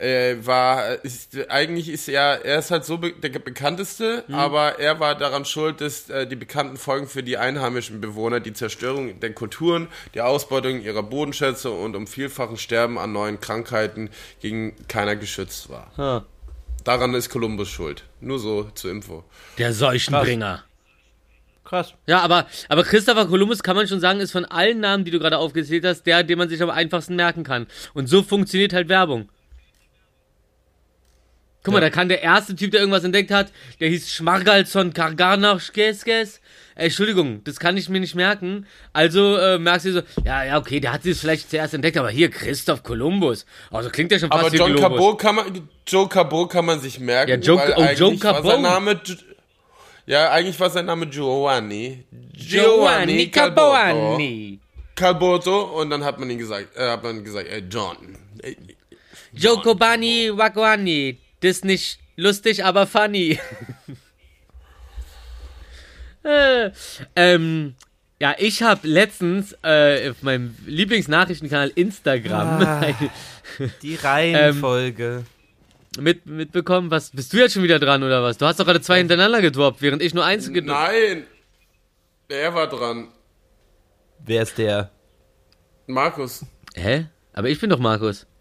äh, 0.00 0.36
war 0.46 1.04
ist, 1.04 1.36
eigentlich 1.50 1.88
ist 1.88 2.08
er 2.08 2.44
er 2.44 2.58
ist 2.58 2.70
halt 2.70 2.84
so 2.84 2.98
be 2.98 3.12
der 3.12 3.28
bekannteste, 3.38 4.24
aber 4.32 4.78
er 4.78 4.98
war 4.98 5.14
daran 5.14 5.44
schuld, 5.44 5.80
dass 5.80 6.08
äh, 6.08 6.26
die 6.26 6.36
bekannten 6.36 6.76
Folgen 6.76 7.06
für 7.06 7.22
die 7.22 7.36
einheimischen 7.36 8.00
Bewohner 8.00 8.40
die 8.40 8.52
Zerstörung 8.52 9.20
der 9.20 9.34
Kulturen, 9.34 9.88
die 10.14 10.22
Ausbeutung 10.22 10.80
ihrer 10.80 11.02
Bodenschätze 11.02 11.70
und 11.70 11.96
um 11.96 12.06
vielfachen 12.06 12.56
Sterben 12.56 12.98
an 12.98 13.12
neuen 13.12 13.40
Krankheiten 13.40 14.10
gegen 14.40 14.74
keiner 14.88 15.16
geschützt 15.16 15.68
war. 15.68 15.92
Ha. 15.98 16.24
Daran 16.84 17.12
ist 17.14 17.28
Kolumbus 17.28 17.68
schuld. 17.68 18.04
Nur 18.20 18.38
so 18.38 18.64
zur 18.74 18.90
Info. 18.90 19.24
Der 19.58 19.74
Seuchenbringer. 19.74 20.64
Krass. 21.70 21.94
Ja, 22.06 22.20
aber, 22.20 22.46
aber 22.68 22.82
Christopher 22.82 23.26
Columbus 23.26 23.62
kann 23.62 23.76
man 23.76 23.86
schon 23.88 24.00
sagen, 24.00 24.20
ist 24.20 24.32
von 24.32 24.44
allen 24.44 24.80
Namen, 24.80 25.04
die 25.04 25.10
du 25.10 25.18
gerade 25.18 25.38
aufgezählt 25.38 25.84
hast, 25.84 26.02
der, 26.02 26.22
den 26.22 26.36
man 26.36 26.48
sich 26.48 26.62
am 26.62 26.70
einfachsten 26.70 27.16
merken 27.16 27.44
kann. 27.44 27.66
Und 27.94 28.08
so 28.08 28.22
funktioniert 28.22 28.72
halt 28.72 28.88
Werbung. 28.88 29.30
Guck 31.62 31.74
mal, 31.74 31.80
da 31.80 31.90
kann 31.90 32.08
der 32.08 32.22
erste 32.22 32.56
Typ, 32.56 32.70
der 32.70 32.80
irgendwas 32.80 33.04
entdeckt 33.04 33.30
hat, 33.30 33.52
der 33.80 33.90
hieß 33.90 34.10
Schmargalson 34.10 34.94
Karganachskeskes. 34.94 36.40
Äh, 36.74 36.84
Entschuldigung, 36.84 37.44
das 37.44 37.60
kann 37.60 37.76
ich 37.76 37.90
mir 37.90 38.00
nicht 38.00 38.14
merken. 38.14 38.66
Also 38.94 39.36
äh, 39.36 39.58
merkst 39.58 39.86
du 39.86 39.92
so, 39.92 40.02
ja, 40.24 40.42
ja, 40.42 40.58
okay, 40.58 40.80
der 40.80 40.94
hat 40.94 41.02
sie 41.02 41.12
vielleicht 41.12 41.50
zuerst 41.50 41.74
entdeckt, 41.74 41.98
aber 41.98 42.08
hier 42.08 42.30
Christoph 42.30 42.82
Kolumbus. 42.82 43.44
Also 43.70 43.90
klingt 43.90 44.10
ja 44.10 44.18
schon 44.18 44.30
fast 44.30 44.40
Aber 44.42 44.52
wie 44.52 44.56
John. 44.56 44.74
Cabot 44.76 45.18
kann 45.18 45.34
man, 45.34 45.68
Joe 45.86 46.08
Cabot 46.08 46.50
kann 46.50 46.64
man 46.64 46.80
sich 46.80 46.98
merken. 46.98 47.30
Ja, 47.30 47.36
Joe- 47.36 47.58
weil 47.58 47.74
oh, 47.76 47.88
Joe 47.94 48.16
Cabot. 48.16 48.52
Sein 48.52 48.62
Name, 48.62 48.98
ja, 50.10 50.30
eigentlich 50.32 50.58
war 50.58 50.68
sein 50.70 50.86
Name 50.86 51.06
Giovanni. 51.06 52.04
Giovanni. 52.32 53.30
Caboani. 53.30 54.58
Calboto. 54.96 55.80
Und 55.80 55.90
dann 55.90 56.02
hat 56.02 56.18
man 56.18 56.28
ihn 56.28 56.38
gesagt, 56.38 56.76
äh, 56.76 56.90
hat 56.90 57.04
man 57.04 57.22
gesagt, 57.22 57.48
ey, 57.48 57.62
John. 57.70 57.96
Ey, 58.42 58.56
Jokobani 59.32 60.32
Wagwani. 60.34 61.18
Das 61.38 61.50
ist 61.52 61.64
nicht 61.64 62.00
lustig, 62.16 62.64
aber 62.64 62.88
funny. 62.88 63.38
äh, 66.24 66.70
ähm, 67.14 67.76
ja, 68.20 68.34
ich 68.36 68.64
habe 68.64 68.88
letztens 68.88 69.56
äh, 69.62 70.10
auf 70.10 70.22
meinem 70.22 70.56
Lieblingsnachrichtenkanal 70.66 71.70
Instagram 71.76 72.48
Ah. 72.66 72.86
Die 73.80 73.94
Reihenfolge. 74.02 75.24
Mit, 75.98 76.26
mitbekommen, 76.26 76.90
was 76.90 77.10
bist 77.10 77.32
du 77.32 77.38
jetzt 77.38 77.54
schon 77.54 77.62
wieder 77.62 77.78
dran 77.78 78.02
oder 78.02 78.22
was? 78.22 78.38
Du 78.38 78.46
hast 78.46 78.60
doch 78.60 78.64
gerade 78.64 78.80
zwei 78.80 78.98
hintereinander 78.98 79.40
gedroppt, 79.40 79.82
während 79.82 80.02
ich 80.02 80.14
nur 80.14 80.24
eins 80.24 80.52
gedroppt 80.52 80.80
Nein. 80.80 81.26
Er 82.28 82.54
war 82.54 82.68
dran. 82.68 83.08
Wer 84.24 84.42
ist 84.42 84.56
der? 84.58 84.90
Markus. 85.86 86.44
Hä? 86.74 87.06
Aber 87.32 87.48
ich 87.48 87.60
bin 87.60 87.70
doch 87.70 87.78
Markus. 87.78 88.26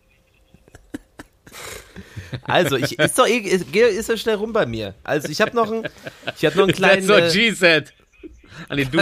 Also, 2.43 2.75
ich, 2.75 2.99
ist 2.99 3.17
doch 3.17 3.25
eh, 3.25 3.37
ist, 3.37 3.75
ist 3.75 4.09
ja 4.09 4.15
schnell 4.15 4.35
rum 4.35 4.53
bei 4.53 4.67
mir. 4.67 4.93
Also, 5.03 5.29
ich 5.29 5.41
habe 5.41 5.55
noch 5.55 5.71
einen, 5.71 5.87
ich 6.37 6.45
habe 6.45 6.57
noch 6.57 6.65
einen 6.65 6.73
kleinen, 6.75 7.07
That's 7.07 7.23
what 7.23 7.31
she 7.31 7.49
said. 7.49 7.91
Ah, 8.67 8.75
nee, 8.75 8.85
du. 8.85 8.99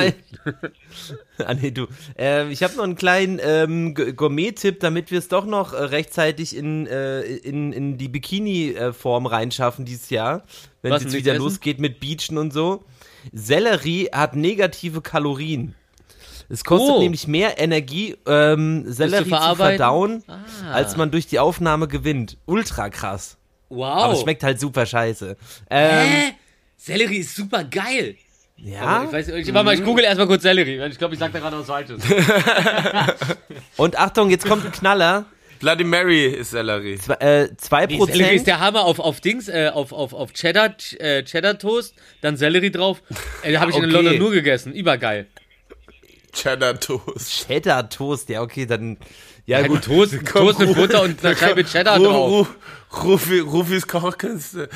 Ah, 1.45 1.53
nee, 1.53 1.71
du. 1.71 1.87
Ähm, 2.17 2.51
ich 2.51 2.63
habe 2.63 2.75
noch 2.75 2.83
einen 2.83 2.95
kleinen 2.95 3.39
ähm, 3.43 3.93
Gourmet-Tipp, 3.93 4.79
damit 4.79 5.11
wir 5.11 5.19
es 5.19 5.27
doch 5.27 5.45
noch 5.45 5.73
äh, 5.73 5.77
rechtzeitig 5.77 6.55
in, 6.55 6.87
äh, 6.87 7.21
in, 7.21 7.73
in 7.73 7.97
die 7.97 8.07
Bikini-Form 8.07 9.25
reinschaffen 9.25 9.85
dieses 9.85 10.09
Jahr, 10.09 10.43
wenn 10.81 10.93
es 10.93 11.03
jetzt 11.03 11.13
wieder 11.15 11.33
essen? 11.33 11.43
losgeht 11.43 11.79
mit 11.79 11.99
Beachen 11.99 12.37
und 12.37 12.53
so. 12.53 12.83
Sellerie 13.33 14.09
hat 14.11 14.35
negative 14.35 15.01
Kalorien. 15.01 15.75
Es 16.49 16.63
kostet 16.63 16.95
Oh. 16.95 16.99
nämlich 16.99 17.27
mehr 17.27 17.59
Energie, 17.59 18.15
ähm, 18.25 18.83
Sellerie 18.87 19.29
zu 19.29 19.55
verdauen, 19.55 20.23
Ah. 20.27 20.71
als 20.71 20.95
man 20.95 21.11
durch 21.11 21.27
die 21.27 21.39
Aufnahme 21.39 21.87
gewinnt. 21.89 22.37
Ultra 22.45 22.89
krass. 22.89 23.37
Wow. 23.69 23.85
Aber 24.03 24.13
es 24.13 24.21
schmeckt 24.21 24.43
halt 24.43 24.59
super 24.59 24.85
scheiße. 24.85 25.35
Ähm, 25.69 26.07
Hä? 26.09 26.33
Sellerie 26.77 27.17
ist 27.17 27.35
super 27.35 27.65
geil. 27.65 28.15
Ja. 28.57 29.03
Ich 29.05 29.11
weiß, 29.11 29.27
ich, 29.29 29.53
warte 29.53 29.65
mal, 29.65 29.73
ich 29.75 29.83
google 29.83 30.03
erstmal 30.03 30.27
kurz 30.27 30.41
Sellerie. 30.43 30.79
weil 30.79 30.91
Ich 30.91 30.97
glaube, 30.97 31.13
ich 31.13 31.19
sag 31.19 31.31
da 31.31 31.39
gerade 31.39 31.59
was 31.59 31.67
Falsches. 31.67 32.01
Und 33.77 33.97
Achtung, 33.97 34.29
jetzt 34.29 34.45
kommt 34.47 34.65
ein 34.65 34.71
Knaller. 34.71 35.25
Bloody 35.59 35.83
Mary 35.83 36.25
ist 36.27 36.51
Sellerie. 36.51 36.97
Zwei, 36.99 37.13
äh, 37.15 37.49
zwei 37.57 37.85
Nee, 37.87 37.97
Sellerie 37.97 38.05
ist 38.05 38.17
Prozent. 38.43 38.47
der 38.47 38.59
Hammer 38.59 38.83
auf, 38.85 38.99
auf 38.99 39.21
Dings, 39.21 39.47
äh, 39.47 39.71
auf, 39.73 39.91
auf, 39.91 40.13
auf 40.13 40.31
Cheddar, 40.33 40.75
äh, 40.99 41.23
Cheddar 41.23 41.57
Toast, 41.57 41.95
dann 42.21 42.37
Sellerie 42.37 42.69
drauf. 42.71 43.01
Äh, 43.41 43.57
habe 43.57 43.71
ich 43.71 43.77
in 43.77 43.83
Okay. 43.85 43.93
London 43.93 44.17
nur 44.19 44.31
gegessen. 44.31 44.73
Übergeil. 44.73 45.25
Cheddar 46.33 46.79
Toast. 46.79 47.31
Cheddar 47.47 47.89
Toast, 47.89 48.29
ja, 48.29 48.41
okay, 48.43 48.65
dann. 48.67 48.97
Ja, 49.47 49.61
Ja, 49.61 49.67
gut. 49.67 49.83
Toast, 49.85 50.13
Toast 50.25 50.59
mit 50.59 50.75
Butter 50.75 51.01
und 51.01 51.25
einer 51.25 51.35
Scheibe 51.35 51.63
Cheddar 51.63 51.97
drauf. 51.97 52.47
Ruf, 52.91 53.03
Rufi, 53.03 53.39
Rufis 53.39 53.87
Kochkünste. 53.87 54.69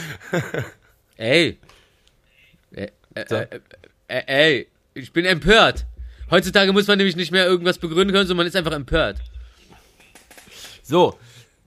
Ey. 1.17 1.57
Äh, 3.15 3.21
äh, 3.21 3.47
äh, 3.49 3.59
äh, 4.07 4.23
ey, 4.27 4.67
ich 4.93 5.11
bin 5.13 5.25
empört. 5.25 5.85
Heutzutage 6.29 6.71
muss 6.71 6.87
man 6.87 6.97
nämlich 6.97 7.15
nicht 7.15 7.31
mehr 7.31 7.45
irgendwas 7.45 7.77
begründen 7.77 8.13
können, 8.13 8.27
sondern 8.27 8.45
man 8.45 8.47
ist 8.47 8.55
einfach 8.55 8.71
empört. 8.71 9.17
So, 10.83 11.17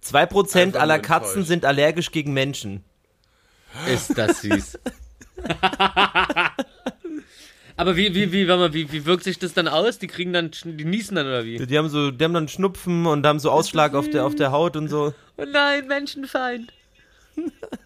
2% 0.04 0.56
Einfach 0.60 0.80
aller 0.80 0.98
Katzen 0.98 1.28
enttäuscht. 1.28 1.48
sind 1.48 1.64
allergisch 1.64 2.10
gegen 2.10 2.32
Menschen. 2.32 2.84
Ist 3.86 4.16
das 4.16 4.42
süß. 4.42 4.78
Aber 7.76 7.96
wie, 7.96 8.14
wie, 8.14 8.30
wie, 8.30 8.46
warte 8.46 8.60
mal, 8.60 8.72
wie, 8.72 8.92
wie 8.92 9.04
wirkt 9.04 9.24
sich 9.24 9.38
das 9.38 9.52
dann 9.52 9.66
aus? 9.66 9.98
Die 9.98 10.06
kriegen 10.06 10.32
dann, 10.32 10.52
die 10.64 10.84
niesen 10.84 11.16
dann 11.16 11.26
oder 11.26 11.44
wie? 11.44 11.58
Die 11.66 11.76
haben 11.76 11.88
so, 11.88 12.12
die 12.12 12.24
haben 12.24 12.34
dann 12.34 12.46
Schnupfen 12.46 13.06
und 13.06 13.26
haben 13.26 13.40
so 13.40 13.50
Ausschlag 13.50 13.94
auf 13.94 14.08
der, 14.08 14.24
auf 14.26 14.36
der 14.36 14.52
Haut 14.52 14.76
und 14.76 14.88
so. 14.88 15.12
Oh 15.36 15.44
nein, 15.44 15.88
Menschenfeind. 15.88 16.72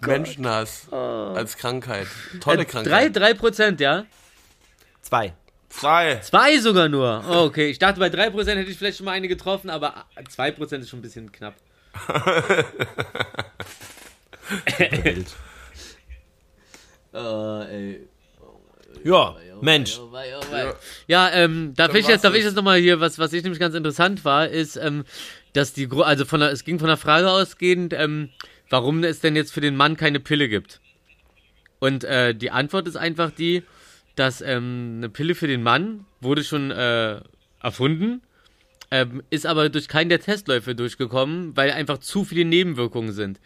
Menschenhass. 0.00 0.88
Als 0.90 1.56
Krankheit. 1.56 2.06
Tolle 2.40 2.62
Äh, 2.62 2.64
Drei, 2.64 2.70
Krankheit. 2.70 3.16
drei 3.16 3.34
Prozent, 3.34 3.80
ja? 3.80 4.04
Zwei. 5.02 5.34
Zwei. 5.68 6.16
Zwei 6.22 6.58
sogar 6.58 6.88
nur. 6.88 7.24
Oh, 7.28 7.44
okay, 7.44 7.70
ich 7.70 7.78
dachte, 7.78 7.98
bei 7.98 8.08
drei 8.10 8.30
Prozent 8.30 8.58
hätte 8.60 8.70
ich 8.70 8.76
vielleicht 8.78 8.98
schon 8.98 9.06
mal 9.06 9.12
eine 9.12 9.28
getroffen, 9.28 9.70
aber 9.70 10.04
zwei 10.28 10.50
Prozent 10.50 10.82
ist 10.84 10.90
schon 10.90 10.98
ein 10.98 11.02
bisschen 11.02 11.32
knapp. 11.32 11.54
Oh, 17.12 17.62
ey. 17.68 18.08
Ja, 19.04 19.34
Mensch. 19.60 19.98
Ja, 21.08 21.30
ähm, 21.30 21.74
darf 21.74 21.94
ich 21.94 22.06
jetzt, 22.06 22.24
darf 22.24 22.34
ich 22.34 22.44
jetzt 22.44 22.54
nochmal 22.54 22.78
hier, 22.78 23.00
was, 23.00 23.18
was 23.18 23.32
ich 23.32 23.42
nämlich 23.42 23.58
ganz 23.60 23.74
interessant 23.74 24.24
war, 24.24 24.48
ist, 24.48 24.76
ähm, 24.76 25.04
dass 25.54 25.72
die, 25.72 25.88
also 25.90 26.24
von 26.24 26.40
der, 26.40 26.50
es 26.52 26.64
ging 26.64 26.78
von 26.78 26.88
der 26.88 26.96
Frage 26.96 27.30
ausgehend, 27.30 27.92
ähm, 27.94 28.30
warum 28.72 29.04
es 29.04 29.20
denn 29.20 29.36
jetzt 29.36 29.52
für 29.52 29.60
den 29.60 29.76
Mann 29.76 29.98
keine 29.98 30.18
Pille 30.18 30.48
gibt. 30.48 30.80
Und 31.78 32.04
äh, 32.04 32.34
die 32.34 32.50
Antwort 32.50 32.88
ist 32.88 32.96
einfach 32.96 33.30
die, 33.30 33.64
dass 34.16 34.40
ähm, 34.40 34.94
eine 34.96 35.10
Pille 35.10 35.34
für 35.34 35.46
den 35.46 35.62
Mann 35.62 36.06
wurde 36.22 36.42
schon 36.42 36.70
äh, 36.70 37.20
erfunden, 37.60 38.22
ähm, 38.90 39.22
ist 39.28 39.44
aber 39.44 39.68
durch 39.68 39.88
keinen 39.88 40.08
der 40.08 40.20
Testläufe 40.20 40.74
durchgekommen, 40.74 41.54
weil 41.54 41.70
einfach 41.70 41.98
zu 41.98 42.24
viele 42.24 42.46
Nebenwirkungen 42.46 43.12
sind. 43.12 43.40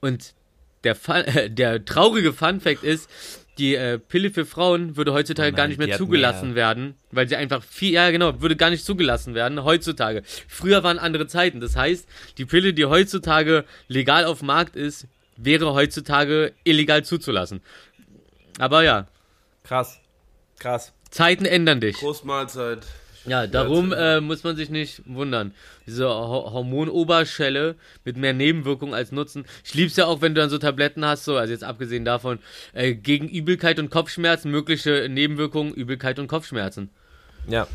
Und 0.00 0.34
der, 0.82 0.96
Fun, 0.96 1.14
äh, 1.26 1.48
der 1.48 1.84
traurige 1.84 2.32
Funfact 2.32 2.82
ist, 2.82 3.08
die 3.62 3.76
äh, 3.76 3.98
Pille 3.98 4.30
für 4.30 4.44
Frauen 4.44 4.96
würde 4.96 5.12
heutzutage 5.12 5.48
Oh 5.48 5.50
nein, 5.52 5.56
gar 5.56 5.68
nicht 5.68 5.78
mehr 5.78 5.96
zugelassen 5.96 6.48
mehr. 6.48 6.56
werden, 6.56 6.94
weil 7.12 7.28
sie 7.28 7.36
einfach 7.36 7.62
viel, 7.62 7.92
ja 7.92 8.10
genau, 8.10 8.40
würde 8.40 8.56
gar 8.56 8.70
nicht 8.70 8.84
zugelassen 8.84 9.34
werden 9.34 9.62
heutzutage. 9.62 10.22
Früher 10.48 10.82
waren 10.82 10.98
andere 10.98 11.28
Zeiten. 11.28 11.60
Das 11.60 11.76
heißt, 11.76 12.08
die 12.38 12.44
Pille, 12.44 12.74
die 12.74 12.84
heutzutage 12.86 13.64
legal 13.86 14.24
auf 14.24 14.40
dem 14.40 14.46
Markt 14.48 14.74
ist, 14.74 15.06
wäre 15.36 15.72
heutzutage 15.74 16.52
illegal 16.64 17.04
zuzulassen. 17.04 17.62
Aber 18.58 18.82
ja, 18.82 19.06
Krass. 19.64 20.00
Krass. 20.58 20.92
Zeiten 21.10 21.44
ändern 21.44 21.80
dich. 21.80 21.96
Großmahlzeit. 21.96 22.80
Ja, 23.24 23.46
darum 23.46 23.92
äh, 23.92 24.20
muss 24.20 24.42
man 24.42 24.56
sich 24.56 24.68
nicht 24.68 25.02
wundern. 25.06 25.52
Diese 25.86 26.08
Ho 26.08 26.52
Hormonoberschelle 26.52 27.76
mit 28.04 28.16
mehr 28.16 28.32
Nebenwirkungen 28.32 28.94
als 28.94 29.12
Nutzen. 29.12 29.44
Ich 29.64 29.74
lieb's 29.74 29.96
ja 29.96 30.06
auch, 30.06 30.20
wenn 30.20 30.34
du 30.34 30.40
dann 30.40 30.50
so 30.50 30.58
Tabletten 30.58 31.04
hast, 31.04 31.24
so, 31.24 31.36
also 31.36 31.52
jetzt 31.52 31.64
abgesehen 31.64 32.04
davon, 32.04 32.38
äh, 32.72 32.94
gegen 32.94 33.28
Übelkeit 33.28 33.78
und 33.78 33.90
Kopfschmerzen, 33.90 34.50
mögliche 34.50 35.08
Nebenwirkungen, 35.08 35.72
Übelkeit 35.72 36.18
und 36.18 36.26
Kopfschmerzen. 36.26 36.90
Ja. 37.48 37.66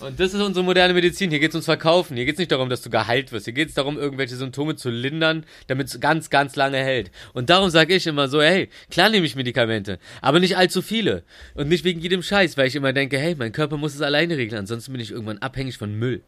Und 0.00 0.18
das 0.18 0.34
ist 0.34 0.40
unsere 0.40 0.64
moderne 0.64 0.92
Medizin. 0.92 1.30
Hier 1.30 1.38
geht's 1.38 1.54
ums 1.54 1.66
Verkaufen. 1.66 2.16
Hier 2.16 2.26
geht's 2.26 2.38
nicht 2.38 2.50
darum, 2.50 2.68
dass 2.68 2.82
du 2.82 2.90
geheilt 2.90 3.30
wirst. 3.30 3.44
Hier 3.44 3.54
geht's 3.54 3.74
darum, 3.74 3.96
irgendwelche 3.96 4.34
Symptome 4.34 4.74
zu 4.74 4.90
lindern, 4.90 5.46
damit 5.68 5.86
es 5.86 6.00
ganz, 6.00 6.30
ganz 6.30 6.56
lange 6.56 6.78
hält. 6.78 7.12
Und 7.32 7.48
darum 7.48 7.70
sage 7.70 7.94
ich 7.94 8.06
immer 8.06 8.28
so, 8.28 8.42
hey, 8.42 8.68
klar 8.90 9.08
nehme 9.08 9.24
ich 9.24 9.36
Medikamente, 9.36 10.00
aber 10.20 10.40
nicht 10.40 10.56
allzu 10.56 10.82
viele. 10.82 11.22
Und 11.54 11.68
nicht 11.68 11.84
wegen 11.84 12.00
jedem 12.00 12.22
Scheiß, 12.22 12.56
weil 12.56 12.66
ich 12.66 12.74
immer 12.74 12.92
denke, 12.92 13.18
hey, 13.18 13.36
mein 13.36 13.52
Körper 13.52 13.76
muss 13.76 13.94
es 13.94 14.02
alleine 14.02 14.36
regeln, 14.36 14.58
ansonsten 14.58 14.92
bin 14.92 15.00
ich 15.00 15.12
irgendwann 15.12 15.38
abhängig 15.38 15.78
von 15.78 15.94
Müll. 15.94 16.22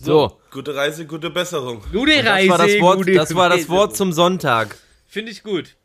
So, 0.00 0.40
Gute 0.50 0.74
Reise, 0.74 1.06
gute 1.06 1.30
Besserung. 1.30 1.82
Gute 1.92 2.22
das 2.22 2.48
war 2.48 2.58
das 2.58 2.80
Wort, 2.80 3.08
das 3.08 3.34
war 3.34 3.48
das 3.50 3.68
Wort 3.68 3.96
zum 3.96 4.12
Sonntag. 4.12 4.76
Finde 5.06 5.30
ich 5.30 5.42
gut. 5.42 5.76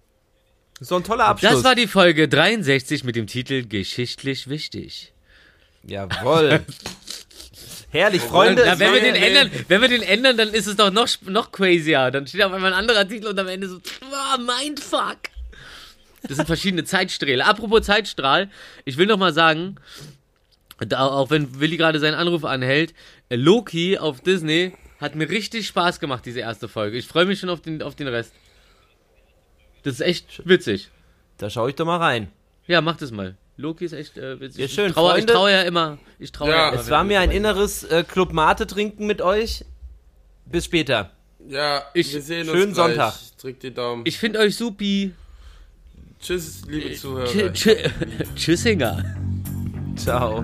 So 0.79 0.95
ein 0.95 1.03
toller 1.03 1.25
Abschluss. 1.25 1.51
Das 1.51 1.63
war 1.63 1.75
die 1.75 1.87
Folge 1.87 2.27
63 2.27 3.03
mit 3.03 3.15
dem 3.15 3.27
Titel 3.27 3.67
Geschichtlich 3.67 4.47
wichtig. 4.47 5.13
Jawohl. 5.87 6.65
Herrlich, 7.89 8.21
Freunde. 8.21 8.63
Na, 8.65 8.77
wenn 8.77 8.93
wir 8.93 9.01
den 9.01 9.15
ändern, 9.15 9.49
wenn 9.69 9.81
wir 9.81 9.87
den 9.87 10.01
ändern, 10.01 10.37
dann 10.37 10.49
ist 10.49 10.67
es 10.67 10.75
doch 10.75 10.91
noch, 10.91 11.07
noch 11.25 11.51
crazier. 11.51 12.11
Dann 12.11 12.27
steht 12.27 12.43
auf 12.43 12.51
einmal 12.51 12.73
ein 12.73 12.79
anderer 12.79 13.07
Titel 13.07 13.27
und 13.27 13.39
am 13.39 13.47
Ende 13.47 13.69
so, 13.69 13.77
oh, 13.77 14.37
Mindfuck. 14.39 15.17
Das 16.23 16.35
sind 16.35 16.45
verschiedene 16.45 16.83
Zeitsträhle. 16.83 17.45
Apropos 17.45 17.83
Zeitstrahl, 17.83 18.49
ich 18.83 18.97
will 18.97 19.07
noch 19.07 19.17
mal 19.17 19.33
sagen, 19.33 19.77
da, 20.79 21.07
auch 21.07 21.29
wenn 21.29 21.59
Willi 21.59 21.77
gerade 21.77 21.99
seinen 21.99 22.15
Anruf 22.15 22.43
anhält, 22.43 22.93
äh, 23.29 23.35
Loki 23.35 23.97
auf 23.97 24.21
Disney 24.21 24.73
hat 24.99 25.15
mir 25.15 25.29
richtig 25.29 25.67
Spaß 25.67 25.99
gemacht, 25.99 26.25
diese 26.25 26.41
erste 26.41 26.67
Folge. 26.67 26.97
Ich 26.97 27.07
freue 27.07 27.25
mich 27.25 27.39
schon 27.39 27.49
auf 27.49 27.61
den, 27.61 27.81
auf 27.81 27.95
den 27.95 28.07
Rest. 28.07 28.33
Das 29.83 29.95
ist 29.95 30.01
echt 30.01 30.41
witzig. 30.45 30.89
Da 31.37 31.49
schaue 31.49 31.69
ich 31.69 31.75
doch 31.75 31.85
mal 31.85 31.97
rein. 31.97 32.31
Ja, 32.67 32.81
mach 32.81 32.97
das 32.97 33.11
mal. 33.11 33.37
Loki 33.57 33.85
ist 33.85 33.93
echt 33.93 34.17
äh, 34.17 34.39
witzig. 34.39 34.61
Ja, 34.61 34.67
schön, 34.67 34.87
ich 34.89 34.93
traue 34.93 35.25
trau 35.25 35.47
ja 35.47 35.61
immer. 35.63 35.97
Ich 36.19 36.31
traue 36.31 36.49
Ja. 36.49 36.55
ja, 36.55 36.69
immer. 36.69 36.81
Es 36.81 36.89
war 36.91 37.03
mir 37.03 37.19
ein 37.19 37.31
inneres 37.31 37.83
äh, 37.83 38.03
Club 38.03 38.31
Mate 38.31 38.67
trinken 38.67 39.07
mit 39.07 39.21
euch. 39.21 39.65
Bis 40.45 40.65
später. 40.65 41.11
Ja, 41.47 41.83
Ich- 41.93 42.13
wir 42.13 42.21
sehen 42.21 42.47
uns 42.47 42.51
schönen 42.57 42.73
gleich. 42.73 42.87
Sonntag. 42.95 43.13
drückt 43.41 43.63
die 43.63 43.73
Daumen. 43.73 44.03
Ich 44.05 44.17
finde 44.17 44.39
euch 44.39 44.55
supi. 44.55 45.13
Tschüss, 46.21 46.61
liebe 46.67 46.93
Zuhörer. 46.95 47.27
Tschü- 47.27 47.91
Tschüssinger. 48.35 49.03
Ciao. 49.95 50.43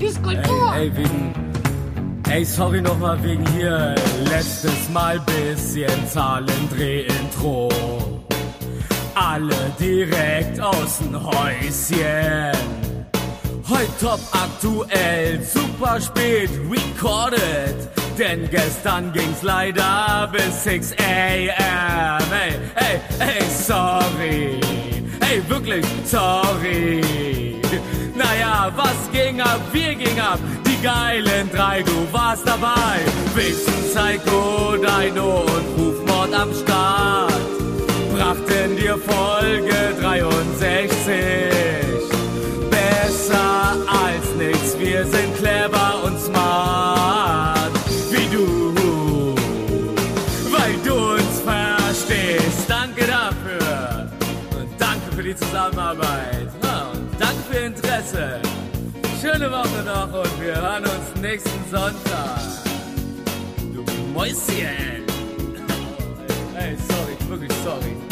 Ey, 0.00 0.96
wegen. 0.96 1.34
Ey, 2.28 2.44
sorry 2.44 2.80
nochmal 2.80 3.22
wegen 3.22 3.46
hier. 3.52 3.94
Letztes 4.30 4.88
Mal 4.90 5.20
bisschen 5.20 5.90
Zahlendreh-Intro. 6.08 7.68
Alle 9.34 9.72
direkt 9.80 10.60
aus 10.60 10.98
dem 10.98 11.20
Häuschen. 11.20 12.56
Heute 13.68 13.90
top 14.00 14.20
aktuell, 14.30 15.42
super 15.42 16.00
spät, 16.00 16.50
recorded. 16.70 17.74
Denn 18.16 18.48
gestern 18.48 19.12
ging's 19.12 19.42
leider 19.42 20.30
bis 20.30 20.62
6 20.62 20.92
a.m. 21.00 22.22
Ey, 22.30 22.52
ey, 22.76 23.00
ey, 23.18 23.42
sorry. 23.50 24.60
Ey, 25.28 25.42
wirklich 25.48 25.84
sorry. 26.04 27.00
Naja, 28.14 28.70
was 28.76 29.10
ging 29.12 29.40
ab? 29.40 29.60
Wir 29.72 29.96
ging 29.96 30.20
ab. 30.20 30.38
Die 30.64 30.80
geilen 30.80 31.50
drei, 31.52 31.82
du 31.82 32.06
warst 32.12 32.46
dabei. 32.46 33.00
Wichsen, 33.34 33.74
Psycho, 33.92 34.76
Dino 34.76 35.40
und 35.40 35.66
Rufmord 35.76 36.32
am 36.32 36.54
Start. 36.54 37.33
Brachten 38.24 38.74
dir 38.76 38.96
Folge 38.96 39.74
63. 40.00 40.90
Besser 42.70 43.76
als 43.86 44.34
nichts, 44.38 44.78
wir 44.78 45.04
sind 45.04 45.36
clever 45.36 46.04
und 46.04 46.18
smart. 46.18 47.70
Wie 48.10 48.26
du, 48.34 49.34
weil 50.50 50.74
du 50.82 50.94
uns 51.16 51.40
verstehst. 51.44 52.64
Danke 52.66 53.04
dafür. 53.06 54.10
Und 54.58 54.70
danke 54.78 55.12
für 55.14 55.22
die 55.22 55.36
Zusammenarbeit. 55.36 56.48
Und 56.62 57.20
danke 57.20 57.42
für 57.50 57.58
Interesse. 57.58 58.40
Schöne 59.20 59.50
Woche 59.52 59.82
noch 59.84 60.10
und 60.22 60.40
wir 60.40 60.54
hören 60.62 60.84
uns 60.84 61.20
nächsten 61.20 61.62
Sonntag. 61.70 62.40
Du 63.74 63.84
Mäuschen. 64.14 65.04
Hey, 66.56 66.76
sorry, 66.88 67.28
wirklich 67.28 67.52
sorry. 67.62 68.03